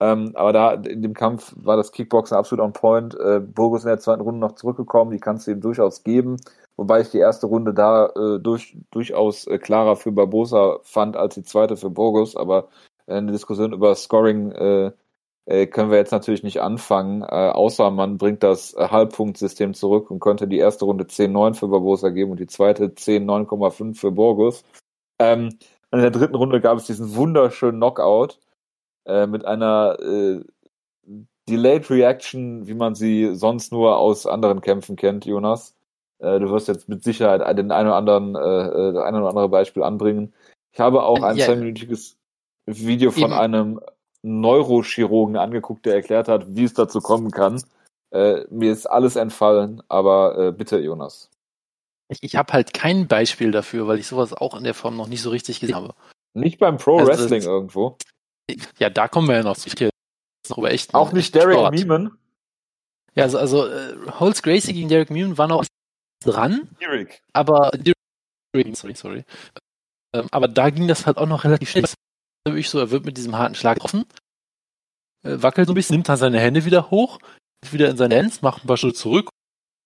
Ähm, 0.00 0.32
aber 0.34 0.52
da 0.52 0.72
in 0.72 1.02
dem 1.02 1.14
Kampf 1.14 1.54
war 1.56 1.76
das 1.76 1.92
Kickboxen 1.92 2.36
absolut 2.36 2.64
on 2.64 2.72
point. 2.72 3.14
Äh, 3.14 3.40
Burgos 3.40 3.84
in 3.84 3.88
der 3.88 4.00
zweiten 4.00 4.22
Runde 4.22 4.40
noch 4.40 4.56
zurückgekommen, 4.56 5.12
die 5.12 5.20
kannst 5.20 5.46
du 5.46 5.52
ihm 5.52 5.60
durchaus 5.60 6.02
geben. 6.02 6.38
Wobei 6.76 7.02
ich 7.02 7.10
die 7.10 7.18
erste 7.18 7.46
Runde 7.46 7.74
da 7.74 8.06
äh, 8.06 8.40
durch, 8.40 8.76
durchaus 8.90 9.46
äh, 9.46 9.58
klarer 9.58 9.96
für 9.96 10.10
Barbosa 10.10 10.78
fand 10.82 11.16
als 11.16 11.34
die 11.34 11.44
zweite 11.44 11.76
für 11.76 11.90
Burgos. 11.90 12.34
Aber 12.34 12.68
äh, 13.06 13.14
eine 13.14 13.30
Diskussion 13.30 13.74
über 13.74 13.94
Scoring 13.94 14.52
äh, 14.52 14.92
äh, 15.46 15.66
können 15.66 15.90
wir 15.90 15.98
jetzt 15.98 16.12
natürlich 16.12 16.42
nicht 16.42 16.60
anfangen, 16.60 17.22
äh, 17.22 17.26
außer 17.26 17.90
man 17.90 18.18
bringt 18.18 18.42
das 18.42 18.74
äh, 18.74 18.88
Halbpunktsystem 18.88 19.74
zurück 19.74 20.10
und 20.10 20.20
könnte 20.20 20.46
die 20.46 20.58
erste 20.58 20.84
Runde 20.84 21.04
10-9 21.04 21.54
für 21.54 21.68
Barbosa 21.68 22.10
geben 22.10 22.30
und 22.32 22.40
die 22.40 22.46
zweite 22.46 22.88
10-9,5 22.94 23.94
für 23.98 24.12
Burgos. 24.12 24.64
Ähm, 25.18 25.58
in 25.90 26.00
der 26.00 26.10
dritten 26.10 26.36
Runde 26.36 26.60
gab 26.60 26.78
es 26.78 26.86
diesen 26.86 27.14
wunderschönen 27.16 27.78
Knockout 27.78 28.38
äh, 29.04 29.26
mit 29.26 29.44
einer 29.44 29.98
äh, 30.00 30.40
Delayed 31.48 31.90
Reaction, 31.90 32.66
wie 32.68 32.74
man 32.74 32.94
sie 32.94 33.34
sonst 33.34 33.72
nur 33.72 33.98
aus 33.98 34.26
anderen 34.26 34.60
Kämpfen 34.60 34.96
kennt, 34.96 35.26
Jonas. 35.26 35.74
Äh, 36.20 36.38
du 36.38 36.50
wirst 36.50 36.68
jetzt 36.68 36.88
mit 36.88 37.02
Sicherheit 37.02 37.40
den 37.58 37.72
einen 37.72 37.88
oder 37.88 37.96
anderen, 37.96 38.36
äh, 38.36 38.92
das 38.92 39.02
eine 39.02 39.18
oder 39.18 39.28
andere 39.28 39.48
Beispiel 39.48 39.82
anbringen. 39.82 40.32
Ich 40.72 40.78
habe 40.80 41.02
auch 41.02 41.22
ein 41.22 41.36
Ja. 41.36 41.46
zweiminütiges 41.46 42.16
Video 42.66 43.10
von 43.10 43.24
Eben. 43.24 43.32
einem 43.32 43.80
Neurochirurgen 44.22 45.36
angeguckt, 45.36 45.84
der 45.86 45.94
erklärt 45.94 46.28
hat, 46.28 46.44
wie 46.54 46.64
es 46.64 46.74
dazu 46.74 47.00
kommen 47.00 47.30
kann. 47.30 47.62
Äh, 48.10 48.44
mir 48.50 48.72
ist 48.72 48.86
alles 48.86 49.16
entfallen, 49.16 49.82
aber 49.88 50.38
äh, 50.38 50.52
bitte, 50.52 50.78
Jonas. 50.78 51.30
Ich, 52.08 52.22
ich 52.22 52.36
habe 52.36 52.52
halt 52.52 52.74
kein 52.74 53.08
Beispiel 53.08 53.50
dafür, 53.52 53.88
weil 53.88 53.98
ich 53.98 54.06
sowas 54.06 54.32
auch 54.34 54.54
in 54.56 54.64
der 54.64 54.74
Form 54.74 54.96
noch 54.96 55.08
nicht 55.08 55.22
so 55.22 55.30
richtig 55.30 55.60
gesehen 55.60 55.76
habe. 55.76 55.94
Nicht 56.34 56.58
beim 56.58 56.76
Pro 56.76 56.98
Also, 56.98 57.10
Wrestling 57.10 57.40
das- 57.40 57.46
irgendwo. 57.46 57.96
Ja, 58.78 58.90
da 58.90 59.08
kommen 59.08 59.28
wir 59.28 59.36
ja 59.36 59.42
noch 59.42 59.56
zu. 59.56 59.68
Ich 59.68 59.74
rede 59.74 59.90
jetzt 60.44 60.50
noch 60.50 60.58
über 60.58 60.70
echt. 60.70 60.94
Auch 60.94 61.12
nicht 61.12 61.34
Derek 61.34 61.54
Sport. 61.54 61.74
Meeman. 61.74 62.18
Ja, 63.14 63.24
also, 63.24 63.38
also 63.38 63.66
äh, 63.66 63.94
Holz 64.20 64.42
Gracie 64.42 64.72
gegen 64.74 64.88
Derek 64.88 65.10
Meeman 65.10 65.38
war 65.38 65.48
noch 65.48 65.64
dran, 66.24 66.68
Derek. 66.80 67.22
aber 67.32 67.70
Derek, 67.72 68.76
sorry, 68.76 68.94
sorry. 68.94 69.24
Ähm, 70.14 70.26
aber 70.30 70.48
da 70.48 70.70
ging 70.70 70.88
das 70.88 71.06
halt 71.06 71.16
auch 71.18 71.26
noch 71.26 71.44
relativ 71.44 71.70
schnell. 71.70 71.84
War 72.44 72.54
wirklich 72.54 72.70
so, 72.70 72.78
er 72.78 72.90
wird 72.90 73.04
mit 73.04 73.16
diesem 73.16 73.36
harten 73.36 73.54
Schlag 73.54 73.76
getroffen, 73.76 74.04
äh, 75.22 75.40
wackelt 75.42 75.68
so 75.68 75.72
ein 75.72 75.76
bisschen, 75.76 75.94
nimmt 75.94 76.08
dann 76.08 76.16
seine 76.16 76.40
Hände 76.40 76.64
wieder 76.64 76.90
hoch, 76.90 77.18
wieder 77.70 77.88
in 77.88 77.96
seine 77.96 78.16
Hands, 78.18 78.42
macht 78.42 78.64
ein 78.64 78.66
paar 78.66 78.76
Schritte 78.76 78.98
zurück, 78.98 79.28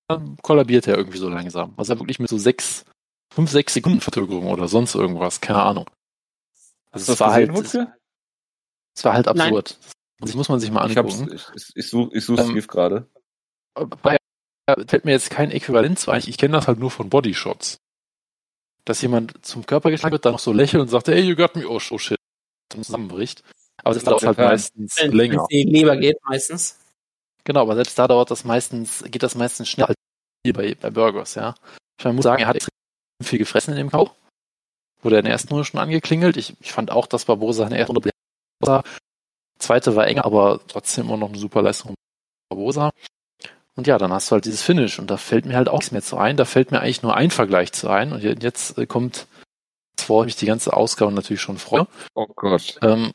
dann 0.09 0.37
kollabiert 0.39 0.87
er 0.87 0.97
irgendwie 0.97 1.19
so 1.19 1.29
langsam. 1.29 1.75
Also 1.77 1.93
er 1.93 1.99
wirklich 1.99 2.19
mit 2.19 2.31
so 2.31 2.39
sechs, 2.39 2.85
fünf, 3.33 3.51
sechs 3.51 3.75
Sekunden 3.75 4.01
Verzögerung 4.01 4.47
oder 4.47 4.69
sonst 4.69 4.95
irgendwas, 4.95 5.41
keine 5.41 5.63
Ahnung. 5.63 5.91
Also 6.91 7.13
es 7.13 7.21
war 7.21 7.33
halt, 7.33 7.51
es, 7.51 7.75
es 7.75 9.05
war 9.05 9.13
halt 9.13 9.27
Nein. 9.27 9.39
absurd. 9.39 9.79
Das 10.21 10.35
muss 10.35 10.49
man 10.49 10.59
sich 10.59 10.71
mal 10.71 10.81
angucken. 10.81 11.31
ich, 11.35 11.45
ich, 11.55 11.77
ich 11.77 11.89
suche 11.89 12.17
ich 12.17 12.25
such's 12.25 12.49
Ähm, 12.49 12.59
gerade. 12.67 13.07
Bei- 13.75 14.17
fällt 14.89 15.05
mir 15.05 15.11
jetzt 15.11 15.29
kein 15.29 15.51
Äquivalent 15.51 15.99
zu 15.99 16.11
ein. 16.11 16.23
Ich 16.27 16.39
kenne 16.39 16.57
das 16.57 16.67
halt 16.67 16.79
nur 16.79 16.91
von 16.91 17.11
Bodyshots. 17.11 17.77
Dass 18.87 19.03
jemand 19.03 19.45
zum 19.45 19.67
Körper 19.67 19.91
geschlagen 19.91 20.13
wird, 20.13 20.25
dann 20.25 20.33
noch 20.33 20.39
so 20.39 20.55
lächelt 20.55 20.81
und 20.81 20.89
sagt, 20.89 21.09
hey, 21.09 21.21
you 21.21 21.37
got 21.37 21.55
me, 21.55 21.69
oh, 21.69 21.79
oh 21.91 21.99
shit, 21.99 22.17
zusammenbricht. 22.71 23.43
Aber 23.83 23.95
das 23.95 24.05
dauert 24.05 24.25
halt 24.25 24.39
meistens 24.39 24.97
Wenn 24.99 25.13
länger. 25.13 25.43
es 25.43 25.47
in 25.51 25.67
die 25.69 25.73
Leber 25.73 25.97
geht, 25.97 26.17
meistens. 26.25 26.79
Genau, 27.45 27.61
aber 27.63 27.75
selbst 27.77 27.99
da 27.99 28.09
dauert 28.09 28.31
das 28.31 28.45
meistens, 28.45 29.05
geht 29.05 29.23
das 29.23 29.35
meistens 29.35 29.69
schneller 29.69 29.91
als 29.91 29.97
hier 30.45 30.55
bei, 30.55 30.75
bei 30.75 30.91
Burgers, 30.91 31.35
ja. 31.35 31.55
Ich 31.99 32.05
muss 32.07 32.25
sagen, 32.25 32.43
er 32.43 32.49
hat 32.49 32.57
extrem 32.57 32.73
viel 33.23 33.39
gefressen 33.39 33.73
in 33.73 33.79
dem 33.79 33.91
Kauf. 33.91 34.11
Wurde 35.03 35.19
in 35.19 35.25
der 35.25 35.33
ersten 35.33 35.49
Runde 35.51 35.65
schon 35.65 35.79
angeklingelt. 35.81 36.37
Ich, 36.37 36.57
ich 36.61 36.73
fand 36.73 36.91
auch, 36.91 37.07
dass 37.07 37.27
Barbosa 37.27 37.65
in 37.65 37.71
der 37.71 37.79
ersten 37.79 37.95
Runde 37.97 38.11
war. 38.61 38.83
Zweite 39.59 39.95
war 39.97 40.07
enger, 40.07 40.25
aber 40.25 40.61
trotzdem 40.67 41.07
immer 41.07 41.17
noch 41.17 41.29
eine 41.29 41.39
super 41.39 41.63
Leistung 41.63 41.91
von 41.91 41.95
Barbosa. 42.51 42.91
Und 43.77 43.87
ja, 43.87 43.99
dann 43.99 44.13
hast 44.13 44.31
du 44.31 44.33
halt 44.35 44.47
dieses 44.47 44.63
Finish 44.63 44.99
und 44.99 45.11
da 45.11 45.17
fällt 45.19 45.45
mir 45.45 45.57
halt 45.57 45.69
auch 45.69 45.79
nichts 45.79 45.93
mehr 45.93 46.03
zu 46.03 46.17
ein. 46.17 46.37
Da 46.37 46.45
fällt 46.47 46.71
mir 46.71 46.81
eigentlich 46.81 47.03
nur 47.03 47.15
ein 47.15 47.31
Vergleich 47.31 47.73
zu 47.73 47.89
ein. 47.89 48.13
Und 48.13 48.23
je- 48.23 48.37
jetzt 48.41 48.79
äh, 48.79 48.87
kommt, 48.87 49.27
vor 50.07 50.23
ich 50.23 50.27
mich 50.27 50.37
die 50.37 50.47
ganze 50.47 50.73
Ausgabe 50.73 51.13
natürlich 51.13 51.41
schon 51.41 51.59
freue. 51.59 51.87
Oh 52.15 52.27
Gott. 52.35 52.79
Ähm, 52.83 53.13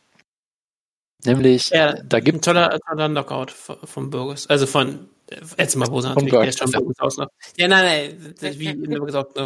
nämlich, 1.24 1.70
Ja, 1.70 1.94
da 1.94 2.18
ein 2.18 2.24
gibt 2.24 2.44
toller, 2.44 2.80
toller 2.88 3.10
Knockout 3.10 3.52
von, 3.52 4.10
Burgos. 4.10 4.48
Also 4.48 4.68
von 4.68 5.10
Etzema 5.58 5.86
Bosa 5.86 6.14
Von 6.14 6.26
natürlich. 6.26 6.42
Der 6.42 6.50
ist 6.50 6.60
schon 6.60 6.72
ja. 6.72 6.80
Burgos 6.80 7.00
aus 7.00 7.18
noch. 7.18 7.28
Ja, 7.58 7.68
nein, 7.68 8.36
nein, 8.42 8.60
wie 8.60 9.06
gesagt. 9.06 9.40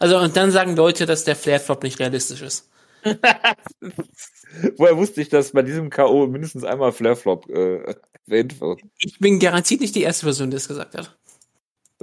Also, 0.00 0.18
und 0.18 0.36
dann 0.36 0.50
sagen 0.50 0.76
Leute, 0.76 1.06
dass 1.06 1.24
der 1.24 1.36
Flair 1.36 1.60
Flop 1.60 1.82
nicht 1.82 1.98
realistisch 2.00 2.42
ist. 2.42 2.68
Woher 4.76 4.96
wusste 4.96 5.20
ich, 5.20 5.28
dass 5.28 5.52
bei 5.52 5.62
diesem 5.62 5.90
K.O. 5.90 6.26
mindestens 6.26 6.64
einmal 6.64 6.92
Flairflop 6.92 7.48
äh, 7.50 7.94
erwähnt 8.26 8.60
wird? 8.60 8.80
Ich 8.98 9.18
bin 9.18 9.38
garantiert 9.38 9.80
nicht 9.80 9.94
die 9.94 10.02
erste 10.02 10.26
Person, 10.26 10.50
die 10.50 10.56
das 10.56 10.68
gesagt 10.68 10.94
hat. 10.94 11.16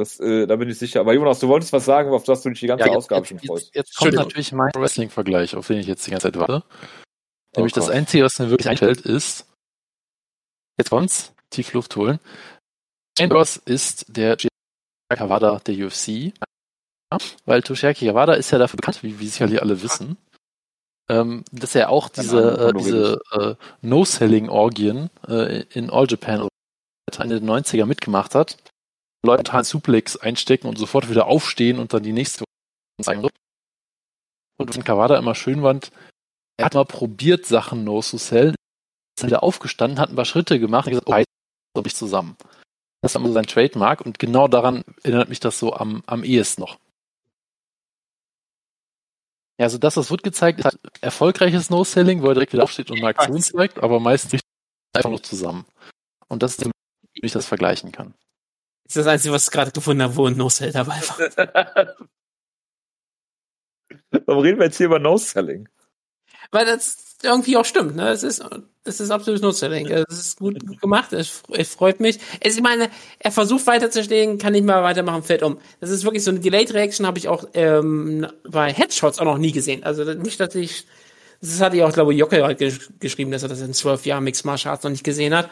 Das, 0.02 0.20
äh, 0.20 0.48
da 0.48 0.56
bin 0.56 0.68
ich 0.68 0.80
sicher. 0.80 1.00
Aber 1.02 1.14
Jonas, 1.14 1.40
du 1.40 1.48
wolltest 1.48 1.72
was 1.74 1.86
sagen, 1.86 2.12
auf 2.12 2.24
das 2.24 2.42
du 2.42 2.50
dich 2.50 2.60
die 2.60 2.66
ganze 2.68 2.88
Ja, 2.88 2.96
Ausgabe 2.96 3.22
jetzt, 3.22 3.30
schon 3.30 3.38
jetzt, 3.38 3.48
freust. 3.48 3.66
jetzt, 3.68 3.76
jetzt 3.76 3.96
kommt 3.98 4.14
natürlich 4.14 4.52
mein 4.52 4.72
Wrestling-Vergleich, 4.76 5.56
auf 5.56 5.68
den 5.68 5.78
ich 5.78 5.86
jetzt 5.86 6.08
die 6.08 6.12
ganze 6.12 6.32
Zeit 6.32 6.40
warte. 6.40 6.64
Oh 6.66 7.58
Nämlich 7.58 7.74
das 7.74 7.86
Gott. 7.86 7.94
Einzige, 7.96 8.24
was 8.24 8.40
mir 8.40 8.50
wirklich 8.50 8.68
einfällt, 8.68 9.02
ist, 9.02 9.46
jetzt 10.80 10.90
kommt's, 10.90 11.34
tief 11.52 11.72
Luft 11.74 11.96
holen. 11.96 12.20
Ross 13.20 13.58
ist 13.58 14.06
der 14.08 14.38
Kawada 15.16 15.60
der 15.60 15.86
UFC, 15.86 16.08
ja, 16.08 17.18
weil 17.46 17.62
Toshiaki 17.62 18.08
Kawada 18.08 18.34
ist 18.34 18.50
ja 18.50 18.58
dafür 18.58 18.78
bekannt, 18.78 19.04
wie, 19.04 19.20
wie 19.20 19.28
sicherlich 19.28 19.62
alle 19.62 19.84
wissen, 19.84 20.18
ähm, 21.10 21.44
dass 21.52 21.76
er 21.76 21.90
auch 21.92 22.10
diese, 22.10 22.70
äh, 22.70 22.74
diese 22.74 23.22
äh, 23.34 23.56
No-Selling-Orgien 23.82 25.12
äh, 25.28 25.62
in 25.74 25.92
All 25.92 26.08
Japan 26.10 26.48
Ende 27.20 27.42
der 27.42 27.50
90er 27.50 27.86
mitgemacht 27.86 28.34
hat. 28.34 28.58
Leute 29.24 29.44
totalen 29.44 29.66
Suplex 29.66 30.18
einstecken 30.18 30.68
und 30.68 30.78
sofort 30.78 31.10
wieder 31.10 31.28
aufstehen 31.28 31.80
und 31.80 31.94
dann 31.94 32.04
die 32.04 32.14
nächste 32.14 32.44
zeigen. 33.02 33.28
Und 34.58 34.76
wenn 34.76 34.84
Kawada 34.84 35.18
immer 35.18 35.36
schön 35.36 35.62
fand, 35.62 35.92
er 36.58 36.66
hat 36.66 36.74
mal 36.74 36.86
probiert, 36.86 37.46
Sachen 37.46 37.84
no 37.84 38.02
to 38.02 38.18
sell, 38.18 38.50
ist 38.50 38.56
dann 39.18 39.30
wieder 39.30 39.44
aufgestanden, 39.44 40.00
hat 40.00 40.10
ein 40.10 40.16
paar 40.16 40.26
Schritte 40.26 40.60
gemacht 40.60 40.88
und 40.88 40.92
gesagt, 40.92 41.10
oh, 41.10 41.24
so 41.76 41.86
ich 41.86 41.96
zusammen. 41.96 42.36
Das 43.02 43.16
war 43.16 43.24
immer 43.24 43.34
sein 43.34 43.48
Trademark 43.48 44.02
und 44.02 44.20
genau 44.20 44.48
daran 44.48 44.84
erinnert 45.04 45.30
mich 45.30 45.40
das 45.40 45.58
so 45.58 45.74
am, 45.74 46.04
am 46.06 46.24
ehesten 46.24 46.62
noch. 46.62 46.78
Ja, 49.60 49.66
also 49.66 49.78
das, 49.78 49.98
was 49.98 50.10
wird 50.10 50.24
gezeigt, 50.24 50.60
ist 50.60 50.66
halt 50.66 50.80
erfolgreiches 51.02 51.70
No-Selling, 51.70 52.22
wo 52.22 52.28
er 52.28 52.34
direkt 52.34 52.54
wieder 52.54 52.64
aufsteht 52.64 52.90
und 52.90 52.98
eine 52.98 53.08
Aktion 53.08 53.42
zeigt, 53.42 53.80
aber 53.80 54.00
meistens 54.00 54.42
einfach 54.94 55.10
nur 55.10 55.22
zusammen. 55.22 55.66
Und 56.28 56.44
das 56.44 56.58
ist, 56.58 56.66
wie 56.66 57.26
ich 57.26 57.32
das 57.32 57.46
vergleichen 57.46 57.92
kann. 57.92 58.14
Das 58.92 58.98
ist 58.98 59.06
das 59.06 59.14
Einzige, 59.14 59.34
was 59.34 59.46
ich 59.46 59.52
gerade 59.52 59.72
gefunden 59.72 60.04
habe, 60.04 60.18
wo 60.18 60.28
ein 60.28 60.36
No-Sell 60.36 60.74
dabei 60.74 61.00
war. 61.08 61.96
Warum 64.26 64.44
reden 64.44 64.60
wir 64.60 64.66
jetzt 64.66 64.76
hier 64.76 64.88
über 64.88 65.00
No-Selling? 65.00 65.70
Weil 66.52 66.66
das 66.66 66.98
irgendwie 67.24 67.56
auch 67.56 67.64
stimmt, 67.64 67.96
ne? 67.96 68.10
Es 68.10 68.24
ist, 68.24 68.44
es 68.84 69.00
ist 69.00 69.10
absolut 69.10 69.42
No-Selling. 69.42 69.88
Es 69.88 70.20
ist 70.20 70.40
gut 70.40 70.60
gemacht, 70.82 71.14
es, 71.14 71.42
freut 71.70 72.02
mich. 72.02 72.20
Es, 72.42 72.58
ich 72.58 72.62
meine, 72.62 72.90
er 73.20 73.32
versucht 73.32 73.66
weiterzustehen, 73.66 74.38
kann 74.38 74.52
nicht 74.52 74.66
mal 74.66 74.84
weitermachen, 74.84 75.24
fällt 75.24 75.44
um. 75.44 75.60
Das 75.80 75.90
ist 75.90 76.04
wirklich 76.04 76.26
so 76.26 76.32
eine 76.32 76.42
Delayed 76.42 76.74
Reaction, 76.74 77.08
habe 77.08 77.18
ich 77.18 77.30
auch 77.30 77.46
ähm, 77.54 78.28
bei 78.44 78.74
Headshots 78.74 79.20
auch 79.20 79.26
noch 79.26 79.38
nie 79.38 79.54
gesehen. 79.54 79.86
Also 79.86 80.04
nicht, 80.04 80.38
dass 80.42 80.54
ich, 80.54 80.86
das 81.40 81.62
hatte 81.62 81.78
ich 81.78 81.84
auch, 81.84 81.94
glaube 81.94 82.12
ich, 82.12 82.20
Jocke 82.20 82.44
halt 82.44 82.58
gesch 82.58 82.90
geschrieben, 83.00 83.32
dass 83.32 83.44
er 83.44 83.50
das 83.50 83.62
in 83.62 83.74
zwölf 83.74 84.06
Jahren 84.06 84.26
Mixed 84.26 84.44
Martial 84.44 84.74
Arts 84.74 84.84
noch 84.84 84.92
nicht 84.92 85.06
gesehen 85.06 85.34
hat. 85.34 85.50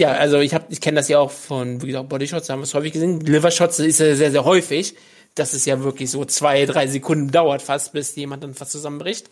Ja, 0.00 0.12
also 0.12 0.38
ich 0.38 0.54
habe, 0.54 0.64
ich 0.70 0.80
kenne 0.80 0.94
das 0.94 1.08
ja 1.08 1.18
auch 1.18 1.30
von, 1.30 1.82
wie 1.82 1.88
gesagt, 1.88 2.08
Bodyshots, 2.08 2.46
da 2.46 2.54
haben 2.54 2.60
wir 2.60 2.64
es 2.64 2.72
häufig 2.72 2.94
gesehen. 2.94 3.20
Livershots 3.20 3.80
ist 3.80 4.00
ja 4.00 4.14
sehr, 4.14 4.30
sehr 4.30 4.46
häufig, 4.46 4.96
dass 5.34 5.52
es 5.52 5.66
ja 5.66 5.82
wirklich 5.84 6.10
so 6.10 6.24
zwei, 6.24 6.64
drei 6.64 6.86
Sekunden 6.86 7.30
dauert 7.30 7.60
fast, 7.60 7.92
bis 7.92 8.16
jemand 8.16 8.42
dann 8.42 8.54
fast 8.54 8.72
zusammenbricht. 8.72 9.28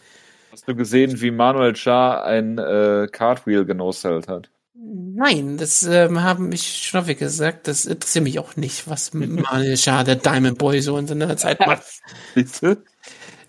Hast 0.53 0.69
du 0.69 0.77
gesehen, 0.77 1.23
wie 1.23 1.31
Manuel 1.31 1.75
Char 1.75 2.23
ein 2.23 2.59
äh, 2.59 3.09
Cartwheel 3.11 3.65
genoselt 3.65 4.29
hat? 4.29 4.51
Nein, 4.75 5.57
das 5.57 5.85
ähm, 5.85 6.23
haben 6.23 6.51
mich 6.51 6.85
schon 6.85 7.01
häufig 7.01 7.17
gesagt. 7.17 7.67
Das 7.67 7.87
interessiert 7.87 8.25
mich 8.25 8.39
auch 8.39 8.57
nicht, 8.57 8.91
was 8.91 9.15
Manuel 9.15 9.79
Char, 9.79 10.05
der 10.05 10.17
Diamond 10.17 10.59
Boy, 10.59 10.83
so 10.83 10.99
in 10.99 11.07
seiner 11.07 11.39
Zeit 11.39 11.61
macht. 11.61 11.85
Bitte? 12.35 12.83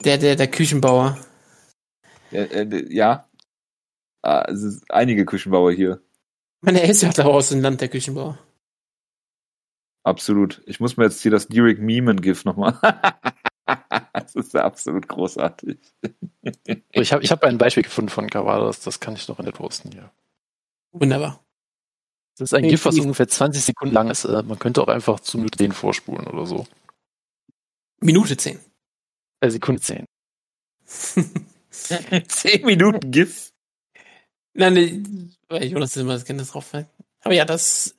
Der, 0.06 0.18
der, 0.18 0.38
der 0.38 0.48
Küchenbauer. 0.48 1.18
Ja, 2.32 2.44
äh, 2.44 2.86
ja. 2.88 3.28
Ah, 4.22 4.46
es 4.48 4.64
ist 4.64 4.90
einige 4.90 5.26
Küchenbauer 5.26 5.74
hier. 5.74 6.00
Ich 6.62 6.66
meine, 6.66 6.82
er 6.82 6.90
ist 6.90 7.02
ja 7.02 7.10
auch 7.10 7.36
aus 7.36 7.50
dem 7.50 7.62
Land 7.62 7.80
der 7.80 7.88
Küchenbauer. 7.88 8.38
Absolut. 10.04 10.62
Ich 10.66 10.80
muss 10.80 10.98
mir 10.98 11.06
jetzt 11.06 11.22
hier 11.22 11.32
das 11.32 11.48
Derek 11.48 11.80
Meeman-GIF 11.80 12.44
nochmal. 12.44 12.78
das 14.14 14.36
ist 14.36 14.54
ja 14.54 14.66
absolut 14.66 15.08
großartig. 15.08 15.80
Ich 16.92 17.14
habe 17.14 17.24
ich 17.24 17.32
hab 17.32 17.44
ein 17.44 17.58
Beispiel 17.58 17.84
gefunden 17.84 18.10
von 18.10 18.30
Kawada, 18.30 18.66
das, 18.66 19.00
kann 19.00 19.14
ich 19.16 19.28
noch 19.28 19.40
in 19.40 19.46
der 19.46 19.52
posten 19.54 19.92
hier. 19.92 20.12
Wunderbar. 20.92 21.44
Das 22.38 22.52
ist 22.52 22.54
ein 22.54 22.68
GIF, 22.68 22.84
was 22.86 23.00
ungefähr 23.00 23.28
20 23.28 23.64
Sekunden 23.64 23.94
lang 23.94 24.10
ist. 24.10 24.26
Äh, 24.26 24.44
Man 24.44 24.60
könnte 24.60 24.82
auch 24.82 24.88
einfach 24.88 25.20
zu 25.20 25.38
Minute 25.38 25.58
10 25.58 25.72
vorspulen 25.72 26.28
oder 26.28 26.46
so. 26.46 26.66
Minute 28.00 28.36
10. 28.36 28.60
Äh, 29.42 29.50
Sekunde 29.50 29.82
10. 29.82 30.06
10 30.86 32.66
Minuten 32.66 33.12
GIF. 33.12 33.49
Nein, 34.54 34.74
nee, 34.74 35.04
weil 35.48 35.66
Jonas 35.66 35.96
immer 35.98 36.14
das 36.14 36.26
Kind 36.26 36.42
drauf 36.52 36.66
fällt. 36.66 36.88
Aber 37.22 37.34
ja, 37.34 37.46
das. 37.46 37.96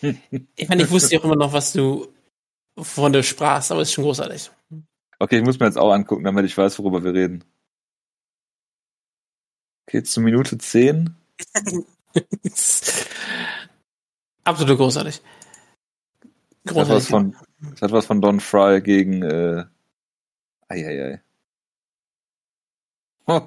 Ich 0.00 0.68
meine, 0.68 0.82
ich 0.82 0.90
wusste 0.90 1.14
ja 1.14 1.20
auch 1.20 1.24
immer 1.24 1.36
noch, 1.36 1.52
was 1.52 1.72
du 1.72 2.08
von 2.76 3.12
der 3.12 3.22
sprachst, 3.22 3.70
aber 3.70 3.82
es 3.82 3.88
ist 3.88 3.94
schon 3.94 4.04
großartig. 4.04 4.50
Okay, 5.18 5.38
ich 5.38 5.44
muss 5.44 5.60
mir 5.60 5.66
jetzt 5.66 5.78
auch 5.78 5.92
angucken, 5.92 6.24
damit 6.24 6.44
ich 6.44 6.56
weiß, 6.56 6.78
worüber 6.78 7.04
wir 7.04 7.14
reden. 7.14 7.44
Okay, 9.86 10.02
zu 10.02 10.20
Minute 10.20 10.58
10. 10.58 11.14
Absolut 14.44 14.76
großartig. 14.76 15.20
Das 16.64 16.76
hat, 16.76 16.88
was 16.88 17.06
von, 17.06 17.36
das 17.60 17.82
hat 17.82 17.92
was 17.92 18.06
von 18.06 18.20
Don 18.20 18.40
Fry 18.40 18.80
gegen. 18.80 19.22
Äh, 19.22 19.64
Eieiei. 20.68 21.20
Oh 23.26 23.40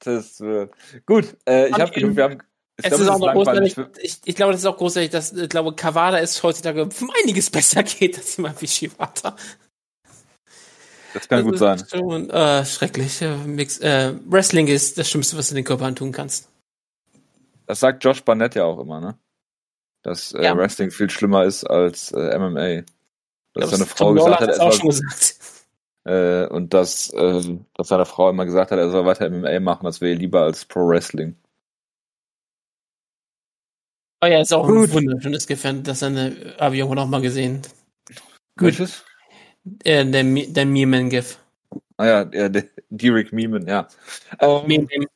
Gottes 0.00 0.40
Willen. 0.40 0.70
Gut, 1.06 1.36
äh, 1.46 1.68
ich 1.68 1.74
habe 1.74 1.92
genug. 1.92 2.16
Wir 2.16 2.24
haben, 2.24 2.38
ich 2.78 2.86
es 2.86 2.88
glaube, 2.88 3.02
ist 3.04 3.08
auch 3.10 3.20
das 3.20 3.26
langweilig 3.26 3.74
großartig. 3.74 4.02
Ich, 4.02 4.20
ich 4.24 4.34
glaube, 4.34 4.52
das 4.52 4.62
ist 4.62 4.66
auch 4.66 4.76
großartig, 4.76 5.10
dass 5.10 5.32
ich 5.32 5.48
glaube, 5.48 5.74
Kawada 5.74 6.18
ist 6.18 6.42
heutzutage 6.42 6.84
um 6.84 7.10
einiges 7.22 7.50
besser 7.50 7.82
geht 7.84 8.16
als 8.16 8.36
jemand 8.36 8.60
wie 8.62 8.66
Shibata. 8.66 9.36
Das 11.12 11.28
kann 11.28 11.44
gut 11.44 11.58
sein. 11.58 11.76
ist 11.76 11.90
Schon, 11.90 12.30
äh, 12.30 12.64
schrecklich. 12.64 13.20
Äh, 13.20 13.36
Mix, 13.36 13.78
äh, 13.78 14.14
Wrestling 14.26 14.68
ist 14.68 14.96
das 14.96 15.10
Schlimmste, 15.10 15.36
was 15.36 15.48
du 15.48 15.54
den 15.54 15.64
Körper 15.64 15.84
antun 15.84 16.12
kannst. 16.12 16.48
Das 17.66 17.80
sagt 17.80 18.02
Josh 18.04 18.22
Barnett 18.22 18.54
ja 18.54 18.64
auch 18.64 18.78
immer, 18.78 19.00
ne? 19.00 19.18
Dass 20.02 20.32
äh, 20.32 20.44
Ja. 20.44 20.56
Wrestling 20.56 20.90
viel 20.90 21.10
schlimmer 21.10 21.44
ist 21.44 21.64
als 21.64 22.12
äh, 22.12 22.38
MMA. 22.38 22.84
Dass 23.52 23.64
Ich 23.64 23.70
seine 23.70 23.84
glaub, 23.84 23.98
Frau 23.98 24.12
gesagt 24.14 24.40
hat, 24.40 24.48
er 24.48 24.62
auch 24.62 24.72
schon 24.72 24.88
gesagt. 24.88 25.36
Äh, 26.04 26.46
und 26.46 26.74
dass, 26.74 27.10
äh, 27.10 27.58
dass 27.74 27.88
seine 27.88 28.06
Frau 28.06 28.30
immer 28.30 28.44
gesagt 28.44 28.70
hat, 28.70 28.78
er 28.78 28.90
soll 28.90 29.04
weiter 29.04 29.28
MMA 29.30 29.60
machen, 29.60 29.84
das 29.84 30.00
wäre 30.00 30.14
lieber 30.14 30.42
als 30.42 30.64
Pro 30.64 30.88
Wrestling. 30.88 31.36
Oh 34.22 34.26
ja, 34.26 34.40
ist 34.40 34.52
auch 34.52 34.66
Gut. 34.66 34.90
ein 34.90 34.92
wunderschönes 34.92 35.46
Gefährt, 35.46 35.86
das 35.86 36.02
eine, 36.02 36.54
habe 36.58 36.76
ich 36.76 36.82
auch 36.82 36.94
noch 36.94 37.06
mal 37.06 37.22
gesehen. 37.22 37.62
Welches? 38.56 39.04
Äh, 39.84 40.04
der, 40.06 40.24
der 40.24 40.66
Meeman-GIF. 40.66 41.38
Ah 41.96 42.06
ja, 42.06 42.24
der, 42.24 42.48
der 42.48 42.64
Derek 42.88 43.32
Meeman, 43.32 43.66
ja. 43.66 43.88
Ähm, 44.40 44.66
Meeman. 44.66 45.06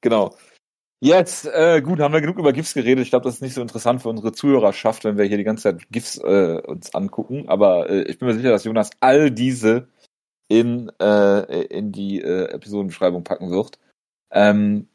Genau. 0.00 0.34
Jetzt, 1.04 1.46
äh, 1.46 1.82
gut, 1.82 1.98
haben 1.98 2.14
wir 2.14 2.20
genug 2.20 2.38
über 2.38 2.52
GIFs 2.52 2.74
geredet. 2.74 3.02
Ich 3.02 3.10
glaube, 3.10 3.24
das 3.24 3.34
ist 3.34 3.42
nicht 3.42 3.54
so 3.54 3.60
interessant 3.60 4.00
für 4.00 4.08
unsere 4.08 4.30
Zuhörerschaft, 4.30 5.02
wenn 5.02 5.18
wir 5.18 5.24
hier 5.24 5.36
die 5.36 5.42
ganze 5.42 5.64
Zeit 5.64 5.90
GIFs 5.90 6.16
äh, 6.18 6.62
uns 6.64 6.94
angucken. 6.94 7.48
Aber 7.48 7.90
äh, 7.90 8.02
ich 8.02 8.20
bin 8.20 8.28
mir 8.28 8.34
sicher, 8.34 8.50
dass 8.50 8.62
Jonas 8.62 8.90
all 9.00 9.32
diese 9.32 9.88
in, 10.46 10.92
äh, 11.00 11.62
in 11.64 11.90
die 11.90 12.22
äh, 12.22 12.44
Episodenbeschreibung 12.52 13.24
packen 13.24 13.50
wird. 13.50 13.80
Ähm, 14.30 14.86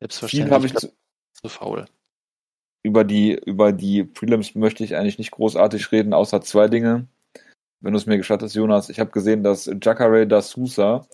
Selbstverständlich. 0.00 0.52
habe 0.52 0.66
ich 0.66 0.74
ich 0.74 0.78
zu, 0.78 0.92
zu 1.32 1.48
faul. 1.48 1.86
über 2.82 3.04
die 3.04 3.32
über 3.32 3.72
die 3.72 4.04
Prelims 4.04 4.54
möchte 4.54 4.84
ich 4.84 4.94
eigentlich 4.94 5.16
nicht 5.16 5.30
großartig 5.30 5.90
reden, 5.90 6.12
außer 6.12 6.42
zwei 6.42 6.68
Dinge. 6.68 7.06
Wenn 7.80 7.94
du 7.94 7.98
es 7.98 8.04
mir 8.04 8.18
gestattest, 8.18 8.54
Jonas, 8.54 8.90
ich 8.90 9.00
habe 9.00 9.10
gesehen, 9.10 9.42
dass 9.42 9.70
Jacare 9.80 10.26
da 10.26 10.42
Sousa 10.42 11.06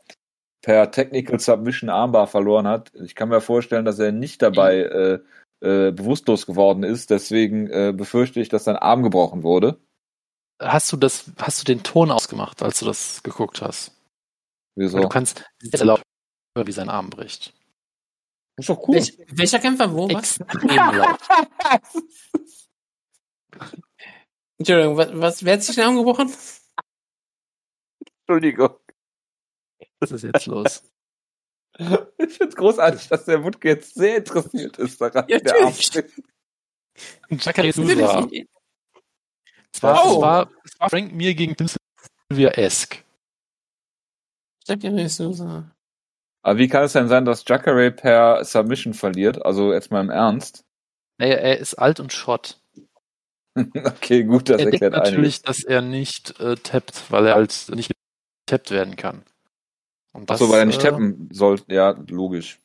per 0.62 0.91
Technical 0.91 1.39
Submission 1.39 1.91
Armbar 1.91 2.27
verloren 2.27 2.66
hat. 2.66 2.93
Ich 2.95 3.15
kann 3.15 3.28
mir 3.28 3.41
vorstellen, 3.41 3.85
dass 3.85 3.99
er 3.99 4.12
nicht 4.12 4.43
dabei 4.43 4.78
äh, 4.81 5.19
äh, 5.61 5.93
bewusstlos 5.93 6.47
geworden 6.47 6.83
ist. 6.83 7.11
Deswegen 7.11 7.69
äh, 7.69 7.93
befürchte 7.97 8.41
ich, 8.41 8.49
dass 8.49 8.65
sein 8.65 8.77
Arm 8.77 9.03
gebrochen 9.03 9.43
wurde. 9.43 9.78
Hast 10.61 10.93
du 10.93 10.97
das, 10.97 11.31
hast 11.39 11.61
du 11.61 11.65
den 11.65 11.83
Ton 11.83 12.11
ausgemacht, 12.11 12.62
als 12.62 12.81
du 12.81 12.87
das 12.87 13.23
geguckt 13.23 13.61
hast? 13.61 13.93
Wieso? 14.74 14.97
Weil 14.97 15.03
du 15.03 15.09
kannst 15.09 15.45
laut 15.73 16.03
hören, 16.57 16.66
wie 16.66 16.73
sein 16.73 16.89
Arm 16.89 17.11
bricht. 17.11 17.55
ist 18.59 18.69
doch 18.69 18.87
cool. 18.89 18.97
Welch, 18.97 19.19
welcher 19.28 19.59
Kämpfer 19.59 19.93
wo? 19.93 20.09
Was? 20.11 20.39
Entschuldigung, 24.59 24.97
was, 24.97 25.09
was, 25.12 25.45
wer 25.45 25.55
hat 25.55 25.62
sich 25.62 25.77
den 25.77 25.85
Arm 25.85 25.97
gebrochen? 25.97 26.33
Entschuldigung. 28.20 28.70
Was 30.01 30.10
ist 30.12 30.23
jetzt 30.23 30.47
los? 30.47 30.82
Ich 31.78 32.32
finde 32.32 32.48
es 32.48 32.56
großartig, 32.56 33.06
dass 33.09 33.27
der 33.27 33.44
Wutke 33.44 33.68
jetzt 33.68 33.94
sehr 33.94 34.16
interessiert 34.16 34.78
ist 34.78 34.98
daran, 34.98 35.27
Ja, 35.28 35.36
natürlich. 35.44 35.90
Sousa. 37.74 38.27
Es 39.74 39.82
war, 39.82 40.06
Oh. 40.06 40.14
es 40.16 40.20
war, 40.23 40.51
es 40.64 40.81
war 40.81 40.89
Frank 40.89 41.12
Mir 41.12 41.35
gegen 41.35 41.55
Tim 41.55 41.68
nicht 44.93 45.12
so. 45.12 45.32
so. 45.35 45.64
Aber 46.43 46.59
wie 46.59 46.68
kann 46.68 46.85
es 46.85 46.94
denn 46.94 47.09
sein, 47.09 47.27
dass 47.27 47.44
Jacare 47.47 47.90
per 47.90 48.43
Submission 48.44 48.94
verliert? 48.94 49.44
Also 49.44 49.74
jetzt 49.74 49.90
mal 49.90 50.01
im 50.01 50.10
Ernst. 50.10 50.64
Naja, 51.18 51.35
er 51.35 51.59
ist 51.59 51.74
alt 51.74 52.01
und 52.01 52.12
Schrott. 52.12 52.59
okay, 53.56 54.24
gut, 54.24 54.48
das 54.48 54.60
er 54.60 54.70
denkt 54.70 54.82
erklärt 54.82 54.93
natürlich, 55.05 55.36
einiges. 55.39 55.43
dass 55.43 55.64
er 55.64 55.82
nicht 55.82 56.40
äh, 56.40 56.56
tappt, 56.56 57.10
weil 57.10 57.27
er 57.27 57.35
halt 57.35 57.68
nicht 57.74 57.90
getappt 58.47 58.70
werden 58.70 58.97
kann. 58.97 59.24
Und 60.16 60.30
das, 60.30 60.40
Achso, 60.40 60.51
weil 60.52 60.60
er 60.60 60.64
nicht 60.66 60.80
äh, 60.80 60.90
tappen 60.90 61.28
sollte. 61.32 61.72
Ja, 61.72 61.90
logisch. 62.09 62.60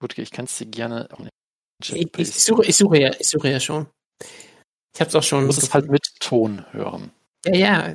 Gut, 0.00 0.18
ich 0.18 0.30
kann 0.30 0.44
es 0.44 0.58
dir 0.58 0.66
gerne 0.66 1.08
auch 1.12 1.20
nicht 1.20 1.32
Ich, 1.82 2.18
ich, 2.18 2.34
suche, 2.44 2.64
ich 2.66 2.76
suche 2.76 2.98
ja, 3.00 3.10
ich 3.18 3.28
suche 3.28 3.50
ja 3.50 3.60
schon. 3.60 3.86
Ich 4.94 5.00
hab's 5.00 5.14
auch 5.14 5.20
Du 5.22 5.26
schon. 5.26 5.46
musst 5.46 5.62
es 5.62 5.72
halt 5.72 5.88
mit 5.90 6.04
Ton 6.20 6.64
hören. 6.72 7.12
ja, 7.46 7.54
ja. 7.88 7.94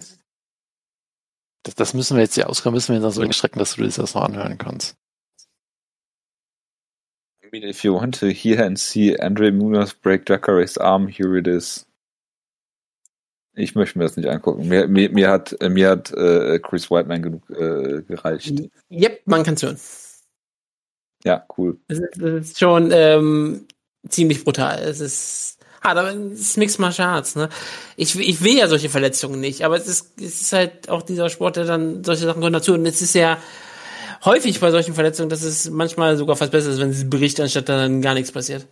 Das, 1.64 1.76
das 1.76 1.94
müssen 1.94 2.16
wir 2.18 2.24
jetzt 2.24 2.36
hier 2.36 2.50
ausgaben, 2.50 2.74
müssen 2.76 2.96
wir 2.96 3.02
jetzt 3.02 3.16
so 3.16 3.32
strecken, 3.32 3.60
dass 3.60 3.76
du 3.76 3.84
dir 3.84 3.90
das 3.90 4.14
noch 4.16 4.24
anhören 4.24 4.58
kannst. 4.58 4.96
I 7.44 7.50
mean, 7.52 7.64
if 7.64 7.84
you 7.84 7.94
want 7.94 8.20
to 8.20 8.28
hear 8.28 8.66
and 8.66 8.78
see 8.78 9.18
Andre 9.18 9.52
Munoz 9.52 9.94
break 9.94 10.28
Jackare's 10.28 10.78
arm, 10.78 11.08
here 11.08 11.38
it 11.38 11.48
is. 11.48 11.87
Ich 13.58 13.74
möchte 13.74 13.98
mir 13.98 14.06
das 14.06 14.16
nicht 14.16 14.30
angucken. 14.30 14.68
Mir, 14.68 14.88
mir, 14.88 15.10
mir 15.10 15.32
hat, 15.32 15.60
äh, 15.62 15.70
mir 15.70 15.90
hat 15.90 16.12
äh, 16.14 16.60
Chris 16.60 16.92
Whiteman 16.92 17.24
genug 17.24 17.50
äh, 17.50 18.04
gereicht. 18.04 18.54
Yep, 18.92 19.22
man 19.26 19.44
kann's 19.44 19.64
hören. 19.64 19.80
Ja, 21.24 21.44
cool. 21.58 21.80
Das 21.88 21.98
ist, 21.98 22.22
das 22.22 22.32
ist 22.32 22.60
schon 22.60 22.92
ähm, 22.92 23.66
ziemlich 24.08 24.44
brutal. 24.44 24.80
Es 24.84 25.00
ist 25.00 25.58
hart, 25.82 25.98
aber 25.98 26.14
es 26.14 26.40
ist 26.40 26.58
Mixed 26.58 26.80
Martial 26.80 27.08
Arts, 27.08 27.36
ne? 27.36 27.50
Ich, 27.96 28.18
ich 28.20 28.44
will 28.44 28.56
ja 28.56 28.68
solche 28.68 28.90
Verletzungen 28.90 29.40
nicht, 29.40 29.64
aber 29.66 29.76
es 29.76 29.88
ist, 29.88 30.22
es 30.22 30.42
ist 30.42 30.54
halt 30.54 30.90
auch 30.90 31.02
dieser 31.02 31.30
Sport, 31.30 31.56
der 31.56 31.66
dann 31.66 32.04
solche 32.04 32.26
Sachen 32.26 32.42
gehören 32.42 32.54
dazu. 32.54 32.76
Und 32.76 32.86
es 32.86 33.02
ist 33.02 33.16
ja 33.16 33.40
häufig 34.24 34.60
bei 34.60 34.70
solchen 34.70 34.94
Verletzungen, 34.94 35.30
dass 35.30 35.42
es 35.42 35.68
manchmal 35.72 36.16
sogar 36.16 36.36
fast 36.36 36.52
besser 36.52 36.70
ist, 36.70 36.80
wenn 36.80 36.94
sie 36.94 37.06
berichten, 37.06 37.42
anstatt 37.42 37.70
dann 37.70 38.04
gar 38.04 38.14
nichts 38.14 38.32
passiert. 38.32 38.68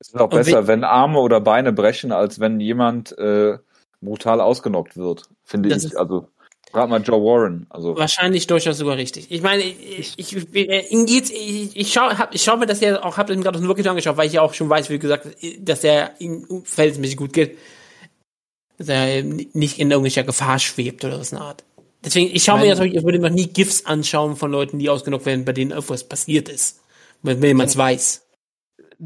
Es 0.00 0.08
ist 0.08 0.16
auch 0.16 0.30
Und 0.30 0.36
besser, 0.36 0.66
wenn 0.66 0.84
Arme 0.84 1.18
oder 1.18 1.40
Beine 1.40 1.72
brechen, 1.72 2.12
als 2.12 2.40
wenn 2.40 2.60
jemand 2.60 3.16
äh, 3.18 3.58
brutal 4.00 4.40
ausgenockt 4.40 4.96
wird, 4.96 5.24
finde 5.44 5.68
Das 5.68 5.84
ich. 5.84 5.90
ist- 5.92 5.96
Also, 5.96 6.28
gerade 6.72 6.88
mal 6.90 7.02
Joe 7.02 7.20
Warren. 7.22 7.66
Also, 7.70 7.96
Wahrscheinlich 7.96 8.46
durchaus 8.46 8.78
sogar 8.78 8.96
richtig. 8.96 9.30
Ich 9.30 9.42
meine, 9.42 9.62
ich, 9.62 10.14
ich, 10.16 10.36
ich, 10.36 10.46
ich, 10.54 11.76
ich 11.76 11.92
schaue 11.92 12.16
hab, 12.18 12.34
ich 12.34 12.42
schau 12.42 12.56
mir 12.56 12.66
das 12.66 12.80
ja 12.80 13.02
auch, 13.02 13.16
hab 13.16 13.28
ihm 13.30 13.42
gerade 13.42 13.56
aus 13.56 13.62
dem 13.62 13.68
Rookie 13.70 13.86
angeschaut, 13.88 14.16
weil 14.16 14.26
ich 14.28 14.34
ja 14.34 14.42
auch 14.42 14.54
schon 14.54 14.68
weiß, 14.68 14.88
wie 14.90 14.98
gesagt, 14.98 15.26
dass 15.60 15.84
er 15.84 16.12
ihm 16.20 16.62
verhältnismäßig 16.64 17.16
gut 17.16 17.32
geht. 17.32 17.58
Dass 18.78 18.88
er 18.88 19.22
nicht 19.22 19.78
in 19.78 19.90
irgendwelcher 19.90 20.22
Gefahr 20.24 20.58
schwebt 20.58 21.04
oder 21.04 21.22
so 21.22 21.36
eine 21.36 21.44
Art. 21.44 21.64
Deswegen, 22.02 22.34
ich 22.34 22.42
schaue 22.44 22.60
mir 22.60 22.68
natürlich, 22.70 22.94
ich 22.94 23.02
würde 23.04 23.18
mir 23.18 23.28
noch 23.28 23.36
nie 23.36 23.48
GIFs 23.48 23.84
anschauen 23.84 24.36
von 24.36 24.50
Leuten, 24.50 24.78
die 24.78 24.88
ausgenockt 24.88 25.26
werden, 25.26 25.44
bei 25.44 25.52
denen 25.52 25.72
irgendwas 25.72 26.04
passiert 26.04 26.48
ist. 26.48 26.80
Wenn 27.22 27.42
wenn 27.42 27.48
jemand 27.48 27.68
es 27.68 27.76
weiß. 27.76 28.26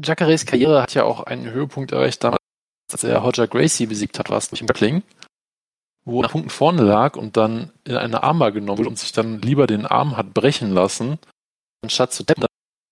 Jacares 0.01 0.45
Karriere 0.45 0.81
hat 0.81 0.93
ja 0.93 1.03
auch 1.03 1.21
einen 1.23 1.51
Höhepunkt 1.51 1.91
erreicht 1.91 2.23
damals, 2.23 2.39
als 2.95 3.03
er 3.03 3.17
Roger 3.19 3.47
Gracie 3.47 3.85
besiegt 3.87 4.17
hat, 4.19 4.29
war 4.29 4.37
es 4.37 4.49
durch 4.49 4.61
im 4.61 4.67
Battling, 4.67 5.03
wo 6.05 6.19
er 6.19 6.23
nach 6.23 6.31
Punkten 6.31 6.49
vorne 6.49 6.81
lag 6.83 7.15
und 7.17 7.35
dann 7.37 7.71
in 7.83 7.95
eine 7.97 8.23
Armbar 8.23 8.51
genommen 8.51 8.77
wurde 8.79 8.89
und 8.89 8.99
sich 8.99 9.11
dann 9.11 9.41
lieber 9.41 9.67
den 9.67 9.85
Arm 9.85 10.15
hat 10.17 10.33
brechen 10.33 10.71
lassen, 10.71 11.17
anstatt 11.83 12.13
zu 12.13 12.23
tappen, 12.23 12.45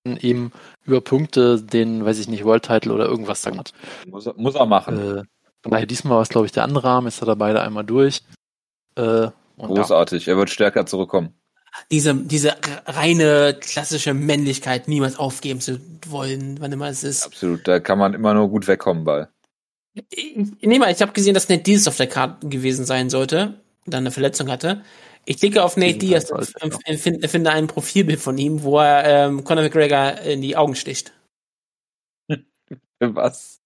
dann 0.05 0.17
eben 0.17 0.51
über 0.85 0.99
Punkte 1.01 1.61
den, 1.61 2.03
weiß 2.05 2.19
ich 2.19 2.27
nicht, 2.27 2.43
World 2.43 2.65
Title 2.65 2.91
oder 2.93 3.05
irgendwas 3.05 3.41
sagen 3.41 3.59
hat. 3.59 3.73
muss, 4.07 4.25
er- 4.25 4.34
muss 4.35 4.55
er 4.55 4.65
machen. 4.65 4.97
Äh, 4.97 5.23
von 5.61 5.71
daher 5.71 5.85
diesmal 5.85 6.15
war 6.15 6.21
es, 6.21 6.30
glaube 6.30 6.45
ich, 6.47 6.51
der 6.51 6.63
andere 6.63 6.89
Arm, 6.89 7.05
jetzt 7.05 7.21
hat 7.21 7.30
er 7.30 7.35
beide 7.38 7.61
einmal 7.61 7.85
durch. 7.85 8.21
Äh, 8.95 9.01
und 9.01 9.31
ja, 9.59 9.67
Großartig. 9.67 10.27
Er 10.27 10.35
wird 10.35 10.49
stärker 10.49 10.85
zurückkommen. 10.85 11.34
Diese, 11.91 12.13
diese 12.13 12.55
reine 12.85 13.57
klassische 13.59 14.13
Männlichkeit, 14.13 14.88
niemals 14.88 15.17
aufgeben 15.17 15.59
zu 15.61 15.80
wollen, 16.07 16.59
wann 16.59 16.71
immer 16.71 16.88
es 16.89 17.03
ist. 17.03 17.25
Absolut. 17.25 17.67
Da 17.67 17.80
kann 17.80 17.97
man 17.97 18.13
immer 18.13 18.34
nur 18.34 18.49
gut 18.49 18.67
wegkommen 18.67 19.05
bei. 19.05 19.27
Ich, 19.95 20.36
nee, 20.61 20.80
mal, 20.80 20.91
ich 20.91 21.02
habe 21.02 21.11
gesehen, 21.14 21.34
dass 21.36 21.49
Nate 21.49 21.64
Diaz 21.64 21.88
auf 21.88 21.98
der 21.98 22.07
Karte 22.07 22.48
gewesen 22.48 22.86
sein 22.86 23.10
sollte, 23.10 23.61
dann 23.86 24.03
eine 24.03 24.11
Verletzung 24.11 24.49
hatte. 24.49 24.84
Ich 25.26 25.38
klicke 25.38 25.64
auf 25.64 25.78
Nate 25.78 25.98
Diaz 25.99 26.32
und 26.32 26.78
empfinde, 26.86 27.28
finde 27.30 27.52
ein 27.52 27.68
Profilbild 27.68 28.20
von 28.20 28.38
ihm, 28.38 28.64
wo 28.64 28.80
er 28.80 29.28
ähm, 29.28 29.44
Conor 29.44 29.64
McGregor 29.64 30.20
in 30.22 30.41
die 30.41 30.56
Augen 30.57 30.76
sticht. 30.76 31.14
Was? 32.99 33.61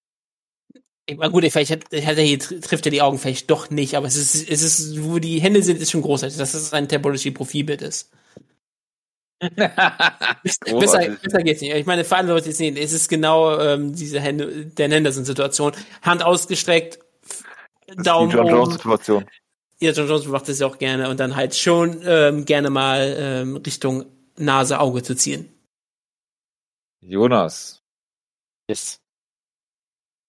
Ich, 1.05 1.17
na 1.17 1.29
gut, 1.29 1.45
vielleicht 1.45 1.71
hat, 1.71 1.83
hat 1.85 2.17
er 2.17 2.23
hier 2.23 2.37
tr- 2.39 2.61
trifft 2.61 2.85
er 2.85 2.91
die 2.91 3.01
Augen 3.01 3.17
vielleicht 3.17 3.49
doch 3.49 3.69
nicht, 3.69 3.95
aber 3.95 4.07
es 4.07 4.17
ist, 4.17 4.49
es 4.49 4.61
ist, 4.61 5.03
wo 5.03 5.19
die 5.19 5.39
Hände 5.39 5.63
sind, 5.63 5.79
ist 5.81 5.91
schon 5.91 6.01
großartig, 6.01 6.37
dass 6.37 6.53
es 6.53 6.73
ein 6.73 6.89
Tabology-Profilbild 6.89 7.81
ist. 7.81 8.11
Besser, 10.43 11.15
besser 11.21 11.43
geht's 11.43 11.61
nicht. 11.61 11.75
Ich 11.75 11.85
meine, 11.85 12.03
für 12.03 12.15
alle 12.15 12.29
Leute, 12.29 12.45
die 12.45 12.49
es 12.51 12.57
sehen, 12.57 12.75
es 12.75 12.91
ist 12.91 13.07
genau 13.07 13.59
ähm, 13.59 13.93
diese 13.93 14.19
Hände, 14.19 14.65
Dan 14.65 14.91
Henderson-Situation. 14.91 15.73
Hand 16.01 16.23
ausgestreckt, 16.23 16.99
Daumen 17.97 18.31
Die 18.31 18.35
John. 18.35 18.47
Jones-Situation. 18.47 19.25
Ja, 19.79 19.91
John 19.91 20.07
Jones 20.07 20.25
macht 20.27 20.49
das 20.49 20.59
ja 20.59 20.65
auch 20.65 20.79
gerne 20.79 21.09
und 21.09 21.19
dann 21.19 21.35
halt 21.35 21.55
schon 21.55 22.01
ähm, 22.03 22.45
gerne 22.45 22.71
mal 22.71 23.15
ähm, 23.17 23.57
Richtung 23.57 24.05
Nase, 24.37 24.79
Auge 24.79 25.03
zu 25.03 25.15
ziehen. 25.15 25.53
Jonas. 27.01 27.83
yes. 28.69 28.99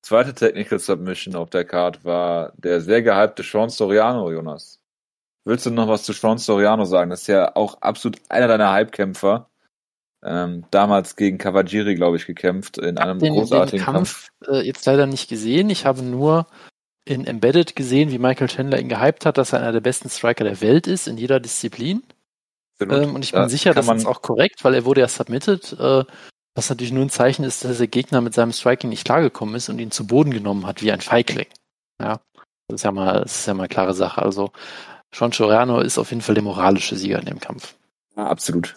Zweite 0.02 0.34
Technical 0.34 0.78
Submission 0.78 1.34
auf 1.34 1.50
der 1.50 1.64
Card 1.64 2.04
war 2.04 2.52
der 2.56 2.80
sehr 2.80 3.02
gehypte 3.02 3.42
Sean 3.42 3.68
Soriano, 3.68 4.30
Jonas. 4.30 4.77
Willst 5.48 5.64
du 5.64 5.70
noch 5.70 5.88
was 5.88 6.02
zu 6.02 6.12
Sean 6.12 6.36
Soriano 6.36 6.84
sagen? 6.84 7.08
Das 7.08 7.22
ist 7.22 7.26
ja 7.28 7.56
auch 7.56 7.80
absolut 7.80 8.20
einer 8.28 8.48
deiner 8.48 8.70
Hype-Kämpfer. 8.70 9.48
Ähm, 10.22 10.66
damals 10.70 11.16
gegen 11.16 11.38
Cavagiri, 11.38 11.94
glaube 11.94 12.18
ich, 12.18 12.26
gekämpft 12.26 12.76
in 12.76 12.98
einem 12.98 13.18
den, 13.18 13.32
großartigen 13.32 13.78
den 13.78 13.84
Kampf. 13.86 14.28
Kampf 14.44 14.58
äh, 14.58 14.66
jetzt 14.66 14.84
leider 14.84 15.06
nicht 15.06 15.30
gesehen. 15.30 15.70
Ich 15.70 15.86
habe 15.86 16.02
nur 16.02 16.48
in 17.06 17.26
Embedded 17.26 17.76
gesehen, 17.76 18.10
wie 18.10 18.18
Michael 18.18 18.48
Chandler 18.48 18.78
ihn 18.78 18.90
gehypt 18.90 19.24
hat, 19.24 19.38
dass 19.38 19.54
er 19.54 19.60
einer 19.60 19.72
der 19.72 19.80
besten 19.80 20.10
Striker 20.10 20.44
der 20.44 20.60
Welt 20.60 20.86
ist 20.86 21.08
in 21.08 21.16
jeder 21.16 21.40
Disziplin. 21.40 22.02
Ähm, 22.78 23.14
und 23.14 23.24
ich 23.24 23.32
bin 23.32 23.40
Da 23.40 23.48
sicher, 23.48 23.72
das 23.72 23.88
ist 23.88 24.06
auch 24.06 24.20
korrekt, 24.20 24.64
weil 24.64 24.74
er 24.74 24.84
wurde 24.84 25.00
ja 25.00 25.08
submitted, 25.08 25.72
äh, 25.80 26.04
was 26.54 26.68
natürlich 26.68 26.92
nur 26.92 27.06
ein 27.06 27.10
Zeichen 27.10 27.44
ist, 27.44 27.64
dass 27.64 27.78
der 27.78 27.86
Gegner 27.86 28.20
mit 28.20 28.34
seinem 28.34 28.52
Striking 28.52 28.90
nicht 28.90 29.06
klargekommen 29.06 29.54
ist 29.54 29.70
und 29.70 29.78
ihn 29.78 29.92
zu 29.92 30.06
Boden 30.06 30.30
genommen 30.30 30.66
hat 30.66 30.82
wie 30.82 30.92
ein 30.92 31.00
Feigling. 31.00 31.48
Ja, 32.02 32.20
das 32.68 32.80
ist 32.80 32.84
ja 32.84 32.92
mal, 32.92 33.22
das 33.22 33.38
ist 33.38 33.46
ja 33.46 33.54
mal 33.54 33.66
klare 33.66 33.94
Sache. 33.94 34.20
Also 34.20 34.52
Sean 35.14 35.32
Soriano 35.32 35.80
ist 35.80 35.98
auf 35.98 36.10
jeden 36.10 36.22
Fall 36.22 36.34
der 36.34 36.44
moralische 36.44 36.96
Sieger 36.96 37.18
in 37.18 37.26
dem 37.26 37.40
Kampf. 37.40 37.76
Ja, 38.16 38.26
absolut. 38.26 38.74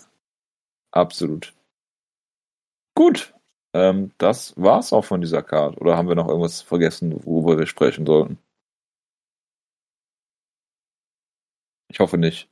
Absolut. 0.91 1.53
Gut. 2.95 3.33
Ähm, 3.73 4.11
das 4.17 4.53
war's 4.57 4.91
auch 4.91 5.05
von 5.05 5.21
dieser 5.21 5.41
Card. 5.43 5.79
Oder 5.79 5.97
haben 5.97 6.07
wir 6.09 6.15
noch 6.15 6.27
irgendwas 6.27 6.61
vergessen, 6.61 7.23
worüber 7.25 7.57
wir 7.57 7.67
sprechen 7.67 8.05
sollten? 8.05 8.37
Ich 11.89 11.99
hoffe 11.99 12.17
nicht. 12.17 12.49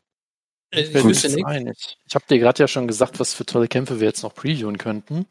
Äh, 0.72 0.82
Ich, 0.82 0.96
Ich 0.96 1.04
nicht. 1.36 1.46
einig. 1.46 1.98
ich 2.06 2.16
habe 2.16 2.26
dir 2.30 2.40
gerade 2.40 2.62
ja 2.64 2.68
schon 2.68 2.88
gesagt, 2.88 3.20
was 3.20 3.34
für 3.34 3.46
tolle 3.46 3.68
Kämpfe 3.68 4.00
wir 4.00 4.08
jetzt 4.08 4.24
noch 4.24 4.34
previewen 4.36 4.78
könnten. 4.78 5.26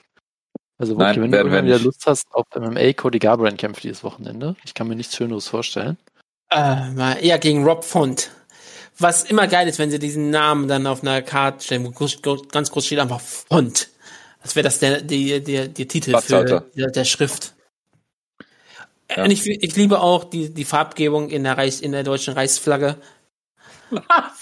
Also 0.79 0.95
Nein, 0.95 1.17
wirklich, 1.17 1.23
wenn 1.25 1.33
werden 1.33 1.47
du 1.47 1.53
wir 1.53 1.59
irgendwann 1.59 1.67
wieder. 1.67 1.79
Lust 1.85 2.07
hast 2.07 2.33
auf 2.35 2.47
MMA, 2.55 2.93
Cody 2.93 3.19
Garbrandt 3.19 3.59
kämpft 3.59 3.83
dieses 3.83 4.05
Wochenende. 4.05 4.57
Ich 4.65 4.75
kann 4.75 4.89
mir 4.89 4.95
nichts 4.97 5.17
Schöneres 5.17 5.49
vorstellen. 5.49 5.99
Äh, 6.51 6.91
mal, 6.93 7.23
ja, 7.25 7.37
gegen 7.37 7.65
Rob 7.65 7.85
Font. 7.85 8.31
Was 8.99 9.25
immer 9.25 9.47
geil 9.47 9.69
ist, 9.69 9.79
wenn 9.79 9.91
sie 9.91 9.99
diesen 9.99 10.31
Namen 10.31 10.67
dann 10.67 10.87
auf 10.87 11.03
einer 11.03 11.23
Karte 11.23 11.65
stellen, 11.65 11.85
wo 11.85 11.91
groß, 11.91 12.21
groß, 12.23 12.49
ganz 12.49 12.71
groß 12.71 12.85
steht 12.87 12.99
einfach 12.99 13.21
Font. 13.21 13.89
Als 14.43 14.57
wäre 14.57 14.65
das 14.65 14.79
der, 14.81 15.03
der, 15.03 15.41
der, 15.41 15.69
der 15.69 15.89
Titel 15.89 16.19
für 16.21 16.45
der, 16.75 16.87
der 16.91 17.05
Schrift. 17.05 17.55
Ja. 19.11 19.25
Und 19.25 19.31
ich, 19.31 19.47
ich 19.47 19.77
liebe 19.77 20.01
auch 20.01 20.25
die, 20.25 20.53
die 20.53 20.65
Farbgebung 20.65 21.31
in 21.31 21.45
der, 21.45 21.57
Reichs, 21.57 21.81
in 21.81 21.93
der 21.93 22.03
deutschen 22.03 22.35
Reichsflagge. 22.35 22.97
Ja, 23.91 24.33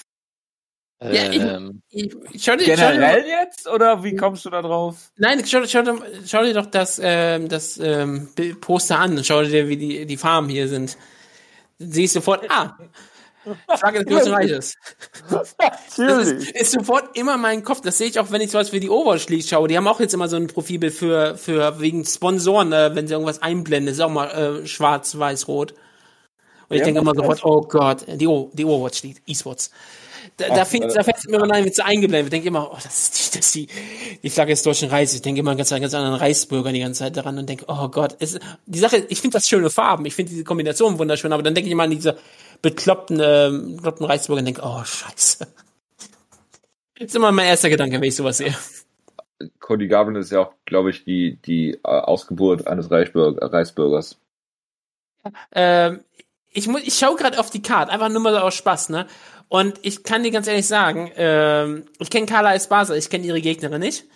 ich- 1.31 1.41
Ähm, 1.41 1.83
Ich, 1.91 2.13
schau 2.43 2.57
dir, 2.57 2.65
schau 2.77 2.91
dir, 2.91 2.95
Generell 2.95 3.27
jetzt? 3.27 3.69
Oder 3.69 4.03
wie 4.03 4.17
kommst 4.17 4.45
du 4.45 4.51
da 4.51 4.63
drauf? 4.63 5.11
nein, 5.17 5.45
schau, 5.47 5.65
schau, 5.67 5.83
dir- 5.83 6.03
schau 6.27 6.43
dir 6.43 6.55
doch 6.55 6.67
das, 6.67 7.01
ähm, 7.03 7.49
das 7.49 7.79
ähm, 7.79 8.29
Poster 8.61 8.99
an 8.99 9.17
und 9.19 9.27
schau 9.27 9.43
dir, 9.43 9.69
wie 9.69 9.77
die, 9.77 10.07
die 10.07 10.17
Farben 10.17 10.49
hier 10.49 10.67
sind. 10.69 10.97
Siehst 11.79 12.15
sofort, 12.15 12.51
ah, 12.51 12.77
Flagge 13.75 14.05
des 14.05 14.09
Großen 14.09 14.33
Reiches. 14.35 14.75
Das 15.97 16.29
ist, 16.29 16.51
ist 16.51 16.73
sofort 16.73 17.17
immer 17.17 17.37
mein 17.37 17.65
Kopf. 17.65 17.81
Das 17.81 17.99
sehe 17.99 18.09
ich 18.09 18.19
auch, 18.21 18.31
wenn 18.31 18.41
ich 18.41 18.51
zum 18.51 18.61
Beispiel 18.61 18.81
die 18.81 18.91
Overwatch 18.91 19.29
League 19.29 19.47
schaue. 19.47 19.69
Die 19.69 19.77
haben 19.77 19.89
auch 19.89 20.01
jetzt 20.01 20.15
immer 20.15 20.29
so 20.29 20.37
ein 20.37 20.47
Profilbild 20.49 20.95
für, 20.95 21.37
für 21.37 21.81
wegen 21.81 22.05
Sponsoren, 22.05 22.73
äh, 22.73 22.95
wenn 22.95 23.07
sie 23.09 23.15
irgendwas 23.15 23.43
einblenden. 23.43 23.87
Das 23.87 23.97
ist 23.97 24.01
auch 24.01 24.11
mal 24.11 24.63
äh, 24.63 24.67
schwarz, 24.67 25.19
weiß, 25.19 25.49
rot. 25.49 25.75
Und 26.69 26.77
ich 26.77 26.81
Ja, 26.81 26.85
denke 26.85 27.01
immer 27.01 27.15
sofort, 27.15 27.45
oh 27.45 27.63
Gott, 27.63 28.07
die, 28.09 28.27
o 28.27 28.51
die 28.55 28.65
Overwatch 28.65 29.03
League, 29.03 29.23
E-Sports. 29.27 29.71
Da, 30.37 30.51
da, 30.51 30.63
Ach, 30.63 30.67
fängt, 30.67 30.85
äh, 30.85 30.95
da 30.95 31.03
fällt 31.05 31.19
es 31.19 31.25
mir 31.27 31.37
immer 31.37 31.51
ein, 31.55 31.65
wird 31.65 31.75
so 31.77 31.83
eingeblendet. 31.83 32.27
Ich 32.27 32.31
denke 32.31 32.49
immer, 32.49 32.71
oh, 32.73 32.77
das 32.83 33.11
ist 33.11 33.35
die, 33.35 33.39
das 33.39 33.47
ist 33.47 33.55
die, 33.55 33.69
die 34.23 34.31
Flagge 34.31 34.53
des 34.53 34.63
Deutschen 34.63 34.91
Reichs. 34.91 35.15
Ich 35.15 35.23
denke 35.23 35.41
immer 35.41 35.53
an 35.53 35.57
ganz, 35.57 35.71
ganz 35.71 35.95
anderen 35.95 36.17
Reichsbürger 36.17 36.73
die 36.73 36.81
ganze 36.81 37.01
Zeit 37.01 37.17
daran 37.17 37.39
und 37.39 37.49
denke, 37.49 37.67
oh 37.69 37.89
Gott, 37.89 38.17
es, 38.19 38.39
die 38.67 38.79
Sache, 38.79 39.07
ich 39.09 39.21
finde 39.21 39.37
das 39.37 39.49
schöne 39.49 39.71
Farben. 39.71 40.05
Ich 40.07 40.15
finde 40.15 40.31
diese 40.33 40.45
Kombination 40.45 40.99
wunderschön, 40.99 41.33
aber 41.33 41.43
dann 41.43 41.55
denke 41.55 41.69
ich 41.69 41.73
immer 41.73 41.85
an 41.85 41.91
diese 41.91 42.19
bekloppten, 42.67 43.21
ähm, 43.23 43.77
bekloppten 43.77 44.07
Reichsbürger 44.07 44.41
und 44.41 44.47
denke, 44.47 44.63
oh, 44.65 44.83
scheiße. 44.83 45.47
Das 46.99 47.07
ist 47.07 47.15
immer 47.15 47.31
mein 47.31 47.47
erster 47.47 47.69
Gedanke, 47.69 47.95
wenn 47.95 48.09
ich 48.09 48.17
sowas 48.17 48.39
sehe. 48.39 48.57
Cody 49.61 49.87
Garbrandt 49.87 50.19
ist 50.19 50.33
ja 50.33 50.41
auch, 50.41 50.53
glaube 50.65 50.91
ich, 50.91 51.05
die, 51.05 51.37
die 51.37 51.75
äh, 51.75 51.79
Ausgeburt 51.85 52.67
eines 52.67 52.91
Reichsbürger, 52.91 53.53
Reichsbürgers. 53.53 54.19
Ähm, 55.53 56.01
ich 56.53 56.67
muss, 56.67 56.83
ich 56.83 56.95
schaue 56.95 57.15
gerade 57.15 57.39
auf 57.39 57.51
die 57.51 57.63
Karte, 57.63 57.93
einfach 57.93 58.09
nur 58.09 58.21
mal 58.21 58.33
so 58.33 58.41
aus 58.41 58.55
Spaß, 58.57 58.89
ne? 58.89 59.07
Und 59.49 59.79
ich 59.83 60.03
kann 60.03 60.25
dir 60.25 60.33
ganz 60.33 60.49
ehrlich 60.49 60.67
sagen, 60.67 61.13
ähm, 61.15 61.85
ich 62.01 62.11
kenne 62.11 62.27
Carla 62.27 62.55
Esparza, 62.55 62.97
ich 62.97 63.11
kenne 63.11 63.27
ihre 63.27 63.41
Gegnerin 63.41 63.81
nicht. 63.81 64.07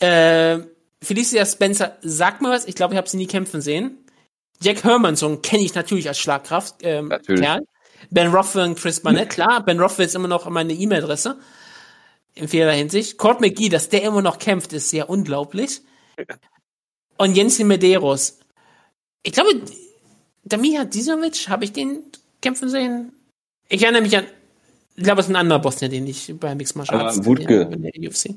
Ähm, 0.00 0.66
Felicia 1.00 1.46
Spencer 1.46 1.96
sagt 2.00 2.42
mir 2.42 2.50
was, 2.50 2.66
ich 2.66 2.74
glaube, 2.74 2.94
ich 2.94 2.98
habe 2.98 3.08
sie 3.08 3.18
nie 3.18 3.28
kämpfen 3.28 3.60
sehen. 3.60 4.04
Jack 4.62 4.84
Hermanson 4.84 5.40
kenne 5.42 5.62
ich 5.62 5.74
natürlich 5.74 6.08
als 6.08 6.18
Schlagkraft, 6.18 6.76
ähm, 6.82 7.08
Natürlich. 7.08 7.40
Kerl. 7.42 7.62
Ben 8.10 8.28
Rothwell 8.32 8.64
und 8.64 8.78
Chris 8.78 9.00
Barnett, 9.00 9.30
klar. 9.30 9.64
Ben 9.64 9.78
Rothwell 9.78 10.06
ist 10.06 10.14
immer 10.14 10.28
noch 10.28 10.48
meine 10.48 10.72
E-Mail-Adresse. 10.72 11.38
in 12.34 12.48
vieler 12.48 12.72
Hinsicht. 12.72 13.18
Court 13.18 13.40
McGee, 13.40 13.68
dass 13.68 13.88
der 13.88 14.02
immer 14.02 14.22
noch 14.22 14.38
kämpft, 14.38 14.72
ist 14.72 14.90
sehr 14.90 15.10
unglaublich. 15.10 15.80
Und 17.18 17.34
Jensi 17.34 17.64
Medeiros. 17.64 18.38
Ich 19.22 19.32
glaube, 19.32 19.50
Damir 20.44 20.84
Dizovic, 20.86 21.48
habe 21.48 21.64
ich 21.64 21.72
den 21.72 22.02
kämpfen 22.40 22.68
sehen? 22.70 23.12
Ich 23.68 23.82
erinnere 23.82 24.02
mich 24.02 24.16
an, 24.16 24.24
ich 24.96 25.04
glaube, 25.04 25.20
es 25.20 25.26
ist 25.26 25.32
ein 25.32 25.36
anderer 25.36 25.58
Bosnier, 25.58 25.88
den 25.90 26.06
ich 26.06 26.32
bei 26.38 26.54
Mixed 26.54 26.76
Martial 26.76 27.00
Ah, 27.00 27.04
Arts 27.06 27.24
Wutke. 27.24 27.68
in 27.72 27.82
der 27.82 27.92
UFC. 28.08 28.34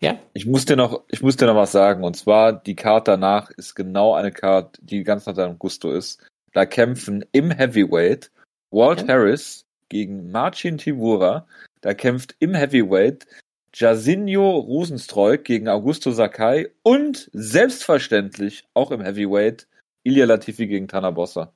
Ja? 0.00 0.18
Ich 0.34 0.46
muss 0.46 0.64
dir 0.66 0.76
noch, 0.76 1.04
ich 1.08 1.22
muss 1.22 1.36
dir 1.36 1.46
noch 1.46 1.56
was 1.56 1.72
sagen. 1.72 2.04
Und 2.04 2.16
zwar, 2.16 2.52
die 2.52 2.76
Card 2.76 3.08
danach 3.08 3.50
ist 3.50 3.74
genau 3.74 4.14
eine 4.14 4.32
Card, 4.32 4.78
die 4.82 5.02
ganz 5.04 5.26
nach 5.26 5.34
deinem 5.34 5.58
Gusto 5.58 5.92
ist. 5.92 6.22
Da 6.52 6.66
kämpfen 6.66 7.24
im 7.32 7.50
Heavyweight 7.50 8.30
Walt 8.70 9.02
Ja. 9.02 9.08
Harris 9.08 9.64
gegen 9.88 10.30
Marcin 10.30 10.78
Tibura. 10.78 11.46
Da 11.80 11.94
kämpft 11.94 12.34
im 12.40 12.54
Heavyweight 12.54 13.26
Jasinho 13.74 14.58
Rosenstreuk 14.58 15.44
gegen 15.44 15.68
Augusto 15.68 16.10
Sakai 16.10 16.70
und 16.82 17.30
selbstverständlich 17.32 18.64
auch 18.74 18.90
im 18.90 19.02
Heavyweight 19.02 19.66
Ilya 20.02 20.24
Latifi 20.24 20.66
gegen 20.66 20.88
Tana 20.88 21.10
Bossa. 21.10 21.52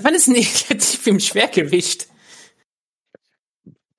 Wann 0.00 0.14
ist 0.14 0.28
negativ 0.28 1.06
im 1.06 1.20
Schwergewicht? 1.20 2.08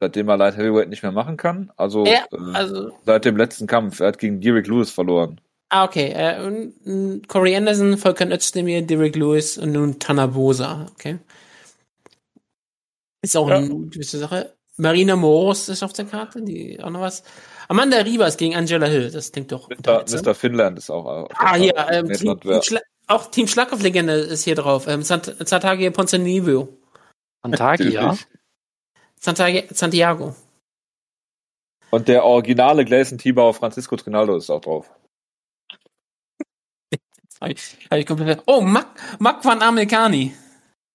Seitdem 0.01 0.27
er 0.29 0.37
Light 0.37 0.57
Heavyweight 0.57 0.89
nicht 0.89 1.03
mehr 1.03 1.11
machen 1.11 1.37
kann. 1.37 1.71
Also, 1.77 2.05
Ja, 2.05 2.25
äh, 2.31 2.53
also, 2.55 2.91
seit 3.05 3.23
dem 3.23 3.37
letzten 3.37 3.67
Kampf. 3.67 3.99
Er 3.99 4.07
hat 4.07 4.17
gegen 4.17 4.41
Derek 4.41 4.65
Lewis 4.67 4.89
verloren. 4.89 5.39
ah, 5.69 5.85
okay. 5.85 6.11
Äh, 6.13 6.43
und, 6.43 6.73
und 6.85 7.27
Corey 7.27 7.55
Anderson, 7.55 7.97
Volker 7.99 8.27
Özdemir, 8.29 8.81
Derek 8.81 9.15
Lewis 9.15 9.59
und 9.59 9.73
nun 9.73 9.99
Tanabosa. 9.99 10.87
Okay. 10.95 11.19
Ist 13.21 13.37
auch 13.37 13.47
Ja. 13.47 13.57
eine 13.57 13.69
gewisse 13.69 14.17
Sache. 14.17 14.55
Marina 14.77 15.15
Moros 15.15 15.69
ist 15.69 15.83
auf 15.83 15.93
der 15.93 16.05
Karte, 16.05 16.41
die 16.41 16.81
auch 16.81 16.89
noch 16.89 17.01
was. 17.01 17.23
Amanda 17.67 17.97
Rivas 17.99 18.37
gegen 18.37 18.55
Angela 18.55 18.87
Hill, 18.87 19.11
das 19.11 19.31
klingt 19.31 19.51
doch. 19.51 19.69
Mr. 19.69 20.33
Finland 20.33 20.79
ist 20.79 20.89
auch. 20.89 21.29
Ah, 21.35 21.55
hier, 21.55 21.75
ähm, 21.91 22.11
Team, 22.11 22.39
auch 23.07 23.27
Team 23.29 23.47
Schlagkopf-Legende 23.47 24.13
ist 24.13 24.43
hier 24.43 24.55
drauf. 24.55 24.87
Ähm, 24.87 25.03
Sant 25.03 25.35
Santage 25.47 25.91
Ponzinibbio. 25.91 26.69
Antagi, 27.43 27.89
ja. 27.89 28.17
Santiago. 29.21 30.35
Und 31.91 32.07
der 32.07 32.23
originale 32.23 32.85
Gleison 32.85 33.17
Tibau 33.17 33.53
Francisco 33.53 33.95
Trinaldo 33.95 34.35
ist 34.35 34.49
auch 34.49 34.61
drauf. 34.61 34.89
Hab 37.41 37.49
ich, 37.49 37.77
hab 37.89 37.97
ich 37.97 38.05
komplett 38.05 38.43
oh, 38.45 38.61
Mac, 38.61 38.87
Mac 39.19 39.43
van 39.43 39.61
Americani. 39.61 40.35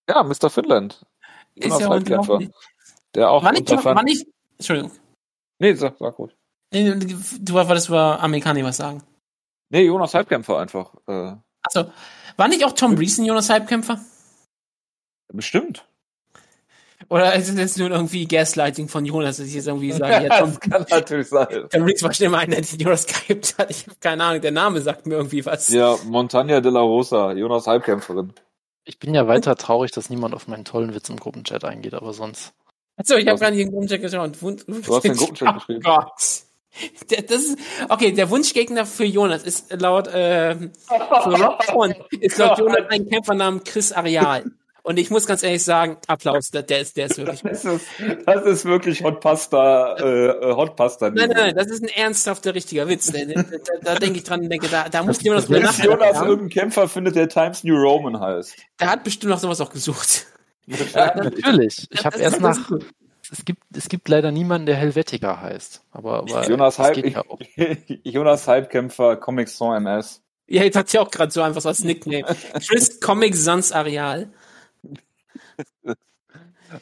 Ja, 0.08 0.22
Mr. 0.22 0.48
Finland. 0.48 1.04
Ist 1.56 1.64
Jonas 1.64 1.80
ja 1.80 1.88
Halbkämpfer. 1.88 2.34
unglaublich. 2.34 2.50
Der 3.14 3.30
auch 3.30 3.42
War 3.42 3.52
nicht, 3.52 3.70
unter 3.70 3.84
war 3.84 4.02
nicht, 4.04 4.26
Entschuldigung. 4.58 4.92
Nee, 5.58 5.74
sag, 5.74 5.98
sag 5.98 6.14
gut. 6.14 6.36
Nee, 6.72 6.94
Du 7.40 7.54
wolltest 7.54 7.88
über 7.88 8.20
Amerikani 8.20 8.62
was 8.62 8.76
sagen. 8.76 9.02
Nee, 9.70 9.86
Jonas 9.86 10.14
Halbkämpfer 10.14 10.58
einfach. 10.58 10.94
Äh, 11.08 11.34
Achso. 11.62 11.90
War 12.36 12.48
nicht 12.48 12.64
auch 12.64 12.72
Tom 12.72 12.94
Breesen 12.94 13.24
Jonas 13.24 13.50
Halbkämpfer? 13.50 14.00
bestimmt. 15.32 15.84
Oder 17.08 17.34
ist 17.34 17.48
es 17.48 17.56
jetzt 17.56 17.78
nur 17.78 17.90
irgendwie 17.90 18.26
Gaslighting 18.26 18.88
von 18.88 19.04
Jonas, 19.04 19.36
dass 19.36 19.46
ich 19.46 19.54
jetzt 19.54 19.66
irgendwie 19.66 19.92
sage, 19.92 20.26
ja, 20.26 20.38
Tom, 20.40 20.50
das 20.50 20.60
kann 20.60 20.86
natürlich 20.90 21.28
sein. 21.28 21.46
Tom 21.70 21.84
Breesen 21.84 22.06
war 22.06 22.14
schon 22.14 22.26
immer 22.26 22.38
einer, 22.38 22.56
der 22.56 22.64
Jonas 22.64 23.06
gehypt 23.06 23.58
hat. 23.58 23.70
Ich 23.70 23.86
habe 23.86 23.96
keine 24.00 24.24
Ahnung, 24.24 24.40
der 24.40 24.52
Name 24.52 24.80
sagt 24.80 25.06
mir 25.06 25.14
irgendwie 25.14 25.44
was. 25.46 25.68
Ja, 25.68 25.96
Montagna 26.04 26.60
de 26.60 26.72
la 26.72 26.80
Rosa, 26.80 27.32
Jonas 27.32 27.66
Halbkämpferin. 27.66 28.32
Ich 28.84 28.98
bin 28.98 29.14
ja 29.14 29.26
weiter 29.26 29.56
traurig, 29.56 29.90
dass 29.92 30.10
niemand 30.10 30.34
auf 30.34 30.48
meinen 30.48 30.64
tollen 30.64 30.94
Witz 30.94 31.08
im 31.08 31.16
Gruppenchat 31.16 31.64
eingeht, 31.64 31.94
aber 31.94 32.12
sonst. 32.12 32.52
Achso, 32.96 33.16
ich 33.16 33.26
habe 33.26 33.38
gar 33.38 33.50
nicht 33.50 33.60
den 33.60 33.70
Gruppenchat 33.70 34.00
geschaut. 34.00 34.42
Wun 34.42 34.60
Du 34.66 34.94
hast 34.94 35.02
den 35.02 35.14
Gruppenchat 35.14 35.48
oh 35.48 35.54
geschrieben. 35.54 35.82
Gott. 35.82 36.46
Der, 37.10 37.22
das 37.22 37.42
ist, 37.42 37.58
okay, 37.88 38.12
der 38.12 38.28
Wunschgegner 38.28 38.84
für 38.84 39.04
Jonas 39.04 39.44
ist 39.44 39.72
laut, 39.80 40.10
ähm, 40.12 40.72
für 40.86 41.42
Rob 41.42 42.06
ist 42.20 42.38
laut 42.38 42.58
Jonas 42.58 42.84
ein 42.90 43.08
Kämpfer 43.08 43.34
namens 43.34 43.64
Chris 43.64 43.92
Areal. 43.92 44.44
Und 44.86 45.00
ich 45.00 45.10
muss 45.10 45.26
ganz 45.26 45.42
ehrlich 45.42 45.64
sagen, 45.64 45.96
Applaus, 46.06 46.52
der, 46.52 46.62
der 46.62 46.80
ist, 46.80 46.96
der 46.96 47.06
ist 47.06 47.18
wirklich. 47.18 47.42
Das 47.42 47.64
ist, 47.64 47.86
das 48.24 48.44
ist 48.44 48.64
wirklich 48.66 49.02
Hot 49.02 49.18
Pasta, 49.20 49.96
äh, 49.96 50.54
Hot 50.54 50.76
Pasta. 50.76 51.10
Nein, 51.10 51.28
nein, 51.30 51.36
nein, 51.36 51.54
das 51.56 51.66
ist 51.66 51.82
ein 51.82 51.88
ernsthafter, 51.88 52.54
richtiger 52.54 52.86
Witz. 52.86 53.10
Da, 53.10 53.18
da, 53.24 53.42
da, 53.82 53.94
denke 53.96 54.18
ich 54.18 54.22
dran 54.22 54.42
und 54.42 54.48
denke, 54.48 54.68
da, 54.68 54.88
da 54.88 55.02
muss 55.02 55.20
Jonas 55.24 55.48
mal 55.48 55.56
Wenn 55.56 55.64
nachdenken. 55.64 55.90
Jonas 55.90 56.16
irgendeinen 56.20 56.50
Kämpfer 56.50 56.88
findet, 56.88 57.16
der 57.16 57.28
Times 57.28 57.64
New 57.64 57.74
Roman 57.74 58.20
heißt. 58.20 58.54
Der 58.78 58.90
hat 58.90 59.02
bestimmt 59.02 59.30
noch 59.32 59.40
sowas 59.40 59.60
auch 59.60 59.70
gesucht. 59.70 60.26
Natürlich. 60.66 61.88
Ich 61.90 62.04
habe 62.04 62.16
Das- 62.16 62.20
erst 62.22 62.42
das 62.42 62.58
nach. 62.70 62.78
Es 63.32 63.44
gibt, 63.44 63.60
es 63.76 63.88
gibt 63.88 64.08
leider 64.08 64.30
niemanden, 64.30 64.66
der 64.66 64.76
Helvetica 64.76 65.40
heißt. 65.40 65.82
Aber, 65.90 66.18
aber 66.18 66.48
Jonas, 66.48 66.76
das 66.76 66.86
Halb, 66.86 66.94
geht 66.94 67.12
ja 67.12 67.22
auch. 67.28 67.40
Jonas 68.04 68.46
Halbkämpfer, 68.46 69.16
Comic 69.16 69.48
Sans 69.48 69.78
MS. 69.78 70.22
Ja, 70.46 70.62
jetzt 70.62 70.76
hat 70.76 70.88
sie 70.88 71.00
auch 71.00 71.10
gerade 71.10 71.32
so 71.32 71.42
einfach 71.42 71.60
so 71.60 71.68
als 71.70 71.82
Nickname. 71.82 72.22
Chris 72.68 73.00
Comic 73.00 73.34
Sans 73.34 73.72
Areal. 73.72 74.28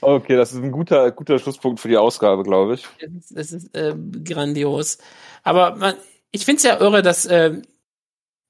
Okay, 0.01 0.37
das 0.37 0.53
ist 0.53 0.63
ein 0.63 0.73
guter, 0.73 1.11
guter 1.11 1.39
Schlusspunkt 1.39 1.81
für 1.81 1.89
die 1.89 1.97
Ausgabe, 1.97 2.43
glaube 2.43 2.75
ich. 2.75 2.89
Das 3.31 3.53
ist, 3.53 3.75
äh, 3.77 3.95
grandios. 4.25 4.99
Aber 5.43 5.77
man, 5.77 5.95
ich 6.31 6.45
finde 6.45 6.57
es 6.59 6.63
ja 6.65 6.81
irre, 6.81 7.03
dass 7.03 7.27
äh, 7.27 7.61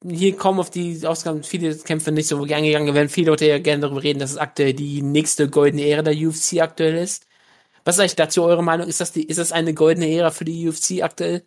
hier 0.08 0.36
kaum 0.36 0.60
auf 0.60 0.70
die 0.70 1.06
Ausgaben 1.06 1.42
viele 1.42 1.74
Kämpfe 1.76 2.12
nicht 2.12 2.28
so 2.28 2.42
eingegangen 2.42 2.94
werden. 2.94 3.08
Viele 3.08 3.30
Leute 3.30 3.46
ja 3.46 3.58
gerne 3.58 3.82
darüber 3.82 4.02
reden, 4.02 4.18
dass 4.18 4.32
es 4.32 4.38
aktuell 4.38 4.74
die 4.74 5.02
nächste 5.02 5.48
goldene 5.48 5.86
Ära 5.86 6.02
der 6.02 6.14
UFC 6.14 6.60
aktuell 6.60 6.96
ist. 6.96 7.26
Was 7.84 7.96
ist 7.96 8.00
eigentlich 8.00 8.16
dazu 8.16 8.44
eure 8.44 8.62
Meinung? 8.62 8.88
Ist 8.88 9.00
das, 9.00 9.12
die, 9.12 9.24
ist 9.24 9.38
das 9.38 9.52
eine 9.52 9.74
goldene 9.74 10.10
Ära 10.10 10.30
für 10.30 10.44
die 10.44 10.68
UFC 10.68 11.02
aktuell? 11.02 11.44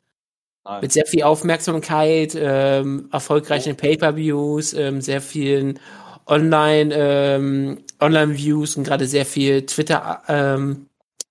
Nein. 0.66 0.82
Mit 0.82 0.92
sehr 0.92 1.06
viel 1.06 1.24
Aufmerksamkeit, 1.24 2.36
ähm, 2.38 3.10
erfolgreichen 3.12 3.78
Pay-Per-Views, 3.78 4.74
ähm, 4.74 5.02
sehr 5.02 5.22
vielen 5.22 5.80
Online, 6.28 6.94
ähm, 6.94 7.84
Online-Views 8.00 8.78
und 8.78 8.84
gerade 8.84 9.08
sehr 9.08 9.26
viel 9.26 9.66
Twitter, 9.66 10.22
ähm, 10.28 10.88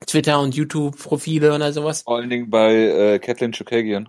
Twitter 0.06 0.40
und 0.40 0.54
YouTube-Profile 0.54 1.54
und 1.54 1.62
all 1.62 1.72
sowas. 1.72 2.02
Vor 2.02 2.16
allen 2.16 2.30
Dingen 2.30 2.50
bei 2.50 2.74
äh, 2.74 3.18
Kathleen 3.18 3.52
Chukagian. 3.52 4.08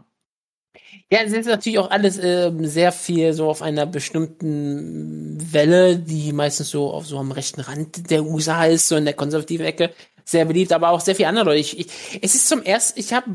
Ja, 1.10 1.20
es 1.24 1.32
ist 1.32 1.48
natürlich 1.48 1.80
auch 1.80 1.90
alles 1.90 2.20
ähm, 2.22 2.66
sehr 2.66 2.92
viel 2.92 3.32
so 3.32 3.50
auf 3.50 3.62
einer 3.62 3.86
bestimmten 3.86 5.38
Welle, 5.54 5.98
die 5.98 6.34
meistens 6.34 6.70
so 6.70 6.92
auf 6.92 7.06
so 7.06 7.18
am 7.18 7.32
rechten 7.32 7.62
Rand 7.62 8.10
der 8.10 8.26
USA 8.26 8.66
ist, 8.66 8.90
so 8.90 8.98
in 8.98 9.06
der 9.06 9.14
konservativen 9.14 9.66
Ecke, 9.66 9.92
sehr 10.26 10.44
beliebt, 10.44 10.74
aber 10.74 10.90
auch 10.90 11.00
sehr 11.00 11.16
viel 11.16 11.26
andere 11.26 11.46
Leute. 11.46 11.60
Ich, 11.60 11.80
ich, 11.80 11.88
es 12.22 12.36
ist 12.36 12.50
zum 12.50 12.62
ersten, 12.62 13.00
ich 13.00 13.14
habe, 13.14 13.32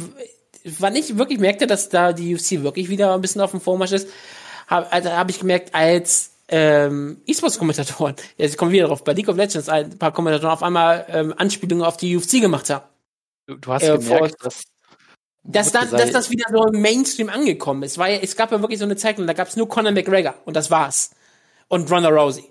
wann 0.64 0.96
ich 0.96 1.16
wirklich 1.16 1.38
merkte, 1.38 1.66
dass 1.66 1.88
da 1.88 2.12
die 2.12 2.34
UFC 2.34 2.62
wirklich 2.62 2.90
wieder 2.90 3.14
ein 3.14 3.22
bisschen 3.22 3.40
auf 3.40 3.52
dem 3.52 3.62
Vormarsch 3.62 3.92
ist, 3.92 4.08
habe 4.66 4.92
also 4.92 5.10
hab 5.10 5.30
ich 5.30 5.40
gemerkt, 5.40 5.74
als 5.74 6.31
ähm, 6.52 7.20
E-Sports-Kommentatoren, 7.26 8.14
jetzt 8.36 8.56
kommen 8.56 8.70
wir 8.72 8.78
wieder 8.80 8.88
drauf, 8.88 9.02
bei 9.02 9.12
League 9.14 9.28
of 9.28 9.36
Legends 9.36 9.68
ein 9.68 9.98
paar 9.98 10.12
Kommentatoren 10.12 10.52
auf 10.52 10.62
einmal 10.62 11.04
ähm, 11.08 11.34
Anspielungen 11.36 11.84
auf 11.84 11.96
die 11.96 12.16
UFC 12.16 12.40
gemacht 12.40 12.70
haben. 12.70 12.84
Du, 13.46 13.56
du 13.56 13.72
hast 13.72 13.82
Äh, 13.82 13.98
gemerkt, 13.98 14.08
vor- 14.08 14.28
dass. 14.50 14.62
dass, 15.42 15.72
dann, 15.72 15.90
dass 15.90 16.12
das 16.12 16.30
wieder 16.30 16.44
so 16.52 16.64
im 16.66 16.80
Mainstream 16.80 17.28
angekommen 17.30 17.82
ist. 17.82 17.98
Weil 17.98 18.20
es 18.22 18.36
gab 18.36 18.52
ja 18.52 18.60
wirklich 18.60 18.78
so 18.78 18.84
eine 18.84 18.96
Zeit, 18.96 19.18
und 19.18 19.26
da 19.26 19.32
gab 19.32 19.48
es 19.48 19.56
nur 19.56 19.68
Conor 19.68 19.92
McGregor 19.92 20.34
und 20.44 20.54
das 20.54 20.70
war's. 20.70 21.10
Und 21.68 21.90
Ronda 21.90 22.10
Rousey. 22.10 22.44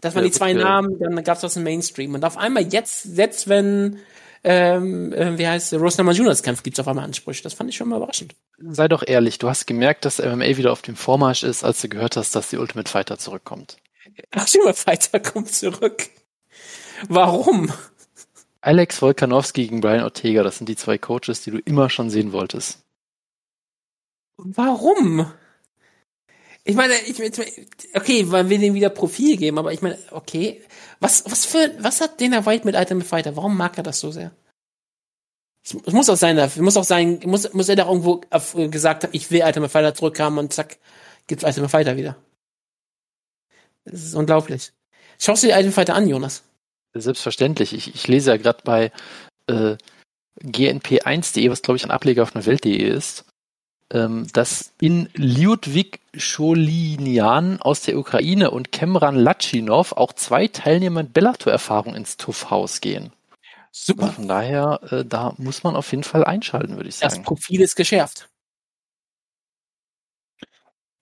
Das 0.00 0.14
waren 0.14 0.24
die 0.24 0.30
zwei. 0.30 0.54
Namen, 0.54 0.98
dann 0.98 1.22
gab 1.24 1.36
es 1.36 1.42
was 1.42 1.56
im 1.56 1.64
Mainstream. 1.64 2.14
Und 2.14 2.24
auf 2.24 2.38
einmal 2.38 2.62
jetzt, 2.72 3.04
jetzt 3.16 3.48
wenn, 3.48 3.98
ähm, 4.42 5.12
äh, 5.12 5.36
wie 5.38 5.46
heißt 5.46 5.74
Rose 5.74 5.98
Namajunas 5.98 6.42
kämpft, 6.42 6.64
gibt's 6.64 6.80
auf 6.80 6.88
einmal 6.88 7.04
Ansprüche. 7.04 7.42
Das 7.42 7.54
fand 7.54 7.70
ich 7.70 7.76
schon 7.76 7.88
mal 7.88 7.96
überraschend. 7.96 8.34
Sei 8.58 8.88
doch 8.88 9.02
ehrlich, 9.06 9.38
du 9.38 9.48
hast 9.48 9.66
gemerkt, 9.66 10.04
dass 10.04 10.18
MMA 10.18 10.56
wieder 10.56 10.72
auf 10.72 10.82
dem 10.82 10.96
Vormarsch 10.96 11.42
ist, 11.42 11.64
als 11.64 11.80
du 11.80 11.88
gehört 11.88 12.16
hast, 12.16 12.34
dass 12.34 12.50
die 12.50 12.56
Ultimate 12.56 12.90
Fighter 12.90 13.18
zurückkommt. 13.18 13.76
Ach, 14.30 14.46
Schimmer 14.46 14.74
Fighter 14.74 15.20
kommt 15.20 15.52
zurück. 15.52 16.08
Warum? 17.08 17.72
Alex 18.62 19.00
Volkanovski 19.00 19.62
gegen 19.64 19.80
Brian 19.80 20.04
Ortega, 20.04 20.42
das 20.42 20.58
sind 20.58 20.68
die 20.68 20.76
zwei 20.76 20.98
Coaches, 20.98 21.42
die 21.42 21.50
du 21.50 21.58
immer 21.58 21.88
schon 21.88 22.10
sehen 22.10 22.32
wolltest. 22.32 22.82
Warum? 24.36 25.30
Ich 26.64 26.76
meine, 26.76 26.94
ich, 27.06 27.18
okay, 27.94 28.24
man 28.24 28.48
will 28.50 28.58
dem 28.58 28.74
wieder 28.74 28.90
Profil 28.90 29.36
geben, 29.36 29.58
aber 29.58 29.72
ich 29.72 29.80
meine, 29.82 29.98
okay, 30.10 30.62
was, 31.00 31.24
was 31.30 31.46
für, 31.46 31.74
was 31.78 32.00
hat 32.00 32.20
Dana 32.20 32.44
White 32.44 32.66
mit 32.66 32.76
Ultimate 32.76 33.06
Fighter? 33.08 33.34
Warum 33.36 33.56
mag 33.56 33.76
er 33.78 33.82
das 33.82 34.00
so 34.00 34.10
sehr? 34.10 34.30
Es 35.64 35.74
es 35.74 35.92
muss 35.92 36.08
auch 36.10 36.16
sein, 36.16 36.36
es 36.38 36.56
muss 36.56 36.76
auch 36.76 36.84
sein, 36.84 37.20
muss, 37.24 37.52
muss 37.52 37.68
er 37.68 37.76
doch 37.76 37.88
irgendwo 37.88 38.20
auf- 38.30 38.54
gesagt 38.54 39.04
haben, 39.04 39.10
ich 39.14 39.30
will 39.30 39.42
Ultimate 39.42 39.70
Fighter 39.70 39.94
zurückhaben 39.94 40.38
und 40.38 40.52
zack, 40.52 40.78
gibt's 41.26 41.44
Ultimate 41.44 41.70
Fighter 41.70 41.96
wieder. 41.96 42.16
Das 43.84 44.02
ist 44.04 44.14
unglaublich. 44.14 44.72
Schaust 45.18 45.42
du 45.42 45.46
dir 45.48 45.54
Ultimate 45.54 45.74
Fighter 45.74 45.94
an, 45.94 46.08
Jonas? 46.08 46.42
Selbstverständlich. 46.94 47.72
Ich, 47.72 47.94
ich 47.94 48.08
lese 48.08 48.30
ja 48.32 48.36
gerade 48.36 48.62
bei 48.64 48.92
äh, 49.46 49.76
gnp1.de, 50.42 51.50
was 51.50 51.62
glaube 51.62 51.76
ich 51.76 51.84
ein 51.84 51.90
Ableger 51.90 52.26
von 52.26 52.44
Welt.de 52.44 52.76
ist, 52.76 53.24
dass 53.92 54.72
in 54.80 55.08
Lyudvik 55.14 56.00
Scholinian 56.14 57.60
aus 57.60 57.82
der 57.82 57.98
Ukraine 57.98 58.52
und 58.52 58.70
Kemran 58.70 59.16
Latschinov 59.16 59.92
auch 59.92 60.12
zwei 60.12 60.46
Teilnehmer 60.46 61.02
mit 61.02 61.12
Bellator-Erfahrung 61.12 61.96
ins 61.96 62.16
TUF-Haus 62.16 62.80
gehen. 62.80 63.12
Super. 63.72 64.02
Also 64.02 64.14
von 64.14 64.28
daher, 64.28 64.80
äh, 64.90 65.04
da 65.04 65.34
muss 65.38 65.62
man 65.62 65.76
auf 65.76 65.90
jeden 65.90 66.04
Fall 66.04 66.24
einschalten, 66.24 66.76
würde 66.76 66.88
ich 66.88 66.96
sagen. 66.96 67.14
Das 67.14 67.22
Profil 67.22 67.60
ist 67.60 67.76
geschärft. 67.76 68.28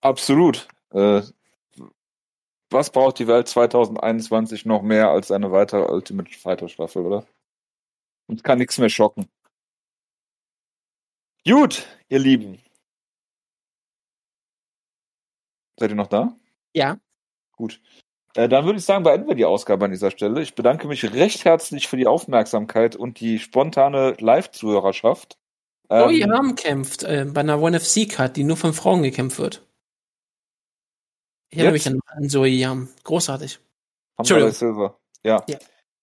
Absolut. 0.01 0.67
Äh, 0.91 1.21
was 2.71 2.91
braucht 2.91 3.19
die 3.19 3.27
Welt 3.27 3.47
2021 3.47 4.65
noch 4.65 4.81
mehr 4.81 5.09
als 5.09 5.31
eine 5.31 5.51
weitere 5.51 5.91
Ultimate 5.91 6.31
Fighter 6.31 6.69
Staffel, 6.69 7.05
oder? 7.05 7.25
Uns 8.27 8.43
kann 8.43 8.59
nichts 8.59 8.77
mehr 8.77 8.89
schocken. 8.89 9.27
Gut, 11.45 11.87
ihr 12.09 12.19
Lieben. 12.19 12.59
Seid 15.79 15.91
ihr 15.91 15.95
noch 15.95 16.07
da? 16.07 16.35
Ja. 16.73 16.99
Gut. 17.55 17.81
Äh, 18.35 18.47
dann 18.47 18.65
würde 18.65 18.79
ich 18.79 18.85
sagen, 18.85 19.03
beenden 19.03 19.27
wir 19.27 19.35
die 19.35 19.45
Ausgabe 19.45 19.85
an 19.85 19.91
dieser 19.91 20.11
Stelle. 20.11 20.41
Ich 20.41 20.55
bedanke 20.55 20.87
mich 20.87 21.11
recht 21.13 21.45
herzlich 21.45 21.87
für 21.87 21.97
die 21.97 22.07
Aufmerksamkeit 22.07 22.95
und 22.95 23.19
die 23.19 23.39
spontane 23.39 24.15
Live-Zuhörerschaft. 24.19 25.37
Ähm, 25.89 26.09
Zoe 26.09 26.31
Arm 26.31 26.55
kämpft 26.55 27.03
äh, 27.03 27.25
bei 27.27 27.41
einer 27.41 27.61
One 27.61 27.79
FC 27.79 28.07
Card, 28.07 28.37
die 28.37 28.43
nur 28.43 28.57
von 28.57 28.73
Frauen 28.73 29.01
gekämpft 29.01 29.39
wird. 29.39 29.65
Ich 31.49 31.57
erinnere 31.57 31.73
mich 31.73 31.87
an, 31.87 31.99
an 32.05 32.29
Zoe 32.29 32.49
Yam. 32.49 32.89
Großartig. 33.03 33.59
Entschuldigung. 34.17 34.51
Silver. 34.51 34.99
Ja. 35.23 35.43
ja. 35.47 35.57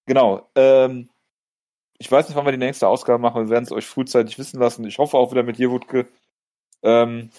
Genau. 0.07 0.51
Ähm, 0.57 1.09
ich 1.99 2.11
weiß 2.11 2.29
nicht, 2.29 2.37
wann 2.37 2.45
wir 2.45 2.53
die 2.53 2.59
nächste 2.59 2.89
Ausgabe 2.89 3.21
machen. 3.21 3.45
Wir 3.45 3.51
werden 3.51 3.65
es 3.65 3.73
euch 3.73 3.87
frühzeitig 3.87 4.39
wissen 4.39 4.59
lassen. 4.59 4.85
Ich 4.87 4.99
hoffe 4.99 5.17
auch 5.17 5.31
wieder 5.31 5.45
mit 5.45 5.59
dir, 5.59 5.71
Wutke. 5.71 6.09
Ähm, 6.83 7.31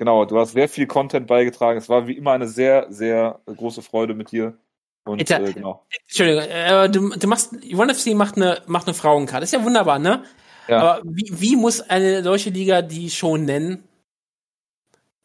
genau, 0.00 0.24
du 0.24 0.38
hast 0.38 0.52
sehr 0.52 0.68
viel 0.68 0.86
Content 0.86 1.26
beigetragen. 1.26 1.78
Es 1.78 1.90
war 1.90 2.08
wie 2.08 2.14
immer 2.14 2.32
eine 2.32 2.48
sehr, 2.48 2.86
sehr 2.88 3.38
große 3.44 3.82
Freude 3.82 4.14
mit 4.14 4.32
dir. 4.32 4.56
Und, 5.04 5.20
Alter, 5.20 5.46
äh, 5.46 5.52
genau. 5.52 5.84
Entschuldigung, 6.08 6.42
äh, 6.44 6.88
du, 6.88 7.10
du 7.10 7.26
machst, 7.28 7.52
One 7.74 7.94
FC 7.94 8.14
macht 8.14 8.36
eine, 8.36 8.62
macht 8.66 8.86
eine 8.86 8.94
Frauenkarte. 8.94 9.44
Ist 9.44 9.52
ja 9.52 9.62
wunderbar, 9.62 9.98
ne? 9.98 10.24
Ja. 10.68 10.78
Aber 10.78 11.02
wie, 11.04 11.30
wie 11.30 11.54
muss 11.54 11.82
eine 11.82 12.22
solche 12.22 12.48
Liga 12.48 12.80
die 12.80 13.10
schon 13.10 13.44
nennen? 13.44 13.84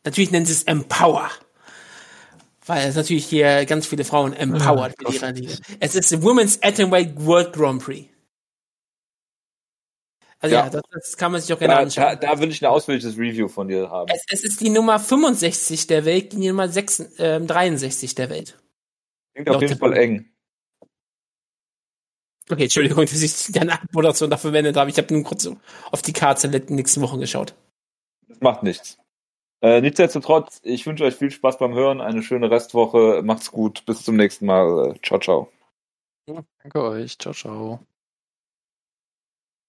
Natürlich 0.03 0.31
nennen 0.31 0.45
sie 0.45 0.51
es 0.51 0.63
Empower. 0.63 1.29
Weil 2.65 2.89
es 2.89 2.95
natürlich 2.95 3.25
hier 3.25 3.65
ganz 3.65 3.87
viele 3.87 4.03
Frauen 4.03 4.33
empowered 4.33 4.95
ja, 4.99 5.07
mit 5.07 5.13
ihrer 5.13 5.31
Liga. 5.31 5.53
Es 5.79 5.95
ist 5.95 6.09
the 6.09 6.21
Women's 6.21 6.61
Atomweight 6.61 7.13
World 7.15 7.53
Grand 7.53 7.81
Prix. 7.81 8.09
Also 10.45 10.55
ja, 10.55 10.65
ja 10.65 10.69
das, 10.69 10.81
das, 10.91 11.17
kann 11.17 11.31
man 11.31 11.41
sich 11.41 11.51
auch 11.51 11.57
gerne 11.57 11.73
da, 11.73 11.79
anschauen. 11.79 12.17
Da, 12.21 12.35
da, 12.35 12.39
will 12.39 12.51
ich 12.51 12.61
ein 12.61 12.69
ausführliches 12.69 13.17
Review 13.17 13.47
von 13.47 13.67
dir 13.67 13.89
haben. 13.89 14.11
Es, 14.13 14.25
es 14.29 14.43
ist 14.43 14.61
die 14.61 14.69
Nummer 14.69 14.99
65 14.99 15.87
der 15.87 16.05
Welt 16.05 16.33
die 16.33 16.47
Nummer 16.47 16.69
6, 16.69 16.99
äh, 17.17 17.41
63 17.41 18.13
der 18.13 18.29
Welt. 18.29 18.55
Klingt 19.33 19.49
auf 19.49 19.59
jeden 19.59 19.77
Fall 19.77 19.97
eng. 19.97 20.29
Okay, 22.47 22.63
Entschuldigung, 22.63 23.05
dass 23.05 23.23
ich 23.23 23.51
deine 23.53 23.73
Abmoderation 23.73 24.29
dafür 24.29 24.51
verwendet 24.51 24.77
habe. 24.77 24.91
Ich 24.91 24.97
habe 24.99 25.11
nur 25.11 25.23
kurz 25.23 25.49
auf 25.91 26.01
die 26.03 26.13
Karte 26.13 26.47
der 26.47 26.61
nächsten 26.69 27.01
Wochen 27.01 27.19
geschaut. 27.19 27.55
Das 28.27 28.39
macht 28.41 28.61
nichts. 28.61 28.99
Äh, 29.61 29.81
nichtsdestotrotz, 29.81 30.61
ich 30.61 30.85
wünsche 30.85 31.05
euch 31.05 31.15
viel 31.15 31.31
Spaß 31.31 31.57
beim 31.57 31.73
Hören, 31.73 32.01
eine 32.01 32.21
schöne 32.21 32.51
Restwoche. 32.51 33.23
Macht's 33.23 33.51
gut. 33.51 33.83
Bis 33.87 34.03
zum 34.03 34.15
nächsten 34.15 34.45
Mal. 34.45 34.95
Ciao, 35.01 35.19
ciao. 35.19 35.51
Danke 36.61 36.83
euch. 36.83 37.17
Ciao, 37.17 37.33
ciao. 37.33 37.79